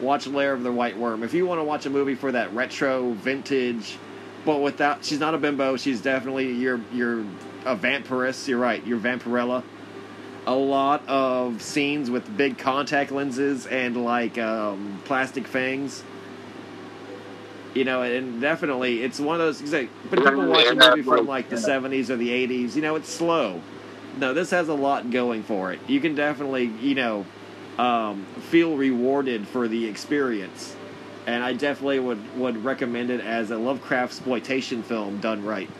watch 0.00 0.26
Lair 0.26 0.54
of 0.54 0.62
the 0.62 0.72
White 0.72 0.96
Worm. 0.96 1.22
If 1.22 1.34
you 1.34 1.46
want 1.46 1.60
to 1.60 1.64
watch 1.64 1.84
a 1.84 1.90
movie 1.90 2.14
for 2.14 2.32
that 2.32 2.54
retro 2.54 3.12
vintage, 3.12 3.98
but 4.46 4.62
without 4.62 5.04
she's 5.04 5.20
not 5.20 5.34
a 5.34 5.38
bimbo. 5.38 5.76
She's 5.76 6.00
definitely 6.00 6.52
your 6.52 6.80
your 6.94 7.20
a 7.66 7.76
vampiress. 7.76 8.48
You're 8.48 8.58
right. 8.58 8.84
You're 8.86 9.00
vampirella. 9.00 9.62
A 10.46 10.54
lot 10.54 11.08
of 11.08 11.62
scenes 11.62 12.10
with 12.10 12.36
big 12.36 12.58
contact 12.58 13.12
lenses 13.12 13.66
and 13.66 14.04
like 14.04 14.38
um, 14.38 15.00
plastic 15.04 15.46
fangs. 15.46 16.02
You 17.74 17.84
know, 17.84 18.02
and 18.02 18.40
definitely 18.40 19.02
it's 19.02 19.18
one 19.20 19.40
of 19.40 19.46
those. 19.46 19.72
Like, 19.72 19.88
but 20.10 20.18
people 20.18 20.46
watch 20.46 20.66
a 20.66 20.74
movie 20.74 21.02
from 21.02 21.26
like 21.26 21.48
the 21.48 21.56
'70s 21.56 22.10
or 22.10 22.16
the 22.16 22.28
'80s. 22.28 22.74
You 22.74 22.82
know, 22.82 22.96
it's 22.96 23.08
slow. 23.08 23.62
No, 24.18 24.34
this 24.34 24.50
has 24.50 24.68
a 24.68 24.74
lot 24.74 25.10
going 25.10 25.42
for 25.42 25.72
it. 25.72 25.80
You 25.86 26.00
can 26.00 26.14
definitely, 26.14 26.64
you 26.64 26.94
know, 26.94 27.24
um, 27.78 28.26
feel 28.50 28.76
rewarded 28.76 29.48
for 29.48 29.68
the 29.68 29.86
experience, 29.86 30.76
and 31.26 31.42
I 31.42 31.54
definitely 31.54 32.00
would 32.00 32.38
would 32.38 32.62
recommend 32.64 33.10
it 33.10 33.20
as 33.20 33.50
a 33.50 33.56
Lovecraft 33.56 34.12
exploitation 34.12 34.82
film 34.82 35.18
done 35.18 35.44
right. 35.44 35.70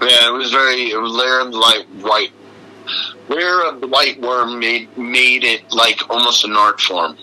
Yeah, 0.00 0.28
it 0.28 0.32
was 0.32 0.50
very. 0.50 0.90
It 0.90 1.00
was 1.00 1.12
the 1.12 1.58
Light 1.58 1.86
White. 2.00 2.32
Lair 3.28 3.64
of 3.66 3.80
the 3.80 3.86
White 3.86 4.20
Worm 4.20 4.58
made 4.58 4.96
made 4.98 5.44
it 5.44 5.62
like 5.72 6.00
almost 6.10 6.44
an 6.44 6.54
art 6.56 6.80
form, 6.80 7.16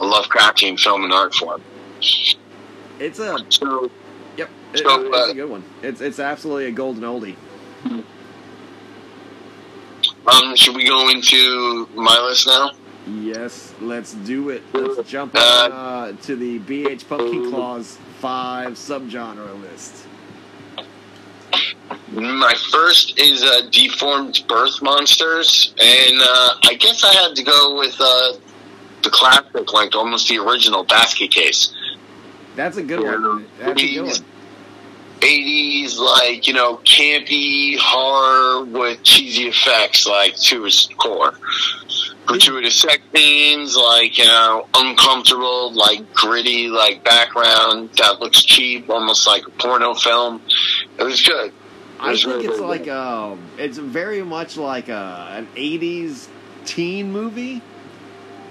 a 0.00 0.04
Lovecraftian 0.04 0.78
film 0.78 1.04
in 1.04 1.12
art 1.12 1.34
form. 1.34 1.60
It's 2.98 3.18
a 3.18 3.38
So 3.48 3.90
yep, 4.36 4.50
it- 4.74 4.78
So, 4.80 5.00
it's 5.06 5.16
uh, 5.16 5.30
a 5.30 5.34
good 5.34 5.50
one. 5.50 5.64
It's 5.82 6.00
it's 6.00 6.18
absolutely 6.18 6.66
a 6.66 6.72
golden 6.72 7.02
oldie. 7.04 7.36
Um, 10.26 10.54
should 10.56 10.76
we 10.76 10.86
go 10.86 11.08
into 11.08 11.88
my 11.94 12.18
list 12.20 12.46
now? 12.46 12.70
Yes, 13.08 13.74
let's 13.80 14.14
do 14.14 14.50
it. 14.50 14.62
Let's 14.72 15.08
jump 15.10 15.34
Uh, 15.34 15.38
on 15.64 15.72
uh, 15.72 16.12
to 16.22 16.36
the 16.36 16.60
BH 16.60 17.04
Pumpkinclaw's 17.06 17.98
five 18.20 18.74
subgenre 18.74 19.60
list. 19.60 20.06
My 22.12 22.54
first 22.70 23.18
is 23.18 23.42
uh, 23.42 23.62
Deformed 23.70 24.44
Birth 24.48 24.82
Monsters, 24.82 25.74
and 25.78 26.20
uh, 26.20 26.50
I 26.64 26.74
guess 26.78 27.02
I 27.04 27.12
had 27.12 27.34
to 27.36 27.42
go 27.42 27.78
with 27.78 27.96
uh, 27.98 28.34
the 29.02 29.10
classic, 29.10 29.72
like 29.72 29.94
almost 29.94 30.28
the 30.28 30.38
original 30.38 30.84
basket 30.84 31.30
case. 31.30 31.72
That's 32.54 32.76
a 32.76 32.82
good 32.82 33.00
one. 33.00 33.46
That's 33.58 33.82
a 33.82 33.94
good 33.94 34.02
one. 34.02 34.26
80s, 35.22 35.98
like, 35.98 36.48
you 36.48 36.52
know, 36.52 36.78
campy 36.78 37.78
horror 37.78 38.64
with 38.64 39.02
cheesy 39.04 39.44
effects, 39.44 40.04
like, 40.04 40.36
to 40.36 40.66
its 40.66 40.88
core. 40.98 41.34
Gratuitous 42.26 42.80
sex 42.80 43.00
scenes, 43.14 43.76
like, 43.76 44.18
you 44.18 44.24
know, 44.24 44.66
uncomfortable, 44.74 45.72
like, 45.72 46.12
gritty, 46.12 46.66
like, 46.68 47.04
background 47.04 47.90
that 47.98 48.18
looks 48.18 48.42
cheap, 48.42 48.90
almost 48.90 49.26
like 49.26 49.46
a 49.46 49.50
porno 49.52 49.94
film. 49.94 50.42
It 50.98 51.04
was 51.04 51.22
good. 51.22 51.52
I 52.02 52.16
think 52.16 52.44
it's 52.44 52.58
like 52.60 52.84
good. 52.84 52.96
um, 52.96 53.40
it's 53.58 53.78
very 53.78 54.22
much 54.22 54.56
like 54.56 54.88
a, 54.88 55.28
an 55.36 55.48
'80s 55.56 56.28
teen 56.64 57.12
movie, 57.12 57.62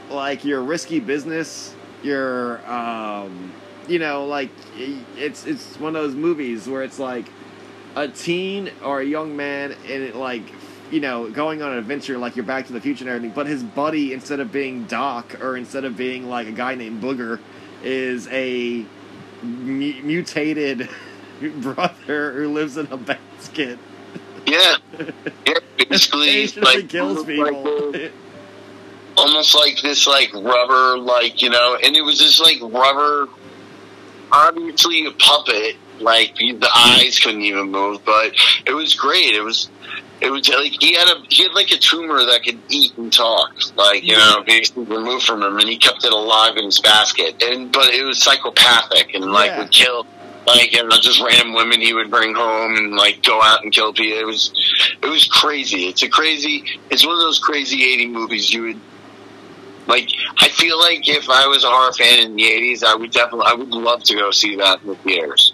like 0.10 0.46
your 0.46 0.62
risky 0.62 1.00
business, 1.00 1.76
your 2.04 2.66
um, 2.70 3.54
you 3.88 4.00
know, 4.00 4.26
like 4.26 4.50
it's 4.76 5.46
it's 5.46 5.78
one 5.80 5.96
of 5.96 6.02
those 6.02 6.16
movies 6.16 6.68
where 6.68 6.84
it's 6.84 7.00
like 7.00 7.26
a 7.96 8.08
teen 8.08 8.72
or 8.84 9.02
a 9.02 9.06
young 9.06 9.36
man 9.36 9.74
and 9.84 10.04
it 10.04 10.16
like 10.16 10.44
you 10.92 11.02
know 11.02 11.30
going 11.30 11.62
on 11.62 11.74
an 11.74 11.78
adventure 11.78 12.18
like 12.18 12.36
you're 12.38 12.46
Back 12.46 12.68
to 12.68 12.74
the 12.74 12.82
Future 12.82 13.04
and 13.04 13.10
everything, 13.10 13.36
but 13.36 13.48
his 13.48 13.64
buddy 13.64 14.14
instead 14.14 14.40
of 14.40 14.52
being 14.52 14.86
Doc 14.86 15.42
or 15.42 15.58
instead 15.58 15.84
of 15.84 15.98
being 15.98 16.30
like 16.30 16.48
a 16.48 16.52
guy 16.54 16.76
named 16.76 17.02
Booger 17.04 17.40
is 17.84 18.28
a 18.30 18.86
mu- 19.44 20.02
mutated 20.04 20.90
brother 21.50 22.34
who 22.34 22.50
lives 22.54 22.78
in 22.78 22.88
a 22.92 22.98
basket. 22.98 23.80
Yeah. 24.46 24.76
Yeah, 25.46 25.54
basically, 25.90 26.48
like, 26.48 26.90
kills 26.90 27.18
almost 27.20 27.28
people. 27.28 27.92
Like, 27.92 28.12
almost 29.18 29.56
like 29.56 29.82
this, 29.82 30.08
like, 30.08 30.34
rubber, 30.34 30.98
like, 30.98 31.42
you 31.42 31.50
know, 31.50 31.78
and 31.82 31.96
it 31.96 32.02
was 32.02 32.20
this, 32.20 32.40
like, 32.40 32.58
rubber, 32.62 33.28
obviously 34.32 35.06
a 35.06 35.12
puppet. 35.12 35.76
Like, 36.00 36.36
the 36.36 36.70
eyes 36.76 37.20
couldn't 37.20 37.42
even 37.42 37.70
move, 37.70 38.04
but 38.04 38.34
it 38.66 38.74
was 38.74 38.96
great. 38.96 39.36
It 39.36 39.42
was. 39.44 39.70
It 40.20 40.30
was 40.32 40.48
like 40.50 40.74
he 40.80 40.94
had 40.94 41.08
a 41.08 41.24
he 41.30 41.42
had 41.42 41.54
like 41.54 41.72
a 41.72 41.78
tumor 41.78 42.24
that 42.24 42.44
could 42.44 42.60
eat 42.70 42.96
and 42.96 43.12
talk, 43.12 43.54
like 43.76 44.04
you 44.04 44.16
know, 44.16 44.44
basically 44.46 44.84
removed 44.84 45.26
from 45.26 45.42
him, 45.42 45.58
and 45.58 45.68
he 45.68 45.78
kept 45.78 46.06
it 46.06 46.14
alive 46.14 46.58
in 46.58 46.66
his 46.66 46.80
basket. 46.80 47.42
And 47.42 47.72
but 47.72 47.88
it 47.88 48.04
was 48.04 48.22
psychopathic 48.22 49.16
and 49.16 49.32
like 49.32 49.48
Yeah. 49.50 49.58
would 49.62 49.72
kill, 49.72 50.06
like 50.46 50.74
you 50.74 50.84
know, 50.84 50.98
just 50.98 51.22
random 51.22 51.54
women 51.54 51.82
he 51.82 51.94
would 51.94 52.10
bring 52.10 52.34
home 52.34 52.76
and 52.76 52.96
like 52.96 53.24
go 53.24 53.42
out 53.42 53.64
and 53.64 53.72
kill 53.72 53.94
people. 53.94 54.18
It 54.18 54.26
was 54.26 54.52
it 55.02 55.08
was 55.08 55.28
crazy. 55.28 55.88
It's 55.88 56.04
a 56.04 56.10
crazy. 56.10 56.64
It's 56.90 57.06
one 57.06 57.16
of 57.16 57.22
those 57.22 57.40
crazy 57.40 57.84
eighty 57.84 58.08
movies 58.08 58.52
you 58.52 58.64
would 58.64 58.80
like. 59.88 60.10
I 60.40 60.50
feel 60.50 60.80
like 60.80 61.08
if 61.08 61.30
I 61.30 61.48
was 61.48 61.64
a 61.64 61.70
horror 61.70 61.94
fan 61.94 62.20
in 62.20 62.36
the 62.36 62.46
eighties, 62.46 62.84
I 62.84 62.96
would 62.96 63.12
definitely 63.12 63.48
I 63.48 63.54
would 63.54 63.70
love 63.70 64.04
to 64.04 64.16
go 64.16 64.32
see 64.32 64.56
that 64.58 64.82
in 64.82 64.90
the 64.90 64.96
theaters. 64.96 65.54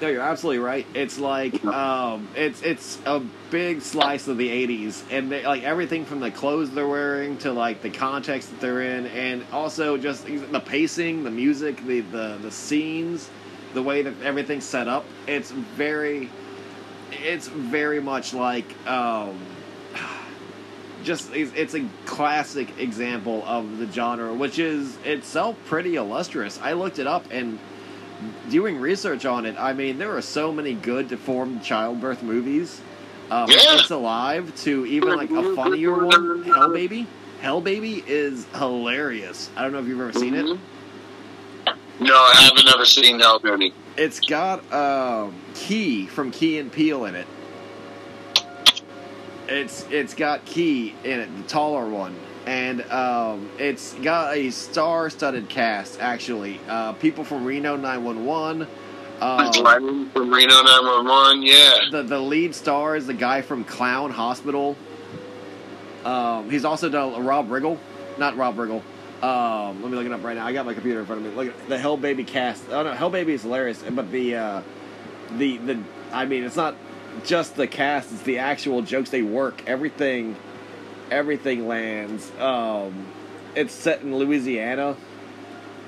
No, 0.00 0.08
you're 0.08 0.22
absolutely 0.22 0.60
right. 0.60 0.86
It's 0.94 1.18
like 1.18 1.62
um, 1.66 2.28
it's 2.34 2.62
it's 2.62 2.98
a 3.04 3.20
big 3.50 3.82
slice 3.82 4.28
of 4.28 4.38
the 4.38 4.48
'80s, 4.48 5.02
and 5.10 5.30
they, 5.30 5.44
like 5.44 5.62
everything 5.62 6.06
from 6.06 6.20
the 6.20 6.30
clothes 6.30 6.70
they're 6.70 6.88
wearing 6.88 7.36
to 7.38 7.52
like 7.52 7.82
the 7.82 7.90
context 7.90 8.48
that 8.50 8.60
they're 8.60 8.80
in, 8.80 9.06
and 9.08 9.44
also 9.52 9.98
just 9.98 10.24
the 10.24 10.60
pacing, 10.60 11.22
the 11.24 11.30
music, 11.30 11.84
the 11.84 12.00
the 12.00 12.38
the 12.40 12.50
scenes, 12.50 13.28
the 13.74 13.82
way 13.82 14.02
that 14.02 14.14
everything's 14.22 14.64
set 14.64 14.88
up. 14.88 15.04
It's 15.26 15.50
very, 15.50 16.30
it's 17.12 17.48
very 17.48 18.00
much 18.00 18.34
like. 18.34 18.74
Um, 18.86 19.38
just 21.02 21.30
it's, 21.32 21.74
a 21.74 21.88
classic 22.04 22.78
example 22.78 23.42
of 23.46 23.78
the 23.78 23.90
genre, 23.90 24.34
which 24.34 24.58
is 24.58 24.98
itself 25.04 25.56
pretty 25.64 25.96
illustrious. 25.96 26.58
I 26.60 26.72
looked 26.74 26.98
it 26.98 27.06
up 27.06 27.24
and 27.30 27.58
doing 28.48 28.78
research 28.78 29.24
on 29.24 29.46
it, 29.46 29.56
I 29.58 29.72
mean, 29.72 29.98
there 29.98 30.14
are 30.16 30.22
so 30.22 30.52
many 30.52 30.74
good 30.74 31.08
deformed 31.08 31.62
childbirth 31.62 32.22
movies. 32.22 32.80
Um, 33.30 33.48
Yeah. 33.48 33.78
It's 33.78 33.90
alive 33.90 34.54
to 34.62 34.86
even 34.86 35.16
like 35.16 35.30
a 35.30 35.54
funnier 35.54 36.04
one, 36.04 36.42
Hell 36.44 36.72
Baby. 36.72 37.06
Hell 37.40 37.60
Baby 37.60 38.04
is 38.06 38.46
hilarious. 38.56 39.50
I 39.56 39.62
don't 39.62 39.72
know 39.72 39.78
if 39.78 39.86
you've 39.86 40.00
ever 40.00 40.12
seen 40.12 40.34
it. 40.34 40.58
No, 42.00 42.14
I 42.14 42.34
haven't 42.34 42.66
ever 42.66 42.86
seen 42.86 43.20
Hell 43.20 43.38
Baby. 43.38 43.74
It's 43.98 44.20
got 44.20 44.72
um, 44.72 45.34
Key 45.54 46.06
from 46.06 46.30
Key 46.30 46.58
and 46.58 46.72
Peele 46.72 47.04
in 47.04 47.14
it. 47.14 47.26
It's 49.48 49.84
it's 49.90 50.14
got 50.14 50.44
Key 50.46 50.94
in 51.04 51.20
it, 51.20 51.36
the 51.36 51.42
taller 51.42 51.86
one, 51.86 52.16
and 52.46 52.80
um, 52.90 53.50
it's 53.58 53.92
got 53.94 54.34
a 54.34 54.50
star-studded 54.50 55.50
cast. 55.50 56.00
Actually, 56.00 56.58
uh, 56.68 56.94
people 56.94 57.22
from 57.22 57.44
Reno 57.44 57.76
911. 57.76 58.66
Um, 59.20 60.10
from 60.10 60.32
Reno 60.32 60.62
911, 60.62 61.42
yeah. 61.42 61.78
the 61.90 62.02
the 62.02 62.18
lead 62.18 62.54
star 62.54 62.96
is 62.96 63.06
the 63.06 63.12
guy 63.12 63.42
from 63.42 63.64
Clown 63.64 64.10
Hospital. 64.10 64.74
Um, 66.06 66.48
he's 66.48 66.64
also 66.64 66.88
done 66.88 67.26
Rob 67.26 67.50
Riggle, 67.50 67.76
not 68.16 68.38
Rob 68.38 68.56
Riggle. 68.56 68.82
Um, 69.22 69.82
let 69.82 69.90
me 69.90 69.96
look 69.98 70.06
it 70.06 70.12
up 70.12 70.24
right 70.24 70.36
now. 70.36 70.46
I 70.46 70.52
got 70.52 70.64
my 70.64 70.72
computer 70.72 71.00
in 71.00 71.06
front 71.06 71.24
of 71.24 71.30
me. 71.30 71.36
Look 71.36 71.54
at 71.54 71.68
the 71.68 71.78
Hell 71.78 71.96
Baby 71.96 72.24
cast. 72.24 72.64
Oh 72.70 72.82
no, 72.82 72.92
Hell 72.92 73.10
Baby 73.10 73.34
is 73.34 73.42
hilarious, 73.42 73.82
but 73.82 74.10
the 74.10 74.36
uh, 74.36 74.62
the 75.36 75.58
the 75.58 75.82
I 76.12 76.24
mean, 76.24 76.44
it's 76.44 76.56
not 76.56 76.74
just 77.24 77.56
the 77.56 77.66
cast; 77.66 78.12
it's 78.12 78.22
the 78.22 78.38
actual 78.38 78.82
jokes 78.82 79.10
they 79.10 79.22
work. 79.22 79.62
Everything, 79.66 80.36
everything 81.10 81.68
lands. 81.68 82.30
Um, 82.38 83.06
it's 83.54 83.74
set 83.74 84.02
in 84.02 84.16
Louisiana, 84.16 84.96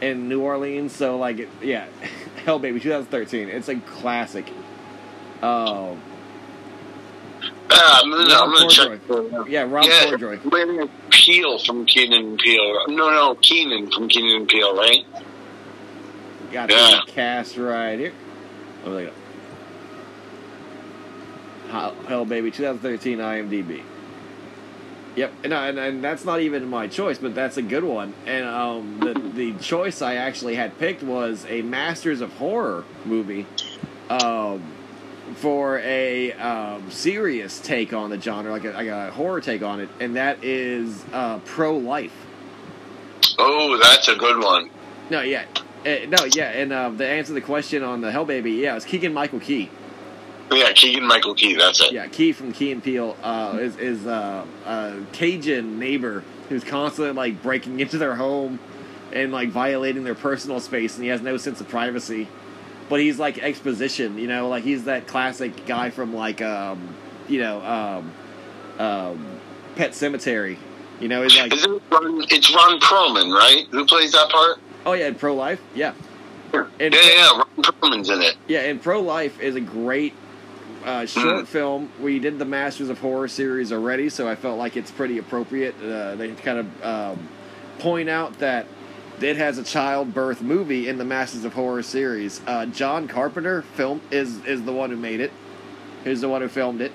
in 0.03 0.29
New 0.29 0.43
Orleans, 0.43 0.95
so 0.95 1.17
like, 1.17 1.49
yeah, 1.63 1.87
Hell 2.45 2.59
Baby, 2.59 2.81
2013. 2.81 3.49
It's 3.49 3.69
a 3.69 3.77
classic. 3.77 4.51
Um, 5.41 6.01
Ah, 7.75 8.01
I'm 8.03 8.11
gonna, 8.11 8.35
I'm 8.35 8.53
gonna 8.53 8.69
check. 8.71 9.01
Yeah, 9.49 9.63
Rob 9.63 9.85
yeah, 9.85 10.05
Corddry. 10.07 10.53
Lennon 10.53 10.91
Peele 11.11 11.59
from 11.59 11.87
Keenan 11.87 12.25
and 12.25 12.39
Peele. 12.39 12.87
No, 12.89 13.11
no, 13.11 13.35
Keenan 13.37 13.91
from 13.91 14.09
Keenan 14.09 14.37
and 14.43 14.49
Peele, 14.49 14.75
right? 14.77 15.05
Got 16.53 16.71
Yeah. 16.71 17.01
the 17.07 17.13
cast 17.13 17.57
right 17.57 17.99
here. 17.99 18.13
Look 18.85 19.03
it 19.05 19.09
up. 19.09 19.15
Hell, 21.71 21.95
Hell 22.07 22.25
Baby, 22.25 22.51
2013 22.51 23.19
IMDb. 23.19 23.83
Yep, 25.15 25.33
and, 25.45 25.53
and 25.53 25.79
and 25.79 26.05
that's 26.05 26.25
not 26.25 26.41
even 26.41 26.69
my 26.69 26.87
choice, 26.89 27.19
but 27.19 27.35
that's 27.35 27.59
a 27.59 27.63
good 27.63 27.85
one. 27.85 28.15
And 28.27 28.47
um, 28.47 28.99
the 29.01 29.13
the 29.53 29.53
choice 29.63 30.01
I 30.01 30.15
actually 30.15 30.55
had 30.55 30.79
picked 30.79 31.03
was 31.03 31.45
a 31.51 31.61
Masters 31.63 32.23
of 32.23 32.33
Horror 32.35 32.85
movie, 33.05 33.47
um, 34.09 34.63
for 35.35 35.79
a 35.79 36.33
um, 36.33 36.91
serious 36.91 37.61
take 37.61 37.93
on 37.93 38.11
the 38.11 38.21
genre, 38.21 38.51
like 38.51 38.65
a, 38.65 38.71
like 38.71 38.89
a 38.89 39.11
horror 39.11 39.41
take 39.41 39.63
on 39.63 39.81
it, 39.81 39.89
and 40.01 40.17
that 40.17 40.43
is 40.43 41.05
uh, 41.13 41.39
pro 41.41 41.77
life. 41.77 42.15
Oh, 43.39 43.79
that's 43.79 44.09
a 44.09 44.17
good 44.17 44.43
one. 44.43 44.71
No, 45.11 45.21
yeah, 45.21 45.45
uh, 45.85 46.07
no, 46.09 46.25
yeah, 46.35 46.51
and 46.51 46.73
uh, 46.73 46.91
the 46.91 47.07
answer 47.07 47.29
to 47.29 47.35
the 47.35 47.41
question 47.41 47.83
on 47.83 48.01
the 48.01 48.13
Hell 48.13 48.25
Baby, 48.25 48.53
yeah, 48.53 48.77
it's 48.77 48.85
Keegan 48.85 49.13
Michael 49.13 49.41
Key. 49.41 49.71
Yeah, 50.51 50.73
Keegan 50.73 51.07
Michael 51.07 51.35
Key, 51.35 51.55
that's 51.55 51.81
it. 51.81 51.93
Yeah, 51.93 52.07
Key 52.07 52.33
from 52.33 52.53
Key 52.53 52.73
and 52.73 52.83
Peele 52.83 53.17
uh, 53.23 53.59
is 53.61 53.77
is 53.77 54.07
uh, 54.07 54.45
a 54.67 55.01
Cajun 55.13 55.79
neighbor 55.79 56.25
who's 56.49 56.65
constantly 56.65 57.13
like 57.15 57.43
breaking 57.43 57.81
into 57.81 57.99
their 57.99 58.15
home 58.15 58.59
and 59.13 59.33
like 59.33 59.51
violating 59.51 60.05
their 60.05 60.15
personal 60.15 60.61
space, 60.61 60.97
and 60.97 61.05
he 61.05 61.11
has 61.11 61.21
no 61.21 61.37
sense 61.37 61.61
of 61.61 61.69
privacy. 61.69 62.29
But 62.93 63.01
he's 63.01 63.19
like 63.19 63.39
exposition, 63.39 64.19
you 64.19 64.27
know, 64.27 64.51
like 64.51 64.65
he's 64.65 64.85
that 64.85 65.07
classic 65.07 65.65
guy 65.65 65.89
from 65.89 66.15
like 66.15 66.43
um, 66.43 66.95
you 67.27 67.41
know 67.41 67.63
um, 67.63 68.13
um, 68.79 69.27
Pet 69.77 69.93
Sematary. 69.93 70.59
You 71.01 71.09
know, 71.09 71.23
he's 71.23 71.35
like, 71.39 71.55
Is 71.55 71.65
it 71.65 71.71
Ron, 71.91 72.23
it's 72.29 72.55
Ron 72.55 72.79
Perlman, 72.81 73.35
right? 73.35 73.65
Who 73.71 73.87
plays 73.87 74.13
that 74.13 74.29
part? 74.29 74.59
oh 74.85 74.93
yeah, 74.93 75.11
pro 75.15 75.35
life, 75.35 75.59
yeah, 75.75 75.95
Yeah, 76.53 76.67
And- 76.81 76.93
yeah, 76.93 77.29
Ron 77.31 77.47
Perlman's 77.63 78.11
in 78.11 78.21
it. 78.21 78.37
Yeah, 78.47 78.61
and 78.61 78.83
Pro 78.83 79.01
Life 79.01 79.41
is 79.41 79.55
a 79.55 79.61
great 79.63 80.13
uh, 80.85 81.07
short 81.07 81.45
Mm. 81.45 81.47
film. 81.47 81.91
We 81.99 82.19
did 82.19 82.39
the 82.39 82.45
Masters 82.45 82.91
of 82.91 82.99
Horror 82.99 83.29
series 83.29 83.73
already, 83.73 84.11
so 84.11 84.29
I 84.29 84.35
felt 84.35 84.59
like 84.59 84.77
it's 84.77 84.91
pretty 84.91 85.17
appropriate. 85.17 85.77
Uh, 85.83 86.15
they 86.17 86.33
kind 86.33 86.59
of 86.59 86.85
um, 86.85 87.29
point 87.79 88.11
out 88.11 88.39
that 88.41 88.67
it 89.25 89.37
has 89.37 89.59
a 89.59 89.63
childbirth 89.63 90.43
movie 90.43 90.89
in 90.89 90.99
the 90.99 91.05
Masters 91.05 91.45
of 91.45 91.53
Horror 91.53 91.83
series. 91.83 92.41
Uh, 92.47 92.67
John 92.67 93.09
Carpenter 93.09 93.63
film 93.63 94.01
is 94.11 94.45
is 94.45 94.63
the 94.63 94.73
one 94.73 94.91
who 94.91 94.97
made 94.97 95.21
it. 95.21 95.33
Who's 96.05 96.21
the 96.21 96.29
one 96.29 96.43
who 96.43 96.49
filmed 96.49 96.81
it? 96.81 96.93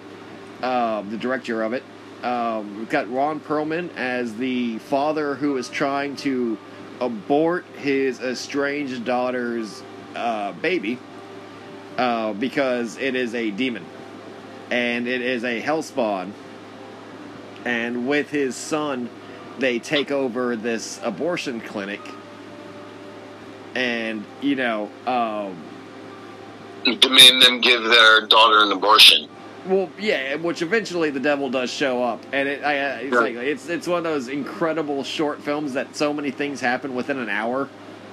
Um, 0.62 1.10
the 1.10 1.18
director 1.18 1.62
of 1.64 1.74
it. 1.74 1.84
Um, 2.24 2.80
we've 2.80 2.90
got 2.90 3.12
Ron 3.12 3.40
Perlman 3.40 3.95
as 3.95 4.36
the 4.36 4.80
father 4.80 5.36
who 5.36 5.58
is 5.58 5.70
trying 5.70 6.16
to 6.18 6.58
abort 6.99 7.66
his 7.78 8.20
estranged 8.20 9.06
daughter's 9.06 9.84
uh, 10.16 10.52
baby 10.54 10.98
uh, 11.98 12.34
because 12.34 12.98
it 12.98 13.16
is 13.16 13.36
a 13.36 13.52
demon 13.52 13.86
and 14.72 15.08
it 15.08 15.22
is 15.22 15.44
a 15.44 15.62
hellspawn. 15.62 16.32
And 17.64 18.08
with 18.08 18.30
his 18.30 18.56
son 18.56 19.10
they 19.60 19.80
take 19.80 20.12
over 20.12 20.56
this 20.56 20.99
abortion 21.04 21.62
clinic, 21.62 22.02
and 23.78 24.26
you 24.41 24.56
know, 24.56 24.90
um, 25.06 25.56
Demand 26.99 27.41
them 27.44 27.62
give 27.62 27.84
their 27.84 28.22
daughter 28.28 28.64
an 28.64 28.72
abortion. 28.72 29.28
well, 29.68 29.90
yeah, 29.99 30.36
which 30.36 30.62
eventually 30.62 31.10
the 31.10 31.20
devil 31.20 31.49
does 31.49 31.70
show 31.70 32.02
up, 32.02 32.24
and 32.32 32.48
it, 32.48 32.64
I, 32.64 32.74
it's 33.02 33.14
Yeah. 33.14 33.20
like 33.20 33.36
it's 33.36 33.70
it's 33.70 33.88
one 33.88 33.99
of 33.99 34.04
those 34.04 34.30
incredible 34.30 35.04
short 35.04 35.41
films 35.41 35.74
that 35.74 35.95
so 35.95 36.12
many 36.14 36.32
things 36.32 36.60
happen 36.60 36.95
within 36.95 37.20
an 37.20 37.30
hour. 37.30 37.70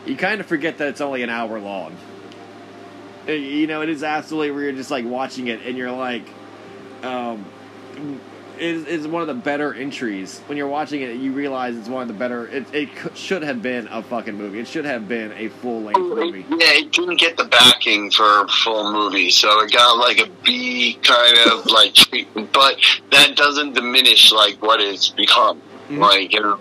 You 0.07 0.17
kind 0.17 0.41
of 0.41 0.47
forget 0.47 0.77
that 0.79 0.89
it's 0.89 1.01
only 1.01 1.23
an 1.23 1.31
hour 1.31 1.59
long. 1.61 1.97
Uh, 3.27 3.33
You 3.33 3.67
know, 3.67 3.81
it 3.81 3.89
is 3.89 4.03
absolutely 4.03 4.51
where 4.51 4.65
you're 4.65 4.73
just 4.73 4.91
like 4.91 5.07
watching 5.07 5.47
it, 5.47 5.61
and 5.65 5.79
you're 5.79 5.91
like, 5.93 6.27
um, 7.03 7.45
it 8.59 8.89
is 8.89 9.07
one 9.07 9.23
of 9.23 9.29
the 9.29 9.35
better 9.35 9.75
entries. 9.75 10.41
When 10.47 10.57
you're 10.59 10.69
watching 10.69 11.03
it, 11.03 11.17
you 11.17 11.33
realize 11.33 11.77
it's 11.77 11.89
one 11.89 12.03
of 12.03 12.09
the 12.09 12.15
better. 12.15 12.47
It, 12.49 12.67
it 12.73 12.89
should 13.15 13.43
have 13.43 13.63
been 13.63 13.89
a 13.91 14.03
fucking 14.03 14.35
movie. 14.35 14.61
It 14.61 14.69
should 14.69 14.85
have 14.85 15.09
been 15.09 15.33
a 15.33 15.49
full 15.49 15.83
length 15.83 15.99
movie. 16.01 16.45
Yeah, 16.51 16.79
it 16.79 16.93
didn't 16.93 17.19
get 17.19 17.37
the 17.37 17.45
backing 17.45 18.11
for 18.11 18.43
a 18.45 18.49
full 18.49 18.93
movie, 18.93 19.31
so 19.31 19.61
it 19.63 19.73
got 19.73 19.97
like 19.99 20.19
a 20.19 20.29
B 20.45 20.99
kind 21.03 21.37
of 21.51 21.67
like 21.71 21.95
treatment. 21.95 22.53
But 22.53 22.77
that 23.11 23.37
doesn't 23.37 23.75
diminish 23.75 24.33
like 24.33 24.61
what 24.63 24.81
it's 24.81 25.11
become. 25.11 25.61
Mhm. 25.89 25.99
Like 25.99 26.33
you 26.33 26.41
know, 26.41 26.59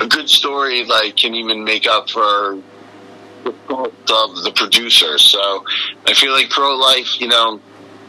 a 0.00 0.06
good 0.06 0.28
story 0.28 0.84
like 0.84 1.16
can 1.16 1.34
even 1.34 1.64
make 1.64 1.86
up 1.86 2.10
for 2.10 2.58
the 3.44 3.52
fault 3.68 3.92
of 4.10 4.42
the 4.44 4.52
producer. 4.54 5.18
So 5.18 5.64
I 6.06 6.14
feel 6.14 6.32
like 6.32 6.50
pro 6.50 6.74
life, 6.76 7.20
you 7.20 7.28
know. 7.28 7.60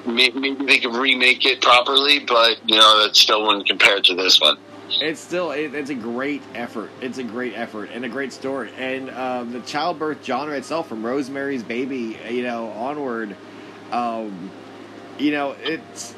May- 0.05 0.31
Maybe 0.31 0.65
they 0.65 0.80
could 0.80 0.95
remake 0.95 1.45
it 1.45 1.61
properly, 1.61 2.19
but 2.19 2.57
you 2.69 2.75
know 2.75 3.03
that 3.03 3.15
still 3.15 3.45
wouldn't 3.45 3.67
compare 3.67 3.99
to 4.01 4.15
this 4.15 4.39
one. 4.39 4.57
It's 5.01 5.19
still 5.19 5.51
it, 5.51 5.73
it's 5.73 5.89
a 5.89 5.95
great 5.95 6.41
effort. 6.53 6.91
It's 7.01 7.17
a 7.17 7.23
great 7.23 7.53
effort 7.55 7.89
and 7.93 8.05
a 8.05 8.09
great 8.09 8.31
story. 8.34 8.71
And 8.77 9.09
um, 9.09 9.51
the 9.51 9.61
childbirth 9.61 10.23
genre 10.23 10.55
itself, 10.55 10.88
from 10.88 11.05
Rosemary's 11.05 11.63
Baby, 11.63 12.17
you 12.30 12.43
know, 12.43 12.69
onward, 12.69 13.35
um, 13.91 14.51
you 15.17 15.31
know, 15.31 15.55
it's 15.61 16.13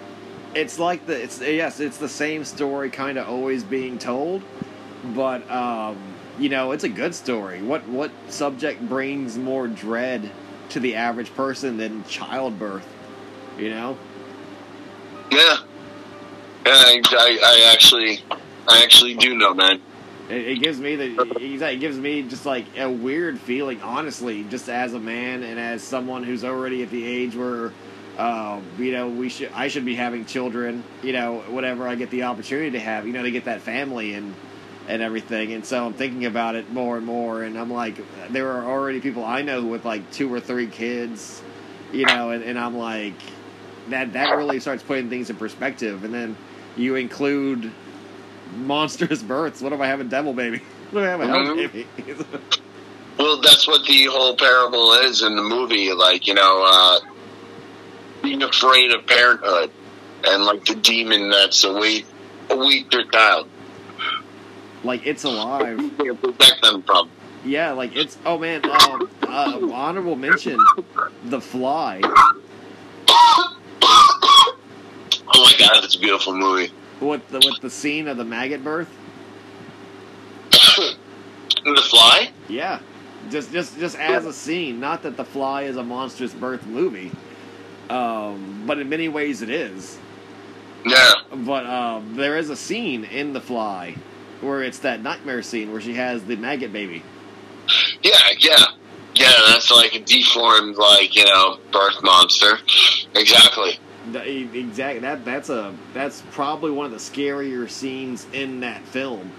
it's 0.54 0.80
like 0.80 1.06
the 1.06 1.22
it's 1.24 1.40
yes, 1.42 1.80
it's 1.80 1.98
the 1.98 2.10
same 2.10 2.44
story, 2.46 2.90
kind 2.90 3.18
of 3.18 3.28
always 3.28 3.64
being 3.64 3.98
told, 3.98 4.42
but 5.14 5.50
um, 5.50 5.98
you 6.40 6.50
know, 6.50 6.72
it's 6.72 6.84
a 6.84 6.90
good 6.90 7.16
story. 7.16 7.62
What 7.62 7.88
what 7.88 8.12
subject 8.30 8.82
brings 8.88 9.38
more 9.38 9.68
dread 9.68 10.30
to 10.70 10.80
the 10.80 10.96
average 10.96 11.34
person 11.36 11.78
than 11.78 12.04
childbirth? 12.06 12.86
You 13.58 13.70
know. 13.70 13.98
Yeah, 15.32 15.58
yeah. 16.66 16.74
I, 16.74 17.02
I, 17.12 17.40
I 17.44 17.72
actually, 17.74 18.24
I 18.68 18.84
actually 18.84 19.16
do 19.16 19.36
know, 19.36 19.54
man. 19.54 19.82
It, 20.30 20.48
it 20.48 20.62
gives 20.62 20.80
me 20.80 20.96
the 20.96 21.38
it 21.40 21.80
gives 21.80 21.98
me 21.98 22.24
just 22.24 22.46
like 22.46 22.66
a 22.78 22.90
weird 22.90 23.40
feeling, 23.40 23.82
honestly, 23.82 24.44
just 24.44 24.70
as 24.70 24.94
a 24.94 25.00
man 25.00 25.44
and 25.44 25.60
as 25.60 25.84
someone 25.84 26.24
who's 26.24 26.44
already 26.44 26.84
at 26.84 26.90
the 26.90 27.06
age 27.06 27.36
where, 27.36 27.72
um, 28.18 28.64
you 28.78 28.92
know, 28.92 29.08
we 29.08 29.30
should 29.30 29.52
I 29.54 29.68
should 29.68 29.86
be 29.86 29.96
having 29.96 30.26
children, 30.26 30.84
you 31.04 31.14
know, 31.14 31.42
whatever 31.50 31.88
I 31.88 31.96
get 31.96 32.10
the 32.10 32.24
opportunity 32.24 32.72
to 32.72 32.80
have, 32.80 33.06
you 33.06 33.14
know, 33.14 33.24
to 33.24 33.32
get 33.32 33.46
that 33.46 33.62
family 33.62 34.16
and 34.16 34.34
and 34.88 35.02
everything. 35.02 35.54
And 35.54 35.66
so 35.66 35.86
I'm 35.86 35.94
thinking 35.94 36.26
about 36.26 36.56
it 36.56 36.72
more 36.72 36.98
and 36.98 37.06
more, 37.06 37.44
and 37.44 37.58
I'm 37.58 37.72
like, 37.72 37.98
there 38.32 38.52
are 38.52 38.66
already 38.66 39.02
people 39.02 39.24
I 39.24 39.42
know 39.42 39.64
with 39.64 39.86
like 39.86 40.12
two 40.12 40.34
or 40.34 40.40
three 40.40 40.68
kids, 40.68 41.42
you 41.92 42.06
know, 42.06 42.32
and, 42.32 42.44
and 42.44 42.58
I'm 42.58 42.78
like, 42.78 43.14
that 43.90 44.14
that 44.14 44.36
really 44.36 44.60
starts 44.60 44.84
putting 44.84 45.10
things 45.10 45.30
in 45.30 45.36
perspective, 45.36 46.04
and 46.04 46.14
then 46.14 46.36
you 46.76 46.96
include 46.96 47.72
monstrous 48.58 49.22
births. 49.24 49.62
What 49.62 49.74
if 49.74 49.80
I 49.80 49.88
have 49.88 50.00
a 50.00 50.04
devil 50.06 50.34
baby? 50.34 50.62
What 50.92 51.04
if 51.04 51.08
I 51.08 51.12
have 51.12 51.22
a 51.22 51.26
hell 51.28 51.38
Mhm. 51.38 51.72
baby? 51.72 51.88
Well, 53.18 53.40
that's 53.40 53.66
what 53.66 53.86
the 53.88 54.06
whole 54.06 54.36
parable 54.36 54.92
is 55.06 55.22
in 55.24 55.36
the 55.38 55.42
movie. 55.42 55.92
Like, 55.94 56.28
you 56.28 56.34
know, 56.34 56.64
uh, 56.68 57.00
being 58.22 58.44
afraid 58.44 58.92
of 58.92 59.08
parenthood 59.08 59.72
and 60.26 60.44
like 60.44 60.66
the 60.66 60.76
demon 60.76 61.30
that's 61.30 61.64
await 61.64 62.06
await 62.50 62.92
their 62.92 63.06
child. 63.06 63.48
like 64.84 65.06
it's 65.08 65.24
alive. 65.24 65.78
Protect 65.98 66.62
them 66.62 66.82
from. 66.84 67.10
Yeah, 67.46 67.72
like 67.72 67.96
it's. 67.96 68.18
Oh 68.26 68.38
man, 68.38 68.66
um, 68.70 69.10
uh, 69.24 69.60
honorable 69.72 70.18
mention, 70.18 70.60
The 71.24 71.40
Fly. 71.40 72.02
Oh 75.28 75.44
my 75.44 75.54
god, 75.58 75.84
it's 75.84 75.96
a 75.96 76.00
beautiful 76.00 76.34
movie. 76.34 76.72
With 77.00 77.28
the 77.30 77.40
with 77.40 77.62
the 77.62 77.70
scene 77.70 78.08
of 78.08 78.18
the 78.18 78.26
maggot 78.26 78.64
birth. 78.64 78.90
the 80.52 81.82
Fly? 81.90 82.32
Yeah, 82.48 82.80
just 83.30 83.52
just 83.52 83.78
just 83.80 83.98
as 83.98 84.26
a 84.26 84.34
scene. 84.34 84.80
Not 84.80 85.04
that 85.04 85.18
The 85.18 85.26
Fly 85.26 85.64
is 85.64 85.78
a 85.78 85.84
monstrous 85.84 86.34
birth 86.34 86.66
movie, 86.66 87.12
um, 87.90 88.64
but 88.66 88.80
in 88.80 88.90
many 88.90 89.10
ways 89.10 89.42
it 89.42 89.50
is. 89.50 89.98
Yeah. 90.86 91.14
But 91.34 91.66
um, 91.66 92.16
there 92.16 92.38
is 92.38 92.50
a 92.50 92.56
scene 92.56 93.04
in 93.06 93.34
The 93.34 93.42
Fly 93.42 93.96
where 94.42 94.64
it's 94.64 94.80
that 94.80 95.02
nightmare 95.02 95.42
scene 95.42 95.72
where 95.72 95.82
she 95.82 95.94
has 95.94 96.24
the 96.24 96.36
maggot 96.36 96.72
baby. 96.72 97.04
Yeah, 98.04 98.12
yeah. 98.40 98.66
Yeah, 99.16 99.32
that's 99.48 99.72
like 99.72 99.96
a 99.96 100.00
deformed, 100.00 100.76
like, 100.76 101.16
you 101.16 101.24
know, 101.24 101.58
birth 101.72 102.04
monster. 102.04 102.60
Exactly. 103.16 103.80
Exactly. 104.14 105.00
That 105.00 105.26
that's 105.26 105.50
a 105.50 105.76
that's 105.94 106.22
probably 106.32 106.72
one 106.72 106.86
of 106.86 106.92
the 106.92 106.98
scarier 106.98 107.70
scenes 107.70 108.28
in 108.34 108.60
that 108.62 108.82
film. 108.84 109.32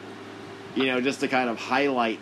You 0.75 0.87
know, 0.87 1.01
just 1.01 1.21
to 1.21 1.29
kind 1.29 1.49
of 1.49 1.59
highlight. 1.59 2.21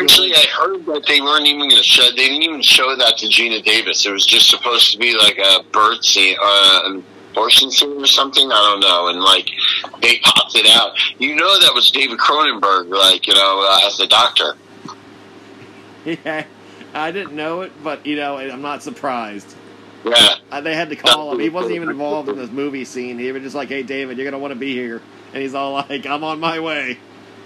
Actually, 0.00 0.34
I 0.34 0.46
heard 0.58 0.86
that 0.86 1.04
they 1.06 1.20
weren't 1.20 1.46
even 1.46 1.68
going 1.68 1.70
to 1.70 1.82
show. 1.82 2.08
They 2.10 2.28
didn't 2.28 2.42
even 2.42 2.62
show 2.62 2.96
that 2.96 3.18
to 3.18 3.26
Geena 3.26 3.62
Davis. 3.62 4.04
It 4.06 4.12
was 4.12 4.26
just 4.26 4.48
supposed 4.48 4.92
to 4.92 4.98
be 4.98 5.16
like 5.16 5.38
a 5.38 5.62
birth 5.72 6.04
scene, 6.04 6.36
uh, 6.40 6.82
an 6.86 7.04
abortion 7.30 7.70
scene 7.70 8.02
or 8.02 8.06
something. 8.06 8.50
I 8.50 8.54
don't 8.54 8.80
know. 8.80 9.08
And 9.08 9.20
like 9.20 9.48
they 10.00 10.18
popped 10.20 10.54
it 10.56 10.66
out. 10.66 10.92
You 11.18 11.34
know, 11.34 11.60
that 11.60 11.72
was 11.74 11.90
David 11.90 12.18
Cronenberg, 12.18 12.88
like 12.88 13.26
you 13.26 13.34
know, 13.34 13.66
uh, 13.68 13.86
as 13.86 13.96
the 13.96 14.06
doctor. 14.06 14.54
yeah, 16.04 16.44
I 16.94 17.10
didn't 17.10 17.36
know 17.36 17.62
it, 17.62 17.72
but 17.82 18.04
you 18.06 18.16
know, 18.16 18.38
I'm 18.38 18.62
not 18.62 18.82
surprised. 18.82 19.54
Yeah, 20.04 20.34
Uh, 20.50 20.60
they 20.60 20.74
had 20.74 20.90
to 20.90 20.96
call 20.96 21.32
him. 21.32 21.38
He 21.40 21.48
wasn't 21.48 21.74
even 21.76 21.88
involved 21.90 22.28
in 22.28 22.36
this 22.36 22.50
movie 22.50 22.84
scene. 22.84 23.18
He 23.18 23.30
was 23.30 23.42
just 23.42 23.54
like, 23.54 23.68
"Hey, 23.68 23.82
David, 23.84 24.16
you're 24.18 24.24
gonna 24.24 24.38
want 24.40 24.52
to 24.52 24.58
be 24.58 24.72
here," 24.74 25.00
and 25.32 25.42
he's 25.42 25.54
all 25.54 25.72
like, 25.72 26.04
"I'm 26.06 26.24
on 26.24 26.40
my 26.40 26.58
way." 26.60 26.98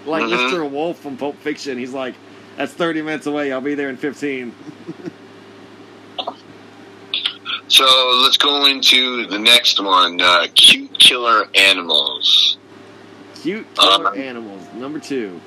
Like. 0.05 0.23
Mr. 0.23 0.69
Wolf 0.69 0.99
from 0.99 1.17
Pulp 1.17 1.37
Fiction. 1.41 1.77
He's 1.77 1.93
like, 1.93 2.15
"That's 2.55 2.73
30 2.73 3.01
minutes 3.03 3.27
away. 3.27 3.51
I'll 3.51 3.61
be 3.61 3.75
there 3.75 3.89
in 3.89 3.97
15." 3.97 4.53
So 7.69 7.85
let's 8.23 8.37
go 8.37 8.65
into 8.65 9.25
the 9.27 9.37
next 9.37 9.83
one. 9.83 10.21
Uh, 10.21 10.47
cute 10.55 10.97
killer 10.99 11.47
animals. 11.53 12.57
Cute 13.41 13.67
killer 13.75 14.07
Uh, 14.07 14.13
animals. 14.13 14.63
Number 14.73 14.99
two. 14.99 15.41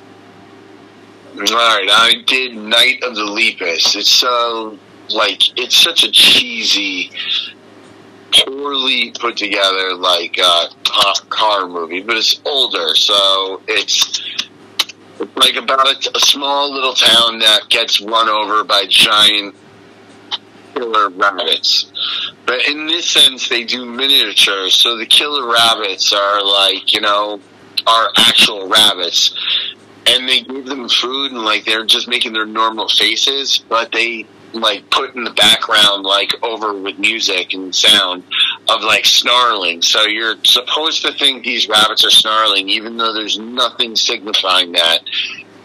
All 1.35 1.41
right, 1.43 1.89
I 1.91 2.23
did 2.27 2.57
Night 2.57 3.03
of 3.03 3.15
the 3.15 3.24
Lepus. 3.24 3.97
It's 3.97 4.11
so 4.11 4.78
like 5.15 5.59
it's 5.59 5.77
such 5.77 6.05
a 6.05 6.11
cheesy, 6.11 7.11
poorly 8.32 9.12
put 9.19 9.37
together 9.37 9.95
like 9.95 10.39
uh, 10.43 10.69
car 11.28 11.69
movie, 11.69 12.03
but 12.03 12.16
it's 12.16 12.41
older, 12.45 12.95
so 12.95 13.62
it's 13.69 14.23
it's 15.19 15.37
like 15.37 15.57
about 15.57 15.87
a, 15.87 16.16
a 16.16 16.20
small 16.20 16.73
little 16.73 16.95
town 16.95 17.41
that 17.41 17.69
gets 17.69 18.01
run 18.01 18.28
over 18.28 18.65
by 18.65 18.85
giant 18.89 19.55
killer 20.74 21.11
rabbits. 21.11 21.93
But 22.47 22.66
in 22.66 22.87
this 22.87 23.09
sense, 23.09 23.49
they 23.49 23.65
do 23.65 23.85
miniatures, 23.85 24.74
so 24.74 24.97
the 24.97 25.07
killer 25.07 25.51
rabbits 25.51 26.12
are 26.12 26.45
like 26.45 26.93
you 26.93 27.01
know 27.01 27.41
are 27.87 28.11
actual 28.16 28.69
rabbits 28.69 29.35
and 30.07 30.28
they 30.28 30.41
give 30.41 30.66
them 30.66 30.89
food 30.89 31.32
and 31.32 31.43
like 31.43 31.65
they're 31.65 31.85
just 31.85 32.09
making 32.09 32.32
their 32.32 32.47
normal 32.47 32.89
faces, 32.89 33.62
but 33.69 33.93
they 33.93 34.27
like 34.52 34.89
put 34.90 35.14
in 35.14 35.24
the 35.24 35.31
background 35.31 36.05
like 36.05 36.32
over 36.43 36.74
with 36.74 36.98
music 36.98 37.52
and 37.55 37.74
sound 37.74 38.24
of 38.68 38.82
like 38.82 39.06
snarling. 39.06 39.82
So 39.82 40.02
you're 40.05 40.36
supposed 40.44 41.02
to 41.02 41.12
think 41.12 41.44
these 41.44 41.68
rabbits 41.68 42.05
are 42.05 42.10
snarling, 42.10 42.68
even 42.68 42.97
though 42.97 43.12
there's 43.12 43.39
nothing 43.39 43.97
signifying 43.97 44.72
that. 44.72 45.01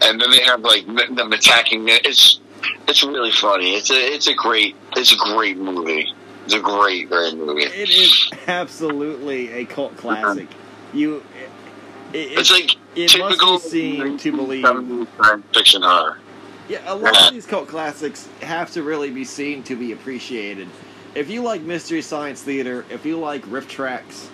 And 0.02 0.20
then 0.20 0.30
they 0.30 0.42
have 0.42 0.60
like 0.60 0.86
m- 0.86 1.14
them 1.14 1.32
attacking. 1.32 1.86
It's 1.88 2.40
it's 2.88 3.02
really 3.02 3.32
funny. 3.32 3.74
It's 3.76 3.90
a 3.90 4.14
it's 4.14 4.26
a 4.28 4.34
great 4.34 4.76
it's 4.96 5.12
a 5.12 5.16
great 5.16 5.56
movie. 5.56 6.12
It's 6.44 6.54
a 6.54 6.60
great 6.60 7.08
great 7.08 7.34
movie. 7.34 7.64
It 7.64 7.88
is 7.88 8.30
absolutely 8.46 9.50
a 9.52 9.64
cult 9.64 9.96
classic. 9.96 10.48
Mm-hmm. 10.48 10.98
You, 10.98 11.16
it, 11.16 12.16
it, 12.16 12.38
It's 12.38 12.50
like 12.50 12.76
it 12.94 13.18
must 13.18 13.32
typical 13.32 13.58
be 13.58 13.68
seen 13.68 14.18
to 14.18 14.32
believe. 14.32 14.64
1970s 14.64 15.06
science 15.22 15.44
fiction 15.52 15.82
horror. 15.82 16.18
Yeah, 16.68 16.80
a 16.86 16.94
lot 16.94 17.28
of 17.28 17.32
these 17.32 17.46
cult 17.46 17.68
classics 17.68 18.28
have 18.42 18.72
to 18.72 18.82
really 18.82 19.10
be 19.10 19.24
seen 19.24 19.62
to 19.64 19.76
be 19.76 19.92
appreciated. 19.92 20.68
If 21.14 21.30
you 21.30 21.42
like 21.42 21.62
Mystery 21.62 22.02
Science 22.02 22.42
Theater, 22.42 22.84
if 22.90 23.06
you 23.06 23.18
like 23.18 23.42
RiffTrax, 23.46 24.28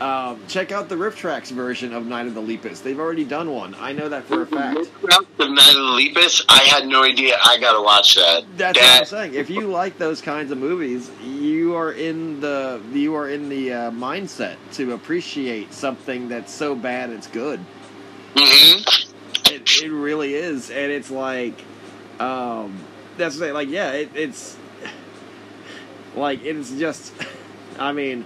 Um, 0.00 0.40
check 0.48 0.72
out 0.72 0.88
the 0.88 0.94
RiffTrax 0.94 1.50
version 1.50 1.92
of 1.92 2.06
Night 2.06 2.26
of 2.26 2.32
the 2.32 2.40
Lepus. 2.40 2.80
They've 2.80 2.98
already 2.98 3.24
done 3.24 3.50
one. 3.50 3.76
I 3.78 3.92
know 3.92 4.08
that 4.08 4.24
for 4.24 4.40
a 4.40 4.46
fact. 4.46 4.78
The 5.36 5.46
Night 5.46 5.68
of 5.68 5.74
the 5.74 5.92
Lepus, 5.92 6.42
I 6.48 6.62
had 6.62 6.86
no 6.86 7.02
idea. 7.04 7.36
I 7.44 7.58
gotta 7.58 7.82
watch 7.82 8.14
that. 8.14 8.44
That's 8.56 8.78
that, 8.80 8.92
what 8.92 9.00
I'm 9.00 9.06
saying. 9.06 9.34
If 9.34 9.50
you 9.50 9.66
like 9.66 9.98
those 9.98 10.22
kinds 10.22 10.52
of 10.52 10.56
movies, 10.56 11.10
you 11.22 11.76
are 11.76 11.92
in 11.92 12.40
the 12.40 12.80
you 12.94 13.14
are 13.14 13.28
in 13.28 13.50
the 13.50 13.74
uh, 13.74 13.90
mindset 13.90 14.56
to 14.72 14.94
appreciate 14.94 15.74
something 15.74 16.30
that's 16.30 16.50
so 16.50 16.74
bad 16.74 17.10
it's 17.10 17.26
good. 17.26 17.60
Mhm. 18.36 19.09
It, 19.82 19.90
really 19.90 20.34
is, 20.34 20.70
and 20.70 20.92
it's 20.92 21.10
like, 21.10 21.58
um, 22.18 22.78
that's 23.16 23.38
what 23.38 23.48
I'm 23.48 23.54
like 23.54 23.68
yeah, 23.68 23.92
it, 23.92 24.10
it's 24.14 24.56
like 26.14 26.42
it's 26.44 26.72
just, 26.72 27.12
I 27.78 27.92
mean, 27.92 28.24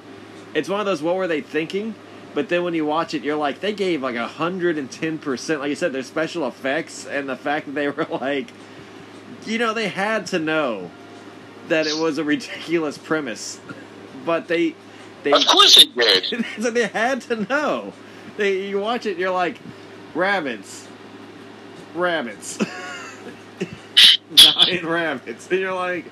it's 0.54 0.68
one 0.68 0.80
of 0.80 0.86
those 0.86 1.02
what 1.02 1.16
were 1.16 1.26
they 1.26 1.40
thinking? 1.40 1.94
But 2.34 2.48
then 2.48 2.64
when 2.64 2.74
you 2.74 2.84
watch 2.84 3.14
it, 3.14 3.22
you're 3.22 3.36
like, 3.36 3.60
they 3.60 3.72
gave 3.72 4.02
like 4.02 4.16
hundred 4.16 4.76
and 4.76 4.90
ten 4.90 5.18
percent. 5.18 5.60
Like 5.60 5.68
you 5.70 5.76
said, 5.76 5.92
their 5.92 6.02
special 6.02 6.46
effects 6.48 7.06
and 7.06 7.28
the 7.28 7.36
fact 7.36 7.66
that 7.66 7.72
they 7.72 7.88
were 7.90 8.06
like, 8.10 8.50
you 9.46 9.58
know, 9.58 9.72
they 9.72 9.88
had 9.88 10.26
to 10.28 10.38
know 10.38 10.90
that 11.68 11.86
it 11.86 11.96
was 11.96 12.18
a 12.18 12.24
ridiculous 12.24 12.98
premise, 12.98 13.60
but 14.26 14.48
they, 14.48 14.74
they, 15.22 15.32
Of 15.32 15.46
course 15.46 15.78
it 15.78 15.94
did. 15.96 16.44
so 16.60 16.70
they 16.70 16.86
had 16.88 17.20
to 17.22 17.36
know. 17.36 17.92
They 18.36 18.66
you 18.66 18.80
watch 18.80 19.06
it, 19.06 19.16
you're 19.16 19.30
like, 19.30 19.58
rabbits, 20.14 20.88
rabbits, 21.94 22.58
giant 24.34 24.84
rabbits, 24.84 25.48
and 25.50 25.60
you're 25.60 25.74
like, 25.74 26.04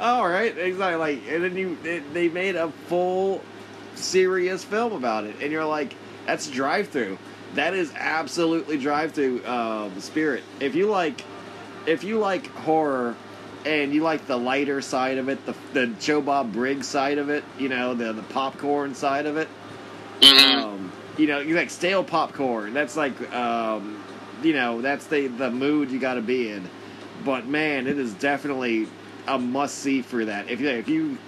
all 0.00 0.28
right, 0.28 0.56
exactly. 0.56 0.96
Like, 0.96 1.22
and 1.28 1.44
then 1.44 1.56
you 1.56 1.78
it, 1.84 2.12
they 2.14 2.28
made 2.28 2.56
a 2.56 2.70
full 2.88 3.42
serious 3.94 4.64
film 4.64 4.92
about 4.92 5.24
it, 5.24 5.36
and 5.42 5.52
you're 5.52 5.64
like, 5.64 5.94
that's 6.26 6.48
drive 6.48 6.88
through. 6.88 7.18
That 7.54 7.74
is 7.74 7.92
absolutely 7.94 8.76
drive 8.78 9.12
through 9.12 9.44
um, 9.46 9.98
spirit. 10.00 10.42
If 10.60 10.74
you 10.74 10.88
like, 10.88 11.24
if 11.86 12.04
you 12.04 12.18
like 12.18 12.46
horror. 12.48 13.14
And 13.64 13.92
you 13.92 14.04
like 14.04 14.28
the 14.28 14.36
lighter 14.36 14.80
side 14.80 15.18
of 15.18 15.28
it, 15.28 15.44
the 15.44 15.52
the 15.72 15.88
Joe 15.88 16.20
Bob 16.20 16.52
Briggs 16.52 16.86
side 16.86 17.18
of 17.18 17.30
it, 17.30 17.42
you 17.58 17.68
know, 17.68 17.94
the 17.94 18.12
the 18.12 18.22
popcorn 18.22 18.94
side 18.94 19.26
of 19.26 19.36
it 19.38 19.48
Mhm. 20.20 20.62
um, 20.62 20.92
you 21.16 21.26
know, 21.26 21.40
you 21.40 21.56
like 21.56 21.70
stale 21.70 22.04
popcorn. 22.04 22.74
That's 22.74 22.96
like, 22.96 23.20
um, 23.34 24.00
you 24.42 24.52
know, 24.52 24.80
that's 24.80 25.06
the 25.06 25.26
the 25.28 25.50
mood 25.50 25.90
you 25.90 25.98
got 25.98 26.14
to 26.14 26.22
be 26.22 26.50
in. 26.50 26.68
But 27.24 27.46
man, 27.46 27.86
it 27.86 27.98
is 27.98 28.14
definitely 28.14 28.88
a 29.26 29.38
must 29.38 29.78
see 29.78 30.02
for 30.02 30.24
that. 30.24 30.50
If 30.50 30.60
you 30.60 30.68
if 30.68 30.88
you 30.88 31.18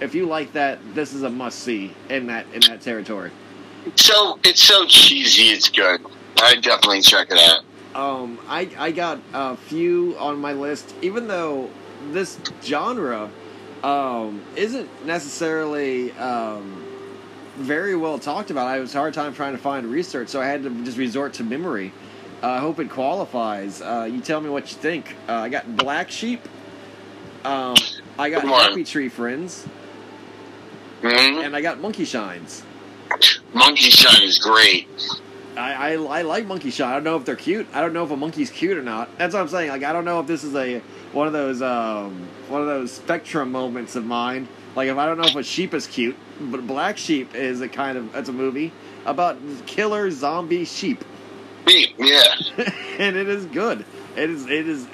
if 0.00 0.14
you 0.14 0.26
like 0.26 0.52
that, 0.52 0.78
this 0.94 1.12
is 1.12 1.22
a 1.22 1.30
must 1.30 1.60
see 1.60 1.94
in 2.08 2.26
that 2.28 2.46
in 2.52 2.60
that 2.62 2.80
territory. 2.80 3.30
So 3.96 4.38
it's 4.44 4.62
so 4.62 4.86
cheesy. 4.86 5.50
It's 5.50 5.68
good. 5.68 6.00
I 6.42 6.56
definitely 6.56 7.02
check 7.02 7.28
it 7.30 7.38
out. 7.38 7.64
Um, 7.94 8.38
I 8.48 8.70
I 8.78 8.92
got 8.92 9.20
a 9.32 9.56
few 9.56 10.16
on 10.18 10.38
my 10.38 10.52
list, 10.52 10.94
even 11.02 11.28
though 11.28 11.70
this 12.12 12.38
genre 12.62 13.30
um, 13.82 14.42
isn't 14.56 15.06
necessarily 15.06 16.12
um, 16.12 16.84
very 17.56 17.96
well 17.96 18.18
talked 18.18 18.50
about. 18.50 18.66
I 18.66 18.78
was 18.80 18.94
a 18.94 18.98
hard 18.98 19.14
time 19.14 19.34
trying 19.34 19.52
to 19.52 19.58
find 19.58 19.86
research, 19.86 20.28
so 20.28 20.40
I 20.40 20.46
had 20.46 20.62
to 20.62 20.70
just 20.84 20.98
resort 20.98 21.34
to 21.34 21.44
memory. 21.44 21.92
Uh, 22.42 22.48
I 22.48 22.58
hope 22.58 22.78
it 22.80 22.90
qualifies. 22.90 23.82
Uh, 23.82 24.08
you 24.10 24.20
tell 24.20 24.40
me 24.40 24.48
what 24.48 24.70
you 24.70 24.78
think. 24.78 25.14
Uh, 25.28 25.34
I 25.34 25.48
got 25.48 25.76
Black 25.76 26.10
Sheep. 26.10 26.40
Um, 27.44 27.76
I 28.18 28.30
got 28.30 28.42
Happy 28.44 28.84
Tree 28.84 29.08
Friends, 29.08 29.64
hmm 31.02 31.06
and 31.06 31.56
I 31.56 31.62
got 31.62 31.80
Monkey 31.80 32.04
Shines. 32.04 32.62
Monkey 33.54 33.90
Shine 33.90 34.22
is 34.22 34.38
great. 34.38 34.88
I, 35.56 35.72
I, 35.72 35.92
I 35.92 36.22
like 36.22 36.46
monkey 36.46 36.70
shot. 36.70 36.90
I 36.90 36.94
don't 36.94 37.04
know 37.04 37.16
if 37.16 37.24
they're 37.24 37.36
cute. 37.36 37.66
I 37.72 37.80
don't 37.80 37.92
know 37.92 38.04
if 38.04 38.10
a 38.10 38.16
monkey's 38.16 38.50
cute 38.50 38.76
or 38.78 38.82
not. 38.82 39.18
That's 39.18 39.34
what 39.34 39.40
I'm 39.40 39.48
saying. 39.48 39.70
Like 39.70 39.82
I 39.82 39.92
don't 39.92 40.04
know 40.04 40.20
if 40.20 40.26
this 40.26 40.44
is 40.44 40.54
a 40.54 40.80
one 41.12 41.26
of 41.26 41.32
those 41.32 41.60
um, 41.60 42.28
one 42.48 42.60
of 42.60 42.66
those 42.66 42.92
spectrum 42.92 43.50
moments 43.50 43.96
of 43.96 44.04
mine. 44.04 44.48
Like 44.76 44.88
if 44.88 44.96
I 44.96 45.06
don't 45.06 45.18
know 45.18 45.24
if 45.24 45.34
a 45.36 45.42
sheep 45.42 45.74
is 45.74 45.86
cute, 45.86 46.16
but 46.40 46.66
Black 46.66 46.96
Sheep 46.96 47.34
is 47.34 47.60
a 47.60 47.68
kind 47.68 47.98
of 47.98 48.14
it's 48.14 48.28
a 48.28 48.32
movie 48.32 48.72
about 49.04 49.38
killer 49.66 50.10
zombie 50.10 50.64
sheep, 50.64 51.04
Yeah. 51.98 52.22
and 52.98 53.16
it 53.16 53.28
is 53.28 53.46
good. 53.46 53.84
It 54.16 54.30
is 54.30 54.46
it 54.46 54.68
is 54.68 54.86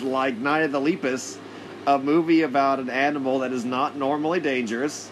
like 0.00 0.36
Night 0.36 0.62
of 0.62 0.72
the 0.72 0.80
Lepus, 0.80 1.38
a 1.86 1.98
movie 1.98 2.42
about 2.42 2.80
an 2.80 2.90
animal 2.90 3.40
that 3.40 3.52
is 3.52 3.64
not 3.64 3.96
normally 3.96 4.40
dangerous, 4.40 5.10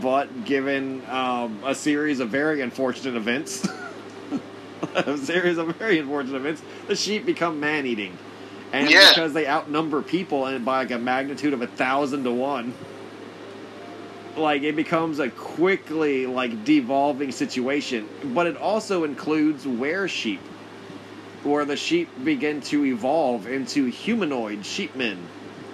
but 0.00 0.44
given 0.44 1.02
um, 1.08 1.58
a 1.64 1.74
series 1.74 2.20
of 2.20 2.28
very 2.30 2.60
unfortunate 2.60 3.16
events, 3.16 3.66
a 4.94 5.16
series 5.16 5.58
of 5.58 5.68
very 5.76 5.98
unfortunate 5.98 6.36
events, 6.36 6.62
the 6.88 6.96
sheep 6.96 7.24
become 7.26 7.60
man 7.60 7.86
eating. 7.86 8.16
And 8.72 8.90
Yeah. 8.90 9.08
because 9.08 9.32
they 9.32 9.46
outnumber 9.48 10.02
people 10.02 10.46
and 10.46 10.64
by 10.64 10.78
like 10.78 10.90
a 10.92 10.98
magnitude 10.98 11.52
of 11.52 11.62
a 11.62 11.66
thousand 11.66 12.24
to 12.24 12.32
one, 12.32 12.74
like 14.36 14.62
it 14.62 14.76
becomes 14.76 15.18
a 15.18 15.30
quickly 15.30 16.26
like 16.26 16.64
devolving 16.64 17.32
situation. 17.32 18.08
But 18.24 18.46
it 18.46 18.56
also 18.56 19.04
includes 19.04 19.66
were 19.66 20.08
sheep, 20.08 20.40
where 21.42 21.64
the 21.64 21.76
sheep 21.76 22.08
begin 22.24 22.60
to 22.62 22.84
evolve 22.86 23.46
into 23.46 23.86
humanoid 23.86 24.60
sheepmen. 24.60 25.18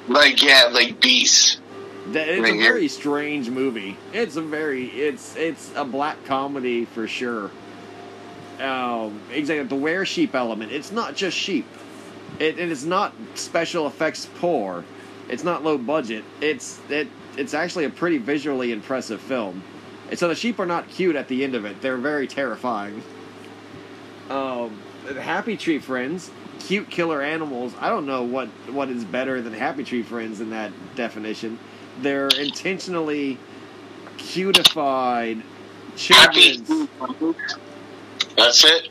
Like 0.09 0.43
yeah, 0.43 0.69
like 0.73 1.01
beasts. 1.01 1.61
That 2.09 2.29
it's 2.29 2.39
a 2.39 2.43
Right 2.43 2.55
here. 2.55 2.73
very 2.75 2.89
strange 2.89 3.51
movie. 3.51 3.97
It's 4.13 4.37
a 4.37 4.43
very 4.43 4.87
it's 4.87 5.35
it's 5.37 5.73
a 5.75 5.85
black 5.85 6.25
comedy 6.25 6.85
for 6.85 7.09
sure. 7.09 7.51
Um, 8.61 9.21
exactly 9.33 9.67
the 9.67 9.75
were 9.75 10.05
sheep 10.05 10.35
element. 10.35 10.73
It's 10.73 10.93
not 10.93 11.15
just 11.17 11.37
sheep. 11.37 11.67
It, 12.39 12.59
it 12.59 12.71
is 12.71 12.87
not 12.87 13.13
special 13.35 13.87
effects 13.87 14.29
poor. 14.39 14.85
It's 15.29 15.43
not 15.45 15.65
low 15.65 15.77
budget. 15.79 16.25
It's 16.41 16.79
it 16.89 17.09
it's 17.37 17.55
actually 17.55 17.85
a 17.85 17.91
pretty 17.91 18.19
visually 18.19 18.73
impressive 18.73 19.21
film. 19.21 19.63
And 20.11 20.19
so 20.19 20.29
the 20.29 20.35
sheep 20.35 20.59
are 20.61 20.67
not 20.67 20.89
cute 20.89 21.17
at 21.17 21.29
the 21.29 21.43
end 21.45 21.55
of 21.55 21.65
it. 21.65 21.81
They're 21.81 21.97
very 21.97 22.27
terrifying. 22.27 23.03
Um, 24.31 24.79
Happy 25.19 25.57
Tree 25.57 25.79
Friends, 25.79 26.31
cute 26.61 26.91
killer 26.91 27.23
animals. 27.23 27.75
I 27.81 27.89
don't 27.89 28.07
know 28.07 28.23
what 28.23 28.49
what 28.71 28.89
is 28.89 29.05
better 29.05 29.41
than 29.41 29.53
Happy 29.53 29.85
Tree 29.85 30.03
Friends 30.03 30.41
in 30.41 30.51
that 30.51 30.73
definition. 30.97 31.59
They're 32.01 32.29
intentionally 32.29 33.39
cutified 34.19 35.43
children's 35.97 36.69
That's 38.37 38.65
it. 38.65 38.89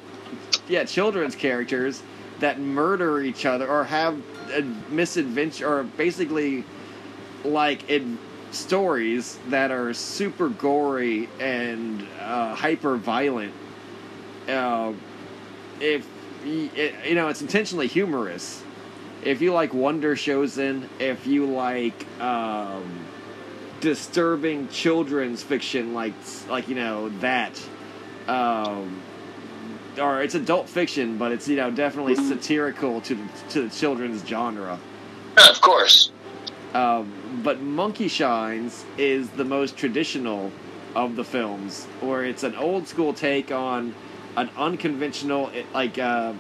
yeah 0.68 0.84
children's 0.86 1.36
characters 1.36 2.02
that 2.40 2.60
murder 2.60 3.22
each 3.22 3.46
other 3.46 3.68
or 3.68 3.84
have 3.84 4.22
a 4.54 4.62
misadventure 4.90 5.68
or 5.68 5.84
basically 5.84 6.64
like 7.44 7.90
in 7.90 8.18
stories 8.56 9.38
that 9.50 9.72
are 9.72 9.94
super 9.94 10.50
gory 10.50 11.30
and 11.40 12.06
uh, 12.20 12.56
hyper 12.56 12.98
violent. 12.98 13.54
Uh, 14.48 14.94
if 15.80 16.08
you 16.46 17.16
know, 17.16 17.28
it's 17.28 17.42
intentionally 17.42 17.88
humorous. 17.88 18.64
If 19.24 19.42
you 19.42 19.54
like 19.54 19.74
Wonder 19.74 20.16
Chosen, 20.16 20.88
if 21.00 21.26
you 21.26 21.48
like 21.48 22.06
um, 22.22 23.06
disturbing 23.82 24.68
children's 24.70 25.42
fiction, 25.42 25.94
like 25.94 26.14
like 26.50 26.68
you 26.68 26.76
know 26.76 27.10
that, 27.20 27.60
um, 28.28 29.02
or 30.00 30.22
it's 30.22 30.36
adult 30.36 30.70
fiction, 30.70 31.18
but 31.18 31.32
it's 31.32 31.48
you 31.48 31.56
know 31.56 31.72
definitely 31.72 32.16
satirical 32.16 33.02
to 33.02 33.16
the, 33.16 33.24
to 33.50 33.62
the 33.64 33.70
children's 33.70 34.26
genre. 34.28 34.80
Yeah, 35.38 35.50
of 35.50 35.62
course. 35.62 36.12
Um, 36.76 37.42
but 37.44 37.62
Monkey 37.62 38.08
Shines 38.10 38.84
is 38.98 39.30
the 39.32 39.46
most 39.46 39.78
traditional 39.78 40.52
of 40.94 41.16
the 41.16 41.24
films, 41.24 41.86
where 42.02 42.26
it's 42.26 42.44
an 42.44 42.56
old 42.56 42.88
school 42.88 43.14
take 43.14 43.50
on 43.52 43.96
an 44.36 44.50
unconventional, 44.58 45.50
like 45.74 45.98
uh, 45.98 46.34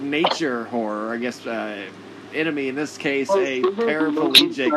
nature 0.00 0.64
horror. 0.64 1.12
I 1.12 1.18
guess 1.18 1.46
uh, 1.46 1.86
enemy 2.34 2.68
in 2.68 2.74
this 2.74 2.96
case 2.96 3.28
a 3.30 3.60
paraplegic. 3.62 4.72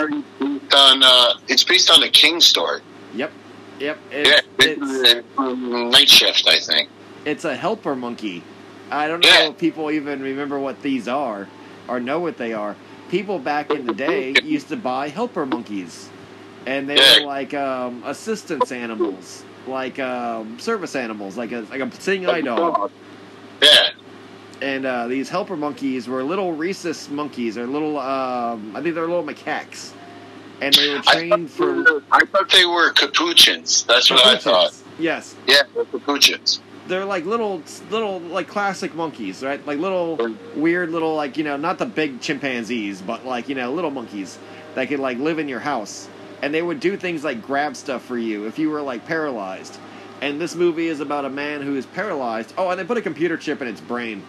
On 0.73 1.03
uh, 1.03 1.33
it's 1.47 1.63
based 1.63 1.89
on 1.89 2.01
the 2.01 2.09
King 2.09 2.41
story. 2.41 2.81
Yep, 3.15 3.31
yep. 3.79 3.97
Yeah, 4.11 4.17
It's, 4.19 4.45
it's 4.59 5.27
it's, 5.37 5.37
Night 5.37 6.09
Shift, 6.09 6.47
I 6.47 6.59
think. 6.59 6.89
it's 7.25 7.45
a 7.45 7.55
helper 7.55 7.95
monkey. 7.95 8.43
I 8.89 9.07
don't 9.07 9.21
know 9.23 9.29
Yeah. 9.29 9.49
if 9.49 9.57
people 9.57 9.91
even 9.91 10.21
remember 10.21 10.59
what 10.59 10.81
these 10.81 11.07
are 11.07 11.47
or 11.87 11.99
know 12.01 12.19
what 12.19 12.37
they 12.37 12.51
are. 12.53 12.75
People 13.11 13.39
back 13.39 13.71
in 13.71 13.85
the 13.85 13.93
day 13.93 14.33
used 14.41 14.69
to 14.69 14.77
buy 14.77 15.09
helper 15.09 15.45
monkeys, 15.45 16.09
and 16.65 16.89
they 16.89 16.95
Yeah. 16.95 17.19
were 17.19 17.25
like 17.25 17.53
um, 17.53 18.01
assistance 18.05 18.71
animals, 18.71 19.43
like 19.67 19.99
um, 19.99 20.57
service 20.59 20.95
animals, 20.95 21.35
like 21.35 21.51
a 21.51 21.65
like 21.69 21.81
a 21.81 21.91
seeing 21.99 22.25
eye 22.25 22.39
dog. 22.39 22.89
Yeah. 23.61 23.89
And 24.61 24.85
uh, 24.85 25.07
these 25.07 25.27
helper 25.27 25.57
monkeys 25.57 26.07
were 26.07 26.23
little 26.23 26.53
rhesus 26.53 27.09
monkeys, 27.09 27.57
or 27.57 27.67
little 27.67 27.99
um, 27.99 28.73
I 28.77 28.81
think 28.81 28.95
they're 28.95 29.07
little 29.07 29.25
macaques, 29.25 29.91
and 30.61 30.73
they 30.73 30.93
were 30.93 31.01
trained 31.01 31.51
for 31.51 32.03
I 32.13 32.23
thought 32.25 32.49
they 32.49 32.65
were 32.65 32.91
capuchins. 32.93 33.83
That's 33.83 34.09
what 34.09 34.25
I 34.25 34.37
thought. 34.37 34.73
Yes. 34.99 35.35
Yeah, 35.47 35.63
capuchins. 35.91 36.61
They're 36.91 37.05
like 37.05 37.23
little, 37.23 37.63
little 37.89 38.19
like 38.19 38.49
classic 38.49 38.93
monkeys, 38.93 39.41
right? 39.41 39.65
Like 39.65 39.79
little 39.79 40.35
weird 40.57 40.89
little 40.89 41.15
like 41.15 41.37
you 41.37 41.45
know 41.45 41.55
not 41.55 41.79
the 41.79 41.85
big 41.85 42.19
chimpanzees, 42.19 43.01
but 43.01 43.25
like 43.25 43.47
you 43.47 43.55
know 43.55 43.71
little 43.71 43.91
monkeys 43.91 44.37
that 44.75 44.89
could 44.89 44.99
like 44.99 45.17
live 45.17 45.39
in 45.39 45.47
your 45.47 45.61
house, 45.61 46.09
and 46.41 46.53
they 46.53 46.61
would 46.61 46.81
do 46.81 46.97
things 46.97 47.23
like 47.23 47.41
grab 47.43 47.77
stuff 47.77 48.03
for 48.03 48.17
you 48.17 48.45
if 48.45 48.59
you 48.59 48.69
were 48.69 48.81
like 48.81 49.05
paralyzed. 49.05 49.79
And 50.19 50.41
this 50.41 50.53
movie 50.53 50.87
is 50.87 50.99
about 50.99 51.23
a 51.23 51.29
man 51.29 51.61
who 51.61 51.77
is 51.77 51.85
paralyzed. 51.85 52.53
Oh, 52.57 52.69
and 52.69 52.77
they 52.77 52.83
put 52.83 52.97
a 52.97 53.01
computer 53.01 53.37
chip 53.37 53.61
in 53.61 53.69
its 53.69 53.79
brain. 53.79 54.21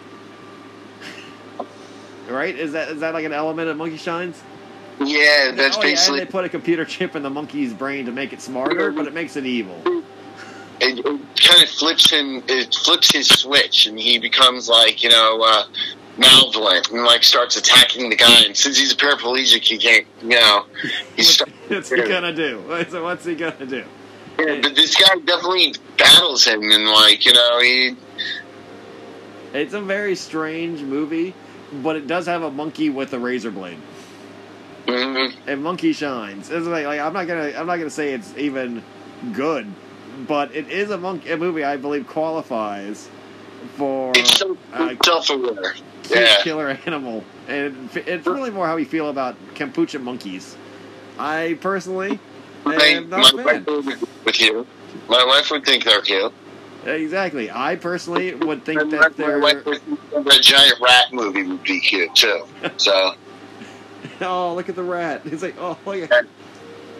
right? 2.29 2.55
Is 2.55 2.71
that 2.71 2.91
is 2.91 3.01
that 3.01 3.13
like 3.13 3.25
an 3.25 3.33
element 3.33 3.67
of 3.67 3.75
Monkey 3.75 3.97
Shines? 3.97 4.41
Yeah, 5.01 5.51
that's 5.51 5.75
oh, 5.75 5.81
basically. 5.81 6.19
Yeah, 6.19 6.23
they 6.23 6.31
put 6.31 6.45
a 6.45 6.49
computer 6.49 6.85
chip 6.85 7.17
in 7.17 7.23
the 7.23 7.29
monkey's 7.29 7.73
brain 7.73 8.05
to 8.05 8.13
make 8.13 8.31
it 8.31 8.39
smarter, 8.39 8.89
but 8.93 9.05
it 9.05 9.13
makes 9.13 9.35
it 9.35 9.45
evil. 9.45 9.81
It, 10.81 10.99
it 10.99 11.05
kind 11.05 11.63
of 11.63 11.69
flips 11.69 12.09
him. 12.09 12.43
It 12.47 12.73
flips 12.73 13.11
his 13.11 13.27
switch, 13.27 13.85
and 13.85 13.97
he 13.97 14.19
becomes 14.19 14.67
like 14.67 15.03
you 15.03 15.09
know 15.09 15.41
uh, 15.41 15.65
malevolent, 16.17 16.91
and 16.91 17.03
like 17.03 17.23
starts 17.23 17.55
attacking 17.55 18.09
the 18.09 18.15
guy. 18.15 18.45
And 18.45 18.55
since 18.55 18.77
he's 18.77 18.93
a 18.93 18.95
paraplegic, 18.95 19.63
he 19.63 19.77
can't. 19.77 20.05
You 20.21 20.29
know, 20.29 20.65
he's. 21.15 21.39
what's 21.67 21.89
he 21.89 21.97
gonna 21.97 22.33
do? 22.33 22.63
So 22.89 23.03
what's 23.03 23.25
he 23.25 23.35
gonna 23.35 23.65
do? 23.65 23.85
Yeah, 24.39 24.61
but 24.61 24.75
this 24.75 24.95
guy 24.95 25.15
definitely 25.25 25.75
battles 25.97 26.45
him, 26.45 26.61
and 26.63 26.87
like 26.87 27.25
you 27.25 27.33
know, 27.33 27.59
he. 27.59 27.95
It's 29.53 29.73
a 29.73 29.81
very 29.81 30.15
strange 30.15 30.81
movie, 30.81 31.35
but 31.71 31.95
it 31.95 32.07
does 32.07 32.25
have 32.25 32.41
a 32.41 32.49
monkey 32.49 32.89
with 32.89 33.13
a 33.13 33.19
razor 33.19 33.51
blade. 33.51 33.77
Mm-hmm. 34.87 35.49
And 35.49 35.63
monkey 35.63 35.93
shines. 35.93 36.49
It's 36.49 36.67
like, 36.67 36.85
like 36.85 36.99
I'm 36.99 37.13
not 37.13 37.27
gonna 37.27 37.53
I'm 37.55 37.67
not 37.67 37.77
gonna 37.77 37.89
say 37.89 38.13
it's 38.13 38.35
even 38.37 38.83
good, 39.31 39.71
but 40.27 40.53
it 40.55 40.69
is 40.69 40.89
a 40.91 40.97
monkey 40.97 41.31
a 41.31 41.37
movie 41.37 41.63
I 41.63 41.77
believe 41.77 42.07
qualifies 42.07 43.09
for 43.75 44.11
It's 44.15 44.37
so 44.37 44.57
uh, 44.73 44.95
self-aware. 45.03 45.75
Yeah. 46.09 46.41
killer 46.43 46.69
animal, 46.85 47.23
and 47.47 47.89
it's 47.95 48.27
really 48.27 48.49
more 48.51 48.67
how 48.67 48.75
we 48.75 48.83
feel 48.85 49.09
about 49.09 49.35
capuchin 49.55 50.03
monkeys. 50.03 50.57
I 51.17 51.57
personally 51.61 52.19
My, 52.65 52.75
am 52.75 53.09
my 53.09 53.17
not 53.21 53.33
a 53.33 53.37
wife 53.37 54.25
with 54.25 54.39
you. 54.41 54.67
My 55.07 55.23
wife 55.25 55.49
would 55.51 55.63
think 55.65 55.85
they're 55.85 56.01
cute. 56.01 56.33
Exactly. 56.85 57.49
I 57.49 57.77
personally 57.77 58.35
would 58.35 58.65
think 58.65 58.81
And 58.81 58.91
that 58.91 59.17
my 59.17 59.25
they're. 59.25 59.39
wife 59.39 59.65
would 59.65 59.81
think 59.81 60.25
that 60.25 60.41
giant 60.41 60.79
rat 60.81 61.13
movie 61.13 61.43
would 61.43 61.63
be 61.63 61.79
cute 61.79 62.13
too. 62.15 62.45
So 62.77 63.13
Oh, 64.21 64.53
look 64.55 64.67
at 64.69 64.75
the 64.75 64.83
rat! 64.83 65.21
It's 65.25 65.41
like, 65.41 65.55
oh, 65.59 65.77
look 65.85 66.11
at. 66.11 66.25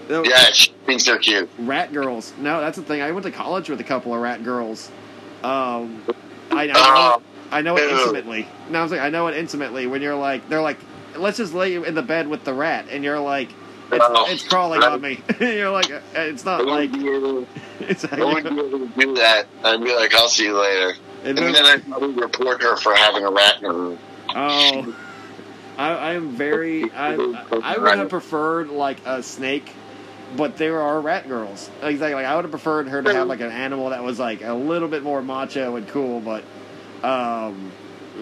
Yeah, 0.09 0.51
she 0.51 0.71
thinks 0.85 1.05
they're 1.05 1.17
cute. 1.17 1.49
Rat 1.59 1.93
girls. 1.93 2.34
No, 2.38 2.59
that's 2.61 2.77
the 2.77 2.84
thing. 2.84 3.01
I 3.01 3.11
went 3.11 3.25
to 3.25 3.31
college 3.31 3.69
with 3.69 3.80
a 3.80 3.84
couple 3.84 4.13
of 4.13 4.21
rat 4.21 4.43
girls. 4.43 4.89
Um, 5.43 6.03
I, 6.51 6.63
I 6.63 6.65
know. 6.67 6.73
Oh, 6.75 7.21
I 7.51 7.61
know 7.61 7.77
it 7.77 7.89
intimately. 7.91 8.47
No, 8.69 8.81
I'm 8.81 8.89
saying 8.89 9.01
I 9.01 9.09
know 9.09 9.27
it 9.27 9.38
intimately. 9.38 9.88
When 9.88 10.01
you're 10.01 10.15
like, 10.15 10.47
they're 10.49 10.61
like, 10.61 10.77
let's 11.15 11.38
just 11.38 11.53
lay 11.53 11.71
you 11.73 11.84
in 11.84 11.95
the 11.95 12.01
bed 12.01 12.27
with 12.27 12.43
the 12.43 12.53
rat, 12.53 12.85
and 12.89 13.03
you're 13.03 13.19
like, 13.19 13.49
it's, 13.91 14.03
Oh. 14.07 14.25
it's 14.31 14.47
crawling 14.47 14.81
on 14.84 15.01
me. 15.01 15.21
you're 15.39 15.69
like, 15.69 15.91
uh, 15.91 15.99
it's 16.15 16.45
not 16.45 16.65
like 16.65 16.91
wouldn't, 16.91 17.07
able, 17.07 17.47
it's. 17.81 18.05
I 18.05 18.17
wouldn't 18.23 18.55
be 18.55 18.61
able 18.65 18.80
to 18.80 18.88
do 18.99 19.13
that. 19.15 19.45
I'd 19.63 19.84
be 19.84 19.93
like, 19.95 20.13
I'll 20.15 20.30
see 20.30 20.45
you 20.45 20.59
later. 20.59 20.93
And 21.23 21.39
moves- 21.39 21.53
then 21.57 21.65
I'd 21.65 21.85
probably 21.85 22.13
report 22.21 22.61
her 22.63 22.75
for 22.77 22.93
having 22.95 23.23
a 23.23 23.31
rat 23.31 23.57
in 23.59 23.65
her 23.65 23.73
room. 23.73 23.99
Oh, 24.35 24.95
I, 25.77 25.89
I 25.91 26.13
am 26.13 26.31
very. 26.35 26.91
I, 26.91 27.13
I 27.63 27.77
would 27.77 27.97
have 27.97 28.09
preferred 28.09 28.69
like 28.69 28.97
a 29.05 29.21
snake, 29.23 29.69
but 30.35 30.57
there 30.57 30.80
are 30.81 30.99
rat 31.01 31.27
girls. 31.27 31.69
Exactly. 31.81 32.15
Like 32.15 32.26
I 32.26 32.35
would 32.35 32.45
have 32.45 32.51
preferred 32.51 32.88
her 32.88 33.01
to 33.01 33.14
have 33.14 33.27
like 33.27 33.41
an 33.41 33.51
animal 33.51 33.89
that 33.89 34.03
was 34.03 34.19
like 34.19 34.41
a 34.43 34.53
little 34.53 34.88
bit 34.88 35.03
more 35.03 35.22
macho 35.22 35.76
and 35.76 35.88
cool. 35.89 36.19
But 36.19 36.43
um, 37.03 37.72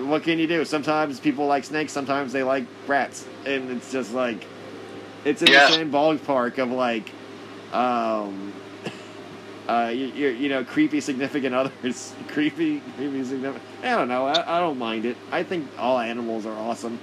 what 0.08 0.24
can 0.24 0.40
you 0.40 0.48
do? 0.48 0.66
Sometimes 0.66 1.20
people 1.20 1.48
like 1.48 1.64
snakes. 1.64 1.92
Sometimes 1.92 2.32
they 2.34 2.44
like 2.44 2.66
rats, 2.88 3.26
and 3.46 3.72
it's 3.72 3.92
just 3.92 4.14
like 4.14 4.46
it's 5.26 5.42
in 5.42 5.50
Yeah. 5.50 5.68
the 5.68 5.74
same 5.74 5.92
ballpark 5.92 6.58
of 6.58 6.72
like. 6.72 7.10
Um, 7.74 8.54
uh, 9.68 9.92
you, 9.94 10.08
you, 10.08 10.28
you 10.30 10.50
know, 10.50 10.64
creepy 10.64 11.00
significant 11.00 11.56
others. 11.56 12.14
creepy, 12.28 12.82
creepy 12.98 13.24
significant. 13.24 13.64
I 13.84 13.92
don't 13.92 14.08
know. 14.10 14.26
I, 14.26 14.58
I 14.58 14.60
don't 14.60 14.78
mind 14.78 15.06
it. 15.06 15.16
I 15.32 15.44
think 15.44 15.68
all 15.78 16.00
animals 16.00 16.46
are 16.46 16.58
awesome. 16.58 17.00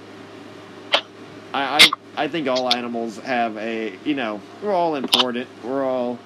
I, 1.53 1.91
I 2.17 2.25
I 2.25 2.29
think 2.29 2.49
all 2.49 2.75
animals 2.75 3.19
have 3.19 3.57
a 3.57 3.97
you 4.05 4.15
know 4.15 4.41
we're 4.63 4.73
all 4.73 4.97
important. 4.97 5.49
We're 5.65 5.85
all 5.85 6.19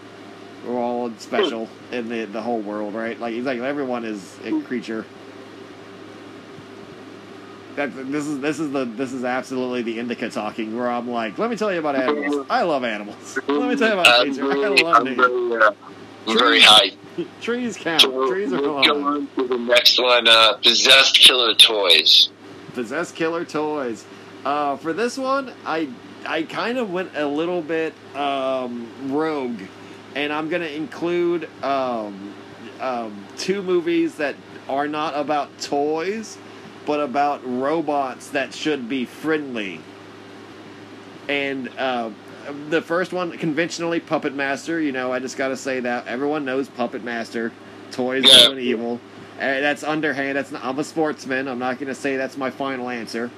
we're 0.66 0.78
all 0.78 1.12
special 1.18 1.68
in 1.92 2.08
the 2.08 2.24
the 2.24 2.42
whole 2.42 2.60
world, 2.60 2.94
right? 2.94 3.18
Like 3.18 3.34
it's 3.34 3.46
like 3.46 3.60
everyone 3.60 4.04
is 4.04 4.38
a 4.44 4.60
creature. 4.62 5.04
That 7.76 7.94
this 7.94 8.26
is 8.26 8.40
this 8.40 8.60
is 8.60 8.70
the 8.72 8.84
this 8.84 9.12
is 9.12 9.24
absolutely 9.24 9.82
the 9.82 9.98
indica 9.98 10.28
talking 10.28 10.76
where 10.76 10.90
I'm 10.90 11.08
like, 11.08 11.38
let 11.38 11.50
me 11.50 11.56
tell 11.56 11.72
you 11.72 11.78
about 11.78 11.96
animals. 11.96 12.46
I 12.50 12.62
love 12.62 12.84
animals. 12.84 13.38
Let 13.48 13.68
me 13.68 13.76
tell 13.76 13.94
you 13.94 14.00
about 14.00 14.26
nature. 14.26 14.50
I 14.50 14.68
love 14.68 15.04
nature. 15.04 15.28
very, 15.28 15.62
uh, 15.62 15.72
very 16.26 16.60
high. 16.60 16.90
Trees 17.40 17.76
count. 17.76 18.02
Trees 18.02 18.52
are 18.52 18.60
let's 18.60 18.86
go 18.86 18.96
alive. 18.96 19.06
on 19.06 19.28
to 19.36 19.48
the 19.48 19.58
next 19.58 20.00
one. 20.00 20.28
Uh, 20.28 20.54
possessed 20.54 21.16
killer 21.16 21.54
toys. 21.54 22.30
Possessed 22.74 23.14
killer 23.14 23.44
toys. 23.44 24.04
Uh, 24.44 24.76
for 24.76 24.92
this 24.92 25.16
one, 25.16 25.52
I 25.64 25.88
I 26.26 26.42
kind 26.42 26.78
of 26.78 26.90
went 26.92 27.16
a 27.16 27.26
little 27.26 27.62
bit 27.62 27.94
um, 28.16 28.88
rogue, 29.12 29.60
and 30.14 30.32
I'm 30.32 30.48
gonna 30.48 30.66
include 30.66 31.48
um, 31.62 32.34
um, 32.80 33.24
two 33.38 33.62
movies 33.62 34.16
that 34.16 34.34
are 34.68 34.88
not 34.88 35.14
about 35.16 35.48
toys, 35.60 36.38
but 36.86 37.00
about 37.00 37.40
robots 37.44 38.30
that 38.30 38.52
should 38.54 38.88
be 38.88 39.04
friendly. 39.04 39.80
And 41.28 41.68
uh, 41.78 42.10
the 42.70 42.82
first 42.82 43.12
one, 43.12 43.36
conventionally, 43.38 44.00
Puppet 44.00 44.34
Master. 44.34 44.80
You 44.80 44.92
know, 44.92 45.12
I 45.12 45.18
just 45.20 45.36
gotta 45.36 45.56
say 45.56 45.80
that 45.80 46.06
everyone 46.06 46.44
knows 46.44 46.68
Puppet 46.68 47.04
Master. 47.04 47.52
Toys 47.92 48.24
Yeah. 48.26 48.46
doing 48.48 48.58
evil. 48.58 49.00
Uh, 49.36 49.60
that's 49.60 49.84
underhand. 49.84 50.36
That's 50.36 50.50
not, 50.50 50.64
I'm 50.64 50.78
a 50.78 50.84
sportsman. 50.84 51.46
I'm 51.46 51.58
not 51.58 51.78
gonna 51.78 51.94
say 51.94 52.16
that's 52.16 52.36
my 52.36 52.50
final 52.50 52.88
answer. 52.88 53.30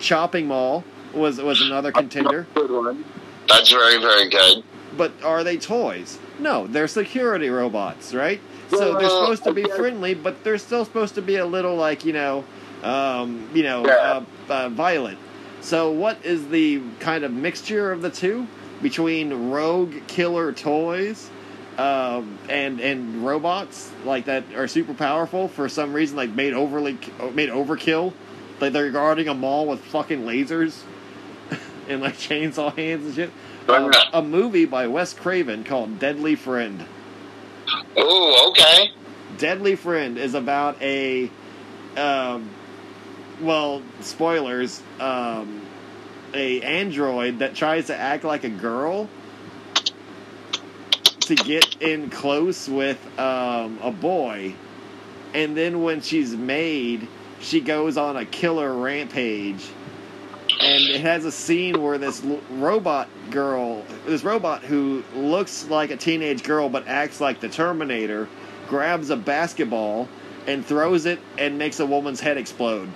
Chopping 0.00 0.46
Mall 0.46 0.84
was 1.12 1.40
was 1.40 1.60
another 1.60 1.92
contender. 1.92 2.46
Good 2.54 2.70
one. 2.70 3.04
That's 3.48 3.70
very, 3.70 3.98
very 3.98 4.28
good. 4.28 4.64
But 4.96 5.12
are 5.22 5.44
they 5.44 5.56
toys? 5.56 6.18
No, 6.38 6.66
they're 6.66 6.88
security 6.88 7.48
robots, 7.48 8.14
right? 8.14 8.40
So 8.70 8.98
they're 8.98 9.08
supposed 9.08 9.44
to 9.44 9.52
be 9.52 9.64
friendly, 9.64 10.14
but 10.14 10.44
they're 10.44 10.58
still 10.58 10.84
supposed 10.84 11.16
to 11.16 11.22
be 11.22 11.36
a 11.36 11.46
little 11.46 11.76
like 11.76 12.04
you 12.04 12.12
know, 12.12 12.44
um, 12.82 13.48
you 13.52 13.62
know, 13.62 13.84
uh, 13.84 14.24
uh, 14.48 14.68
violent. 14.68 15.18
So 15.60 15.90
what 15.90 16.24
is 16.24 16.48
the 16.48 16.80
kind 17.00 17.24
of 17.24 17.32
mixture 17.32 17.92
of 17.92 18.02
the 18.02 18.10
two 18.10 18.46
between 18.80 19.50
rogue 19.50 19.94
killer 20.06 20.52
toys 20.52 21.28
um, 21.78 22.38
and 22.48 22.80
and 22.80 23.24
robots 23.24 23.90
like 24.04 24.26
that 24.26 24.44
are 24.54 24.68
super 24.68 24.94
powerful 24.94 25.48
for 25.48 25.68
some 25.68 25.92
reason, 25.92 26.16
like 26.16 26.30
made 26.30 26.52
overly 26.52 26.98
made 27.34 27.48
overkill, 27.48 28.12
like 28.60 28.72
they're 28.72 28.90
guarding 28.90 29.28
a 29.28 29.34
mall 29.34 29.66
with 29.66 29.80
fucking 29.80 30.22
lasers 30.22 30.82
and 31.88 32.00
like 32.00 32.16
chainsaw 32.16 32.74
hands 32.76 33.06
and 33.06 33.14
shit. 33.14 33.30
Um, 33.68 33.92
a 34.12 34.22
movie 34.22 34.64
by 34.64 34.86
Wes 34.86 35.14
Craven 35.14 35.64
called 35.64 35.98
Deadly 35.98 36.34
Friend. 36.34 36.84
Oh, 37.96 38.50
okay. 38.50 38.90
Deadly 39.38 39.76
Friend 39.76 40.18
is 40.18 40.34
about 40.34 40.80
a, 40.82 41.30
um, 41.96 42.50
well, 43.40 43.82
spoilers, 44.00 44.82
um, 44.98 45.62
a 46.34 46.62
android 46.62 47.40
that 47.40 47.54
tries 47.54 47.86
to 47.86 47.96
act 47.96 48.24
like 48.24 48.44
a 48.44 48.48
girl 48.48 49.08
to 51.20 51.34
get 51.36 51.80
in 51.80 52.10
close 52.10 52.68
with 52.68 52.98
um, 53.18 53.78
a 53.82 53.90
boy, 53.90 54.54
and 55.32 55.56
then 55.56 55.82
when 55.82 56.00
she's 56.00 56.34
made, 56.34 57.06
she 57.40 57.60
goes 57.60 57.96
on 57.96 58.16
a 58.16 58.24
killer 58.24 58.72
rampage. 58.72 59.64
And 60.60 60.82
it 60.84 61.00
has 61.00 61.24
a 61.24 61.32
scene 61.32 61.80
where 61.82 61.96
this 61.96 62.22
l- 62.24 62.40
robot 62.50 63.08
girl, 63.30 63.82
this 64.04 64.22
robot 64.24 64.62
who 64.62 65.02
looks 65.14 65.68
like 65.70 65.90
a 65.90 65.96
teenage 65.96 66.42
girl 66.42 66.68
but 66.68 66.86
acts 66.86 67.20
like 67.20 67.40
the 67.40 67.48
Terminator, 67.48 68.28
grabs 68.68 69.08
a 69.10 69.16
basketball 69.16 70.08
and 70.46 70.64
throws 70.66 71.06
it 71.06 71.18
and 71.38 71.56
makes 71.56 71.80
a 71.80 71.86
woman's 71.86 72.20
head 72.20 72.36
explode. 72.36 72.90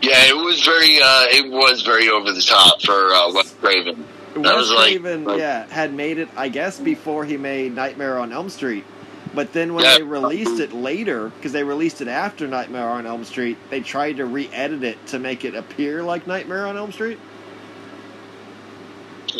Yeah, 0.00 0.24
it 0.26 0.36
was 0.36 0.62
very, 0.64 1.00
uh, 1.00 1.26
it 1.30 1.50
was 1.52 1.82
very 1.82 2.08
over 2.08 2.32
the 2.32 2.42
top 2.42 2.82
for 2.82 3.12
uh, 3.14 3.32
Wes 3.32 3.54
Craven. 3.60 4.04
That 4.34 4.42
Wes 4.42 4.56
was 4.56 4.70
like- 4.72 5.00
Craven, 5.00 5.24
like- 5.24 5.38
yeah, 5.38 5.66
had 5.68 5.94
made 5.94 6.18
it, 6.18 6.28
I 6.36 6.48
guess, 6.48 6.80
before 6.80 7.24
he 7.24 7.36
made 7.36 7.74
Nightmare 7.74 8.18
on 8.18 8.32
Elm 8.32 8.48
Street. 8.48 8.84
But 9.34 9.52
then 9.52 9.74
when 9.74 9.84
Yeah. 9.84 9.96
they 9.98 10.02
released 10.02 10.60
it 10.60 10.72
later, 10.72 11.30
because 11.30 11.52
they 11.52 11.64
released 11.64 12.00
it 12.00 12.08
after 12.08 12.46
Nightmare 12.46 12.88
on 12.88 13.06
Elm 13.06 13.24
Street, 13.24 13.56
they 13.70 13.80
tried 13.80 14.18
to 14.18 14.26
re-edit 14.26 14.84
it 14.84 15.06
to 15.06 15.18
make 15.18 15.44
it 15.44 15.54
appear 15.54 16.02
like 16.02 16.26
Nightmare 16.26 16.66
on 16.66 16.76
Elm 16.76 16.92
Street. 16.92 17.18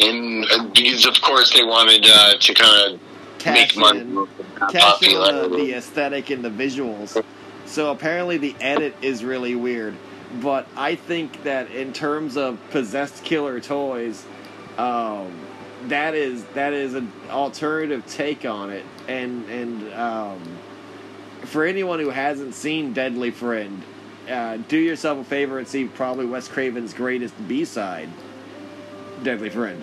And 0.01 0.47
uh, 0.51 0.65
because, 0.75 1.05
of 1.05 1.21
course, 1.21 1.53
they 1.53 1.65
wanted 1.65 2.07
uh, 2.07 2.35
to 2.39 2.55
kind 2.55 2.95
of 2.95 3.01
make 3.45 3.77
money. 3.77 4.01
in, 4.01 4.27
cash 4.71 5.03
in 5.03 5.13
the, 5.13 5.49
the 5.49 5.75
aesthetic 5.75 6.31
and 6.31 6.43
the 6.43 6.51
visuals. 6.51 7.23
So 7.67 7.91
apparently 7.91 8.39
the 8.39 8.55
edit 8.61 8.95
is 9.03 9.25
really 9.25 9.55
weird. 9.55 9.95
But 10.41 10.67
I 10.77 10.95
think 10.95 11.43
that 11.43 11.71
in 11.71 11.93
terms 11.93 12.39
of 12.39 12.59
possessed 12.71 13.23
killer 13.25 13.61
toys, 13.61 14.25
um, 14.79 15.33
that 15.89 16.15
is 16.15 16.45
that 16.55 16.73
is 16.73 16.95
an 16.95 17.13
alternative 17.31 18.05
take 18.07 18.45
on 18.45 18.71
it. 18.71 18.85
And 19.09 19.49
and 19.49 19.93
um, 19.95 20.41
for 21.45 21.65
anyone 21.65 21.99
who 22.01 22.11
hasn't 22.11 22.55
seen 22.55 22.93
Deadly 22.93 23.31
Friend, 23.31 23.83
uh, 24.31 24.57
do 24.69 24.79
yourself 24.79 25.19
a 25.19 25.25
favor 25.25 25.59
and 25.59 25.67
see 25.67 25.87
probably 25.87 26.27
Wes 26.27 26.49
Craven's 26.49 26.95
greatest 26.95 27.35
B 27.49 27.65
side, 27.65 28.09
Deadly 29.23 29.51
Friend. 29.51 29.83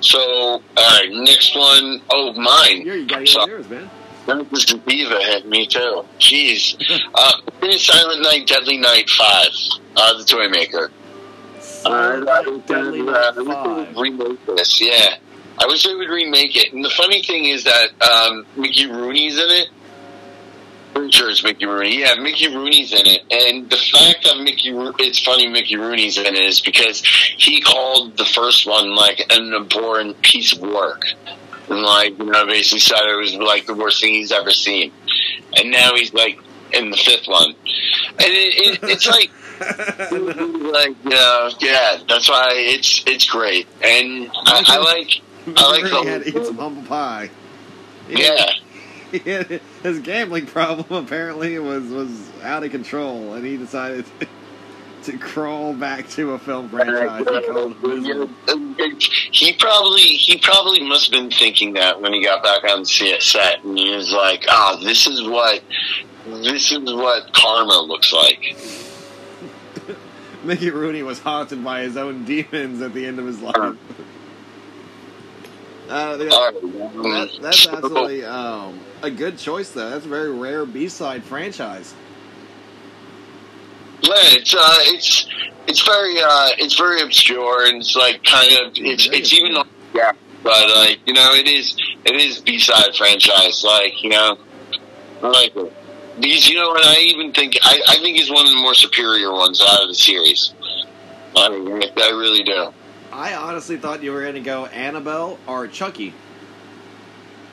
So, 0.00 0.18
all 0.20 0.62
right, 0.76 1.08
next 1.10 1.56
one. 1.56 2.00
Oh, 2.10 2.34
mine. 2.34 2.82
Here 2.82 2.94
you 2.96 3.06
got 3.06 3.26
So- 3.26 3.46
yours, 3.46 3.68
man. 3.68 3.90
Memphis 4.26 4.64
Diva 4.64 5.18
hit 5.22 5.46
me 5.46 5.66
too. 5.66 6.04
Jeez. 6.18 6.76
uh, 7.14 7.32
Silent 7.76 8.22
Night, 8.22 8.46
Deadly 8.46 8.78
Night 8.78 9.08
5. 9.10 9.48
Uh, 9.96 10.18
the 10.18 10.24
Toy 10.24 10.48
Uh, 11.86 12.60
Deadly 12.66 13.00
uh, 13.08 13.12
I 13.12 13.30
wish 13.30 13.46
they 13.46 13.52
Five. 13.52 13.94
would 13.96 13.96
remake 13.96 14.46
this, 14.46 14.80
yeah. 14.80 15.16
I 15.58 15.66
wish 15.66 15.84
they 15.84 15.94
would 15.94 16.08
remake 16.08 16.56
it. 16.56 16.72
And 16.72 16.84
the 16.84 16.90
funny 16.90 17.22
thing 17.22 17.44
is 17.44 17.64
that 17.64 17.88
um, 18.02 18.46
Mickey 18.56 18.86
Rooney's 18.90 19.38
in 19.38 19.50
it. 19.50 19.68
Pretty 20.94 21.10
sure 21.10 21.28
it's 21.30 21.42
Mickey 21.42 21.66
Rooney. 21.66 22.00
Yeah, 22.00 22.14
Mickey 22.14 22.48
Rooney's 22.54 22.92
in 22.92 23.04
it. 23.06 23.22
And 23.30 23.68
the 23.68 23.76
fact 23.76 24.24
that 24.24 24.38
Mickey, 24.40 24.72
Ro- 24.72 24.94
it's 24.98 25.20
funny 25.20 25.48
Mickey 25.48 25.76
Rooney's 25.76 26.18
in 26.18 26.26
it 26.26 26.38
is 26.38 26.60
because 26.60 27.02
he 27.04 27.60
called 27.60 28.16
the 28.16 28.24
first 28.24 28.66
one 28.66 28.94
like 28.94 29.20
an 29.30 29.52
abhorrent 29.54 30.20
piece 30.22 30.52
of 30.52 30.60
work. 30.60 31.06
And 31.68 31.82
like, 31.82 32.16
you 32.18 32.26
know, 32.26 32.46
basically 32.46 32.78
said 32.80 33.00
it 33.08 33.16
was 33.16 33.34
like 33.34 33.66
the 33.66 33.74
worst 33.74 34.00
thing 34.00 34.14
he's 34.14 34.30
ever 34.32 34.52
seen. 34.52 34.92
And 35.56 35.70
now 35.70 35.94
he's 35.94 36.14
like 36.14 36.38
in 36.72 36.90
the 36.90 36.96
fifth 36.96 37.26
one. 37.26 37.50
And 37.50 37.56
it, 38.20 38.82
it, 38.82 38.90
it's 38.90 39.06
like, 39.10 39.30
like 39.60 40.96
yeah, 41.04 41.50
yeah. 41.60 41.98
That's 42.08 42.28
why 42.28 42.52
it's 42.54 43.04
it's 43.06 43.26
great, 43.26 43.66
and 43.82 44.30
I, 44.46 44.64
I 44.66 44.78
like 44.78 45.20
I 45.56 45.70
like 45.70 45.84
Remember 45.84 46.02
he 46.02 46.08
had 46.08 46.22
to 46.22 46.28
eat 46.28 46.34
the 46.34 46.44
some 46.44 46.58
humble 46.58 46.82
pie. 46.82 47.30
yeah. 48.08 48.46
Had- 48.46 48.60
his 49.82 50.00
gambling 50.00 50.46
problem 50.46 51.04
apparently 51.04 51.58
was 51.58 51.84
was 51.84 52.30
out 52.42 52.64
of 52.64 52.70
control, 52.70 53.34
and 53.34 53.46
he 53.46 53.56
decided 53.56 54.04
to 55.04 55.18
crawl 55.18 55.72
back 55.72 56.08
to 56.10 56.32
a 56.32 56.38
film 56.38 56.68
franchise. 56.68 57.24
He 59.30 59.48
He 59.48 59.52
probably 59.52 60.00
he 60.00 60.38
probably 60.38 60.82
must 60.82 61.04
have 61.04 61.12
been 61.12 61.30
thinking 61.30 61.74
that 61.74 62.00
when 62.00 62.12
he 62.12 62.24
got 62.24 62.42
back 62.42 62.64
on 62.64 62.80
the 62.80 63.16
set, 63.20 63.62
and 63.62 63.78
he 63.78 63.94
was 63.94 64.12
like, 64.12 64.46
"Ah, 64.48 64.80
this 64.82 65.06
is 65.06 65.22
what 65.22 65.62
this 66.26 66.72
is 66.72 66.92
what 66.92 67.32
karma 67.32 67.80
looks 67.82 68.12
like." 68.12 68.56
Mickey 70.44 70.70
Rooney 70.70 71.02
was 71.02 71.18
haunted 71.18 71.64
by 71.64 71.82
his 71.82 71.96
own 71.96 72.24
demons 72.24 72.82
at 72.82 72.92
the 72.92 73.06
end 73.06 73.18
of 73.18 73.26
his 73.26 73.40
life. 73.40 73.76
Uh, 75.88 76.16
that, 76.16 77.38
that's 77.42 77.66
absolutely 77.72 78.24
um, 78.24 78.80
a 79.02 79.10
good 79.10 79.38
choice, 79.38 79.70
though. 79.70 79.90
That's 79.90 80.06
a 80.06 80.08
very 80.08 80.32
rare 80.32 80.64
B-side 80.64 81.24
franchise. 81.24 81.94
Yeah, 84.02 84.12
it's 84.16 84.54
uh, 84.54 84.76
it's 84.80 85.26
it's 85.66 85.82
very 85.82 86.20
uh, 86.20 86.50
it's 86.58 86.76
very 86.76 87.00
obscure 87.00 87.66
and 87.66 87.78
it's 87.78 87.96
like 87.96 88.22
kind 88.22 88.52
of 88.52 88.72
it's 88.76 89.08
it's 89.10 89.32
even 89.32 89.56
yeah, 89.94 90.12
but 90.42 90.68
like 90.76 91.00
you 91.06 91.14
know 91.14 91.32
it 91.32 91.48
is 91.48 91.74
it 92.04 92.14
is 92.14 92.40
B 92.40 92.58
side 92.58 92.94
franchise 92.94 93.64
like 93.64 94.02
you 94.02 94.10
know 94.10 94.36
I 95.22 95.28
like 95.28 95.56
it 95.56 95.72
because 96.20 96.48
you 96.48 96.56
know 96.56 96.74
and 96.74 96.84
I 96.84 96.98
even 97.00 97.32
think 97.32 97.58
I, 97.62 97.80
I 97.88 97.96
think 97.98 98.16
he's 98.16 98.30
one 98.30 98.46
of 98.46 98.52
the 98.52 98.60
more 98.60 98.74
superior 98.74 99.32
ones 99.32 99.60
out 99.60 99.82
of 99.82 99.88
the 99.88 99.94
series. 99.94 100.54
I 101.36 101.48
mean, 101.48 101.82
I 101.96 102.10
really 102.10 102.42
do. 102.42 102.72
I 103.12 103.34
honestly 103.34 103.76
thought 103.76 104.02
you 104.02 104.12
were 104.12 104.22
going 104.22 104.34
to 104.34 104.40
go 104.40 104.66
Annabelle 104.66 105.38
or 105.46 105.66
Chucky. 105.68 106.14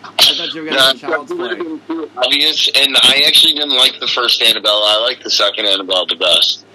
I 0.03 0.09
thought 0.09 0.53
you 0.53 0.63
were 0.63 0.69
going 0.69 0.97
to 0.97 1.01
go 1.01 1.07
Child's 1.07 1.29
that 1.29 1.37
would 1.37 1.57
have 1.57 1.87
Play. 1.87 2.09
obvious, 2.17 2.67
and 2.75 2.95
I 2.97 3.23
actually 3.27 3.53
didn't 3.53 3.77
like 3.77 3.99
the 3.99 4.07
first 4.07 4.41
Annabelle. 4.41 4.81
I 4.83 4.99
like 5.01 5.23
the 5.23 5.29
second 5.29 5.65
Annabelle 5.65 6.05
the 6.05 6.15
best. 6.15 6.65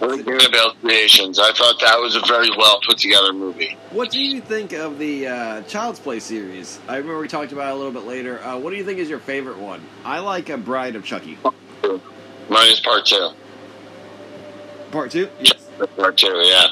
Like 0.00 0.26
Annabelle 0.26 0.74
Creations. 0.80 1.38
I 1.38 1.52
thought 1.52 1.80
that 1.80 1.98
was 1.98 2.16
a 2.16 2.20
very 2.26 2.50
well 2.56 2.80
put 2.86 2.98
together 2.98 3.32
movie. 3.32 3.76
What 3.90 4.10
do 4.10 4.20
you 4.20 4.40
think 4.40 4.72
of 4.72 4.98
the 4.98 5.26
uh, 5.28 5.62
Child's 5.62 6.00
Play 6.00 6.20
series? 6.20 6.80
I 6.88 6.96
remember 6.96 7.20
we 7.20 7.28
talked 7.28 7.52
about 7.52 7.70
it 7.70 7.74
a 7.74 7.76
little 7.76 7.92
bit 7.92 8.04
later. 8.04 8.42
Uh, 8.42 8.58
what 8.58 8.70
do 8.70 8.76
you 8.76 8.84
think 8.84 8.98
is 8.98 9.08
your 9.08 9.20
favorite 9.20 9.58
one? 9.58 9.80
I 10.04 10.18
like 10.18 10.48
A 10.48 10.58
Bride 10.58 10.96
of 10.96 11.04
Chucky. 11.04 11.38
Mine 12.48 12.70
is 12.70 12.80
part 12.80 13.06
two. 13.06 13.30
Part 14.90 15.10
two? 15.10 15.28
Yes. 15.40 15.68
Part 15.96 16.18
two, 16.18 16.28
yeah. 16.28 16.66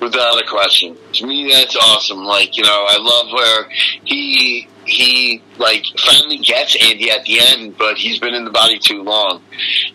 Without 0.00 0.42
a 0.42 0.46
question. 0.46 0.96
To 1.14 1.26
me, 1.26 1.52
that's 1.52 1.76
awesome. 1.76 2.24
Like, 2.24 2.56
you 2.56 2.62
know, 2.62 2.86
I 2.88 2.96
love 2.98 3.32
where 3.32 3.68
he 4.04 4.66
he 4.90 5.42
like 5.58 5.84
finally 5.98 6.38
gets 6.38 6.76
Andy 6.76 7.10
at 7.10 7.24
the 7.24 7.40
end, 7.40 7.76
but 7.78 7.96
he's 7.96 8.18
been 8.18 8.34
in 8.34 8.44
the 8.44 8.50
body 8.50 8.78
too 8.78 9.02
long. 9.02 9.42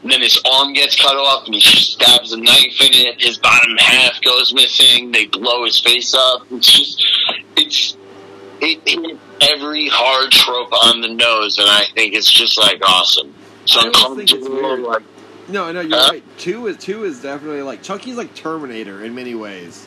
And 0.01 0.11
then 0.11 0.21
his 0.21 0.41
arm 0.49 0.73
gets 0.73 0.95
cut 0.99 1.15
off, 1.15 1.45
and 1.45 1.53
he 1.55 1.61
stabs 1.61 2.31
a 2.33 2.37
knife 2.37 2.81
in 2.81 2.93
it. 2.93 3.21
His 3.21 3.37
bottom 3.37 3.75
half 3.77 4.21
goes 4.21 4.53
missing. 4.53 5.11
They 5.11 5.25
blow 5.27 5.65
his 5.65 5.79
face 5.79 6.13
up. 6.13 6.41
It's 6.51 6.71
just, 6.71 7.05
it's 7.57 7.97
it 8.61 8.79
hit 8.87 9.19
every 9.41 9.87
hard 9.89 10.31
trope 10.31 10.71
on 10.85 11.01
the 11.01 11.09
nose, 11.09 11.59
and 11.59 11.69
I 11.69 11.85
think 11.93 12.13
it's 12.13 12.31
just 12.31 12.57
like 12.57 12.81
awesome. 12.87 13.33
So 13.65 13.79
I 13.81 13.91
always 14.03 14.29
think 14.29 14.41
it's 14.41 14.49
weird. 14.49 14.79
Like, 14.79 15.03
No, 15.49 15.71
no, 15.71 15.81
you're 15.81 15.97
Huh? 15.99 16.09
right. 16.13 16.23
Two 16.37 16.67
is 16.67 16.77
two 16.77 17.03
is 17.03 17.21
definitely 17.21 17.61
like 17.63 17.83
Chucky's 17.83 18.15
like 18.15 18.33
Terminator 18.33 19.03
in 19.03 19.13
many 19.13 19.35
ways. 19.35 19.85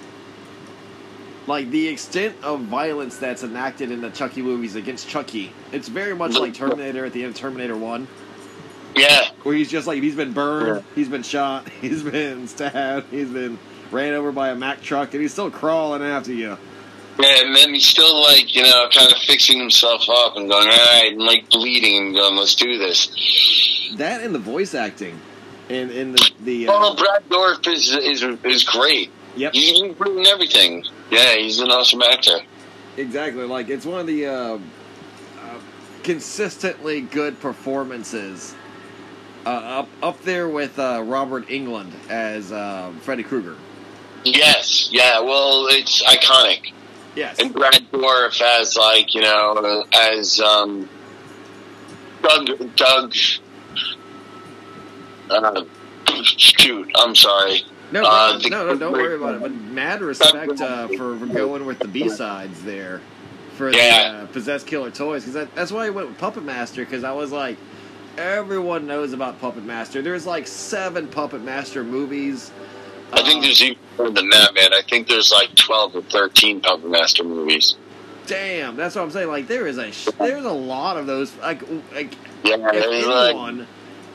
Like 1.48 1.70
the 1.70 1.88
extent 1.88 2.36
of 2.42 2.60
violence 2.60 3.16
that's 3.16 3.42
enacted 3.42 3.90
in 3.90 4.02
the 4.02 4.10
Chucky 4.10 4.42
movies 4.42 4.74
against 4.76 5.08
Chucky, 5.08 5.50
it's 5.72 5.88
very 5.88 6.14
much 6.14 6.34
like 6.34 6.52
Terminator 6.52 7.06
at 7.06 7.14
the 7.14 7.24
end 7.24 7.30
of 7.32 7.36
Terminator 7.40 7.74
One, 7.76 8.06
yeah, 8.94 9.30
where 9.44 9.54
he's 9.54 9.70
just 9.70 9.86
like 9.86 10.02
he's 10.02 10.14
been 10.14 10.34
burned, 10.34 10.66
Yeah. 10.84 10.94
he's 10.94 11.08
been 11.08 11.22
shot, 11.22 11.66
he's 11.80 12.02
been 12.02 12.48
stabbed, 12.48 13.06
he's 13.10 13.30
been 13.30 13.58
ran 13.90 14.12
over 14.12 14.30
by 14.30 14.50
a 14.50 14.54
Mack 14.54 14.82
truck, 14.82 15.14
and 15.14 15.22
he's 15.22 15.32
still 15.32 15.50
crawling 15.50 16.02
after 16.02 16.34
you. 16.34 16.58
Yeah, 17.18 17.36
and 17.46 17.56
then 17.56 17.72
he's 17.72 17.86
still 17.86 18.20
like, 18.20 18.54
you 18.54 18.62
know, 18.62 18.86
kind 18.94 19.10
of 19.10 19.16
fixing 19.18 19.58
himself 19.58 20.02
up 20.10 20.36
and 20.36 20.50
going, 20.50 20.68
all 20.68 20.76
right, 20.76 21.08
and 21.12 21.22
like 21.22 21.48
bleeding 21.48 21.96
and 22.08 22.14
going, 22.14 22.36
let's 22.36 22.54
do 22.56 22.76
this. 22.78 23.08
That 23.96 24.20
and 24.22 24.34
the 24.34 24.38
voice 24.38 24.74
acting, 24.74 25.18
and 25.70 25.90
in 25.90 26.12
the 26.12 26.30
the 26.44 26.66
Well, 26.66 26.92
uh, 26.92 26.94
Brad 26.94 27.26
Dourif 27.30 27.66
is 27.72 27.90
is 27.96 28.22
is 28.44 28.64
great. 28.64 29.10
yep, 29.34 29.54
He's 29.54 29.80
in 29.80 30.26
everything. 30.26 30.84
Yeah, 31.10 31.36
he's 31.36 31.60
an 31.60 31.70
awesome 31.70 32.02
actor. 32.02 32.38
Exactly. 32.96 33.44
Like 33.44 33.68
it's 33.68 33.86
one 33.86 34.00
of 34.00 34.06
the 34.06 34.26
uh, 34.26 34.32
uh, 34.32 35.60
consistently 36.02 37.00
good 37.00 37.40
performances. 37.40 38.54
Uh, 39.46 39.50
up 39.50 39.88
up 40.02 40.22
there 40.22 40.48
with 40.48 40.78
uh, 40.78 41.02
Robert 41.06 41.46
Englund 41.48 41.92
as 42.10 42.52
uh, 42.52 42.92
Freddy 43.00 43.22
Krueger. 43.22 43.56
Yes, 44.24 44.88
yeah. 44.90 45.20
Well, 45.20 45.68
it's 45.70 46.02
iconic. 46.04 46.72
Yes. 47.14 47.38
And 47.38 47.52
Brad 47.52 47.90
Dourif 47.90 48.40
as 48.40 48.76
like, 48.76 49.14
you 49.14 49.22
know, 49.22 49.84
as 49.92 50.40
um, 50.40 50.88
Doug 52.22 52.76
Doug. 52.76 53.14
Uh, 55.30 55.64
shoot, 56.22 56.90
I'm 56.94 57.14
sorry. 57.14 57.62
No, 57.92 58.02
uh, 58.04 58.38
no, 58.48 58.66
no, 58.66 58.76
don't 58.78 58.92
worry 58.92 59.16
about 59.16 59.36
it. 59.36 59.40
But 59.40 59.52
mad 59.52 60.00
respect 60.00 60.60
uh, 60.60 60.88
for, 60.88 61.16
going 61.16 61.64
with 61.66 61.78
the 61.78 61.88
B 61.88 62.08
sides 62.08 62.62
there 62.64 63.00
for 63.56 63.70
Yeah. 63.72 64.12
the 64.12 64.18
uh, 64.18 64.26
possessed 64.26 64.66
killer 64.66 64.90
toys 64.90 65.22
because 65.22 65.34
that, 65.34 65.54
that's 65.54 65.72
why 65.72 65.86
I 65.86 65.90
went 65.90 66.08
with 66.08 66.18
Puppet 66.18 66.44
Master 66.44 66.84
because 66.84 67.04
I 67.04 67.12
was 67.12 67.32
like, 67.32 67.56
everyone 68.16 68.86
knows 68.86 69.12
about 69.12 69.40
Puppet 69.40 69.64
Master. 69.64 70.02
There's 70.02 70.26
like 70.26 70.46
seven 70.46 71.06
Puppet 71.08 71.42
Master 71.42 71.82
movies. 71.84 72.50
I 73.12 73.22
think 73.22 73.42
there's 73.42 73.62
even 73.62 73.78
more 73.96 74.10
than 74.10 74.28
that, 74.30 74.54
man. 74.54 74.74
I 74.74 74.82
think 74.82 75.08
there's 75.08 75.32
like 75.32 75.54
12 75.54 75.96
or 75.96 76.02
13 76.02 76.60
Puppet 76.60 76.90
Master 76.90 77.24
movies. 77.24 77.76
Damn, 78.26 78.76
that's 78.76 78.94
what 78.94 79.02
I'm 79.02 79.10
saying. 79.10 79.28
Like 79.28 79.48
there 79.48 79.66
is 79.66 79.78
a 79.78 79.90
sh- 79.90 80.08
there's 80.18 80.44
a 80.44 80.52
lot 80.52 80.98
of 80.98 81.06
those. 81.06 81.34
Like, 81.38 81.62
like 81.94 82.12
Yeah, 82.44 82.56
if 82.70 82.74
it's 82.74 83.06
like, 83.06 83.30
anyone 83.30 83.66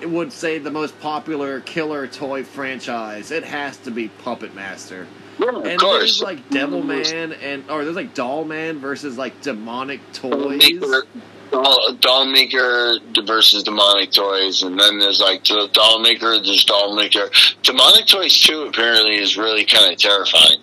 would 0.10 0.32
say 0.32 0.58
the 0.58 0.72
most 0.72 1.00
popular 1.00 1.60
killer 1.62 2.08
toy 2.08 2.44
franchise, 2.44 3.32
it 3.32 3.44
has 3.44 3.78
to 3.78 3.92
be 3.92 4.08
Puppet 4.10 4.54
Master. 4.56 5.08
yeah, 5.40 5.50
of 5.50 5.66
And 5.66 5.80
course. 5.80 6.00
there's 6.00 6.22
like 6.22 6.50
Devil 6.50 6.84
Man 6.84 7.34
and 7.34 7.70
or 7.70 7.84
there's 7.84 7.96
like 7.96 8.14
Doll 8.14 8.46
Man 8.46 8.80
versus 8.80 9.18
like 9.18 9.42
demonic 9.42 10.00
toys. 10.14 10.60
Maker, 10.60 11.04
doll, 11.52 11.94
doll 12.00 12.26
maker 12.26 12.98
versus 13.26 13.64
demonic 13.64 14.12
toys, 14.12 14.64
and 14.64 14.80
then 14.80 15.00
there's 15.00 15.20
like 15.22 15.44
the 15.44 15.70
doll 15.74 16.00
maker, 16.00 16.40
there's 16.40 16.66
doll 16.66 16.96
maker. 16.96 17.30
Demonic 17.62 18.06
toys 18.08 18.40
too 18.40 18.64
apparently 18.64 19.16
is 19.16 19.38
really 19.38 19.66
kind 19.66 19.92
of 19.92 19.98
terrifying. 20.00 20.58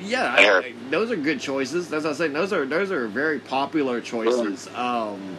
Yeah, 0.00 0.34
I 0.38 0.58
I, 0.58 0.74
those 0.90 1.10
are 1.10 1.16
good 1.16 1.40
choices. 1.40 1.92
As 1.92 2.04
I 2.04 2.10
was 2.10 2.18
saying, 2.18 2.32
those 2.32 2.52
are 2.52 2.64
those 2.64 2.92
are 2.92 3.08
very 3.08 3.40
popular 3.40 4.00
choices. 4.00 4.68
Um, 4.74 5.36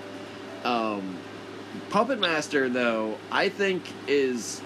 um, 0.66 1.18
Puppet 1.96 2.20
Master, 2.20 2.68
though, 2.68 3.18
I 3.32 3.48
think 3.48 3.82
is 4.06 4.62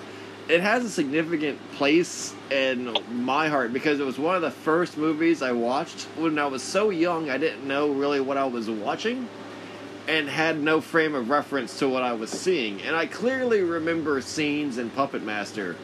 it 0.48 0.62
has 0.62 0.84
a 0.84 0.90
significant 0.90 1.60
place 1.74 2.34
in 2.50 2.98
my 3.24 3.50
heart 3.50 3.72
because 3.72 4.00
it 4.00 4.04
was 4.04 4.18
one 4.18 4.36
of 4.36 4.42
the 4.42 4.50
first 4.50 4.98
movies 4.98 5.44
I 5.44 5.52
watched 5.52 6.06
when 6.18 6.40
I 6.40 6.48
was 6.48 6.64
so 6.64 6.90
young. 6.90 7.30
I 7.30 7.38
didn't 7.38 7.68
know 7.68 7.92
really 7.92 8.20
what 8.20 8.38
I 8.38 8.46
was 8.46 8.68
watching, 8.68 9.30
and 10.08 10.28
had 10.28 10.60
no 10.60 10.82
frame 10.82 11.14
of 11.14 11.30
reference 11.30 11.78
to 11.78 11.88
what 11.88 12.02
I 12.02 12.14
was 12.14 12.32
seeing. 12.32 12.82
And 12.82 12.96
I 12.96 13.06
clearly 13.06 13.62
remember 13.62 14.20
scenes 14.22 14.80
in 14.80 14.90
Puppet 14.90 15.22
Master 15.22 15.76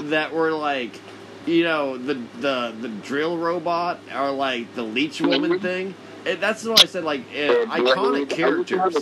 that 0.00 0.34
were 0.34 0.50
like, 0.50 0.98
you 1.46 1.62
know, 1.62 1.96
the 1.96 2.14
the 2.40 2.74
the 2.80 2.88
drill 2.88 3.38
robot 3.38 4.00
or 4.12 4.32
like 4.32 4.74
the 4.74 4.82
leech 4.82 5.20
woman 5.20 5.60
Mhm. 5.60 5.62
thing. 5.62 5.94
And 6.26 6.40
that's 6.40 6.64
what 6.64 6.82
I 6.82 6.86
said, 6.86 7.04
like 7.04 7.20
uh, 7.32 7.66
iconic 7.70 8.30
characters. 8.30 8.96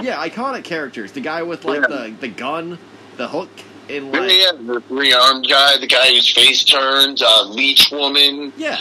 Yeah, 0.00 0.16
iconic 0.16 0.64
characters. 0.64 1.12
The 1.12 1.20
guy 1.20 1.42
with 1.42 1.64
like 1.64 1.80
Yeah. 1.82 1.86
the 1.88 2.14
the 2.20 2.28
gun, 2.28 2.78
the 3.16 3.28
hook, 3.28 3.50
and 3.88 4.12
like 4.12 4.30
yeah, 4.30 4.52
the 4.52 4.80
three 4.88 5.12
armed 5.12 5.48
guy, 5.48 5.78
the 5.78 5.86
guy 5.86 6.10
whose 6.12 6.28
face 6.32 6.62
turns, 6.64 7.22
uh, 7.22 7.44
leech 7.48 7.90
woman, 7.90 8.52
yeah. 8.56 8.78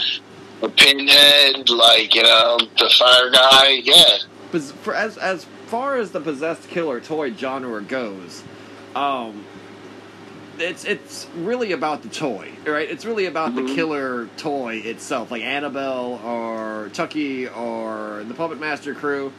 the 0.61 0.69
pinhead, 0.69 1.69
like 1.69 2.13
you 2.15 2.23
know, 2.23 2.57
the 2.79 2.89
fire 2.97 3.29
guy. 3.31 3.81
Yeah, 3.83 4.17
Pos- 4.51 4.71
For 4.83 4.93
as 4.93 5.17
as 5.17 5.45
far 5.67 5.97
as 5.97 6.11
the 6.11 6.21
possessed 6.21 6.69
killer 6.69 6.99
toy 7.01 7.33
genre 7.33 7.81
goes, 7.81 8.43
um, 8.95 9.43
it's 10.59 10.85
it's 10.85 11.27
really 11.35 11.71
about 11.71 12.03
the 12.03 12.09
toy, 12.09 12.51
right? 12.65 12.89
It's 12.89 13.05
really 13.05 13.25
about 13.25 13.55
the 13.55 13.61
Mhm. 13.61 13.75
killer 13.75 14.29
toy 14.37 14.75
itself, 14.85 15.31
like 15.31 15.41
Annabelle 15.41 16.21
or 16.23 16.89
Chucky 16.93 17.47
or 17.47 18.23
the 18.27 18.33
Puppet 18.35 18.59
Master 18.59 18.93
crew. 18.93 19.33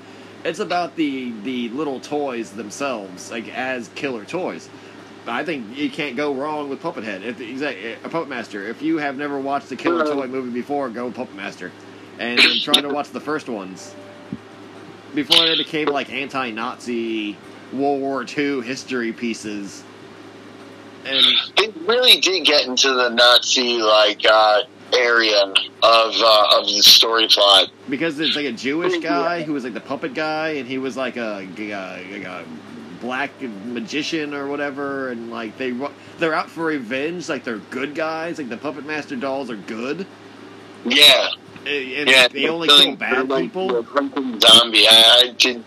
It's 0.44 0.60
about 0.60 0.97
the 0.97 1.32
the 1.43 1.69
little 1.70 2.01
toys 2.01 2.52
themselves, 2.52 3.31
like 3.31 3.48
as 3.55 3.89
killer 3.94 4.24
toys. 4.24 4.69
I 5.27 5.44
think 5.44 5.77
you 5.77 5.90
can't 5.90 6.16
go 6.16 6.35
wrong 6.35 6.69
with 6.70 6.81
Puppet 6.81 7.05
Head. 7.05 7.23
If 7.23 7.40
exactly 7.40 7.93
a 7.93 8.09
Puppet 8.09 8.28
Master. 8.28 8.66
If 8.66 8.81
you 8.81 8.98
have 8.98 9.16
never 9.16 9.39
watched 9.39 9.69
the 9.69 9.77
Killer 9.77 10.05
Toy 10.05 10.27
movie 10.27 10.51
before, 10.51 10.89
go 10.89 11.10
Puppet 11.10 11.35
Master, 11.35 11.70
and 12.19 12.40
try 12.62 12.81
to 12.81 12.89
watch 12.89 13.10
the 13.10 13.20
first 13.20 13.48
ones 13.48 13.94
before 15.15 15.47
they 15.47 15.56
became 15.56 15.89
like 15.89 16.10
anti-Nazi 16.10 17.36
World 17.73 18.01
War 18.01 18.24
II 18.24 18.62
history 18.62 19.12
pieces. 19.12 19.82
And 21.05 21.24
they 21.56 21.69
really 21.86 22.20
did 22.20 22.44
get 22.44 22.66
into 22.66 22.93
the 22.93 23.09
Nazi 23.09 23.78
like 23.78 24.24
uh, 24.28 24.62
area 24.94 25.43
of 25.43 25.55
uh, 25.82 26.59
of 26.59 26.66
the 26.66 26.82
story 26.82 27.27
plot. 27.28 27.70
because 27.89 28.19
it's 28.20 28.36
like 28.36 28.47
a 28.47 28.52
Jewish 28.52 28.98
guy 28.98 29.43
who 29.43 29.52
was 29.52 29.65
like 29.65 29.74
the 29.74 29.81
puppet 29.81 30.15
guy, 30.15 30.51
and 30.51 30.69
he 30.69 30.78
was 30.78 30.97
like 30.97 31.16
a, 31.16 31.47
a, 31.59 32.12
like 32.12 32.24
a 32.24 32.44
black 33.01 33.31
magician 33.40 34.35
or 34.35 34.47
whatever, 34.48 35.10
and 35.10 35.31
like 35.31 35.56
they 35.59 35.73
they're 36.19 36.35
out 36.35 36.51
for 36.51 36.65
revenge, 36.66 37.28
like 37.28 37.44
they're 37.44 37.59
good 37.59 37.94
guys, 37.94 38.39
like 38.39 38.48
the 38.48 38.56
Puppet 38.56 38.85
Master 38.86 39.16
dolls 39.16 39.51
are 39.51 39.56
good, 39.56 40.06
Yeah, 40.85 41.28
and 41.66 42.09
yeah. 42.09 42.28
they 42.28 42.48
only 42.48 42.69
kill 42.69 42.97
bad 42.97 43.28
like 43.28 43.44
people. 43.44 43.85
Zombie. 44.40 44.86
I, 44.89 45.24
I 45.28 45.35
did. 45.36 45.65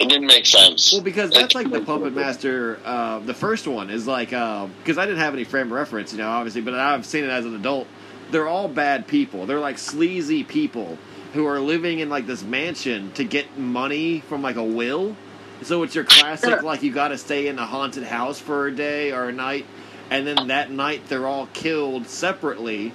It 0.00 0.08
didn't 0.08 0.26
make 0.28 0.46
sense. 0.46 0.92
Well, 0.92 1.02
because 1.02 1.30
that's 1.32 1.56
like 1.56 1.70
the 1.72 1.80
Puppet 1.80 2.14
Master. 2.14 2.78
Uh, 2.84 3.18
the 3.18 3.34
first 3.34 3.66
one 3.66 3.90
is 3.90 4.06
like 4.06 4.30
because 4.30 4.96
I 4.96 5.06
didn't 5.06 5.18
have 5.18 5.34
any 5.34 5.42
frame 5.44 5.72
reference, 5.72 6.12
you 6.12 6.18
know, 6.18 6.28
obviously, 6.30 6.60
but 6.60 6.74
I've 6.74 7.04
seen 7.04 7.24
it 7.24 7.30
as 7.30 7.44
an 7.44 7.56
adult. 7.56 7.88
They're 8.30 8.48
all 8.48 8.68
bad 8.68 9.06
people. 9.06 9.46
They're 9.46 9.60
like 9.60 9.78
sleazy 9.78 10.44
people 10.44 10.98
who 11.34 11.46
are 11.46 11.60
living 11.60 12.00
in 12.00 12.08
like 12.08 12.26
this 12.26 12.42
mansion 12.42 13.12
to 13.12 13.24
get 13.24 13.58
money 13.58 14.20
from 14.20 14.42
like 14.42 14.56
a 14.56 14.64
will. 14.64 15.16
So 15.62 15.82
it's 15.82 15.94
your 15.94 16.04
classic 16.04 16.62
like 16.62 16.82
you 16.82 16.92
got 16.92 17.08
to 17.08 17.18
stay 17.18 17.48
in 17.48 17.58
a 17.58 17.66
haunted 17.66 18.04
house 18.04 18.38
for 18.38 18.66
a 18.66 18.74
day 18.74 19.12
or 19.12 19.28
a 19.28 19.32
night, 19.32 19.66
and 20.10 20.26
then 20.26 20.48
that 20.48 20.70
night 20.70 21.08
they're 21.08 21.26
all 21.26 21.48
killed 21.52 22.06
separately 22.06 22.92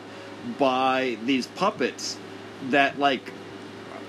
by 0.57 1.17
these 1.25 1.47
puppets 1.47 2.17
that 2.69 2.99
like 2.99 3.31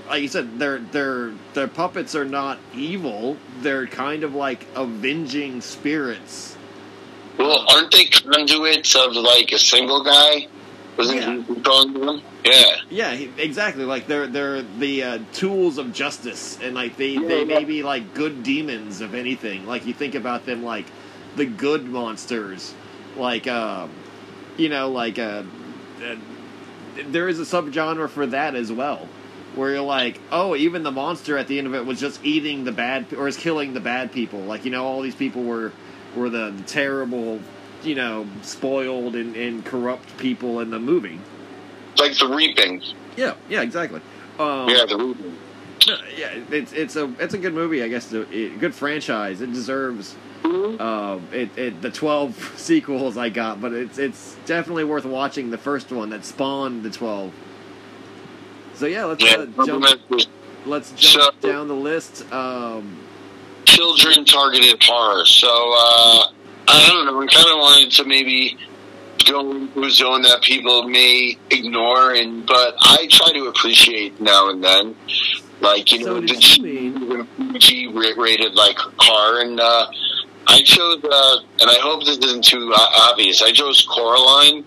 like 0.08 0.22
you 0.22 0.28
said, 0.28 0.58
their 0.58 0.78
their 0.78 1.32
their 1.54 1.68
puppets 1.68 2.14
are 2.14 2.24
not 2.24 2.58
evil. 2.74 3.36
They're 3.60 3.86
kind 3.86 4.24
of 4.24 4.34
like 4.34 4.66
avenging 4.74 5.60
spirits. 5.60 6.56
Well, 7.38 7.64
aren't 7.68 7.90
they 7.92 8.04
conduits 8.04 8.94
of 8.94 9.12
like 9.16 9.52
a 9.52 9.58
single 9.58 10.04
guy? 10.04 10.48
Wasn't 10.96 11.20
Yeah. 11.20 11.36
he 11.42 11.60
them? 11.60 12.22
Yeah. 12.44 12.62
Yeah, 12.90 13.14
he- 13.14 13.30
exactly. 13.38 13.84
Like 13.84 14.06
they're 14.06 14.26
they're 14.26 14.62
the 14.62 15.02
uh, 15.02 15.18
tools 15.32 15.78
of 15.78 15.92
justice, 15.92 16.58
and 16.62 16.74
like 16.74 16.96
they 16.96 17.10
Yeah, 17.10 17.26
they 17.28 17.44
may 17.44 17.64
be 17.64 17.82
like 17.82 18.14
good 18.14 18.42
demons 18.42 19.00
of 19.00 19.14
anything. 19.14 19.66
Like 19.66 19.86
you 19.86 19.92
think 19.94 20.14
about 20.14 20.46
them 20.46 20.62
like 20.62 20.86
the 21.36 21.46
good 21.46 21.84
monsters, 21.84 22.74
like 23.16 23.46
um, 23.48 23.90
you 24.56 24.68
know, 24.68 24.90
like 24.90 25.18
uh, 25.18 25.42
uh, 26.04 26.14
there 27.08 27.28
is 27.28 27.40
a 27.40 27.42
subgenre 27.44 28.08
for 28.08 28.26
that 28.26 28.54
as 28.54 28.70
well. 28.70 29.08
Where 29.56 29.70
you're 29.70 29.82
like, 29.82 30.20
oh, 30.32 30.56
even 30.56 30.82
the 30.82 30.90
monster 30.90 31.38
at 31.38 31.46
the 31.46 31.58
end 31.58 31.68
of 31.68 31.74
it 31.74 31.86
was 31.86 32.00
just 32.00 32.24
eating 32.24 32.64
the 32.64 32.72
bad, 32.72 33.12
or 33.14 33.28
is 33.28 33.36
killing 33.36 33.72
the 33.72 33.80
bad 33.80 34.12
people. 34.12 34.40
Like 34.40 34.64
you 34.64 34.70
know, 34.70 34.84
all 34.84 35.00
these 35.00 35.14
people 35.14 35.42
were 35.44 35.72
were 36.14 36.28
the, 36.28 36.50
the 36.50 36.62
terrible, 36.64 37.40
you 37.84 37.94
know, 37.94 38.26
spoiled 38.42 39.14
and, 39.16 39.36
and 39.36 39.64
corrupt 39.64 40.16
people 40.18 40.60
in 40.60 40.70
the 40.70 40.78
movie. 40.78 41.20
Like 41.98 42.16
the 42.18 42.26
reaping. 42.28 42.82
Yeah, 43.16 43.34
yeah, 43.48 43.62
exactly. 43.62 44.00
Um, 44.38 44.68
Yeah, 44.68 44.84
the 44.86 44.96
reaping. 44.96 45.36
yeah, 46.16 46.34
it's 46.50 46.72
it's 46.72 46.96
a 46.96 47.12
it's 47.18 47.34
a 47.34 47.38
good 47.38 47.54
movie, 47.54 47.82
I 47.82 47.88
guess. 47.88 48.12
A 48.12 48.24
good 48.58 48.74
franchise. 48.74 49.40
It 49.40 49.52
deserves 49.52 50.16
um, 50.44 51.26
it, 51.32 51.56
it 51.56 51.80
the 51.82 51.90
twelve 51.90 52.52
sequels 52.56 53.16
I 53.16 53.28
got, 53.28 53.60
but 53.60 53.72
it's 53.72 53.98
it's 53.98 54.36
definitely 54.46 54.84
worth 54.84 55.04
watching 55.04 55.50
the 55.50 55.58
first 55.58 55.90
one 55.92 56.10
that 56.10 56.24
spawned 56.24 56.82
the 56.82 56.90
twelve. 56.90 57.32
So 58.74 58.86
yeah, 58.86 59.04
let's 59.04 59.22
Yeah, 59.22 59.46
uh, 59.58 59.64
jump 59.66 59.84
let's 60.66 60.90
jump 60.92 61.34
So- 61.40 61.48
down 61.48 61.68
the 61.68 61.74
list. 61.74 62.30
Um, 62.32 62.98
children 63.64 64.24
targeted 64.24 64.82
horror. 64.82 65.24
So 65.26 65.74
uh, 65.76 66.24
I 66.68 66.86
don't 66.88 67.06
know. 67.06 67.16
We 67.16 67.26
kind 67.28 67.46
of 67.48 67.58
wanted 67.58 67.90
to 67.92 68.04
maybe 68.04 68.56
go 69.26 69.50
into 69.52 69.84
a 69.84 69.90
zone 69.90 70.22
that 70.22 70.42
people 70.42 70.88
may 70.88 71.36
ignore, 71.50 72.14
and 72.14 72.46
but 72.46 72.74
I 72.80 73.06
try 73.10 73.32
to 73.32 73.46
appreciate 73.46 74.20
now 74.20 74.50
and 74.50 74.62
then. 74.62 74.96
Like 75.60 75.92
you 75.92 76.02
So 76.02 76.20
know, 76.20 76.26
did 76.26 76.36
the 76.36 77.26
you 77.38 77.58
G 77.58 77.86
rated 77.88 78.54
like 78.54 78.76
car, 78.76 79.40
and 79.40 79.60
uh, 79.60 79.86
I 80.46 80.62
chose, 80.62 81.02
uh, 81.02 81.36
and 81.60 81.70
I 81.70 81.78
hope 81.80 82.04
this 82.04 82.18
isn't 82.18 82.44
too 82.44 82.72
uh, 82.74 83.08
obvious. 83.10 83.40
I 83.40 83.52
chose 83.52 83.86
Coraline. 83.88 84.64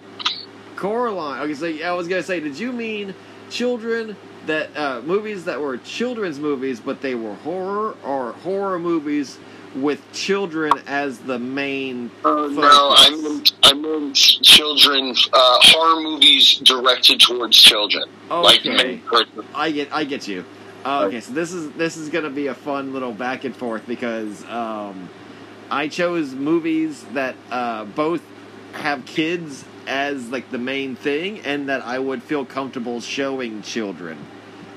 Coraline. 0.76 1.42
Okay, 1.42 1.54
so 1.54 1.86
I 1.86 1.92
was 1.92 2.08
gonna 2.08 2.24
say, 2.24 2.40
did 2.40 2.58
you 2.58 2.72
mean 2.72 3.14
children 3.50 4.16
that 4.46 4.76
uh, 4.78 5.02
movies 5.02 5.44
that 5.46 5.60
were 5.60 5.78
children's 5.78 6.40
movies, 6.40 6.80
but 6.80 7.02
they 7.02 7.16
were 7.16 7.36
horror, 7.36 7.96
or 8.04 8.32
horror 8.32 8.80
movies 8.80 9.38
with 9.82 10.02
children 10.14 10.74
as 10.88 11.20
the 11.20 11.40
main? 11.40 12.12
Uh, 12.24 12.48
no, 12.48 12.94
I 12.96 13.10
meant 13.22 13.52
I 13.64 13.74
meant 13.74 14.16
children 14.16 15.14
uh, 15.34 15.58
horror 15.62 16.02
movies 16.02 16.56
directed 16.56 17.20
towards 17.20 17.58
children, 17.58 18.04
like 18.30 18.66
Okay. 18.66 19.02
main. 19.10 19.28
I 19.56 19.72
get, 19.72 19.90
I 19.94 20.04
get 20.04 20.28
you. 20.28 20.46
Uh, 20.86 21.06
okay, 21.08 21.20
so 21.20 21.34
this 21.34 21.54
is 21.54 21.72
this 21.74 21.98
is 21.98 22.10
gonna 22.10 22.30
be 22.30 22.48
a 22.48 22.54
fun 22.54 22.94
little 22.94 23.12
back 23.14 23.44
and 23.44 23.56
forth 23.56 23.86
because 23.88 24.44
um, 24.46 25.10
I 25.70 25.88
chose 25.88 26.34
movies 26.34 27.04
that 27.14 27.36
uh, 27.52 27.86
both 27.86 28.22
have 28.74 29.06
kids 29.06 29.66
as 29.88 30.30
like 30.30 30.50
the 30.52 30.58
main 30.58 30.96
thing, 30.96 31.40
and 31.42 31.70
that 31.70 31.82
I 31.82 32.00
would 32.00 32.24
feel 32.24 32.46
comfortable 32.46 33.02
showing 33.02 33.62
children 33.62 34.18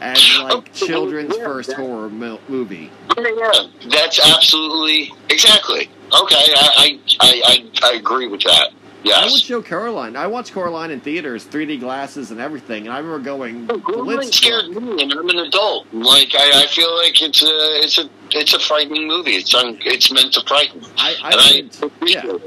as 0.00 0.38
like 0.40 0.72
children's 0.72 1.36
yeah, 1.36 1.44
first 1.44 1.70
that- 1.70 1.78
horror 1.78 2.10
mo- 2.10 2.40
movie. 2.48 2.90
Yeah, 3.18 3.26
yeah, 3.36 3.52
that's 3.88 4.18
absolutely 4.18 5.12
exactly 5.28 5.90
okay. 6.12 6.36
I 6.36 6.98
I, 7.20 7.42
I, 7.44 7.70
I, 7.82 7.92
agree 7.94 8.26
with 8.26 8.42
that. 8.42 8.70
Yes. 9.02 9.28
I 9.28 9.30
would 9.30 9.40
show 9.40 9.62
Coraline. 9.62 10.16
I 10.16 10.26
watched 10.26 10.52
Coraline 10.52 10.90
in 10.90 11.00
theaters, 11.00 11.46
3D 11.46 11.80
glasses 11.80 12.30
and 12.30 12.40
everything, 12.40 12.86
and 12.86 12.94
I 12.94 12.98
remember 12.98 13.24
going. 13.24 13.66
Blitz 13.66 14.36
scared 14.36 14.68
me, 14.68 15.02
and 15.02 15.12
I'm 15.12 15.28
an 15.28 15.38
adult. 15.38 15.86
Like 15.92 16.34
I, 16.34 16.64
I 16.64 16.66
feel 16.66 16.94
like 16.96 17.22
it's 17.22 17.42
a 17.42 17.82
it's 17.82 17.98
a 17.98 18.10
it's 18.30 18.52
a 18.52 18.60
frightening 18.60 19.06
movie. 19.06 19.36
It's 19.36 19.54
un, 19.54 19.78
it's 19.80 20.12
meant 20.12 20.34
to 20.34 20.42
frighten. 20.46 20.82
I, 20.98 21.16
I 21.22 21.36
went, 21.36 21.78
I 21.82 21.86
appreciate 21.86 22.24
yeah. 22.24 22.38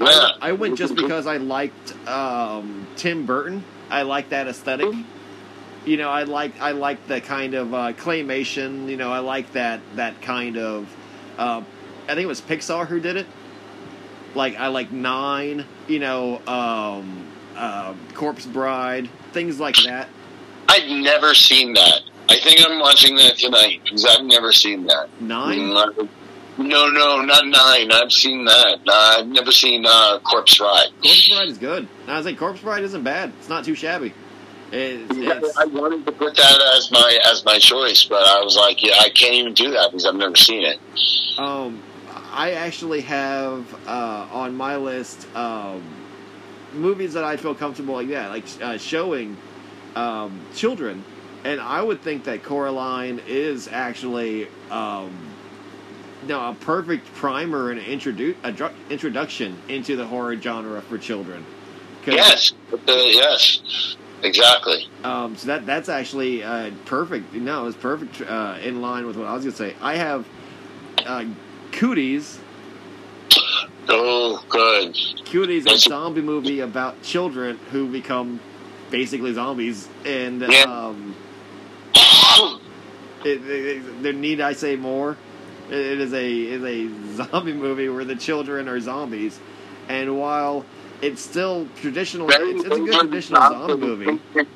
I, 0.00 0.36
I 0.40 0.52
went 0.52 0.76
just 0.76 0.96
because 0.96 1.26
I 1.26 1.36
liked 1.36 1.96
um, 2.08 2.86
Tim 2.96 3.24
Burton. 3.24 3.64
I 3.88 4.02
like 4.02 4.30
that 4.30 4.48
aesthetic. 4.48 4.92
You 5.84 5.96
know, 5.96 6.10
I 6.10 6.22
like 6.22 6.60
I 6.60 6.72
like 6.72 7.06
the 7.08 7.20
kind 7.20 7.54
of 7.54 7.74
uh, 7.74 7.92
claymation. 7.94 8.88
You 8.88 8.96
know, 8.96 9.12
I 9.12 9.18
like 9.18 9.52
that 9.52 9.80
that 9.96 10.20
kind 10.22 10.56
of. 10.56 10.94
Uh, 11.36 11.62
I 12.04 12.14
think 12.14 12.20
it 12.20 12.26
was 12.26 12.40
Pixar 12.40 12.86
who 12.86 13.00
did 13.00 13.16
it. 13.16 13.26
Like 14.34 14.56
I 14.56 14.68
like 14.68 14.92
Nine. 14.92 15.64
You 15.88 15.98
know, 15.98 16.38
um, 16.46 17.26
uh, 17.56 17.94
Corpse 18.14 18.46
Bride, 18.46 19.08
things 19.32 19.58
like 19.58 19.76
that. 19.84 20.08
I've 20.68 20.88
never 20.88 21.34
seen 21.34 21.74
that. 21.74 22.02
I 22.28 22.38
think 22.38 22.60
I'm 22.64 22.78
watching 22.78 23.16
that 23.16 23.36
tonight 23.36 23.80
because 23.84 24.06
I've 24.06 24.24
never 24.24 24.52
seen 24.52 24.86
that. 24.86 25.08
Nine. 25.20 25.74
No, 26.58 26.88
no, 26.88 27.22
not 27.22 27.46
nine. 27.46 27.90
I've 27.90 28.12
seen 28.12 28.44
that. 28.44 28.78
Uh, 28.86 29.16
I've 29.18 29.26
never 29.26 29.50
seen 29.52 29.84
uh, 29.86 30.18
Corpse 30.20 30.58
Bride. 30.58 30.88
Corpse 31.02 31.28
Bride 31.28 31.48
is 31.48 31.58
good. 31.58 31.88
I 32.06 32.16
was 32.16 32.26
like, 32.26 32.38
Corpse 32.38 32.60
Bride 32.60 32.84
isn't 32.84 33.02
bad. 33.02 33.32
It's 33.38 33.48
not 33.48 33.64
too 33.64 33.74
shabby. 33.74 34.12
It's, 34.74 35.12
it's, 35.14 35.56
I 35.58 35.66
wanted 35.66 36.06
to 36.06 36.12
put 36.12 36.34
that 36.36 36.62
as 36.76 36.90
my 36.90 37.18
as 37.26 37.44
my 37.44 37.58
choice, 37.58 38.04
but 38.04 38.26
I 38.26 38.42
was 38.42 38.56
like, 38.56 38.82
yeah, 38.82 38.94
I 39.00 39.10
can't 39.10 39.34
even 39.34 39.52
do 39.52 39.70
that 39.72 39.90
because 39.90 40.06
I've 40.06 40.14
never 40.14 40.34
seen 40.34 40.64
it. 40.64 40.78
um, 41.38 41.82
I 42.32 42.52
actually 42.52 43.02
have 43.02 43.66
uh, 43.86 44.26
on 44.32 44.56
my 44.56 44.76
list 44.76 45.26
um, 45.36 45.82
movies 46.72 47.12
that 47.12 47.24
I 47.24 47.36
feel 47.36 47.54
comfortable 47.54 47.94
like 47.94 48.08
that, 48.08 48.30
like 48.30 48.44
uh, 48.62 48.78
showing 48.78 49.36
um, 49.94 50.40
children, 50.54 51.04
and 51.44 51.60
I 51.60 51.82
would 51.82 52.00
think 52.00 52.24
that 52.24 52.42
Coraline 52.42 53.20
is 53.26 53.68
actually 53.68 54.48
um, 54.70 55.14
no 56.26 56.48
a 56.48 56.54
perfect 56.54 57.12
primer 57.14 57.70
and 57.72 57.80
introdu- 57.80 58.36
a 58.42 58.52
dru- 58.52 58.70
introduction 58.88 59.58
into 59.68 59.96
the 59.96 60.06
horror 60.06 60.34
genre 60.40 60.80
for 60.80 60.96
children. 60.96 61.44
Yes, 62.06 62.54
uh, 62.72 62.78
yes, 62.86 63.96
exactly. 64.22 64.88
Um, 65.04 65.36
so 65.36 65.46
that 65.48 65.66
that's 65.66 65.88
actually 65.88 66.42
uh, 66.42 66.70
perfect. 66.84 67.32
No, 67.34 67.66
it's 67.66 67.76
perfect 67.76 68.20
uh, 68.22 68.58
in 68.62 68.80
line 68.82 69.06
with 69.06 69.16
what 69.16 69.26
I 69.26 69.34
was 69.34 69.44
gonna 69.44 69.56
say. 69.56 69.74
I 69.80 69.96
have 69.96 70.26
uh, 71.04 71.24
Cooties. 71.72 72.38
Oh, 73.88 74.42
good. 74.48 74.94
Cooties, 75.26 75.62
a 75.62 75.64
That's- 75.64 75.84
zombie 75.84 76.20
movie 76.22 76.60
about 76.60 77.02
children 77.02 77.58
who 77.70 77.88
become 77.90 78.40
basically 78.90 79.32
zombies, 79.32 79.88
and 80.04 80.40
Yeah. 80.42 80.62
um, 80.64 81.16
it, 83.24 83.42
it, 83.46 83.46
it- 83.46 84.02
there 84.02 84.12
need 84.12 84.40
I 84.40 84.52
say 84.52 84.76
more? 84.76 85.16
It, 85.70 85.74
it 85.76 86.00
is 86.00 86.12
a 86.12 86.30
is 86.32 86.62
a 86.62 87.14
zombie 87.30 87.52
movie 87.52 87.88
where 87.88 88.04
the 88.04 88.16
children 88.16 88.68
are 88.68 88.78
zombies, 88.80 89.38
and 89.88 90.18
while 90.18 90.64
it's 91.02 91.20
still 91.20 91.68
traditional, 91.80 92.28
it's, 92.30 92.64
it's 92.64 92.76
a 92.76 92.78
good 92.80 93.00
traditional 93.00 93.42
zombie 93.42 93.76
movie. 93.86 94.20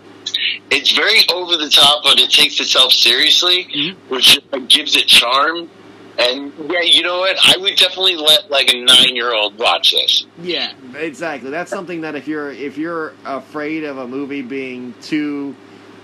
It's 0.70 0.90
very 0.90 1.20
over 1.32 1.56
the 1.56 1.68
top, 1.70 2.02
but 2.02 2.18
it 2.18 2.30
takes 2.30 2.58
itself 2.58 2.92
seriously, 2.92 3.64
Mhm. 3.72 3.96
which 4.08 4.40
gives 4.68 4.96
it 4.96 5.06
charm. 5.06 5.70
And 6.18 6.52
yeah, 6.68 6.80
you 6.80 7.02
know 7.04 7.20
what? 7.20 7.36
I 7.44 7.56
would 7.56 7.76
definitely 7.76 8.16
let 8.16 8.50
like 8.50 8.72
a 8.74 8.82
nine-year-old 8.82 9.56
watch 9.58 9.92
this. 9.92 10.26
Yeah, 10.42 10.72
exactly. 10.98 11.50
That's 11.50 11.70
something 11.70 12.00
that 12.00 12.16
if 12.16 12.26
you're 12.26 12.50
if 12.50 12.76
you're 12.76 13.12
afraid 13.24 13.84
of 13.84 13.98
a 13.98 14.08
movie 14.08 14.42
being 14.42 14.94
too, 15.00 15.54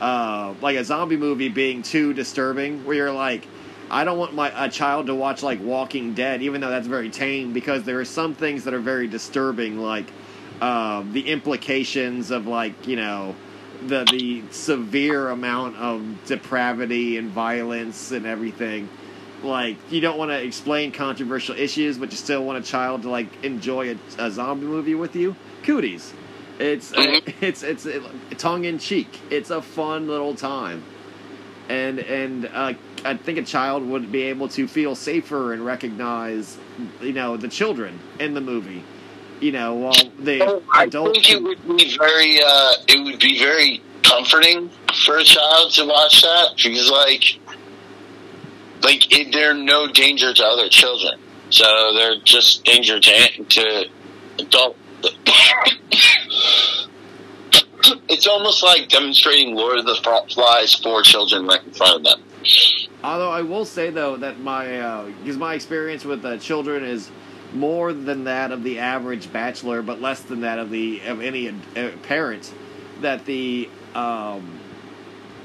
uh, 0.00 0.54
like 0.62 0.76
a 0.76 0.84
zombie 0.84 1.16
movie 1.16 1.48
being 1.48 1.82
too 1.82 2.14
disturbing, 2.14 2.84
where 2.84 2.96
you're 2.96 3.12
like, 3.12 3.46
I 3.90 4.04
don't 4.04 4.18
want 4.18 4.34
my 4.34 4.52
a 4.64 4.68
child 4.70 5.06
to 5.06 5.14
watch 5.16 5.42
like 5.42 5.60
Walking 5.60 6.14
Dead, 6.14 6.42
even 6.42 6.60
though 6.60 6.70
that's 6.70 6.86
very 6.86 7.10
tame, 7.10 7.52
because 7.52 7.82
there 7.82 7.98
are 7.98 8.04
some 8.04 8.34
things 8.34 8.62
that 8.64 8.74
are 8.74 8.80
very 8.80 9.08
disturbing, 9.08 9.78
like 9.78 10.06
um, 10.62 11.12
the 11.12 11.28
implications 11.28 12.30
of 12.30 12.46
like 12.46 12.86
you 12.86 12.96
know 12.96 13.34
the 13.86 14.04
the 14.04 14.42
severe 14.52 15.28
amount 15.30 15.76
of 15.76 16.02
depravity 16.26 17.16
and 17.18 17.30
violence 17.30 18.12
and 18.12 18.26
everything 18.26 18.88
like 19.42 19.76
you 19.90 20.00
don't 20.00 20.18
want 20.18 20.30
to 20.30 20.40
explain 20.42 20.92
controversial 20.92 21.56
issues, 21.56 21.98
but 21.98 22.12
you 22.12 22.16
still 22.16 22.44
want 22.44 22.58
a 22.64 22.66
child 22.68 23.02
to 23.02 23.10
like 23.10 23.44
enjoy 23.44 23.92
a, 23.92 23.96
a 24.18 24.30
zombie 24.30 24.66
movie 24.66 24.94
with 24.94 25.16
you. 25.16 25.34
Cooties, 25.64 26.12
it's 26.60 26.92
uh, 26.92 26.96
Mhm. 26.98 27.34
it's 27.40 27.62
it's 27.62 27.86
uh, 27.86 28.00
tongue 28.38 28.64
in 28.64 28.78
cheek. 28.78 29.08
It's 29.30 29.50
a 29.50 29.60
fun 29.60 30.06
little 30.06 30.34
time, 30.36 30.84
and 31.68 31.98
and 31.98 32.46
uh, 32.46 32.74
I 33.04 33.16
think 33.16 33.38
a 33.38 33.42
child 33.42 33.84
would 33.86 34.12
be 34.12 34.22
able 34.24 34.48
to 34.50 34.68
feel 34.68 34.94
safer 34.94 35.52
and 35.52 35.64
recognize, 35.66 36.56
you 37.00 37.12
know, 37.12 37.36
the 37.36 37.48
children 37.48 37.98
in 38.20 38.34
the 38.34 38.40
movie. 38.40 38.84
You 39.42 39.50
know, 39.50 39.74
while 39.74 39.92
the 40.20 40.40
Oh, 40.40 40.62
I 40.72 40.88
think 40.88 41.28
it 41.28 41.42
would 41.42 41.66
be 41.76 41.96
very, 41.98 42.40
uh, 42.40 42.74
it 42.86 43.02
would 43.02 43.18
be 43.18 43.40
very 43.40 43.82
comforting 44.04 44.70
for 45.04 45.18
a 45.18 45.24
child 45.24 45.72
to 45.72 45.84
watch 45.84 46.22
that 46.22 46.50
because, 46.56 46.88
like, 46.88 47.40
like 48.84 49.12
it, 49.12 49.32
they're 49.32 49.52
no 49.52 49.88
danger 49.88 50.32
to 50.32 50.44
other 50.44 50.68
children, 50.68 51.18
so 51.50 51.64
they're 51.92 52.20
just 52.20 52.62
danger 52.62 53.00
to 53.00 53.44
to 53.44 53.86
adult. 54.38 54.76
it's 58.08 58.28
almost 58.28 58.62
like 58.62 58.88
demonstrating 58.88 59.56
Lord 59.56 59.78
of 59.78 59.86
the 59.86 59.96
Flies 60.32 60.76
for 60.76 61.02
children 61.02 61.48
right 61.48 61.64
in 61.64 61.72
front 61.72 61.96
of 61.96 62.04
them. 62.04 62.22
Although 63.02 63.32
I 63.32 63.42
will 63.42 63.64
say 63.64 63.90
though 63.90 64.16
that 64.18 64.38
my 64.38 65.02
because 65.20 65.36
my 65.36 65.54
experience 65.54 66.04
with 66.04 66.24
uh, 66.24 66.38
children 66.38 66.84
is 66.84 67.10
more 67.54 67.92
than 67.92 68.24
that 68.24 68.52
of 68.52 68.62
the 68.62 68.78
average 68.78 69.32
bachelor, 69.32 69.82
but 69.82 70.00
less 70.00 70.20
than 70.22 70.42
that 70.42 70.58
of 70.58 70.70
the 70.70 71.00
of 71.00 71.20
any 71.20 71.48
uh, 71.48 71.90
parent. 72.02 72.52
That 73.00 73.24
the 73.24 73.68
um, 73.94 74.60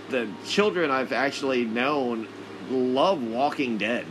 the 0.09 0.27
children 0.45 0.91
I've 0.91 1.11
actually 1.11 1.65
known 1.65 2.27
love 2.69 3.21
Walking 3.21 3.77
Dead. 3.77 4.05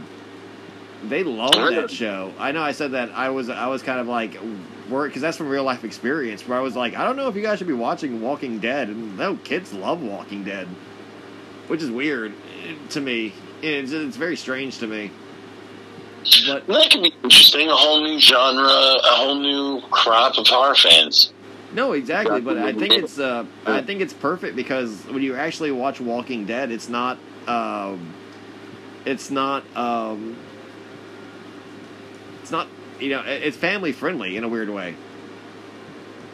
They 1.04 1.22
love 1.24 1.52
that 1.52 1.90
show. 1.90 2.32
I 2.38 2.52
know 2.52 2.62
I 2.62 2.72
said 2.72 2.92
that 2.92 3.10
I 3.12 3.30
was 3.30 3.48
I 3.48 3.66
was 3.68 3.82
kind 3.82 4.00
of 4.00 4.08
like 4.08 4.36
work 4.88 5.10
because 5.10 5.22
that's 5.22 5.36
from 5.36 5.48
real 5.48 5.64
life 5.64 5.84
experience 5.84 6.46
where 6.46 6.56
I 6.58 6.60
was 6.60 6.76
like 6.76 6.96
I 6.96 7.04
don't 7.04 7.16
know 7.16 7.28
if 7.28 7.36
you 7.36 7.42
guys 7.42 7.58
should 7.58 7.66
be 7.66 7.72
watching 7.72 8.20
Walking 8.20 8.58
Dead 8.60 8.88
and 8.88 9.16
no 9.16 9.36
kids 9.36 9.72
love 9.72 10.02
Walking 10.02 10.44
Dead, 10.44 10.68
which 11.68 11.82
is 11.82 11.90
weird 11.90 12.32
eh, 12.64 12.74
to 12.90 13.00
me. 13.00 13.32
It's, 13.62 13.92
it's 13.92 14.16
very 14.16 14.36
strange 14.36 14.78
to 14.78 14.86
me. 14.86 15.10
But 16.46 16.66
That 16.66 16.90
could 16.90 17.02
be 17.02 17.12
interesting. 17.22 17.68
A 17.68 17.74
whole 17.74 18.02
new 18.02 18.18
genre, 18.18 18.66
a 18.66 19.00
whole 19.16 19.34
new 19.36 19.80
crop 19.90 20.38
of 20.38 20.46
horror 20.46 20.74
fans. 20.74 21.32
no, 21.72 21.92
exactly. 21.92 22.40
But 22.40 22.58
I 22.58 22.72
think 22.72 22.92
it's 22.94 23.18
uh, 23.18 23.44
I 23.66 23.82
think 23.82 24.00
it's 24.00 24.12
perfect 24.14 24.56
because 24.56 25.04
when 25.06 25.22
you 25.22 25.34
actually 25.36 25.72
watch 25.72 26.00
Walking 26.00 26.46
Dead, 26.46 26.70
it's 26.70 26.88
not 26.88 27.18
um, 27.46 28.14
it's 29.04 29.30
not 29.30 29.64
um, 29.76 30.36
it's 32.42 32.50
not 32.50 32.68
you 33.00 33.10
know 33.10 33.22
it's 33.26 33.56
family 33.56 33.92
friendly 33.92 34.36
in 34.36 34.44
a 34.44 34.48
weird 34.48 34.70
way. 34.70 34.94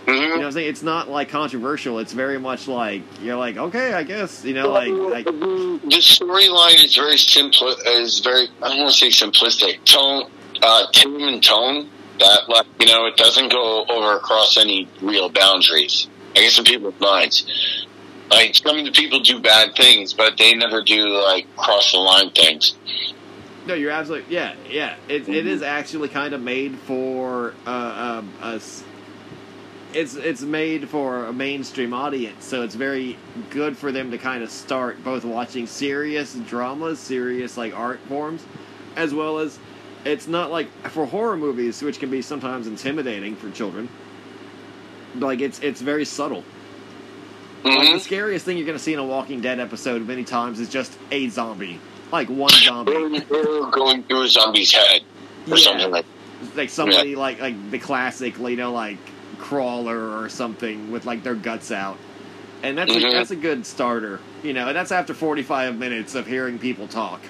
You 0.06 0.14
know 0.14 0.36
what 0.36 0.44
I'm 0.46 0.52
saying? 0.52 0.68
It's 0.68 0.82
not 0.82 1.08
like 1.08 1.28
controversial. 1.28 1.98
It's 2.00 2.12
very 2.12 2.38
much 2.38 2.66
like 2.66 3.02
you're 3.20 3.36
like 3.36 3.56
okay, 3.56 3.94
I 3.94 4.02
guess 4.02 4.44
you 4.44 4.54
know 4.54 4.70
like 4.70 4.90
like 4.90 5.24
the 5.26 6.00
storyline 6.00 6.82
is 6.84 6.96
very 6.96 7.16
simple. 7.16 7.68
Is 7.86 8.18
very 8.20 8.48
I 8.60 8.68
don't 8.68 8.78
want 8.78 8.94
to 8.94 8.98
say 8.98 9.08
simplistic. 9.08 9.84
Tone, 9.84 10.28
uh, 10.60 10.86
tame 10.92 11.16
and 11.20 11.42
tone. 11.42 11.88
That 12.18 12.48
like 12.48 12.66
you 12.80 12.86
know 12.86 13.06
it 13.06 13.16
doesn't 13.16 13.52
go 13.52 13.84
over 13.84 14.16
across 14.16 14.56
any 14.56 14.88
real 15.00 15.28
boundaries. 15.28 16.08
I 16.34 16.40
guess 16.40 16.58
in 16.58 16.64
people's 16.64 16.98
minds. 16.98 17.86
Like 18.30 18.54
some 18.54 18.78
of 18.78 18.84
the 18.86 18.92
people 18.92 19.20
do 19.20 19.40
bad 19.40 19.76
things, 19.76 20.14
but 20.14 20.38
they 20.38 20.54
never 20.54 20.82
do 20.82 21.08
like 21.10 21.54
cross 21.56 21.92
the 21.92 21.98
line 21.98 22.30
things. 22.30 22.74
No, 23.66 23.74
you're 23.74 23.90
absolutely 23.90 24.34
yeah, 24.34 24.54
yeah. 24.68 24.96
It 25.08 25.28
it 25.28 25.46
is 25.46 25.62
actually 25.62 26.08
kind 26.08 26.34
of 26.34 26.40
made 26.40 26.76
for 26.80 27.54
uh, 27.66 28.20
um, 28.20 28.32
us. 28.40 28.82
It's 29.94 30.14
it's 30.14 30.40
made 30.42 30.88
for 30.88 31.26
a 31.26 31.32
mainstream 31.32 31.92
audience, 31.92 32.44
so 32.46 32.62
it's 32.62 32.74
very 32.74 33.18
good 33.50 33.76
for 33.76 33.92
them 33.92 34.10
to 34.10 34.18
kind 34.18 34.42
of 34.42 34.50
start 34.50 35.02
both 35.04 35.24
watching 35.24 35.66
serious 35.66 36.34
dramas, 36.34 36.98
serious 36.98 37.56
like 37.58 37.74
art 37.76 38.00
forms, 38.08 38.44
as 38.96 39.12
well 39.12 39.38
as 39.38 39.58
it's 40.04 40.26
not 40.26 40.50
like 40.50 40.68
for 40.88 41.04
horror 41.06 41.36
movies, 41.36 41.82
which 41.82 41.98
can 42.00 42.10
be 42.10 42.22
sometimes 42.22 42.66
intimidating 42.66 43.36
for 43.36 43.50
children. 43.50 43.88
Like 45.16 45.40
it's 45.40 45.58
it's 45.60 45.82
very 45.82 46.06
subtle. 46.06 46.44
Like, 47.64 47.88
hmm 47.88 47.92
the 47.94 48.00
scariest 48.00 48.44
thing 48.44 48.56
you're 48.56 48.66
going 48.66 48.78
to 48.78 48.82
see 48.82 48.92
in 48.92 48.98
a 48.98 49.04
Walking 49.04 49.40
Dead 49.40 49.60
episode 49.60 50.04
many 50.06 50.24
times 50.24 50.58
is 50.58 50.68
just 50.68 50.98
a 51.12 51.28
zombie, 51.28 51.78
like 52.10 52.28
one 52.28 52.50
zombie. 52.50 52.92
Going 52.92 54.02
through 54.04 54.22
a 54.22 54.28
zombie's 54.28 54.72
head 54.72 55.02
or 55.50 55.56
Yeah. 55.56 55.56
something 55.58 55.90
like. 55.90 56.06
like 56.56 56.70
somebody 56.70 57.14
like 57.14 57.40
like 57.40 57.70
the 57.70 57.78
classic, 57.78 58.38
you 58.38 58.56
know, 58.56 58.72
like 58.72 58.96
crawler 59.42 60.16
or 60.18 60.28
something 60.28 60.90
with 60.92 61.04
like 61.04 61.22
their 61.24 61.34
guts 61.34 61.70
out, 61.72 61.98
and 62.62 62.78
that's 62.78 62.94
a, 62.94 62.98
Mhm. 63.00 63.12
that's 63.12 63.30
a 63.32 63.36
good 63.36 63.66
starter, 63.66 64.20
you 64.42 64.52
know, 64.52 64.68
and 64.68 64.76
that's 64.76 64.92
after 64.92 65.12
forty 65.12 65.42
five 65.42 65.76
minutes 65.76 66.14
of 66.14 66.26
hearing 66.26 66.58
people 66.58 66.86
talk. 66.88 67.20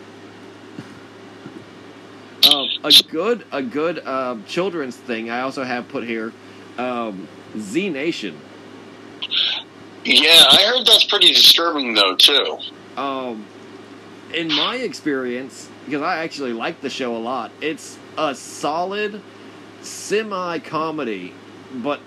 um, 2.53 2.69
a 2.85 2.93
good 3.11 3.45
a 3.51 3.63
good 3.63 4.01
uh, 4.05 4.37
children's 4.47 4.97
thing 4.97 5.31
I 5.31 5.41
also 5.41 5.65
have 5.65 5.89
put 5.89 6.05
here, 6.05 6.33
um, 6.79 7.27
Z 7.59 7.89
Nation. 7.89 8.37
Yeah, 10.05 10.45
I 10.51 10.63
heard 10.65 10.87
that's 10.87 11.05
pretty 11.05 11.29
disturbing 11.33 11.95
though 11.95 12.17
too. 12.17 12.59
Um, 12.97 13.47
in 14.35 14.49
my 14.49 14.77
experience, 14.77 15.69
because 15.85 16.03
I 16.03 16.19
actually 16.25 16.53
like 16.53 16.81
the 16.81 16.91
show 16.91 17.17
a 17.17 17.19
lot, 17.19 17.53
it's 17.61 17.99
a 18.19 18.35
solid 18.35 19.21
semi 19.83 20.59
comedy, 20.59 21.33
but 21.75 22.01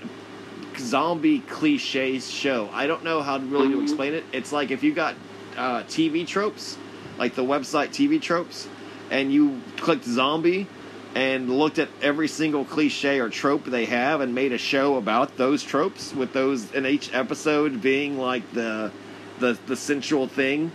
zombie 0.78 1.40
cliche 1.40 2.20
show. 2.20 2.70
I 2.74 2.88
don't 2.88 3.04
know 3.04 3.22
how 3.22 3.38
to 3.38 3.46
really 3.46 3.70
to 3.70 3.82
explain 3.82 4.14
it. 4.14 4.24
It's 4.32 4.52
like 4.52 4.72
if 4.72 4.84
you 4.84 4.94
got 4.94 5.16
uh, 5.58 5.84
TV 5.84 6.28
tropes, 6.28 6.78
like 7.18 7.36
the 7.36 7.44
website 7.44 7.90
TV 7.90 8.22
tropes, 8.22 8.68
and 9.10 9.32
you 9.32 9.62
clicked 9.78 10.06
zombie 10.06 10.68
and 11.16 11.50
looked 11.50 11.80
at 11.80 11.88
every 12.02 12.28
single 12.28 12.66
cliche 12.66 13.20
or 13.20 13.30
trope 13.30 13.64
they 13.66 13.86
have 13.86 14.20
and 14.20 14.36
made 14.36 14.52
a 14.52 14.58
show 14.58 14.98
about 14.98 15.38
those 15.38 15.64
tropes 15.64 16.14
with 16.14 16.34
those 16.34 16.72
in 16.74 16.86
each 16.86 17.14
episode 17.14 17.82
being 17.82 18.18
like 18.18 18.52
the 18.54 18.92
the 19.40 19.58
the 19.68 19.76
central 19.76 20.28
thing. 20.28 20.72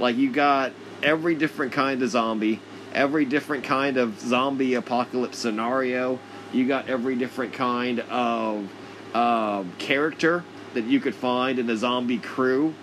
Like 0.00 0.16
you 0.16 0.32
got 0.32 0.72
every 1.02 1.36
different 1.36 1.72
kind 1.72 2.02
of 2.02 2.10
zombie, 2.10 2.60
every 2.92 3.24
different 3.24 3.64
kind 3.64 3.96
of 3.96 4.18
zombie 4.20 4.74
apocalypse 4.74 5.38
scenario. 5.38 6.18
You 6.54 6.66
got 6.68 6.88
every 6.88 7.16
different 7.16 7.52
kind 7.52 8.00
of 8.00 8.70
um, 9.14 9.72
character 9.78 10.44
that 10.74 10.84
you 10.84 11.00
could 11.00 11.14
find 11.14 11.58
in 11.58 11.66
the 11.66 11.76
zombie 11.76 12.18
crew. 12.18 12.74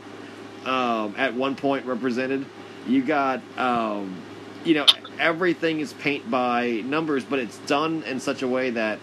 Um, 0.66 1.16
at 1.18 1.34
one 1.34 1.56
point 1.56 1.86
represented, 1.86 2.46
you 2.88 3.04
got 3.04 3.42
um, 3.58 4.16
you 4.64 4.76
know 4.76 4.86
everything 5.20 5.80
is 5.80 5.94
paint 5.94 6.30
by 6.30 6.82
numbers, 6.86 7.24
but 7.24 7.40
it's 7.40 7.58
done 7.60 8.04
in 8.04 8.20
such 8.20 8.42
a 8.42 8.48
way 8.48 8.72
that 8.72 9.00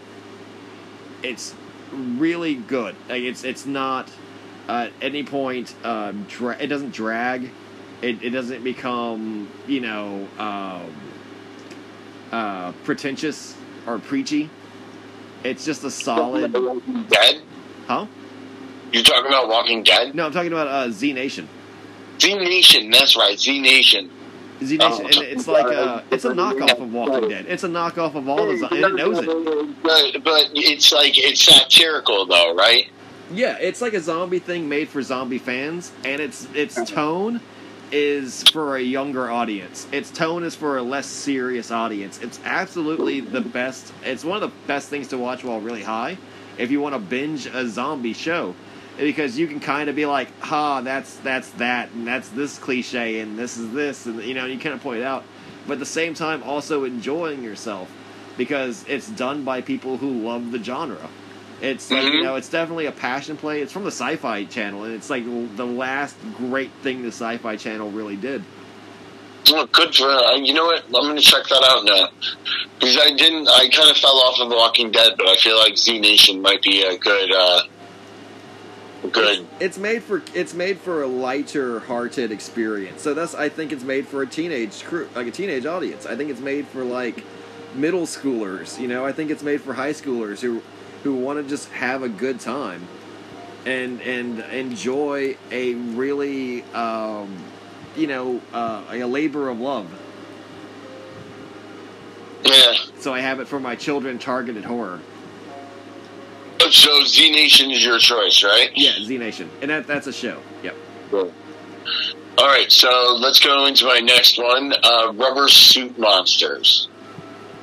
it's 1.22 1.54
really 1.92 2.54
good. 2.54 2.94
Like 3.08 3.22
it's 3.22 3.44
it's 3.44 3.66
not 3.66 4.10
uh, 4.68 4.88
at 4.88 4.92
any 5.00 5.24
point 5.24 5.74
um, 5.84 6.26
dra- 6.28 6.58
it 6.58 6.66
doesn't 6.68 6.92
drag. 6.92 7.50
It 8.02 8.22
it 8.22 8.30
doesn't 8.30 8.62
become 8.62 9.48
you 9.66 9.80
know 9.80 10.28
um, 10.38 10.94
uh, 12.30 12.72
pretentious 12.84 13.56
or 13.86 13.98
preachy. 13.98 14.50
It's 15.44 15.64
just 15.64 15.84
a 15.84 15.90
solid. 15.90 16.52
Dead? 17.08 17.42
Huh? 17.86 18.06
You 18.92 19.02
talking 19.02 19.28
about 19.28 19.48
Walking 19.48 19.82
Dead? 19.82 20.14
No, 20.14 20.26
I'm 20.26 20.32
talking 20.32 20.52
about 20.52 20.68
uh, 20.68 20.90
Z 20.90 21.12
Nation. 21.12 21.48
Z 22.20 22.34
Nation, 22.34 22.90
that's 22.90 23.16
right, 23.16 23.38
Z 23.38 23.60
Nation. 23.60 24.10
Z 24.62 24.76
Nation, 24.76 25.06
and 25.06 25.14
it's 25.16 25.46
like 25.46 25.66
a, 25.66 26.02
it's 26.10 26.24
a 26.24 26.30
knockoff 26.30 26.80
of 26.80 26.92
Walking 26.92 27.28
Dead. 27.28 27.46
It's 27.46 27.62
a 27.62 27.68
knockoff 27.68 28.16
of 28.16 28.28
all 28.28 28.46
the, 28.46 28.68
and 28.70 28.84
it 28.84 28.94
knows 28.94 29.18
it. 29.20 29.82
But, 29.82 30.24
but 30.24 30.50
it's 30.54 30.90
like 30.90 31.16
it's 31.16 31.40
satirical 31.40 32.26
though, 32.26 32.54
right? 32.56 32.90
Yeah, 33.30 33.56
it's 33.60 33.80
like 33.80 33.92
a 33.92 34.00
zombie 34.00 34.40
thing 34.40 34.68
made 34.68 34.88
for 34.88 35.00
zombie 35.02 35.38
fans, 35.38 35.92
and 36.04 36.20
its 36.20 36.48
its 36.54 36.74
tone 36.90 37.40
is 37.92 38.42
for 38.50 38.76
a 38.76 38.82
younger 38.82 39.30
audience. 39.30 39.86
Its 39.92 40.10
tone 40.10 40.44
is 40.44 40.54
for 40.54 40.76
a 40.76 40.82
less 40.82 41.06
serious 41.06 41.70
audience. 41.70 42.20
It's 42.20 42.40
absolutely 42.44 43.20
the 43.20 43.40
best. 43.40 43.92
It's 44.04 44.24
one 44.24 44.42
of 44.42 44.50
the 44.50 44.56
best 44.66 44.88
things 44.88 45.08
to 45.08 45.18
watch 45.18 45.44
while 45.44 45.60
really 45.60 45.82
high, 45.82 46.18
if 46.58 46.70
you 46.70 46.80
want 46.80 46.94
to 46.94 46.98
binge 46.98 47.46
a 47.46 47.66
zombie 47.68 48.12
show, 48.12 48.54
because 48.98 49.38
you 49.38 49.46
can 49.46 49.60
kind 49.60 49.88
of 49.88 49.96
be 49.96 50.06
like, 50.06 50.28
"Ha, 50.40 50.80
that's 50.82 51.16
that's 51.16 51.50
that, 51.52 51.90
and 51.92 52.06
that's 52.06 52.28
this 52.30 52.58
cliche, 52.58 53.20
and 53.20 53.38
this 53.38 53.56
is 53.56 53.72
this," 53.72 54.06
and 54.06 54.22
you 54.22 54.34
know, 54.34 54.46
you 54.46 54.58
kind 54.58 54.74
of 54.74 54.82
point 54.82 55.00
it 55.00 55.04
out, 55.04 55.24
but 55.66 55.74
at 55.74 55.78
the 55.78 55.86
same 55.86 56.14
time, 56.14 56.42
also 56.42 56.84
enjoying 56.84 57.42
yourself 57.42 57.90
because 58.36 58.84
it's 58.88 59.08
done 59.08 59.44
by 59.44 59.60
people 59.60 59.98
who 59.98 60.10
love 60.10 60.52
the 60.52 60.62
genre. 60.62 61.08
It's 61.60 61.90
like, 61.90 62.04
you 62.04 62.10
Mhm. 62.10 62.22
know, 62.22 62.36
it's 62.36 62.48
definitely 62.48 62.86
a 62.86 62.92
passion 62.92 63.36
play. 63.36 63.60
It's 63.62 63.72
from 63.72 63.82
the 63.84 63.90
Sci-Fi 63.90 64.44
Channel, 64.44 64.84
and 64.84 64.94
it's 64.94 65.10
like 65.10 65.24
the 65.56 65.66
last 65.66 66.14
great 66.36 66.70
thing 66.82 67.02
the 67.02 67.08
Sci-Fi 67.08 67.56
Channel 67.56 67.90
really 67.90 68.16
did. 68.16 68.42
Well, 69.50 69.66
good 69.66 69.94
for 69.94 70.08
uh, 70.08 70.36
you 70.36 70.52
know 70.52 70.66
what? 70.66 70.84
I'm 70.86 70.90
going 70.92 71.16
to 71.16 71.22
check 71.22 71.44
that 71.48 71.64
out 71.64 71.84
now 71.84 72.08
because 72.78 72.96
I 72.98 73.10
didn't. 73.10 73.48
I 73.48 73.68
kind 73.70 73.90
of 73.90 73.96
fell 73.96 74.18
off 74.18 74.38
of 74.40 74.48
Walking 74.50 74.90
Dead, 74.90 75.14
but 75.16 75.26
I 75.26 75.36
feel 75.36 75.56
like 75.58 75.76
Z 75.76 75.98
Nation 76.00 76.42
might 76.42 76.60
be 76.62 76.82
a 76.82 76.98
good, 76.98 77.32
uh, 77.32 77.62
good. 79.10 79.46
It's 79.58 79.78
made 79.78 80.02
for 80.02 80.22
it's 80.34 80.54
made 80.54 80.78
for 80.78 81.02
a 81.02 81.06
lighter 81.06 81.80
hearted 81.80 82.30
experience. 82.30 83.02
So 83.02 83.14
that's 83.14 83.34
I 83.34 83.48
think 83.48 83.72
it's 83.72 83.84
made 83.84 84.06
for 84.06 84.22
a 84.22 84.26
teenage 84.26 84.84
crew, 84.84 85.08
like 85.14 85.26
a 85.26 85.30
teenage 85.30 85.66
audience. 85.66 86.04
I 86.04 86.14
think 86.14 86.30
it's 86.30 86.40
made 86.40 86.66
for 86.68 86.84
like 86.84 87.24
middle 87.74 88.06
schoolers. 88.06 88.78
You 88.78 88.88
know, 88.88 89.06
I 89.06 89.12
think 89.12 89.30
it's 89.30 89.42
made 89.42 89.62
for 89.62 89.72
high 89.74 89.92
schoolers 89.92 90.40
who 90.40 90.62
who 91.08 91.14
want 91.14 91.42
to 91.42 91.48
just 91.48 91.70
have 91.70 92.02
a 92.02 92.08
good 92.08 92.38
time 92.38 92.86
and 93.64 94.02
and 94.02 94.40
enjoy 94.52 95.34
a 95.50 95.72
really 95.72 96.62
um, 96.74 97.34
you 97.96 98.06
know 98.06 98.42
uh, 98.52 98.84
a 98.90 99.04
labor 99.04 99.48
of 99.48 99.58
love. 99.58 99.86
Yeah. 102.44 102.74
So 102.98 103.14
I 103.14 103.20
have 103.20 103.40
it 103.40 103.48
for 103.48 103.58
my 103.58 103.74
children 103.74 104.18
targeted 104.18 104.66
horror. 104.66 105.00
So 106.60 107.04
Z 107.04 107.30
Nation 107.30 107.70
is 107.70 107.82
your 107.82 107.98
choice, 107.98 108.42
right? 108.44 108.70
Yeah, 108.74 108.92
Z 109.02 109.16
Nation, 109.16 109.48
and 109.62 109.70
that 109.70 109.86
that's 109.86 110.08
a 110.08 110.12
show. 110.12 110.42
Yep. 110.62 110.76
Cool. 111.10 111.32
All 112.36 112.46
right, 112.46 112.70
so 112.70 113.16
let's 113.18 113.40
go 113.40 113.64
into 113.64 113.86
my 113.86 114.00
next 114.00 114.36
one. 114.38 114.74
Uh, 114.84 115.12
Rubber 115.14 115.48
Suit 115.48 115.98
Monsters. 115.98 116.88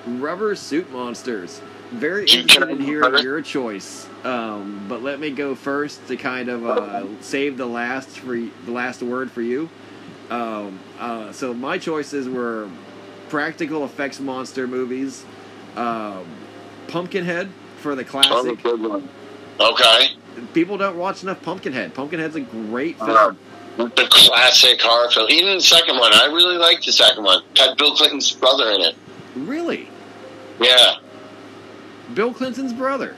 Rubber 0.08 0.56
Suit 0.56 0.92
Monsters. 0.92 1.62
Very 2.00 2.26
interested 2.28 2.70
in 2.70 2.82
your 3.24 3.42
choice, 3.42 4.08
um, 4.24 4.86
but 4.90 5.02
let 5.02 5.20
me 5.20 5.30
go 5.32 5.56
first 5.56 6.06
to 6.08 6.18
kind 6.18 6.50
of 6.50 6.66
uh, 6.66 7.06
save 7.22 7.58
the 7.58 7.66
last 7.66 8.10
for 8.10 8.34
y- 8.36 8.50
the 8.66 8.72
last 8.72 9.02
word 9.02 9.32
for 9.32 9.42
you. 9.42 9.70
Um, 10.30 10.80
uh, 11.00 11.32
so 11.32 11.54
my 11.54 11.78
choices 11.78 12.28
were 12.28 12.70
practical 13.30 13.86
effects 13.86 14.20
monster 14.20 14.68
movies, 14.68 15.24
um, 15.76 16.26
Pumpkinhead 16.88 17.50
for 17.78 17.96
the 17.96 18.04
classic. 18.04 18.60
Okay. 19.60 20.10
People 20.54 20.78
don't 20.78 20.98
watch 20.98 21.24
enough 21.24 21.42
Pumpkinhead. 21.42 21.94
Pumpkinhead's 21.94 22.36
a 22.36 22.42
great 22.42 22.98
film. 22.98 23.10
Uh, 23.78 23.86
the 23.96 24.08
classic 24.10 24.82
horror 24.82 25.10
film. 25.12 25.30
Even 25.30 25.56
the 25.56 25.62
second 25.62 25.98
one. 25.98 26.12
I 26.14 26.26
really 26.26 26.58
liked 26.58 26.86
the 26.86 26.92
second 26.92 27.24
one. 27.24 27.42
Had 27.58 27.78
Bill 27.78 27.96
Clinton's 27.96 28.32
brother 28.32 28.70
in 28.72 28.82
it. 28.82 28.96
Really, 29.36 29.90
Yeah. 30.60 30.96
Bill 32.14 32.34
Clinton's 32.34 32.74
brother. 32.74 33.16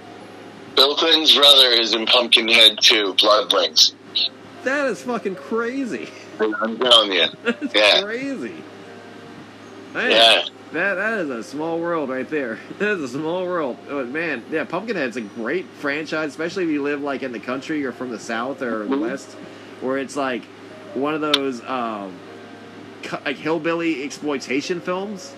Bill 0.76 0.96
Clinton's 0.96 1.36
brother 1.36 1.70
is 1.70 1.94
in 1.94 2.06
Pumpkinhead 2.06 2.80
too. 2.82 3.14
Blood 3.16 3.52
Wings. 3.54 3.94
That 4.64 4.88
is 4.88 5.02
fucking 5.04 5.36
crazy. 5.36 6.10
I'm 6.40 6.78
telling 6.78 7.12
you. 7.12 7.26
That's 7.44 7.74
Yeah. 7.74 8.02
crazy. 8.02 8.54
Man, 9.94 10.12
Yeah. 10.12 10.44
that 10.74 10.96
that 10.96 11.20
is 11.20 11.30
a 11.30 11.44
small 11.44 11.80
world 11.80 12.10
right 12.10 12.30
there. 12.30 12.60
That 12.80 12.90
is 12.92 13.02
a 13.02 13.08
small 13.18 13.44
world. 13.46 13.78
Oh, 13.90 14.04
man, 14.06 14.44
yeah, 14.52 14.64
Pumpkinhead's 14.66 15.18
a 15.18 15.22
great 15.22 15.66
franchise, 15.80 16.30
especially 16.30 16.64
if 16.66 16.70
you 16.70 16.84
live 16.84 17.02
like 17.02 17.24
in 17.24 17.32
the 17.32 17.40
country 17.40 17.84
or 17.86 17.92
from 17.92 18.12
the 18.12 18.20
south 18.20 18.62
or 18.62 18.86
the 18.86 18.96
Mhm. 18.96 19.02
west, 19.02 19.32
where 19.82 19.98
it's 19.98 20.16
like 20.16 20.44
one 20.94 21.14
of 21.16 21.22
those 21.22 21.62
um, 21.66 22.12
like 23.26 23.38
hillbilly 23.38 24.04
exploitation 24.04 24.82
films. 24.82 25.34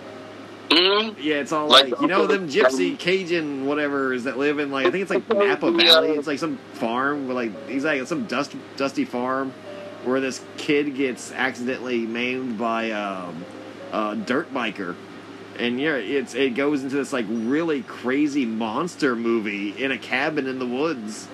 Hmm 0.72 1.10
Yeah, 1.20 1.36
it's 1.36 1.52
all 1.52 1.68
Like- 1.68 1.92
like, 1.92 2.02
you 2.02 2.08
know 2.08 2.28
them 2.28 2.48
gypsy 2.50 2.98
Cajun 2.98 3.66
whatever's 3.66 4.24
that 4.26 4.38
live 4.38 4.60
in 4.60 4.72
like 4.72 4.86
I 4.88 4.92
think 4.92 5.02
it's 5.04 5.12
like 5.12 5.28
Napa 5.34 5.72
Valley. 5.72 6.10
It's 6.12 6.28
like 6.28 6.40
some 6.40 6.58
farm 6.74 7.28
with 7.28 7.36
like 7.36 7.70
he's 7.70 7.84
like 7.86 8.06
some 8.08 8.26
dust 8.26 8.56
dusty 8.78 9.06
farm 9.06 9.52
where 10.06 10.20
this 10.22 10.42
kid 10.58 10.96
gets 10.96 11.32
accidentally 11.34 12.00
maimed 12.06 12.58
by 12.58 12.92
um, 12.92 13.44
a 13.92 14.16
dirt 14.16 14.54
biker, 14.54 14.96
and 15.58 15.80
yeah, 15.80 15.96
it's 15.96 16.36
it 16.36 16.56
goes 16.56 16.84
into 16.84 16.96
this 16.96 17.12
like 17.12 17.26
really 17.30 17.82
crazy 17.84 18.46
monster 18.46 19.16
movie 19.16 19.72
in 19.72 19.92
a 19.92 19.98
cabin 19.98 20.48
in 20.48 20.60
the 20.60 20.66
woods. 20.68 21.28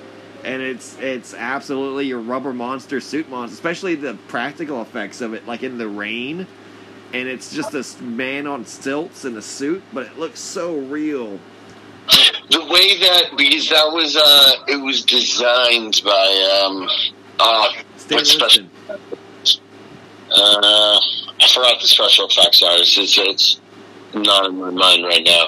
And 0.44 0.62
it's 0.62 0.96
it's 1.00 1.34
absolutely 1.34 2.06
your 2.06 2.20
rubber 2.20 2.54
monster 2.54 3.02
suit 3.02 3.30
monster, 3.32 3.54
especially 3.56 3.96
the 3.96 4.14
practical 4.28 4.80
effects 4.82 5.22
of 5.22 5.34
it, 5.34 5.48
like 5.48 5.64
in 5.64 5.80
the 5.80 5.88
rain 5.88 6.46
and 7.16 7.30
it's 7.30 7.54
just 7.54 7.72
this 7.72 8.00
man 8.02 8.46
on 8.46 8.66
stilts 8.66 9.24
in 9.24 9.38
a 9.38 9.42
suit, 9.42 9.82
but 9.94 10.06
it 10.06 10.20
looks 10.20 10.40
so 10.40 10.80
real. 10.80 11.40
The 12.50 12.60
way 12.70 13.00
that 13.00 13.38
because 13.38 13.70
that 13.70 13.90
was 13.90 14.18
uh 14.18 14.52
it 14.68 14.76
was 14.76 15.06
designed 15.06 16.02
by 16.04 16.62
um 16.66 16.90
uh 17.40 17.72
special 17.96 18.66
uh 20.30 21.00
I 21.42 21.48
forgot 21.54 21.82
the 21.82 21.88
special 21.88 22.28
effects 22.28 22.62
artist. 22.62 22.98
It's 22.98 23.18
it's 23.18 23.62
not 24.14 24.48
in 24.48 24.58
my 24.58 24.72
mind 24.72 25.06
right 25.06 25.24
now. 25.24 25.48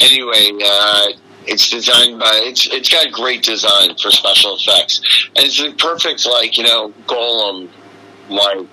Anyway, 0.00 0.50
uh 0.62 1.06
it's 1.46 1.70
designed 1.70 2.20
by 2.20 2.38
it's 2.44 2.66
it's 2.66 2.90
got 2.90 3.10
great 3.12 3.42
design 3.42 3.96
for 3.96 4.10
special 4.10 4.56
effects. 4.56 5.00
And 5.34 5.46
it's 5.46 5.58
the 5.58 5.72
perfect 5.72 6.26
like, 6.26 6.58
you 6.58 6.64
know, 6.64 6.92
golem 7.06 7.70
like 8.28 8.68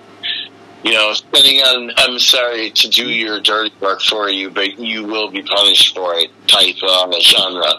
you 0.85 0.93
know, 0.93 1.13
sending 1.33 1.61
out 1.61 1.75
an 1.75 1.91
emissary 1.97 2.69
to 2.69 2.87
do 2.87 3.09
your 3.09 3.39
dirty 3.41 3.73
work 3.81 4.01
for 4.01 4.29
you, 4.29 4.51
but 4.51 4.77
you 4.77 5.03
will 5.03 5.31
be 5.31 5.41
punished 5.41 5.95
for 5.95 6.13
it 6.13 6.29
type 6.47 6.75
uh, 6.83 7.11
genre. 7.19 7.73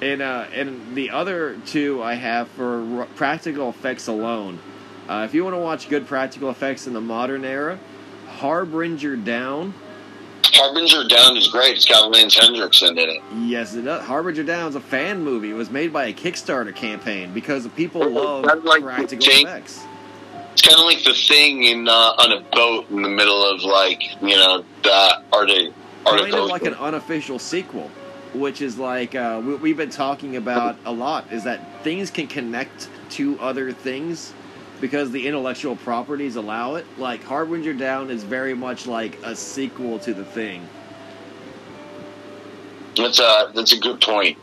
And 0.00 0.22
uh, 0.22 0.46
and 0.54 0.96
the 0.96 1.10
other 1.10 1.60
two 1.66 2.02
I 2.02 2.14
have 2.14 2.48
for 2.48 3.00
r- 3.00 3.06
practical 3.14 3.68
effects 3.68 4.08
alone. 4.08 4.58
Uh, 5.06 5.26
if 5.28 5.34
you 5.34 5.44
want 5.44 5.52
to 5.52 5.58
watch 5.58 5.90
good 5.90 6.06
practical 6.06 6.48
effects 6.48 6.86
in 6.86 6.94
the 6.94 7.00
modern 7.00 7.44
era, 7.44 7.78
Harbinger 8.26 9.16
Down 9.16 9.74
Harbinger 10.54 11.06
Down 11.08 11.36
is 11.36 11.48
great. 11.48 11.76
It's 11.76 11.84
got 11.84 12.10
Lance 12.10 12.38
Henriksen 12.38 12.96
in 12.96 13.08
it. 13.10 13.22
Yes, 13.42 13.74
it 13.74 13.82
does. 13.82 14.02
Harbinger 14.02 14.44
Down 14.44 14.68
is 14.70 14.76
a 14.76 14.80
fan 14.80 15.22
movie. 15.22 15.50
It 15.50 15.54
was 15.54 15.70
made 15.70 15.92
by 15.92 16.06
a 16.06 16.12
Kickstarter 16.14 16.74
campaign 16.74 17.34
because 17.34 17.68
people 17.68 18.08
love 18.08 18.44
like 18.64 18.82
practical 18.82 19.26
effects. 19.26 19.83
Kind 20.64 20.78
of 20.78 20.86
like 20.86 21.04
the 21.04 21.12
thing 21.12 21.64
in 21.64 21.88
uh, 21.88 21.92
on 21.92 22.32
a 22.32 22.40
boat 22.40 22.88
in 22.88 23.02
the 23.02 23.08
middle 23.08 23.44
of 23.44 23.62
like 23.64 24.02
you 24.22 24.34
know 24.34 24.64
the 24.82 25.22
Arctic. 25.30 25.74
Kind 26.06 26.34
of 26.34 26.48
like 26.48 26.62
an 26.62 26.72
unofficial 26.74 27.38
sequel, 27.38 27.90
which 28.32 28.62
is 28.62 28.78
like 28.78 29.14
uh, 29.14 29.42
we, 29.44 29.56
we've 29.56 29.76
been 29.76 29.90
talking 29.90 30.36
about 30.36 30.78
a 30.86 30.92
lot. 30.92 31.30
Is 31.30 31.44
that 31.44 31.82
things 31.84 32.10
can 32.10 32.26
connect 32.26 32.88
to 33.10 33.38
other 33.40 33.72
things 33.72 34.32
because 34.80 35.10
the 35.10 35.26
intellectual 35.26 35.76
properties 35.76 36.36
allow 36.36 36.76
it. 36.76 36.86
Like 36.96 37.22
Harbinger 37.22 37.74
Down 37.74 38.08
is 38.08 38.24
very 38.24 38.54
much 38.54 38.86
like 38.86 39.18
a 39.22 39.36
sequel 39.36 39.98
to 39.98 40.14
the 40.14 40.24
thing. 40.24 40.66
That's 42.96 43.18
a 43.18 43.52
that's 43.54 43.72
a 43.72 43.78
good 43.78 44.00
point. 44.00 44.38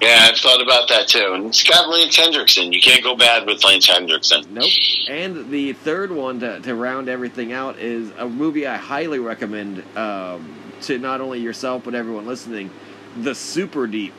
Yeah, 0.00 0.28
I've 0.30 0.38
thought 0.38 0.62
about 0.62 0.88
that 0.88 1.08
too. 1.08 1.32
And 1.34 1.46
it's 1.46 1.62
got 1.62 1.88
Lance 1.88 2.16
Henriksen. 2.16 2.72
You 2.72 2.80
can't 2.80 3.02
go 3.02 3.14
bad 3.14 3.46
with 3.46 3.62
Lance 3.64 3.86
Henriksen. 3.86 4.46
Nope. 4.52 4.70
And 5.08 5.50
the 5.50 5.74
third 5.74 6.10
one 6.10 6.40
to, 6.40 6.60
to 6.60 6.74
round 6.74 7.08
everything 7.08 7.52
out 7.52 7.78
is 7.78 8.10
a 8.16 8.26
movie 8.26 8.66
I 8.66 8.76
highly 8.76 9.18
recommend 9.18 9.84
um, 9.96 10.54
to 10.82 10.98
not 10.98 11.20
only 11.20 11.40
yourself 11.40 11.84
but 11.84 11.94
everyone 11.94 12.26
listening. 12.26 12.70
The 13.18 13.34
Super 13.34 13.86
Deep. 13.86 14.14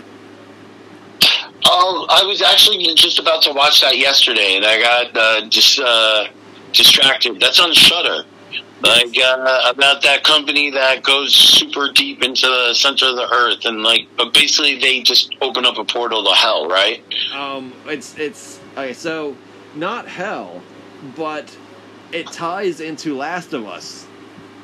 Oh, 1.65 2.05
I 2.09 2.25
was 2.25 2.41
actually 2.41 2.83
just 2.95 3.17
about 3.19 3.43
to 3.43 3.53
watch 3.53 3.81
that 3.81 3.97
yesterday, 3.97 4.57
and 4.57 4.65
I 4.65 4.79
got 4.79 5.17
uh, 5.17 5.47
just 5.47 5.79
uh, 5.79 6.27
distracted. 6.73 7.39
That's 7.39 7.59
on 7.59 7.71
Shudder. 7.73 8.25
Like 8.81 9.15
uh, 9.17 9.61
about 9.65 10.01
that 10.03 10.23
company 10.23 10.71
that 10.71 11.03
goes 11.03 11.35
super 11.35 11.91
deep 11.91 12.23
into 12.23 12.47
the 12.47 12.73
center 12.73 13.05
of 13.05 13.15
the 13.15 13.29
earth, 13.31 13.65
and 13.65 13.83
like, 13.83 14.07
but 14.17 14.33
basically 14.33 14.79
they 14.79 15.01
just 15.01 15.35
open 15.41 15.65
up 15.65 15.77
a 15.77 15.83
portal 15.83 16.23
to 16.23 16.31
hell, 16.31 16.67
right? 16.67 17.03
Um, 17.33 17.73
it's 17.85 18.17
it's 18.17 18.59
okay. 18.75 18.93
So 18.93 19.37
not 19.75 20.07
hell, 20.07 20.61
but 21.15 21.55
it 22.11 22.27
ties 22.27 22.79
into 22.79 23.15
Last 23.15 23.53
of 23.53 23.67
Us. 23.67 24.07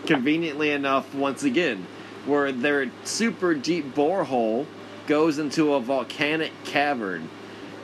Conveniently 0.05 0.71
enough, 0.71 1.13
once 1.13 1.43
again, 1.43 1.85
where 2.25 2.51
their 2.51 2.89
super 3.03 3.53
deep 3.53 3.93
borehole 3.93 4.65
goes 5.05 5.39
into 5.39 5.73
a 5.73 5.79
volcanic 5.79 6.51
cavern, 6.65 7.29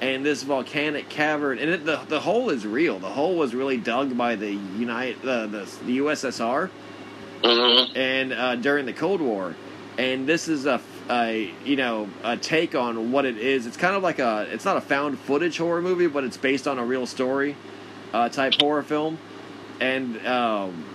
and 0.04 0.26
this 0.26 0.44
volcanic 0.44 1.08
cavern, 1.10 1.58
and 1.60 1.72
it, 1.72 1.86
the 1.86 1.98
the 2.08 2.20
hole 2.20 2.50
is 2.50 2.66
real. 2.66 3.00
The 3.00 3.10
hole 3.10 3.36
was 3.36 3.56
really 3.56 3.78
dug 3.78 4.18
by 4.18 4.36
the 4.36 4.52
United 4.52 5.26
uh, 5.26 5.48
the 5.48 5.70
the 5.86 5.98
USSR 6.00 6.70
hmm 7.44 7.98
and 7.98 8.34
uh, 8.34 8.56
during 8.58 8.86
the 8.86 8.94
Cold 8.94 9.22
War, 9.22 9.56
and 9.98 10.28
this 10.28 10.48
is 10.48 10.66
a, 10.66 10.82
a 11.10 11.54
you 11.64 11.78
know 11.78 12.10
a 12.24 12.36
take 12.36 12.76
on 12.76 13.12
what 13.12 13.26
it 13.26 13.38
is. 13.38 13.66
It's 13.66 13.78
kind 13.78 13.96
of 13.96 14.04
like 14.04 14.20
a 14.20 14.48
it's 14.52 14.66
not 14.66 14.76
a 14.76 14.82
found 14.82 15.20
footage 15.20 15.58
horror 15.58 15.82
movie, 15.82 16.08
but 16.08 16.24
it's 16.24 16.38
based 16.38 16.68
on 16.68 16.80
a 16.80 16.86
real 16.86 17.06
story 17.06 17.56
uh, 18.14 18.28
type 18.28 18.56
horror 18.60 18.84
film, 18.84 19.18
and 19.80 20.26
um, 20.28 20.86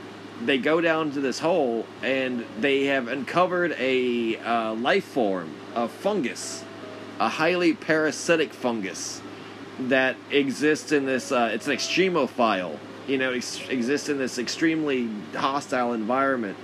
they 0.45 0.59
go 0.59 0.81
down 0.81 1.11
to 1.13 1.21
this 1.21 1.39
hole 1.39 1.87
and 2.03 2.45
they 2.61 2.85
have 2.85 3.09
uncovered 3.09 3.75
a 3.79 4.37
uh, 4.37 4.75
life 4.75 5.05
form, 5.05 5.53
a 5.75 5.89
fungus, 5.89 6.65
a 7.19 7.29
highly 7.29 7.75
parasitic 7.75 8.53
fungus 8.53 9.21
that 9.81 10.17
exists 10.31 10.93
in 10.93 11.07
this. 11.07 11.33
Uh, 11.33 11.51
it's 11.53 11.67
an 11.67 11.75
extremophile. 11.75 12.79
You 13.07 13.19
know, 13.19 13.33
ex- 13.33 13.67
exists 13.69 14.09
in 14.09 14.19
this 14.19 14.39
extremely 14.39 15.09
hostile 15.35 15.93
environment, 15.93 16.59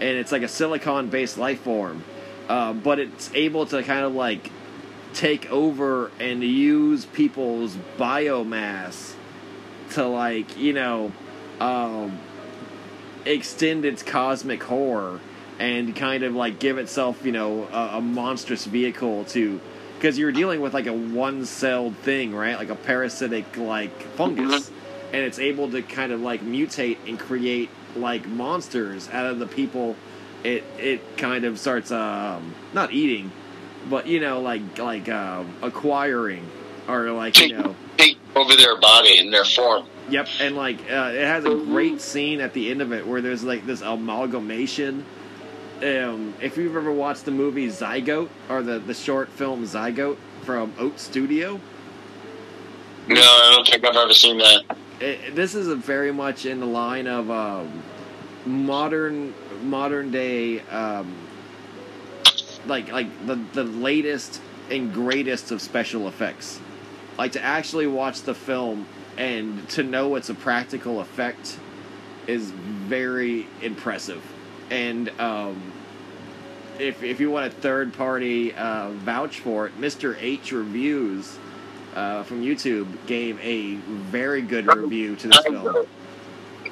and 0.00 0.18
it's 0.18 0.32
like 0.32 0.42
a 0.42 0.48
silicon-based 0.48 1.38
life 1.38 1.60
form, 1.60 2.04
uh, 2.48 2.74
but 2.74 2.98
it's 2.98 3.30
able 3.34 3.66
to 3.66 3.82
kind 3.82 4.04
of 4.04 4.14
like 4.14 4.50
take 5.14 5.50
over 5.50 6.10
and 6.20 6.42
use 6.42 7.06
people's 7.06 7.76
biomass 7.96 9.14
to 9.90 10.06
like 10.06 10.58
you 10.58 10.72
know 10.72 11.12
um, 11.60 12.18
extend 13.24 13.84
its 13.84 14.02
cosmic 14.02 14.62
horror 14.62 15.20
and 15.58 15.96
kind 15.96 16.22
of 16.22 16.34
like 16.34 16.58
give 16.58 16.78
itself 16.78 17.24
you 17.24 17.32
know 17.32 17.66
a, 17.72 17.96
a 17.96 18.00
monstrous 18.00 18.64
vehicle 18.64 19.24
to 19.24 19.60
because 19.98 20.16
you're 20.16 20.32
dealing 20.32 20.60
with 20.60 20.72
like 20.72 20.86
a 20.86 20.92
one-celled 20.92 21.96
thing 21.98 22.34
right 22.34 22.56
like 22.56 22.70
a 22.70 22.74
parasitic 22.76 23.56
like 23.56 24.00
fungus 24.14 24.70
and 25.12 25.22
it's 25.22 25.38
able 25.38 25.70
to 25.70 25.82
kind 25.82 26.12
of 26.12 26.20
like 26.20 26.40
mutate 26.42 26.98
and 27.06 27.18
create 27.18 27.68
like 27.96 28.26
monsters 28.26 29.08
out 29.10 29.26
of 29.26 29.38
the 29.38 29.46
people 29.46 29.96
it 30.44 30.62
it 30.78 31.16
kind 31.16 31.44
of 31.44 31.58
starts 31.58 31.90
um 31.90 32.54
not 32.72 32.92
eating 32.92 33.32
but 33.90 34.06
you 34.06 34.20
know 34.20 34.40
like 34.40 34.78
like 34.78 35.08
um 35.08 35.52
acquiring 35.62 36.48
or 36.86 37.10
like 37.10 37.38
you 37.38 37.56
know 37.56 37.74
Take 37.98 38.16
over 38.36 38.54
their 38.54 38.76
body 38.76 39.18
and 39.18 39.32
their 39.32 39.44
form. 39.44 39.84
Yep, 40.08 40.28
and 40.40 40.56
like 40.56 40.78
uh, 40.82 41.10
it 41.12 41.26
has 41.26 41.44
a 41.44 41.50
great 41.50 42.00
scene 42.00 42.40
at 42.40 42.52
the 42.54 42.70
end 42.70 42.80
of 42.80 42.92
it 42.92 43.04
where 43.06 43.20
there's 43.20 43.42
like 43.42 43.66
this 43.66 43.80
amalgamation. 43.80 45.04
Um, 45.82 46.34
if 46.40 46.56
you've 46.56 46.74
ever 46.76 46.90
watched 46.90 47.24
the 47.24 47.30
movie 47.30 47.68
Zygote 47.68 48.28
or 48.48 48.62
the 48.62 48.80
the 48.80 48.94
short 48.94 49.28
film 49.28 49.64
Zygote 49.64 50.16
from 50.42 50.72
Oat 50.78 50.98
Studio, 50.98 51.60
No, 53.06 53.20
I 53.20 53.52
don't 53.54 53.66
think 53.68 53.84
I've 53.84 53.94
ever 53.94 54.12
seen 54.12 54.38
that. 54.38 54.76
it, 55.00 55.36
this 55.36 55.54
is 55.54 55.68
a 55.68 55.76
very 55.76 56.12
much 56.12 56.46
in 56.46 56.58
the 56.58 56.66
line 56.66 57.06
of 57.06 57.30
um, 57.30 57.82
modern 58.44 59.32
modern 59.62 60.10
day 60.10 60.60
um, 60.62 61.14
like 62.66 62.90
like 62.90 63.26
the 63.26 63.36
the 63.52 63.64
latest 63.64 64.40
and 64.70 64.92
greatest 64.92 65.52
of 65.52 65.62
special 65.62 66.08
effects. 66.08 66.58
Like 67.16 67.32
to 67.32 67.42
actually 67.42 67.86
watch 67.86 68.22
the 68.22 68.34
film 68.34 68.86
and 69.16 69.68
to 69.70 69.84
know 69.84 70.16
it's 70.16 70.28
a 70.28 70.34
practical 70.34 71.00
effect 71.00 71.56
is 72.26 72.50
very 72.50 73.46
impressive 73.62 74.22
and 74.70 75.08
um, 75.20 75.72
if, 76.78 77.02
if 77.02 77.20
you 77.20 77.30
want 77.30 77.46
a 77.46 77.50
third 77.50 77.92
party 77.94 78.54
uh, 78.54 78.90
vouch 78.90 79.40
for 79.40 79.66
it 79.66 79.80
mr 79.80 80.16
h 80.20 80.52
reviews 80.52 81.38
uh, 81.94 82.22
from 82.22 82.42
youtube 82.42 82.86
gave 83.06 83.40
a 83.40 83.74
very 83.76 84.42
good 84.42 84.66
review 84.66 85.16
to 85.16 85.28
this 85.28 85.40
film 85.44 85.86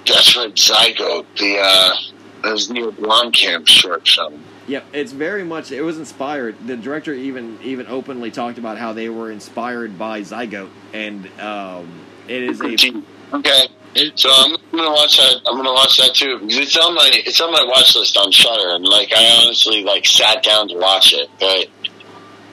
That's 0.07 0.37
right, 0.37 0.55
Zygote, 0.55 1.27
the 1.37 1.59
uh, 1.61 1.95
that 2.43 2.53
was 2.53 2.71
Neil 2.71 2.93
Blomkamp's 2.93 3.71
short 3.71 4.07
film. 4.07 4.41
Yep, 4.69 4.85
it's 4.93 5.11
very 5.13 5.43
much. 5.43 5.73
It 5.73 5.83
was 5.83 5.99
inspired. 5.99 6.55
The 6.67 6.77
director 6.77 7.13
even 7.13 7.59
even 7.63 7.87
openly 7.89 8.31
talked 8.31 8.59
about 8.59 8.79
how 8.79 8.93
they 8.93 9.09
were 9.09 9.33
inspired 9.33 9.99
by 9.99 10.21
Zygote, 10.21 10.71
and 10.93 11.27
um, 11.41 11.89
it 12.29 12.43
is 12.43 12.61
a. 12.61 13.03
Okay, 13.33 13.69
It, 13.97 14.19
so 14.19 14.29
I'm 14.33 14.56
gonna 14.73 14.91
watch 14.91 15.17
that. 15.17 15.41
I'm 15.47 15.57
gonna 15.57 15.73
watch 15.73 15.97
that 15.99 16.15
too 16.15 16.39
because 16.41 16.59
it's 16.59 16.77
on 16.77 16.95
my 16.95 17.11
it's 17.13 17.41
on 17.41 17.53
my 17.53 17.65
watch 17.65 17.95
list 17.95 18.17
on 18.17 18.31
Shudder, 18.33 18.75
and 18.75 18.85
like 18.85 19.13
I 19.15 19.43
honestly 19.45 19.85
like 19.85 20.07
sat 20.07 20.43
down 20.43 20.69
to 20.69 20.77
watch 20.77 21.13
it, 21.15 21.29
but 21.39 21.69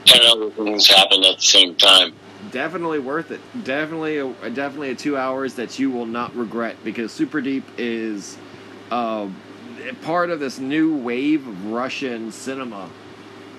ten 0.05 0.21
other 0.25 0.49
things 0.51 0.87
happened 0.87 1.25
at 1.25 1.37
the 1.37 1.41
same 1.43 1.75
time. 1.75 2.13
definitely 2.51 2.99
worth 2.99 3.31
it. 3.31 3.41
Definitely, 3.63 4.17
a, 4.19 4.49
definitely 4.49 4.91
a 4.91 4.95
two 4.95 5.17
hours 5.17 5.55
that 5.55 5.79
you 5.79 5.89
will 5.91 6.05
not 6.05 6.35
regret 6.35 6.77
because 6.83 7.11
Super 7.11 7.41
Deep 7.41 7.65
is 7.77 8.37
uh, 8.91 9.27
part 10.03 10.29
of 10.29 10.39
this 10.39 10.59
new 10.59 10.95
wave 10.95 11.47
of 11.47 11.65
Russian 11.71 12.31
cinema 12.31 12.89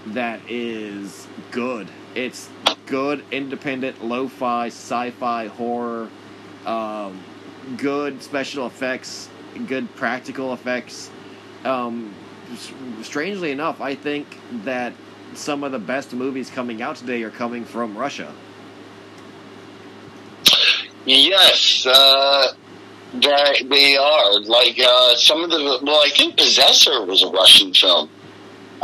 that 0.07 0.41
is 0.49 1.27
good. 1.51 1.89
It's 2.15 2.49
good, 2.87 3.25
independent, 3.33 4.05
lo-fi, 4.05 4.67
sci-fi, 4.69 5.49
horror, 5.49 6.09
um, 6.67 7.21
good 7.77 8.23
special 8.23 8.67
effects, 8.67 9.29
good 9.67 9.95
practical 9.97 10.53
effects. 10.53 11.11
Um, 11.65 12.15
strangely 13.03 13.51
enough, 13.51 13.81
I 13.81 13.95
think 13.95 14.39
that 14.65 14.93
some 15.35 15.65
of 15.65 15.73
the 15.73 15.79
best 15.79 16.13
movies 16.13 16.51
coming 16.51 16.83
out 16.83 16.97
today 16.97 17.23
are 17.23 17.31
coming 17.31 17.65
from 17.65 17.97
Russia. 17.97 18.33
Yes, 21.07 21.87
uh, 21.87 22.53
they, 23.13 23.63
they 23.69 23.97
are 23.97 24.41
like 24.41 24.79
uh, 24.79 25.15
some 25.17 25.45
of 25.45 25.51
the. 25.51 25.81
Well, 25.83 26.01
I 26.03 26.11
think 26.11 26.37
Possessor 26.37 27.05
was 27.05 27.23
a 27.23 27.29
Russian 27.29 27.75
film. 27.75 28.09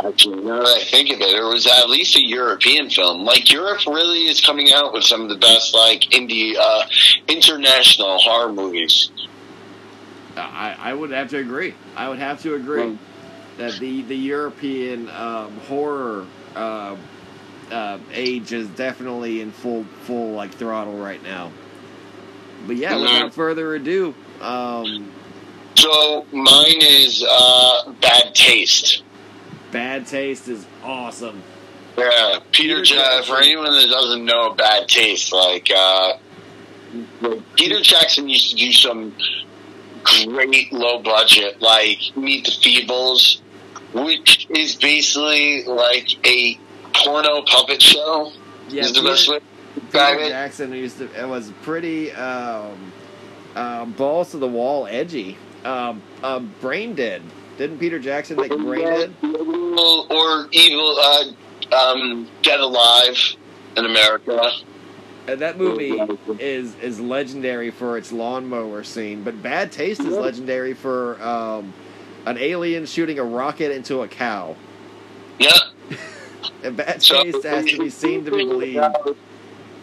Actually, 0.03 0.43
now 0.43 0.59
that 0.59 0.67
I 0.67 0.79
think 0.83 1.11
of 1.11 1.21
it, 1.21 1.33
it 1.35 1.43
was 1.43 1.67
at 1.67 1.89
least 1.89 2.15
a 2.15 2.21
European 2.21 2.89
film. 2.89 3.23
Like 3.23 3.51
Europe 3.51 3.85
really 3.85 4.27
is 4.27 4.41
coming 4.41 4.71
out 4.73 4.93
with 4.93 5.03
some 5.03 5.21
of 5.21 5.29
the 5.29 5.35
best 5.35 5.73
like 5.75 6.01
indie, 6.11 6.55
uh, 6.57 6.83
international 7.27 8.17
horror 8.17 8.51
movies. 8.51 9.11
I, 10.35 10.75
I 10.79 10.93
would 10.93 11.11
have 11.11 11.29
to 11.31 11.37
agree. 11.37 11.75
I 11.95 12.09
would 12.09 12.19
have 12.19 12.41
to 12.43 12.55
agree 12.55 12.81
Mm. 12.83 12.97
that 13.57 13.79
the 13.79 14.01
the 14.03 14.15
European 14.15 15.09
um, 15.09 15.51
horror 15.67 16.25
uh, 16.55 16.95
uh, 17.71 17.99
age 18.13 18.53
is 18.53 18.67
definitely 18.69 19.41
in 19.41 19.51
full 19.51 19.83
full 20.03 20.31
like 20.31 20.51
throttle 20.53 20.97
right 20.97 21.21
now. 21.21 21.51
But 22.65 22.77
yeah, 22.77 22.93
Mhm. 22.93 23.01
without 23.01 23.33
further 23.33 23.75
ado, 23.75 24.15
um, 24.41 25.11
So 25.75 26.25
mine 26.31 26.81
is 26.81 27.23
uh, 27.27 27.91
Bad 28.01 28.33
Taste. 28.35 29.03
Bad 29.71 30.07
Taste 30.07 30.47
is 30.47 30.65
awesome. 30.83 31.41
Yeah, 31.97 32.39
Peter, 32.51 32.75
Peter 32.79 32.83
Jackson. 32.83 33.35
For 33.35 33.41
anyone 33.41 33.73
that 33.73 33.87
doesn't 33.89 34.25
know 34.25 34.53
Bad 34.53 34.87
Taste, 34.87 35.33
like 35.33 35.69
uh, 35.75 36.13
Peter 37.55 37.81
Jackson 37.81 38.29
used 38.29 38.51
to 38.51 38.55
do 38.55 38.71
some 38.71 39.13
great 40.03 40.71
low 40.71 41.01
budget, 41.01 41.61
like 41.61 41.99
Meet 42.15 42.45
the 42.45 42.51
Feebles, 42.51 43.41
which 43.93 44.47
is 44.49 44.75
basically 44.75 45.63
like 45.65 46.25
a 46.25 46.57
porno 46.93 47.41
puppet 47.43 47.81
show. 47.81 48.31
Yeah, 48.69 48.83
is 48.83 48.93
the 48.93 49.01
Peter, 49.01 49.11
best 49.11 49.29
way 49.29 49.39
Peter 49.91 50.19
it. 50.19 50.29
Jackson 50.29 50.71
used 50.73 50.97
to. 50.99 51.09
It 51.19 51.27
was 51.27 51.51
pretty 51.61 52.11
um, 52.13 52.91
uh, 53.55 53.85
balls 53.85 54.31
to 54.31 54.37
the 54.37 54.47
wall, 54.47 54.87
edgy. 54.87 55.37
Um, 55.63 56.01
uh, 56.23 56.39
Brain 56.39 56.95
Dead. 56.95 57.21
Didn't 57.57 57.79
Peter 57.79 57.99
Jackson 57.99 58.37
make 58.37 58.49
Brain 58.51 58.85
Dead? 58.85 59.13
Or 59.23 60.47
evil, 60.51 60.97
uh, 60.99 61.75
um, 61.75 62.27
Dead 62.41 62.59
Alive 62.59 63.17
in 63.77 63.85
America. 63.85 64.51
And 65.27 65.39
that 65.41 65.57
movie 65.57 65.99
is 66.39 66.75
is 66.81 66.99
legendary 66.99 67.69
for 67.69 67.97
its 67.97 68.11
lawnmower 68.11 68.83
scene, 68.83 69.23
but 69.23 69.41
Bad 69.43 69.71
Taste 69.71 70.01
is 70.01 70.07
legendary 70.17 70.73
for 70.73 71.21
um, 71.21 71.73
an 72.25 72.37
alien 72.39 72.85
shooting 72.87 73.19
a 73.19 73.23
rocket 73.23 73.71
into 73.71 74.01
a 74.01 74.07
cow. 74.07 74.55
Yeah. 75.39 75.51
And 76.63 76.75
Bad 76.75 77.01
So- 77.03 77.23
Taste 77.23 77.43
has 77.43 77.65
to 77.65 77.77
be 77.77 77.89
seen 77.91 78.25
to 78.25 78.31
be 78.31 78.45
believed. 78.45 78.83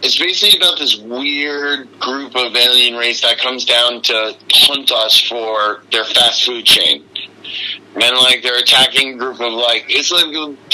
It's 0.02 0.18
basically 0.18 0.58
about 0.60 0.78
this 0.78 0.96
weird 0.96 1.88
group 2.00 2.36
of 2.36 2.54
alien 2.54 2.94
race 2.96 3.20
that 3.22 3.38
comes 3.38 3.64
down 3.64 4.02
to 4.02 4.36
hunt 4.52 4.90
us 4.92 5.20
for 5.20 5.82
their 5.90 6.04
fast 6.04 6.44
food 6.44 6.64
chain. 6.64 7.04
And 7.94 8.16
like 8.18 8.42
they're 8.42 8.58
attacking 8.58 9.14
a 9.14 9.16
group 9.16 9.40
of 9.40 9.52
like 9.52 9.86
it's 9.88 10.10
like 10.10 10.26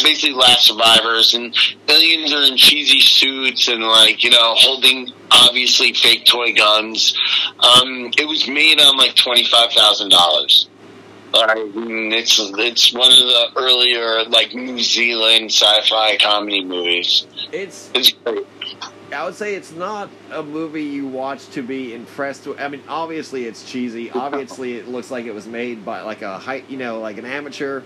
basically 0.03 0.35
last 0.35 0.67
survivors 0.67 1.35
and 1.35 1.57
aliens 1.89 2.33
are 2.33 2.43
in 2.43 2.57
cheesy 2.57 3.01
suits 3.01 3.69
and 3.69 3.83
like 3.83 4.23
you 4.25 4.31
know 4.31 4.55
holding 4.57 5.13
obviously 5.31 5.93
fake 5.93 6.25
toy 6.27 6.53
guns. 6.53 7.15
Um, 7.59 8.11
it 8.19 8.29
was 8.29 8.47
made 8.49 8.81
on 8.81 8.97
like 8.97 9.15
twenty 9.15 9.45
five 9.45 9.73
thousand 9.73 10.11
dollars. 10.11 10.69
Like, 11.33 11.57
mm, 11.57 12.13
it's 12.13 12.39
it's 12.39 12.93
one 12.93 13.11
of 13.11 13.19
the 13.19 13.51
earlier 13.57 14.25
like 14.25 14.55
New 14.55 14.79
Zealand 14.81 15.51
sci-fi 15.51 16.17
comedy 16.19 16.65
movies. 16.65 17.27
It's 17.53 17.91
It's 17.95 18.13
great. 18.13 18.47
I 19.13 19.25
would 19.25 19.35
say 19.35 19.55
it's 19.55 19.73
not 19.73 20.11
a 20.33 20.43
movie 20.43 20.83
you 20.85 21.07
watch 21.07 21.49
to 21.51 21.63
be 21.63 21.95
impressed 21.95 22.47
with. 22.47 22.59
I 22.61 22.69
mean, 22.69 22.83
obviously 22.89 23.45
it's 23.47 23.63
cheesy. 23.71 24.11
Obviously 24.11 24.75
it 24.77 24.89
looks 24.89 25.11
like 25.11 25.27
it 25.27 25.35
was 25.35 25.47
made 25.47 25.85
by 25.85 26.03
like 26.03 26.23
a 26.23 26.39
high, 26.39 26.65
you 26.69 26.77
know, 26.79 27.01
like 27.01 27.19
an 27.19 27.25
amateur, 27.27 27.83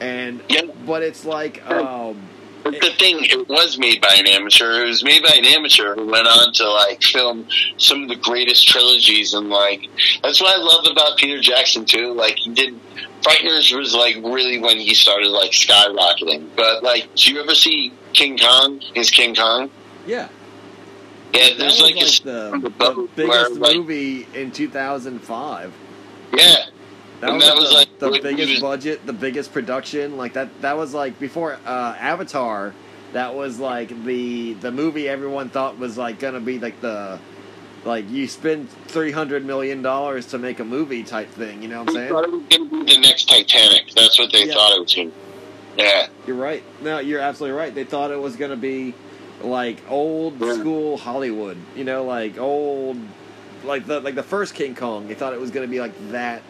and 0.00 0.42
Yeah. 0.48 0.62
but 0.84 1.02
it's 1.02 1.24
like 1.24 1.64
um, 1.70 2.20
But 2.64 2.80
the 2.80 2.90
thing, 2.98 3.18
it 3.20 3.48
was 3.48 3.78
made 3.78 4.00
by 4.02 4.14
an 4.18 4.26
amateur. 4.26 4.82
It 4.84 4.88
was 4.88 5.04
made 5.04 5.22
by 5.22 5.34
an 5.36 5.44
amateur 5.44 5.94
who 5.94 6.06
went 6.10 6.26
on 6.26 6.52
to 6.54 6.68
like 6.70 7.02
film 7.02 7.46
some 7.78 8.02
of 8.02 8.08
the 8.08 8.16
greatest 8.16 8.66
trilogies, 8.68 9.34
and 9.34 9.48
like 9.48 9.88
that's 10.22 10.40
what 10.40 10.52
I 10.54 10.60
love 10.60 10.84
about 10.90 11.16
Peter 11.16 11.40
Jackson 11.40 11.84
too. 11.84 12.12
Like 12.12 12.36
he 12.36 12.52
did, 12.52 12.74
Frighteners 13.22 13.74
was 13.76 13.94
like 13.94 14.16
really 14.16 14.58
when 14.58 14.78
he 14.78 14.94
started 14.94 15.28
like 15.28 15.52
skyrocketing. 15.52 16.48
But 16.56 16.82
like, 16.82 17.08
do 17.14 17.32
you 17.32 17.40
ever 17.40 17.54
see 17.54 17.92
King 18.12 18.36
Kong? 18.36 18.80
His 18.94 19.10
King 19.10 19.34
Kong? 19.34 19.70
yeah. 20.06 20.28
Yeah, 21.36 21.48
That 21.50 21.58
there's 21.58 21.72
was 21.72 21.82
like, 21.82 21.96
like 21.96 22.04
a 22.04 22.22
the, 22.24 22.70
the 22.78 23.08
biggest 23.16 23.50
where, 23.50 23.50
like, 23.60 23.76
movie 23.76 24.26
in 24.34 24.50
2005. 24.52 25.72
Yeah, 26.32 26.56
That 27.20 27.32
was, 27.32 27.44
that 27.44 27.54
the, 27.54 27.60
was, 27.60 27.72
like, 27.72 27.98
the 27.98 28.10
what- 28.10 28.22
biggest 28.22 28.60
budget, 28.60 29.06
the 29.06 29.12
biggest 29.12 29.52
production. 29.52 30.16
Like 30.16 30.32
that. 30.34 30.62
That 30.62 30.76
was 30.76 30.94
like 30.94 31.18
before 31.18 31.58
uh, 31.66 31.94
Avatar. 31.98 32.74
That 33.12 33.34
was 33.34 33.58
like 33.58 34.04
the 34.04 34.54
the 34.54 34.70
movie 34.72 35.08
everyone 35.08 35.48
thought 35.48 35.78
was 35.78 35.96
like 35.96 36.18
gonna 36.18 36.40
be 36.40 36.58
like 36.58 36.80
the 36.80 37.18
like 37.84 38.10
you 38.10 38.26
spend 38.26 38.68
three 38.88 39.12
hundred 39.12 39.46
million 39.46 39.80
dollars 39.80 40.26
to 40.26 40.38
make 40.38 40.58
a 40.60 40.64
movie 40.64 41.04
type 41.04 41.30
thing. 41.30 41.62
You 41.62 41.68
know 41.68 41.80
what 41.80 41.90
I'm 41.90 41.94
saying? 41.94 42.08
thought 42.10 42.24
it 42.24 42.32
was 42.32 42.42
gonna 42.50 42.84
be 42.84 42.94
the 42.94 43.00
next 43.00 43.28
Titanic. 43.28 43.92
That's 43.94 44.18
what 44.18 44.32
they 44.32 44.46
Yeah. 44.48 44.54
thought 44.54 44.76
it 44.76 44.80
was. 44.80 44.94
Gonna 44.94 45.10
Yeah, 45.78 46.08
You're 46.26 46.36
right. 46.36 46.62
No, 46.82 46.98
you're 46.98 47.20
absolutely 47.20 47.56
right. 47.56 47.74
They 47.74 47.84
thought 47.84 48.10
it 48.10 48.20
was 48.20 48.36
gonna 48.36 48.56
be 48.56 48.92
like 49.42 49.78
old 49.90 50.38
school 50.38 50.96
Hollywood. 50.96 51.56
You 51.76 51.84
know, 51.84 52.04
like 52.04 52.38
old, 52.38 52.98
like 53.64 53.86
the 53.86 54.00
like 54.00 54.14
the 54.14 54.22
first 54.22 54.54
King 54.54 54.74
Kong. 54.74 55.08
They 55.08 55.14
thought 55.14 55.32
it 55.32 55.40
was 55.40 55.50
gonna 55.50 55.66
be 55.66 55.80
like 55.80 55.92
that, 56.10 56.42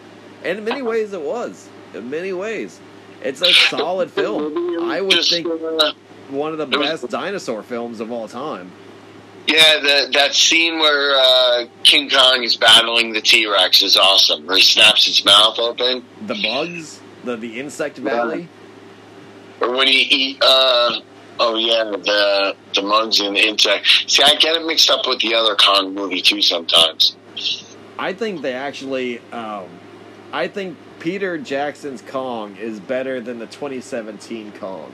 and 0.44 0.58
in 0.58 0.64
many 0.64 0.82
ways 0.82 1.12
it 1.12 1.22
was. 1.22 1.68
In 1.94 2.10
many 2.10 2.32
ways, 2.32 2.78
it's 3.22 3.40
a 3.42 3.52
solid 3.52 4.10
film. 4.10 4.82
I 4.90 5.00
would 5.00 5.10
Just, 5.12 5.30
think 5.30 5.46
uh, 5.46 5.92
one 6.28 6.52
of 6.52 6.58
the 6.58 6.66
it 6.68 6.78
was- 6.78 7.00
best 7.02 7.08
dinosaur 7.10 7.62
films 7.62 8.00
of 8.00 8.10
all 8.12 8.28
time. 8.28 8.70
Yeah, 9.48 9.78
the, 9.80 10.10
that 10.14 10.34
scene 10.34 10.80
where 10.80 11.14
uh, 11.16 11.66
King 11.84 12.10
Kong 12.10 12.42
is 12.42 12.56
battling 12.56 13.12
the 13.12 13.20
T 13.20 13.46
Rex 13.46 13.80
is 13.80 13.96
awesome. 13.96 14.44
Where 14.44 14.56
he 14.56 14.62
snaps 14.62 15.06
its 15.06 15.24
mouth 15.24 15.60
open, 15.60 16.04
The 16.26 16.34
bugs, 16.42 17.00
the 17.22 17.36
the 17.36 17.60
insect 17.60 17.96
valley. 17.98 18.48
or 19.60 19.70
when 19.76 19.86
he 19.86 20.00
eat. 20.00 20.38
Uh, 20.42 21.00
oh 21.38 21.56
yeah, 21.56 21.84
the 21.84 22.56
the 22.74 22.82
mugs 22.82 23.20
and 23.20 23.36
the 23.36 23.46
insect. 23.46 23.86
See, 24.06 24.22
I 24.22 24.34
get 24.36 24.56
it 24.56 24.66
mixed 24.66 24.90
up 24.90 25.06
with 25.06 25.20
the 25.20 25.34
other 25.34 25.54
Kong 25.56 25.94
movie 25.94 26.20
too 26.20 26.42
sometimes. 26.42 27.16
I 27.98 28.12
think 28.12 28.42
they 28.42 28.54
actually. 28.54 29.20
Um, 29.32 29.66
I 30.32 30.48
think 30.48 30.76
Peter 30.98 31.38
Jackson's 31.38 32.02
Kong 32.02 32.56
is 32.56 32.80
better 32.80 33.20
than 33.20 33.38
the 33.38 33.46
2017 33.46 34.52
Kong. 34.52 34.92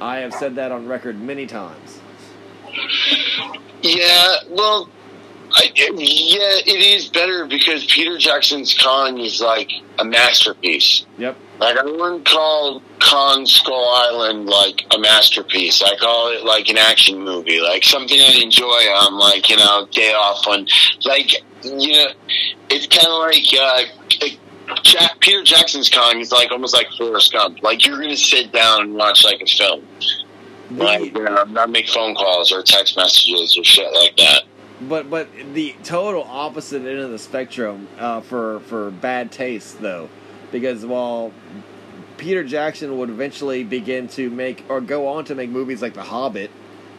I 0.00 0.18
have 0.18 0.32
said 0.32 0.54
that 0.56 0.72
on 0.72 0.88
record 0.88 1.20
many 1.20 1.46
times. 1.46 2.00
Yeah, 3.82 4.36
well, 4.48 4.88
I, 5.52 5.70
yeah, 5.74 5.94
it 5.94 6.96
is 6.96 7.08
better 7.08 7.46
because 7.46 7.84
Peter 7.84 8.16
Jackson's 8.18 8.76
Kong 8.78 9.18
is 9.18 9.40
like 9.40 9.70
a 9.98 10.04
masterpiece. 10.04 11.04
Yep. 11.18 11.36
Like 11.60 11.76
I 11.76 11.84
wouldn't 11.84 12.24
call 12.24 12.82
Kong 13.00 13.44
Skull 13.44 13.88
Island 13.94 14.46
like 14.46 14.86
a 14.94 14.98
masterpiece. 14.98 15.82
I 15.82 15.94
call 15.96 16.32
it 16.32 16.42
like 16.42 16.68
an 16.70 16.78
action 16.78 17.22
movie, 17.22 17.60
like 17.60 17.84
something 17.84 18.18
I 18.18 18.40
enjoy 18.42 18.64
on 18.66 19.18
like 19.18 19.48
you 19.50 19.56
know 19.56 19.86
day 19.92 20.12
off 20.12 20.46
when 20.46 20.66
like 21.04 21.32
you 21.62 21.92
know 21.92 22.08
it's 22.70 22.86
kind 22.86 23.08
of 23.08 23.18
like 23.20 23.44
uh, 23.60 24.76
Jack, 24.82 25.20
Peter 25.20 25.42
Jackson's 25.42 25.90
Kong 25.90 26.20
is 26.20 26.32
like 26.32 26.50
almost 26.50 26.72
like 26.74 26.88
Forrest 26.96 27.32
Gump. 27.32 27.62
Like 27.62 27.84
you're 27.86 28.00
gonna 28.00 28.16
sit 28.16 28.52
down 28.52 28.82
and 28.82 28.94
watch 28.94 29.22
like 29.22 29.42
a 29.42 29.46
film, 29.46 29.84
like 30.70 31.14
you 31.14 31.24
know, 31.24 31.44
not 31.44 31.68
make 31.68 31.88
phone 31.88 32.14
calls 32.14 32.52
or 32.52 32.62
text 32.62 32.96
messages 32.96 33.58
or 33.58 33.64
shit 33.64 33.92
like 33.92 34.16
that. 34.16 34.44
but 34.88 35.10
but 35.10 35.28
the 35.52 35.74
total 35.82 36.22
opposite 36.24 36.86
end 36.86 37.00
of 37.00 37.10
the 37.10 37.18
spectrum 37.18 37.86
uh, 37.98 38.22
for 38.22 38.60
for 38.60 38.90
bad 38.90 39.30
taste 39.30 39.80
though, 39.82 40.08
because 40.52 40.84
while 40.84 41.32
Peter 42.16 42.44
Jackson 42.44 42.98
would 42.98 43.08
eventually 43.10 43.64
begin 43.64 44.08
to 44.08 44.28
make 44.30 44.64
or 44.68 44.80
go 44.80 45.08
on 45.08 45.24
to 45.26 45.34
make 45.34 45.50
movies 45.50 45.80
like 45.80 45.94
The 45.94 46.02
Hobbit 46.02 46.50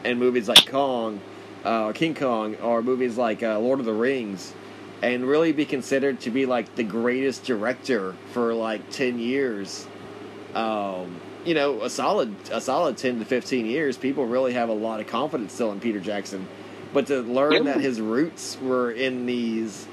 and 0.04 0.20
movies 0.20 0.48
like 0.48 0.66
Kong, 0.70 1.22
uh, 1.64 1.92
King 1.92 2.16
Kong, 2.16 2.56
or 2.56 2.82
movies 2.82 3.18
like 3.18 3.44
uh, 3.44 3.60
Lord 3.60 3.80
of 3.80 3.86
the 3.86 3.94
Rings, 3.94 4.54
and 5.02 5.26
really 5.26 5.52
be 5.52 5.66
considered 5.66 6.20
to 6.22 6.32
be 6.32 6.46
like 6.46 6.76
the 6.76 6.84
greatest 6.84 7.44
director 7.44 8.16
for 8.32 8.54
like 8.54 8.90
ten 8.90 9.20
years. 9.20 9.88
Um, 10.56 11.22
you 11.46 11.54
know, 11.54 11.82
a 11.82 11.90
solid 11.90 12.36
a 12.52 12.62
solid 12.62 12.98
ten 12.98 13.20
to 13.20 13.26
fifteen 13.26 13.66
years. 13.66 13.98
People 13.98 14.26
really 14.26 14.54
have 14.54 14.70
a 14.70 14.74
lot 14.74 15.00
of 15.00 15.08
confidence 15.08 15.54
still 15.54 15.72
in 15.72 15.80
Peter 15.80 16.00
Jackson, 16.00 16.48
but 16.94 17.08
to 17.08 17.22
learn 17.22 17.66
that 17.66 17.80
his 17.80 18.02
roots 18.02 18.58
were 18.62 18.92
in 18.92 19.26
these, 19.26 19.88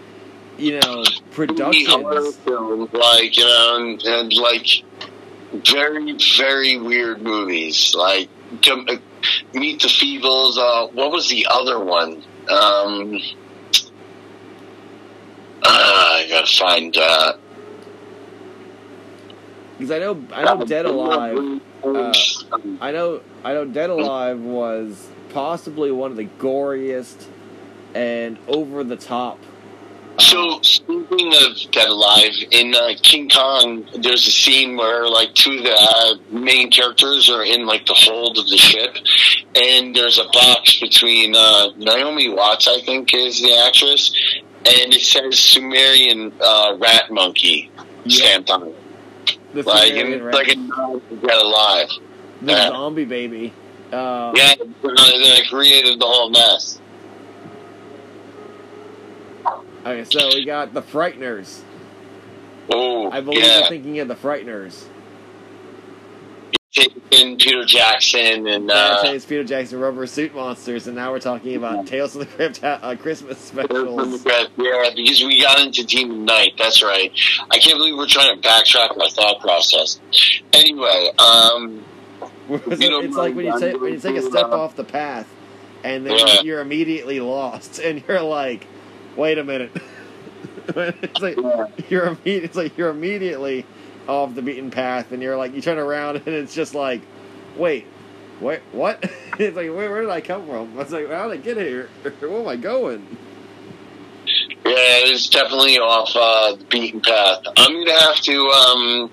you 0.59 0.81
know, 0.81 1.05
productions. 1.31 2.37
films, 2.39 2.91
like 2.93 3.37
you 3.37 3.45
know, 3.45 3.77
and, 3.77 4.03
and 4.03 4.33
like 4.35 4.67
very 5.53 6.17
very 6.37 6.79
weird 6.79 7.23
movies, 7.23 7.95
like 7.95 8.29
uh, 8.71 8.97
Meet 9.55 9.83
the 9.83 9.89
Feebles. 9.89 10.57
Uh, 10.59 10.89
what 10.89 11.11
was 11.11 11.29
the 11.29 11.47
other 11.51 11.79
one? 11.79 12.23
Um, 12.51 13.21
uh, 15.63 15.65
I 15.65 16.27
gotta 16.29 16.47
find. 16.47 16.97
Uh, 16.97 17.33
Because 19.79 19.93
I 19.93 19.99
know 20.01 20.25
I 20.33 20.43
know 20.43 20.65
Dead 20.65 20.87
Alive. 20.87 21.61
uh, 21.85 22.13
I 22.81 22.91
know 22.91 23.21
I 23.45 23.55
know 23.55 23.65
Dead 23.65 23.91
Alive 23.91 24.41
was 24.41 25.09
possibly 25.31 25.93
one 25.93 26.11
of 26.11 26.17
the 26.17 26.25
goriest 26.41 27.27
and 27.95 28.39
over 28.49 28.83
the 28.83 28.97
top. 28.97 29.39
So 30.21 30.61
speaking 30.63 31.33
of 31.33 31.71
Dead 31.71 31.89
Alive, 31.89 32.33
in 32.51 32.75
uh, 32.75 32.91
King 33.03 33.29
Kong, 33.29 33.87
there's 34.03 34.27
a 34.27 34.31
scene 34.31 34.77
where 34.77 35.07
like 35.09 35.33
two 35.35 35.59
of 35.59 35.63
the 35.63 35.75
uh, 35.75 36.15
main 36.37 36.71
characters 36.73 37.31
are 37.31 37.45
in 37.45 37.67
like 37.67 37.87
the 37.87 37.95
hold 37.95 38.37
of 38.37 38.49
the 38.49 38.57
ship, 38.57 38.97
and 39.55 39.95
there's 39.95 40.19
a 40.19 40.25
box 40.33 40.81
between 40.81 41.37
uh, 41.37 41.69
Naomi 41.77 42.29
Watts, 42.31 42.67
I 42.67 42.81
think, 42.81 43.15
is 43.15 43.41
the 43.41 43.55
actress, 43.65 44.13
and 44.67 44.93
it 44.93 45.03
says 45.03 45.39
Sumerian 45.39 46.33
uh, 46.41 46.77
rat 46.79 47.13
monkey 47.13 47.71
stamped 48.09 48.51
on 48.51 48.69
it. 48.69 48.77
The 49.55 49.63
Like, 49.63 49.89
Sumerian 49.89 50.27
it's 50.27 50.35
like 50.35 50.49
a 50.49 50.57
non 50.57 51.01
get 51.23 51.39
alive. 51.39 51.89
the 52.43 52.53
yeah. 52.53 52.69
zombie 52.69 53.05
baby. 53.05 53.53
Uh, 53.93 54.33
Yeah, 54.35 54.55
they 54.83 55.43
created 55.49 56.01
the 56.01 56.07
whole 56.07 56.31
mess. 56.31 56.81
Okay, 59.85 60.05
so 60.05 60.29
we 60.35 60.45
got 60.45 60.75
the 60.75 60.83
Frighteners. 60.83 61.61
Oh, 62.71 63.11
I 63.11 63.21
believe 63.21 63.43
yeah. 63.45 63.61
you're 63.61 63.69
thinking 63.69 63.99
of 64.01 64.09
the 64.09 64.15
Frighteners. 64.17 64.85
Taking 66.71 67.39
Peter 67.39 67.65
Jackson 67.65 68.47
and 68.47 68.71
Uh, 68.71 68.75
uh, 68.75 69.19
Peter 69.27 69.43
Jackson 69.43 69.81
Rubber 69.81 70.07
Suit 70.07 70.35
Monsters, 70.35 70.87
and 70.87 70.95
now 70.95 71.11
we're 71.11 71.19
talking 71.19 71.57
about 71.57 71.87
Tales 71.87 72.13
from 72.13 72.21
the 72.21 72.27
Crypt 72.27 72.63
uh, 72.63 72.95
Christmas 72.97 73.39
specials. 73.39 74.25
Yeah, 74.27 74.45
because 74.95 75.25
we 75.25 75.41
got 75.41 75.59
into 75.61 75.83
Demon 75.85 76.27
Knight. 76.27 76.53
That's 76.59 76.83
right. 76.83 77.11
I 77.51 77.59
can't 77.59 77.79
believe 77.79 77.97
we're 77.97 78.07
trying 78.07 78.39
to 78.41 78.47
backtrack 78.47 78.97
my 78.99 79.09
thought 79.09 79.41
process. 79.41 79.99
Anyway, 80.53 81.11
um, 81.19 81.83
it's 82.51 82.83
You 82.83 82.91
don't 82.91 83.11
like 83.13 83.35
when 83.35 83.47
you 83.47 83.53
know, 83.53 83.59
take 83.59 83.81
when 83.81 83.95
you 83.95 83.99
take 83.99 84.17
a 84.17 84.23
step 84.23 84.47
off 84.47 84.77
the 84.77 84.85
path, 84.85 85.27
and 85.83 86.07
then 86.07 86.19
Yeah. 86.19 86.43
you're 86.43 86.61
immediately 86.61 87.19
lost, 87.21 87.79
and 87.83 88.03
you're 88.07 88.21
like, 88.21 88.67
"Wait 89.19 89.37
a 89.37 89.45
minute." 89.45 89.71
it's 90.69 91.21
like 91.21 91.37
you're 91.91 92.17
it's 92.25 92.57
like 92.57 92.79
you're 92.79 92.91
immediately 92.91 93.67
off 94.07 94.35
the 94.35 94.43
beaten 94.43 94.71
path, 94.71 95.13
and 95.13 95.23
you're 95.23 95.37
like 95.37 95.55
you 95.55 95.61
turn 95.61 95.79
around, 95.79 96.17
and 96.17 96.29
it's 96.29 96.55
just 96.55 96.75
like, 96.75 97.03
"Wait, 97.57 97.87
wait, 98.41 98.61
what?" 98.73 99.03
it's 99.39 99.57
like, 99.57 99.69
where, 99.69 99.91
where 99.91 100.01
did 100.01 100.11
I 100.11 100.21
come 100.21 100.47
from? 100.47 100.73
I 100.75 100.83
was 100.83 100.93
like, 100.93 101.11
"How 101.11 101.29
did 101.29 101.41
I 101.41 101.43
get 101.43 101.57
here? 101.57 101.89
Where 102.21 102.41
am 102.41 102.49
I 102.49 102.57
going?" 102.57 103.07
yeah, 104.69 105.01
it's 105.05 105.29
definitely 105.29 105.79
off 105.79 106.15
uh, 106.15 106.57
the 106.57 106.65
beaten 106.65 107.01
path. 107.01 107.43
I'm 107.57 107.73
gonna 107.73 108.01
have 108.01 108.21
to 108.23 108.47
um, 108.49 109.11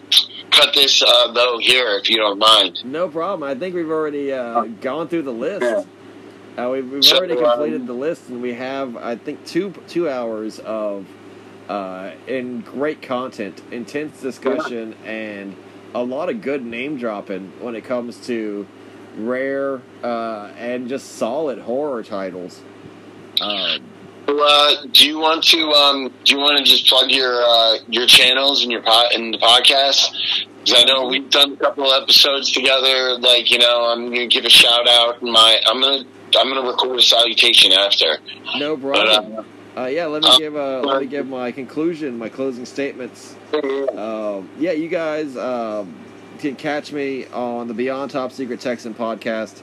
cut 0.52 0.74
this 0.74 1.02
uh, 1.02 1.32
though 1.32 1.58
here, 1.58 1.98
if 1.98 2.10
you 2.10 2.18
don't 2.18 2.40
mind. 2.40 2.84
No 2.86 3.08
problem. 3.08 3.50
I 3.50 3.56
think 3.56 3.76
we've 3.76 3.90
already 3.90 4.34
uh, 4.34 4.64
gone 4.82 5.08
through 5.08 5.24
the 5.24 5.32
list. 5.32 5.88
Yeah. 6.58 6.66
Uh, 6.66 6.70
we've 6.72 6.92
we've 6.92 7.04
So, 7.04 7.18
already 7.18 7.34
um, 7.34 7.44
completed 7.44 7.88
the 7.88 7.94
list, 7.94 8.30
and 8.30 8.42
we 8.42 8.54
have, 8.54 8.96
I 8.98 9.16
think, 9.16 9.46
two 9.46 9.74
two 9.88 10.10
hours 10.10 10.60
of 10.60 11.06
uh, 11.70 12.12
in 12.28 12.62
great 12.62 13.02
content, 13.02 13.62
intense 13.72 14.22
discussion, 14.22 14.96
and 15.06 15.56
a 15.94 16.04
lot 16.04 16.30
of 16.30 16.42
good 16.42 16.66
name 16.66 16.98
dropping 16.98 17.52
when 17.60 17.76
it 17.76 17.84
comes 17.84 18.26
to 18.28 18.68
rare 19.18 19.82
uh, 20.04 20.52
and 20.58 20.90
just 20.90 21.14
solid 21.14 21.60
horror 21.60 22.04
titles. 22.04 22.62
Um, 23.42 23.82
Uh, 24.28 24.76
do 24.92 25.08
you 25.08 25.20
want 25.20 25.44
to 25.44 25.72
um, 25.72 26.12
do 26.24 26.34
you 26.34 26.40
want 26.40 26.58
to 26.58 26.64
just 26.64 26.88
plug 26.88 27.12
your 27.12 27.44
uh, 27.44 27.78
your 27.88 28.08
channels 28.08 28.64
and 28.64 28.72
your 28.72 28.82
pod 28.82 29.14
in 29.14 29.32
the 29.32 29.38
podcast? 29.38 30.10
Because 30.64 30.82
I 30.82 30.84
know 30.86 31.06
we've 31.08 31.30
done 31.30 31.54
a 31.54 31.58
couple 31.58 31.92
of 31.92 32.02
episodes 32.02 32.52
together. 32.52 33.20
Like 33.20 33.52
you 33.52 33.60
know, 33.60 33.86
I'm 33.86 34.06
gonna 34.06 34.26
give 34.26 34.44
a 34.46 34.50
shout 34.50 34.88
out. 34.88 35.22
My 35.22 35.62
I'm 35.68 35.80
gonna 35.80 36.06
I'm 36.38 36.48
gonna 36.50 36.68
record 36.68 37.00
a 37.00 37.02
salutation 37.02 37.72
after. 37.72 38.18
no 38.58 38.76
But 38.78 39.06
problem. 39.08 39.40
uh, 39.40 39.44
Uh, 39.82 39.86
yeah, 39.88 40.06
let 40.06 40.24
me 40.24 40.30
uh, 40.30 40.38
give 40.38 40.56
uh, 40.56 40.80
let 40.82 41.02
me 41.02 41.08
give 41.08 41.28
my 41.28 41.52
conclusion, 41.52 42.18
my 42.18 42.30
closing 42.30 42.66
statements. 42.66 43.36
Um, 43.54 44.50
yeah, 44.58 44.72
you 44.72 44.88
guys 44.88 45.36
um, 45.36 45.94
can 46.40 46.56
catch 46.56 46.92
me 46.94 47.26
on 47.28 47.68
the 47.68 47.74
Beyond 47.74 48.12
Top 48.12 48.32
Secret 48.32 48.60
Texan 48.62 48.94
podcast. 48.94 49.62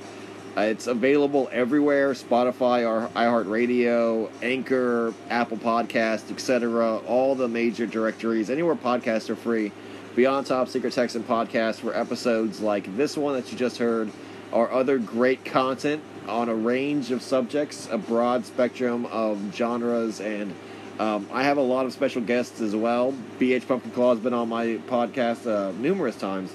Uh, 0.54 0.62
it's 0.62 0.86
available 0.86 1.48
everywhere: 1.50 2.12
Spotify, 2.12 2.86
or 2.86 3.08
iHeartRadio, 3.16 4.30
Anchor, 4.42 5.14
Apple 5.30 5.56
Podcast, 5.56 6.30
etc. 6.30 6.98
All 7.06 7.34
the 7.34 7.48
major 7.48 7.86
directories, 7.86 8.50
anywhere 8.50 8.74
podcasts 8.74 9.30
are 9.30 9.36
free. 9.36 9.72
Beyond 10.14 10.46
Top 10.46 10.68
Secret 10.68 10.92
Texan 10.92 11.22
podcast 11.22 11.76
for 11.76 11.96
episodes 11.96 12.60
like 12.60 12.94
this 12.98 13.16
one 13.16 13.34
that 13.34 13.50
you 13.50 13.56
just 13.56 13.78
heard, 13.78 14.10
or 14.50 14.70
other 14.70 14.98
great 14.98 15.42
content 15.44 16.02
on 16.28 16.48
a 16.48 16.54
range 16.54 17.10
of 17.10 17.22
subjects, 17.22 17.88
a 17.90 17.98
broad 17.98 18.44
spectrum 18.46 19.06
of 19.06 19.54
genres, 19.54 20.20
and 20.20 20.54
um, 20.98 21.28
I 21.32 21.42
have 21.44 21.56
a 21.56 21.62
lot 21.62 21.86
of 21.86 21.92
special 21.92 22.22
guests 22.22 22.60
as 22.60 22.76
well. 22.76 23.12
BH 23.38 23.62
Pumpkinclaw 23.62 24.10
has 24.10 24.20
been 24.20 24.34
on 24.34 24.48
my 24.48 24.66
podcast 24.86 25.46
uh, 25.46 25.72
numerous 25.78 26.16
times. 26.16 26.54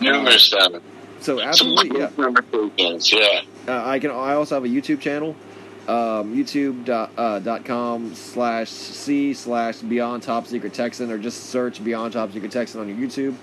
numerous 0.00 0.50
times. 0.50 0.82
So 1.20 1.40
absolutely, 1.40 1.98
yeah. 1.98 2.10
yeah. 2.16 3.40
Uh, 3.66 3.82
I 3.84 3.98
can. 3.98 4.10
I 4.10 4.34
also 4.34 4.54
have 4.54 4.64
a 4.64 4.68
YouTube 4.68 5.00
channel, 5.00 5.34
um, 5.88 6.34
YouTube.com 6.36 8.14
slash 8.14 8.68
C 8.68 9.34
slash 9.34 9.78
Beyond 9.78 10.22
Top 10.22 10.46
Secret 10.46 10.72
Texan, 10.74 11.10
or 11.10 11.18
just 11.18 11.46
search 11.46 11.82
Beyond 11.82 12.12
Top 12.12 12.32
Secret 12.32 12.52
Texan 12.52 12.80
on 12.80 12.88
your 12.88 12.96
YouTube. 12.96 13.34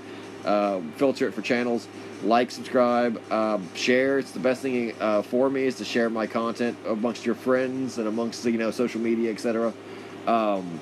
Uh, 0.46 0.80
filter 0.96 1.28
it 1.28 1.34
for 1.34 1.42
channels. 1.42 1.88
Like, 2.24 2.50
subscribe, 2.50 3.22
um, 3.32 3.68
share. 3.76 4.20
It's 4.20 4.32
the 4.32 4.40
best 4.40 4.62
thing 4.62 4.94
uh, 5.00 5.22
for 5.22 5.50
me 5.50 5.64
is 5.64 5.76
to 5.76 5.86
share 5.86 6.10
my 6.10 6.28
content 6.28 6.78
amongst 6.88 7.26
your 7.26 7.36
friends 7.36 7.98
and 7.98 8.08
amongst 8.08 8.46
you 8.46 8.58
know 8.58 8.72
social 8.72 9.02
media, 9.02 9.32
etc. 9.32 9.74
Um, 10.26 10.80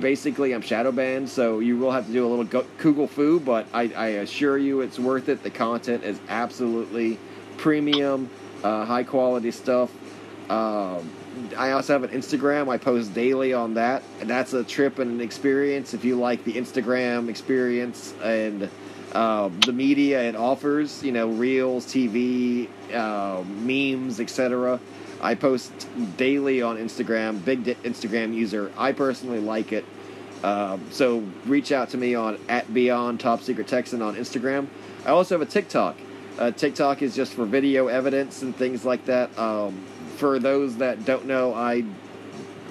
basically 0.00 0.52
I'm 0.52 0.60
shadow 0.60 0.92
banned, 0.92 1.28
so 1.28 1.60
you 1.60 1.78
will 1.78 1.90
have 1.92 2.06
to 2.06 2.12
do 2.12 2.26
a 2.26 2.28
little 2.28 2.44
go- 2.44 2.66
Google 2.78 3.06
foo, 3.06 3.40
but 3.40 3.66
I, 3.72 3.92
I 3.96 4.06
assure 4.08 4.58
you 4.58 4.80
it's 4.80 4.98
worth 4.98 5.28
it. 5.28 5.42
The 5.42 5.50
content 5.50 6.04
is 6.04 6.20
absolutely 6.28 7.18
premium, 7.56 8.30
uh, 8.62 8.84
high 8.84 9.04
quality 9.04 9.50
stuff. 9.50 9.90
Um, 10.50 11.10
I 11.56 11.72
also 11.72 11.92
have 11.92 12.04
an 12.04 12.10
Instagram. 12.10 12.68
I 12.68 12.78
post 12.78 13.14
daily 13.14 13.52
on 13.52 13.74
that, 13.74 14.02
that's 14.22 14.52
a 14.52 14.64
trip 14.64 14.98
and 14.98 15.10
an 15.12 15.20
experience. 15.20 15.94
If 15.94 16.04
you 16.04 16.16
like 16.16 16.44
the 16.44 16.54
Instagram 16.54 17.28
experience 17.28 18.14
and 18.22 18.70
um, 19.12 19.58
the 19.60 19.72
media 19.72 20.22
it 20.28 20.36
offers, 20.36 21.02
you 21.02 21.12
know, 21.12 21.28
reels, 21.28 21.86
TV, 21.86 22.68
uh, 22.92 23.42
memes, 23.44 24.20
etc. 24.20 24.80
I 25.20 25.34
post 25.34 25.72
daily 26.16 26.62
on 26.62 26.76
Instagram. 26.76 27.44
Big 27.44 27.64
di- 27.64 27.74
Instagram 27.76 28.34
user. 28.34 28.70
I 28.76 28.92
personally 28.92 29.40
like 29.40 29.72
it. 29.72 29.84
Um, 30.44 30.86
so 30.90 31.24
reach 31.46 31.72
out 31.72 31.90
to 31.90 31.96
me 31.96 32.14
on 32.14 32.38
at 32.48 32.72
Beyond 32.72 33.18
Top 33.18 33.42
Secret 33.42 33.66
Texan 33.66 34.02
on 34.02 34.14
Instagram. 34.14 34.68
I 35.04 35.10
also 35.10 35.38
have 35.38 35.46
a 35.46 35.50
TikTok. 35.50 35.96
Uh, 36.38 36.52
TikTok 36.52 37.02
is 37.02 37.16
just 37.16 37.32
for 37.32 37.44
video 37.44 37.88
evidence 37.88 38.42
and 38.42 38.54
things 38.54 38.84
like 38.84 39.06
that. 39.06 39.36
Um, 39.36 39.84
for 40.16 40.38
those 40.38 40.76
that 40.76 41.04
don't 41.04 41.26
know, 41.26 41.52
I 41.54 41.84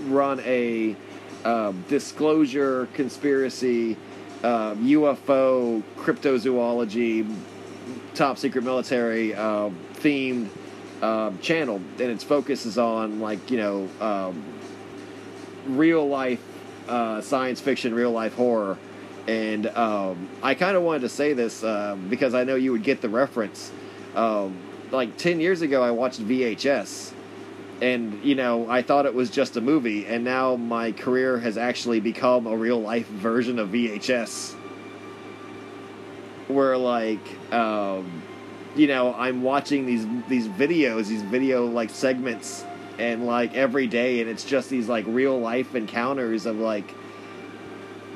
run 0.06 0.40
a 0.42 0.96
um, 1.44 1.84
disclosure 1.90 2.88
conspiracy, 2.94 3.98
um, 4.44 4.86
UFO, 4.88 5.82
cryptozoology, 5.98 7.36
top 8.14 8.38
secret 8.38 8.64
military 8.64 9.34
um, 9.36 9.78
themed 9.96 10.50
um, 11.02 11.40
channel, 11.40 11.76
and 11.76 12.02
its 12.02 12.24
focus 12.24 12.66
is 12.66 12.78
on 12.78 13.20
like 13.20 13.50
you 13.52 13.58
know 13.58 13.90
um, 14.00 14.44
real 15.68 16.08
life 16.08 16.42
uh, 16.88 17.22
science 17.22 17.62
fiction, 17.62 17.94
real 17.94 18.12
life 18.12 18.34
horror. 18.34 18.78
And 19.28 19.68
um, 19.68 20.30
I 20.42 20.56
kind 20.56 20.78
of 20.78 20.84
wanted 20.84 21.02
to 21.02 21.10
say 21.10 21.34
this 21.34 21.64
um, 21.64 22.08
because 22.08 22.34
I 22.34 22.46
know 22.46 22.56
you 22.56 22.72
would 22.72 22.84
get 22.84 23.02
the 23.02 23.10
reference. 23.10 23.72
Um, 24.16 24.58
like 24.92 25.18
10 25.18 25.42
years 25.42 25.62
ago, 25.62 25.84
I 25.84 25.92
watched 25.92 26.26
VHS. 26.26 27.12
And, 27.82 28.24
you 28.24 28.34
know, 28.34 28.70
I 28.70 28.82
thought 28.82 29.06
it 29.06 29.14
was 29.14 29.30
just 29.30 29.56
a 29.56 29.62
movie. 29.62 30.08
And 30.08 30.24
now 30.24 30.56
my 30.56 30.92
career 30.92 31.38
has 31.40 31.58
actually 31.58 32.00
become 32.00 32.48
a 32.48 32.58
real 32.58 32.82
life 32.82 33.08
version 33.08 33.60
of 33.60 33.70
VHS. 33.70 34.54
Where, 36.48 36.78
like, 36.78 37.54
um, 37.54 38.24
you 38.76 38.88
know, 38.88 39.14
I'm 39.14 39.42
watching 39.42 39.86
these 39.86 40.06
these 40.28 40.48
videos, 40.48 41.08
these 41.08 41.24
video 41.24 41.66
like 41.66 41.90
segments, 41.90 42.64
and 42.98 43.26
like 43.26 43.56
every 43.56 43.88
day, 43.88 44.22
and 44.22 44.30
it's 44.30 44.46
just 44.46 44.70
these 44.70 44.88
like 44.88 45.06
real 45.08 45.38
life 45.40 45.76
encounters 45.76 46.46
of 46.46 46.58
like 46.58 46.90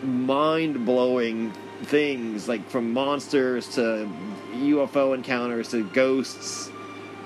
mind 0.04 0.86
blowing 0.86 1.52
things, 1.84 2.48
like 2.48 2.68
from 2.70 2.94
monsters 2.94 3.68
to 3.76 4.10
UFO 4.54 5.14
encounters 5.14 5.70
to 5.70 5.84
ghosts 5.90 6.71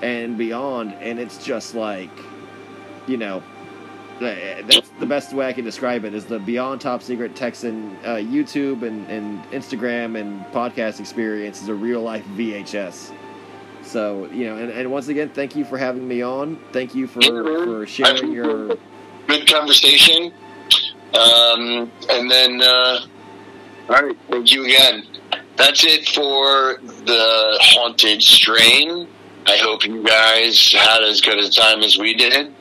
and 0.02 0.36
beyond, 0.36 0.94
and 0.94 1.18
it's 1.18 1.44
just 1.44 1.74
like, 1.74 2.10
you 3.06 3.16
know. 3.16 3.42
That's 4.18 4.88
the 4.98 5.04
best 5.04 5.34
way 5.34 5.46
I 5.46 5.52
can 5.52 5.66
describe 5.66 6.06
it. 6.06 6.14
Is 6.14 6.24
the 6.24 6.38
Beyond 6.38 6.80
Top 6.80 7.02
Secret 7.02 7.36
Texan 7.36 7.94
uh, 8.02 8.14
YouTube 8.14 8.82
and, 8.82 9.06
and 9.10 9.44
Instagram 9.50 10.18
and 10.18 10.42
podcast 10.46 11.00
experience 11.00 11.60
is 11.60 11.68
a 11.68 11.74
real 11.74 12.00
life 12.00 12.24
VHS. 12.28 13.12
So 13.82 14.26
you 14.32 14.46
know, 14.46 14.56
and, 14.56 14.70
and 14.70 14.90
once 14.90 15.08
again, 15.08 15.28
thank 15.28 15.54
you 15.54 15.66
for 15.66 15.76
having 15.76 16.08
me 16.08 16.22
on. 16.22 16.58
Thank 16.72 16.94
you 16.94 17.06
for 17.06 17.20
for 17.20 17.86
sharing 17.86 18.32
your. 18.32 18.78
good 19.26 19.46
conversation. 19.46 20.32
Um, 21.14 21.90
and 22.10 22.30
then, 22.30 22.62
uh, 22.62 23.06
all 23.88 24.02
right, 24.02 24.16
thank 24.28 24.52
you 24.52 24.64
again. 24.64 25.04
That's 25.56 25.84
it 25.84 26.08
for 26.08 26.78
the 26.82 27.58
haunted 27.60 28.22
strain. 28.22 29.08
I 29.46 29.58
hope 29.58 29.84
you 29.84 30.02
guys 30.02 30.72
had 30.72 31.02
as 31.02 31.20
good 31.20 31.38
a 31.38 31.50
time 31.50 31.82
as 31.82 31.98
we 31.98 32.14
did. 32.14 32.52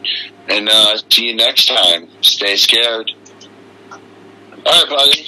And 0.47 0.69
uh, 0.69 0.97
see 1.09 1.27
you 1.29 1.35
next 1.35 1.67
time. 1.67 2.07
Stay 2.21 2.55
scared. 2.55 3.11
All 3.91 4.83
right, 4.83 4.89
buddy. 4.89 5.25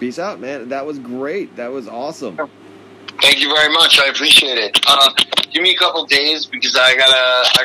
Peace 0.00 0.18
out, 0.18 0.40
man. 0.40 0.68
That 0.68 0.84
was 0.84 0.98
great. 0.98 1.56
That 1.56 1.70
was 1.70 1.88
awesome. 1.88 2.36
Thank 3.22 3.40
you 3.40 3.54
very 3.54 3.72
much. 3.72 3.98
I 3.98 4.06
appreciate 4.08 4.58
it. 4.58 4.78
Uh, 4.86 5.10
give 5.50 5.62
me 5.62 5.72
a 5.72 5.78
couple 5.78 6.04
days 6.06 6.44
because 6.44 6.76
I 6.76 6.94
gotta 6.96 7.14
I 7.58 7.64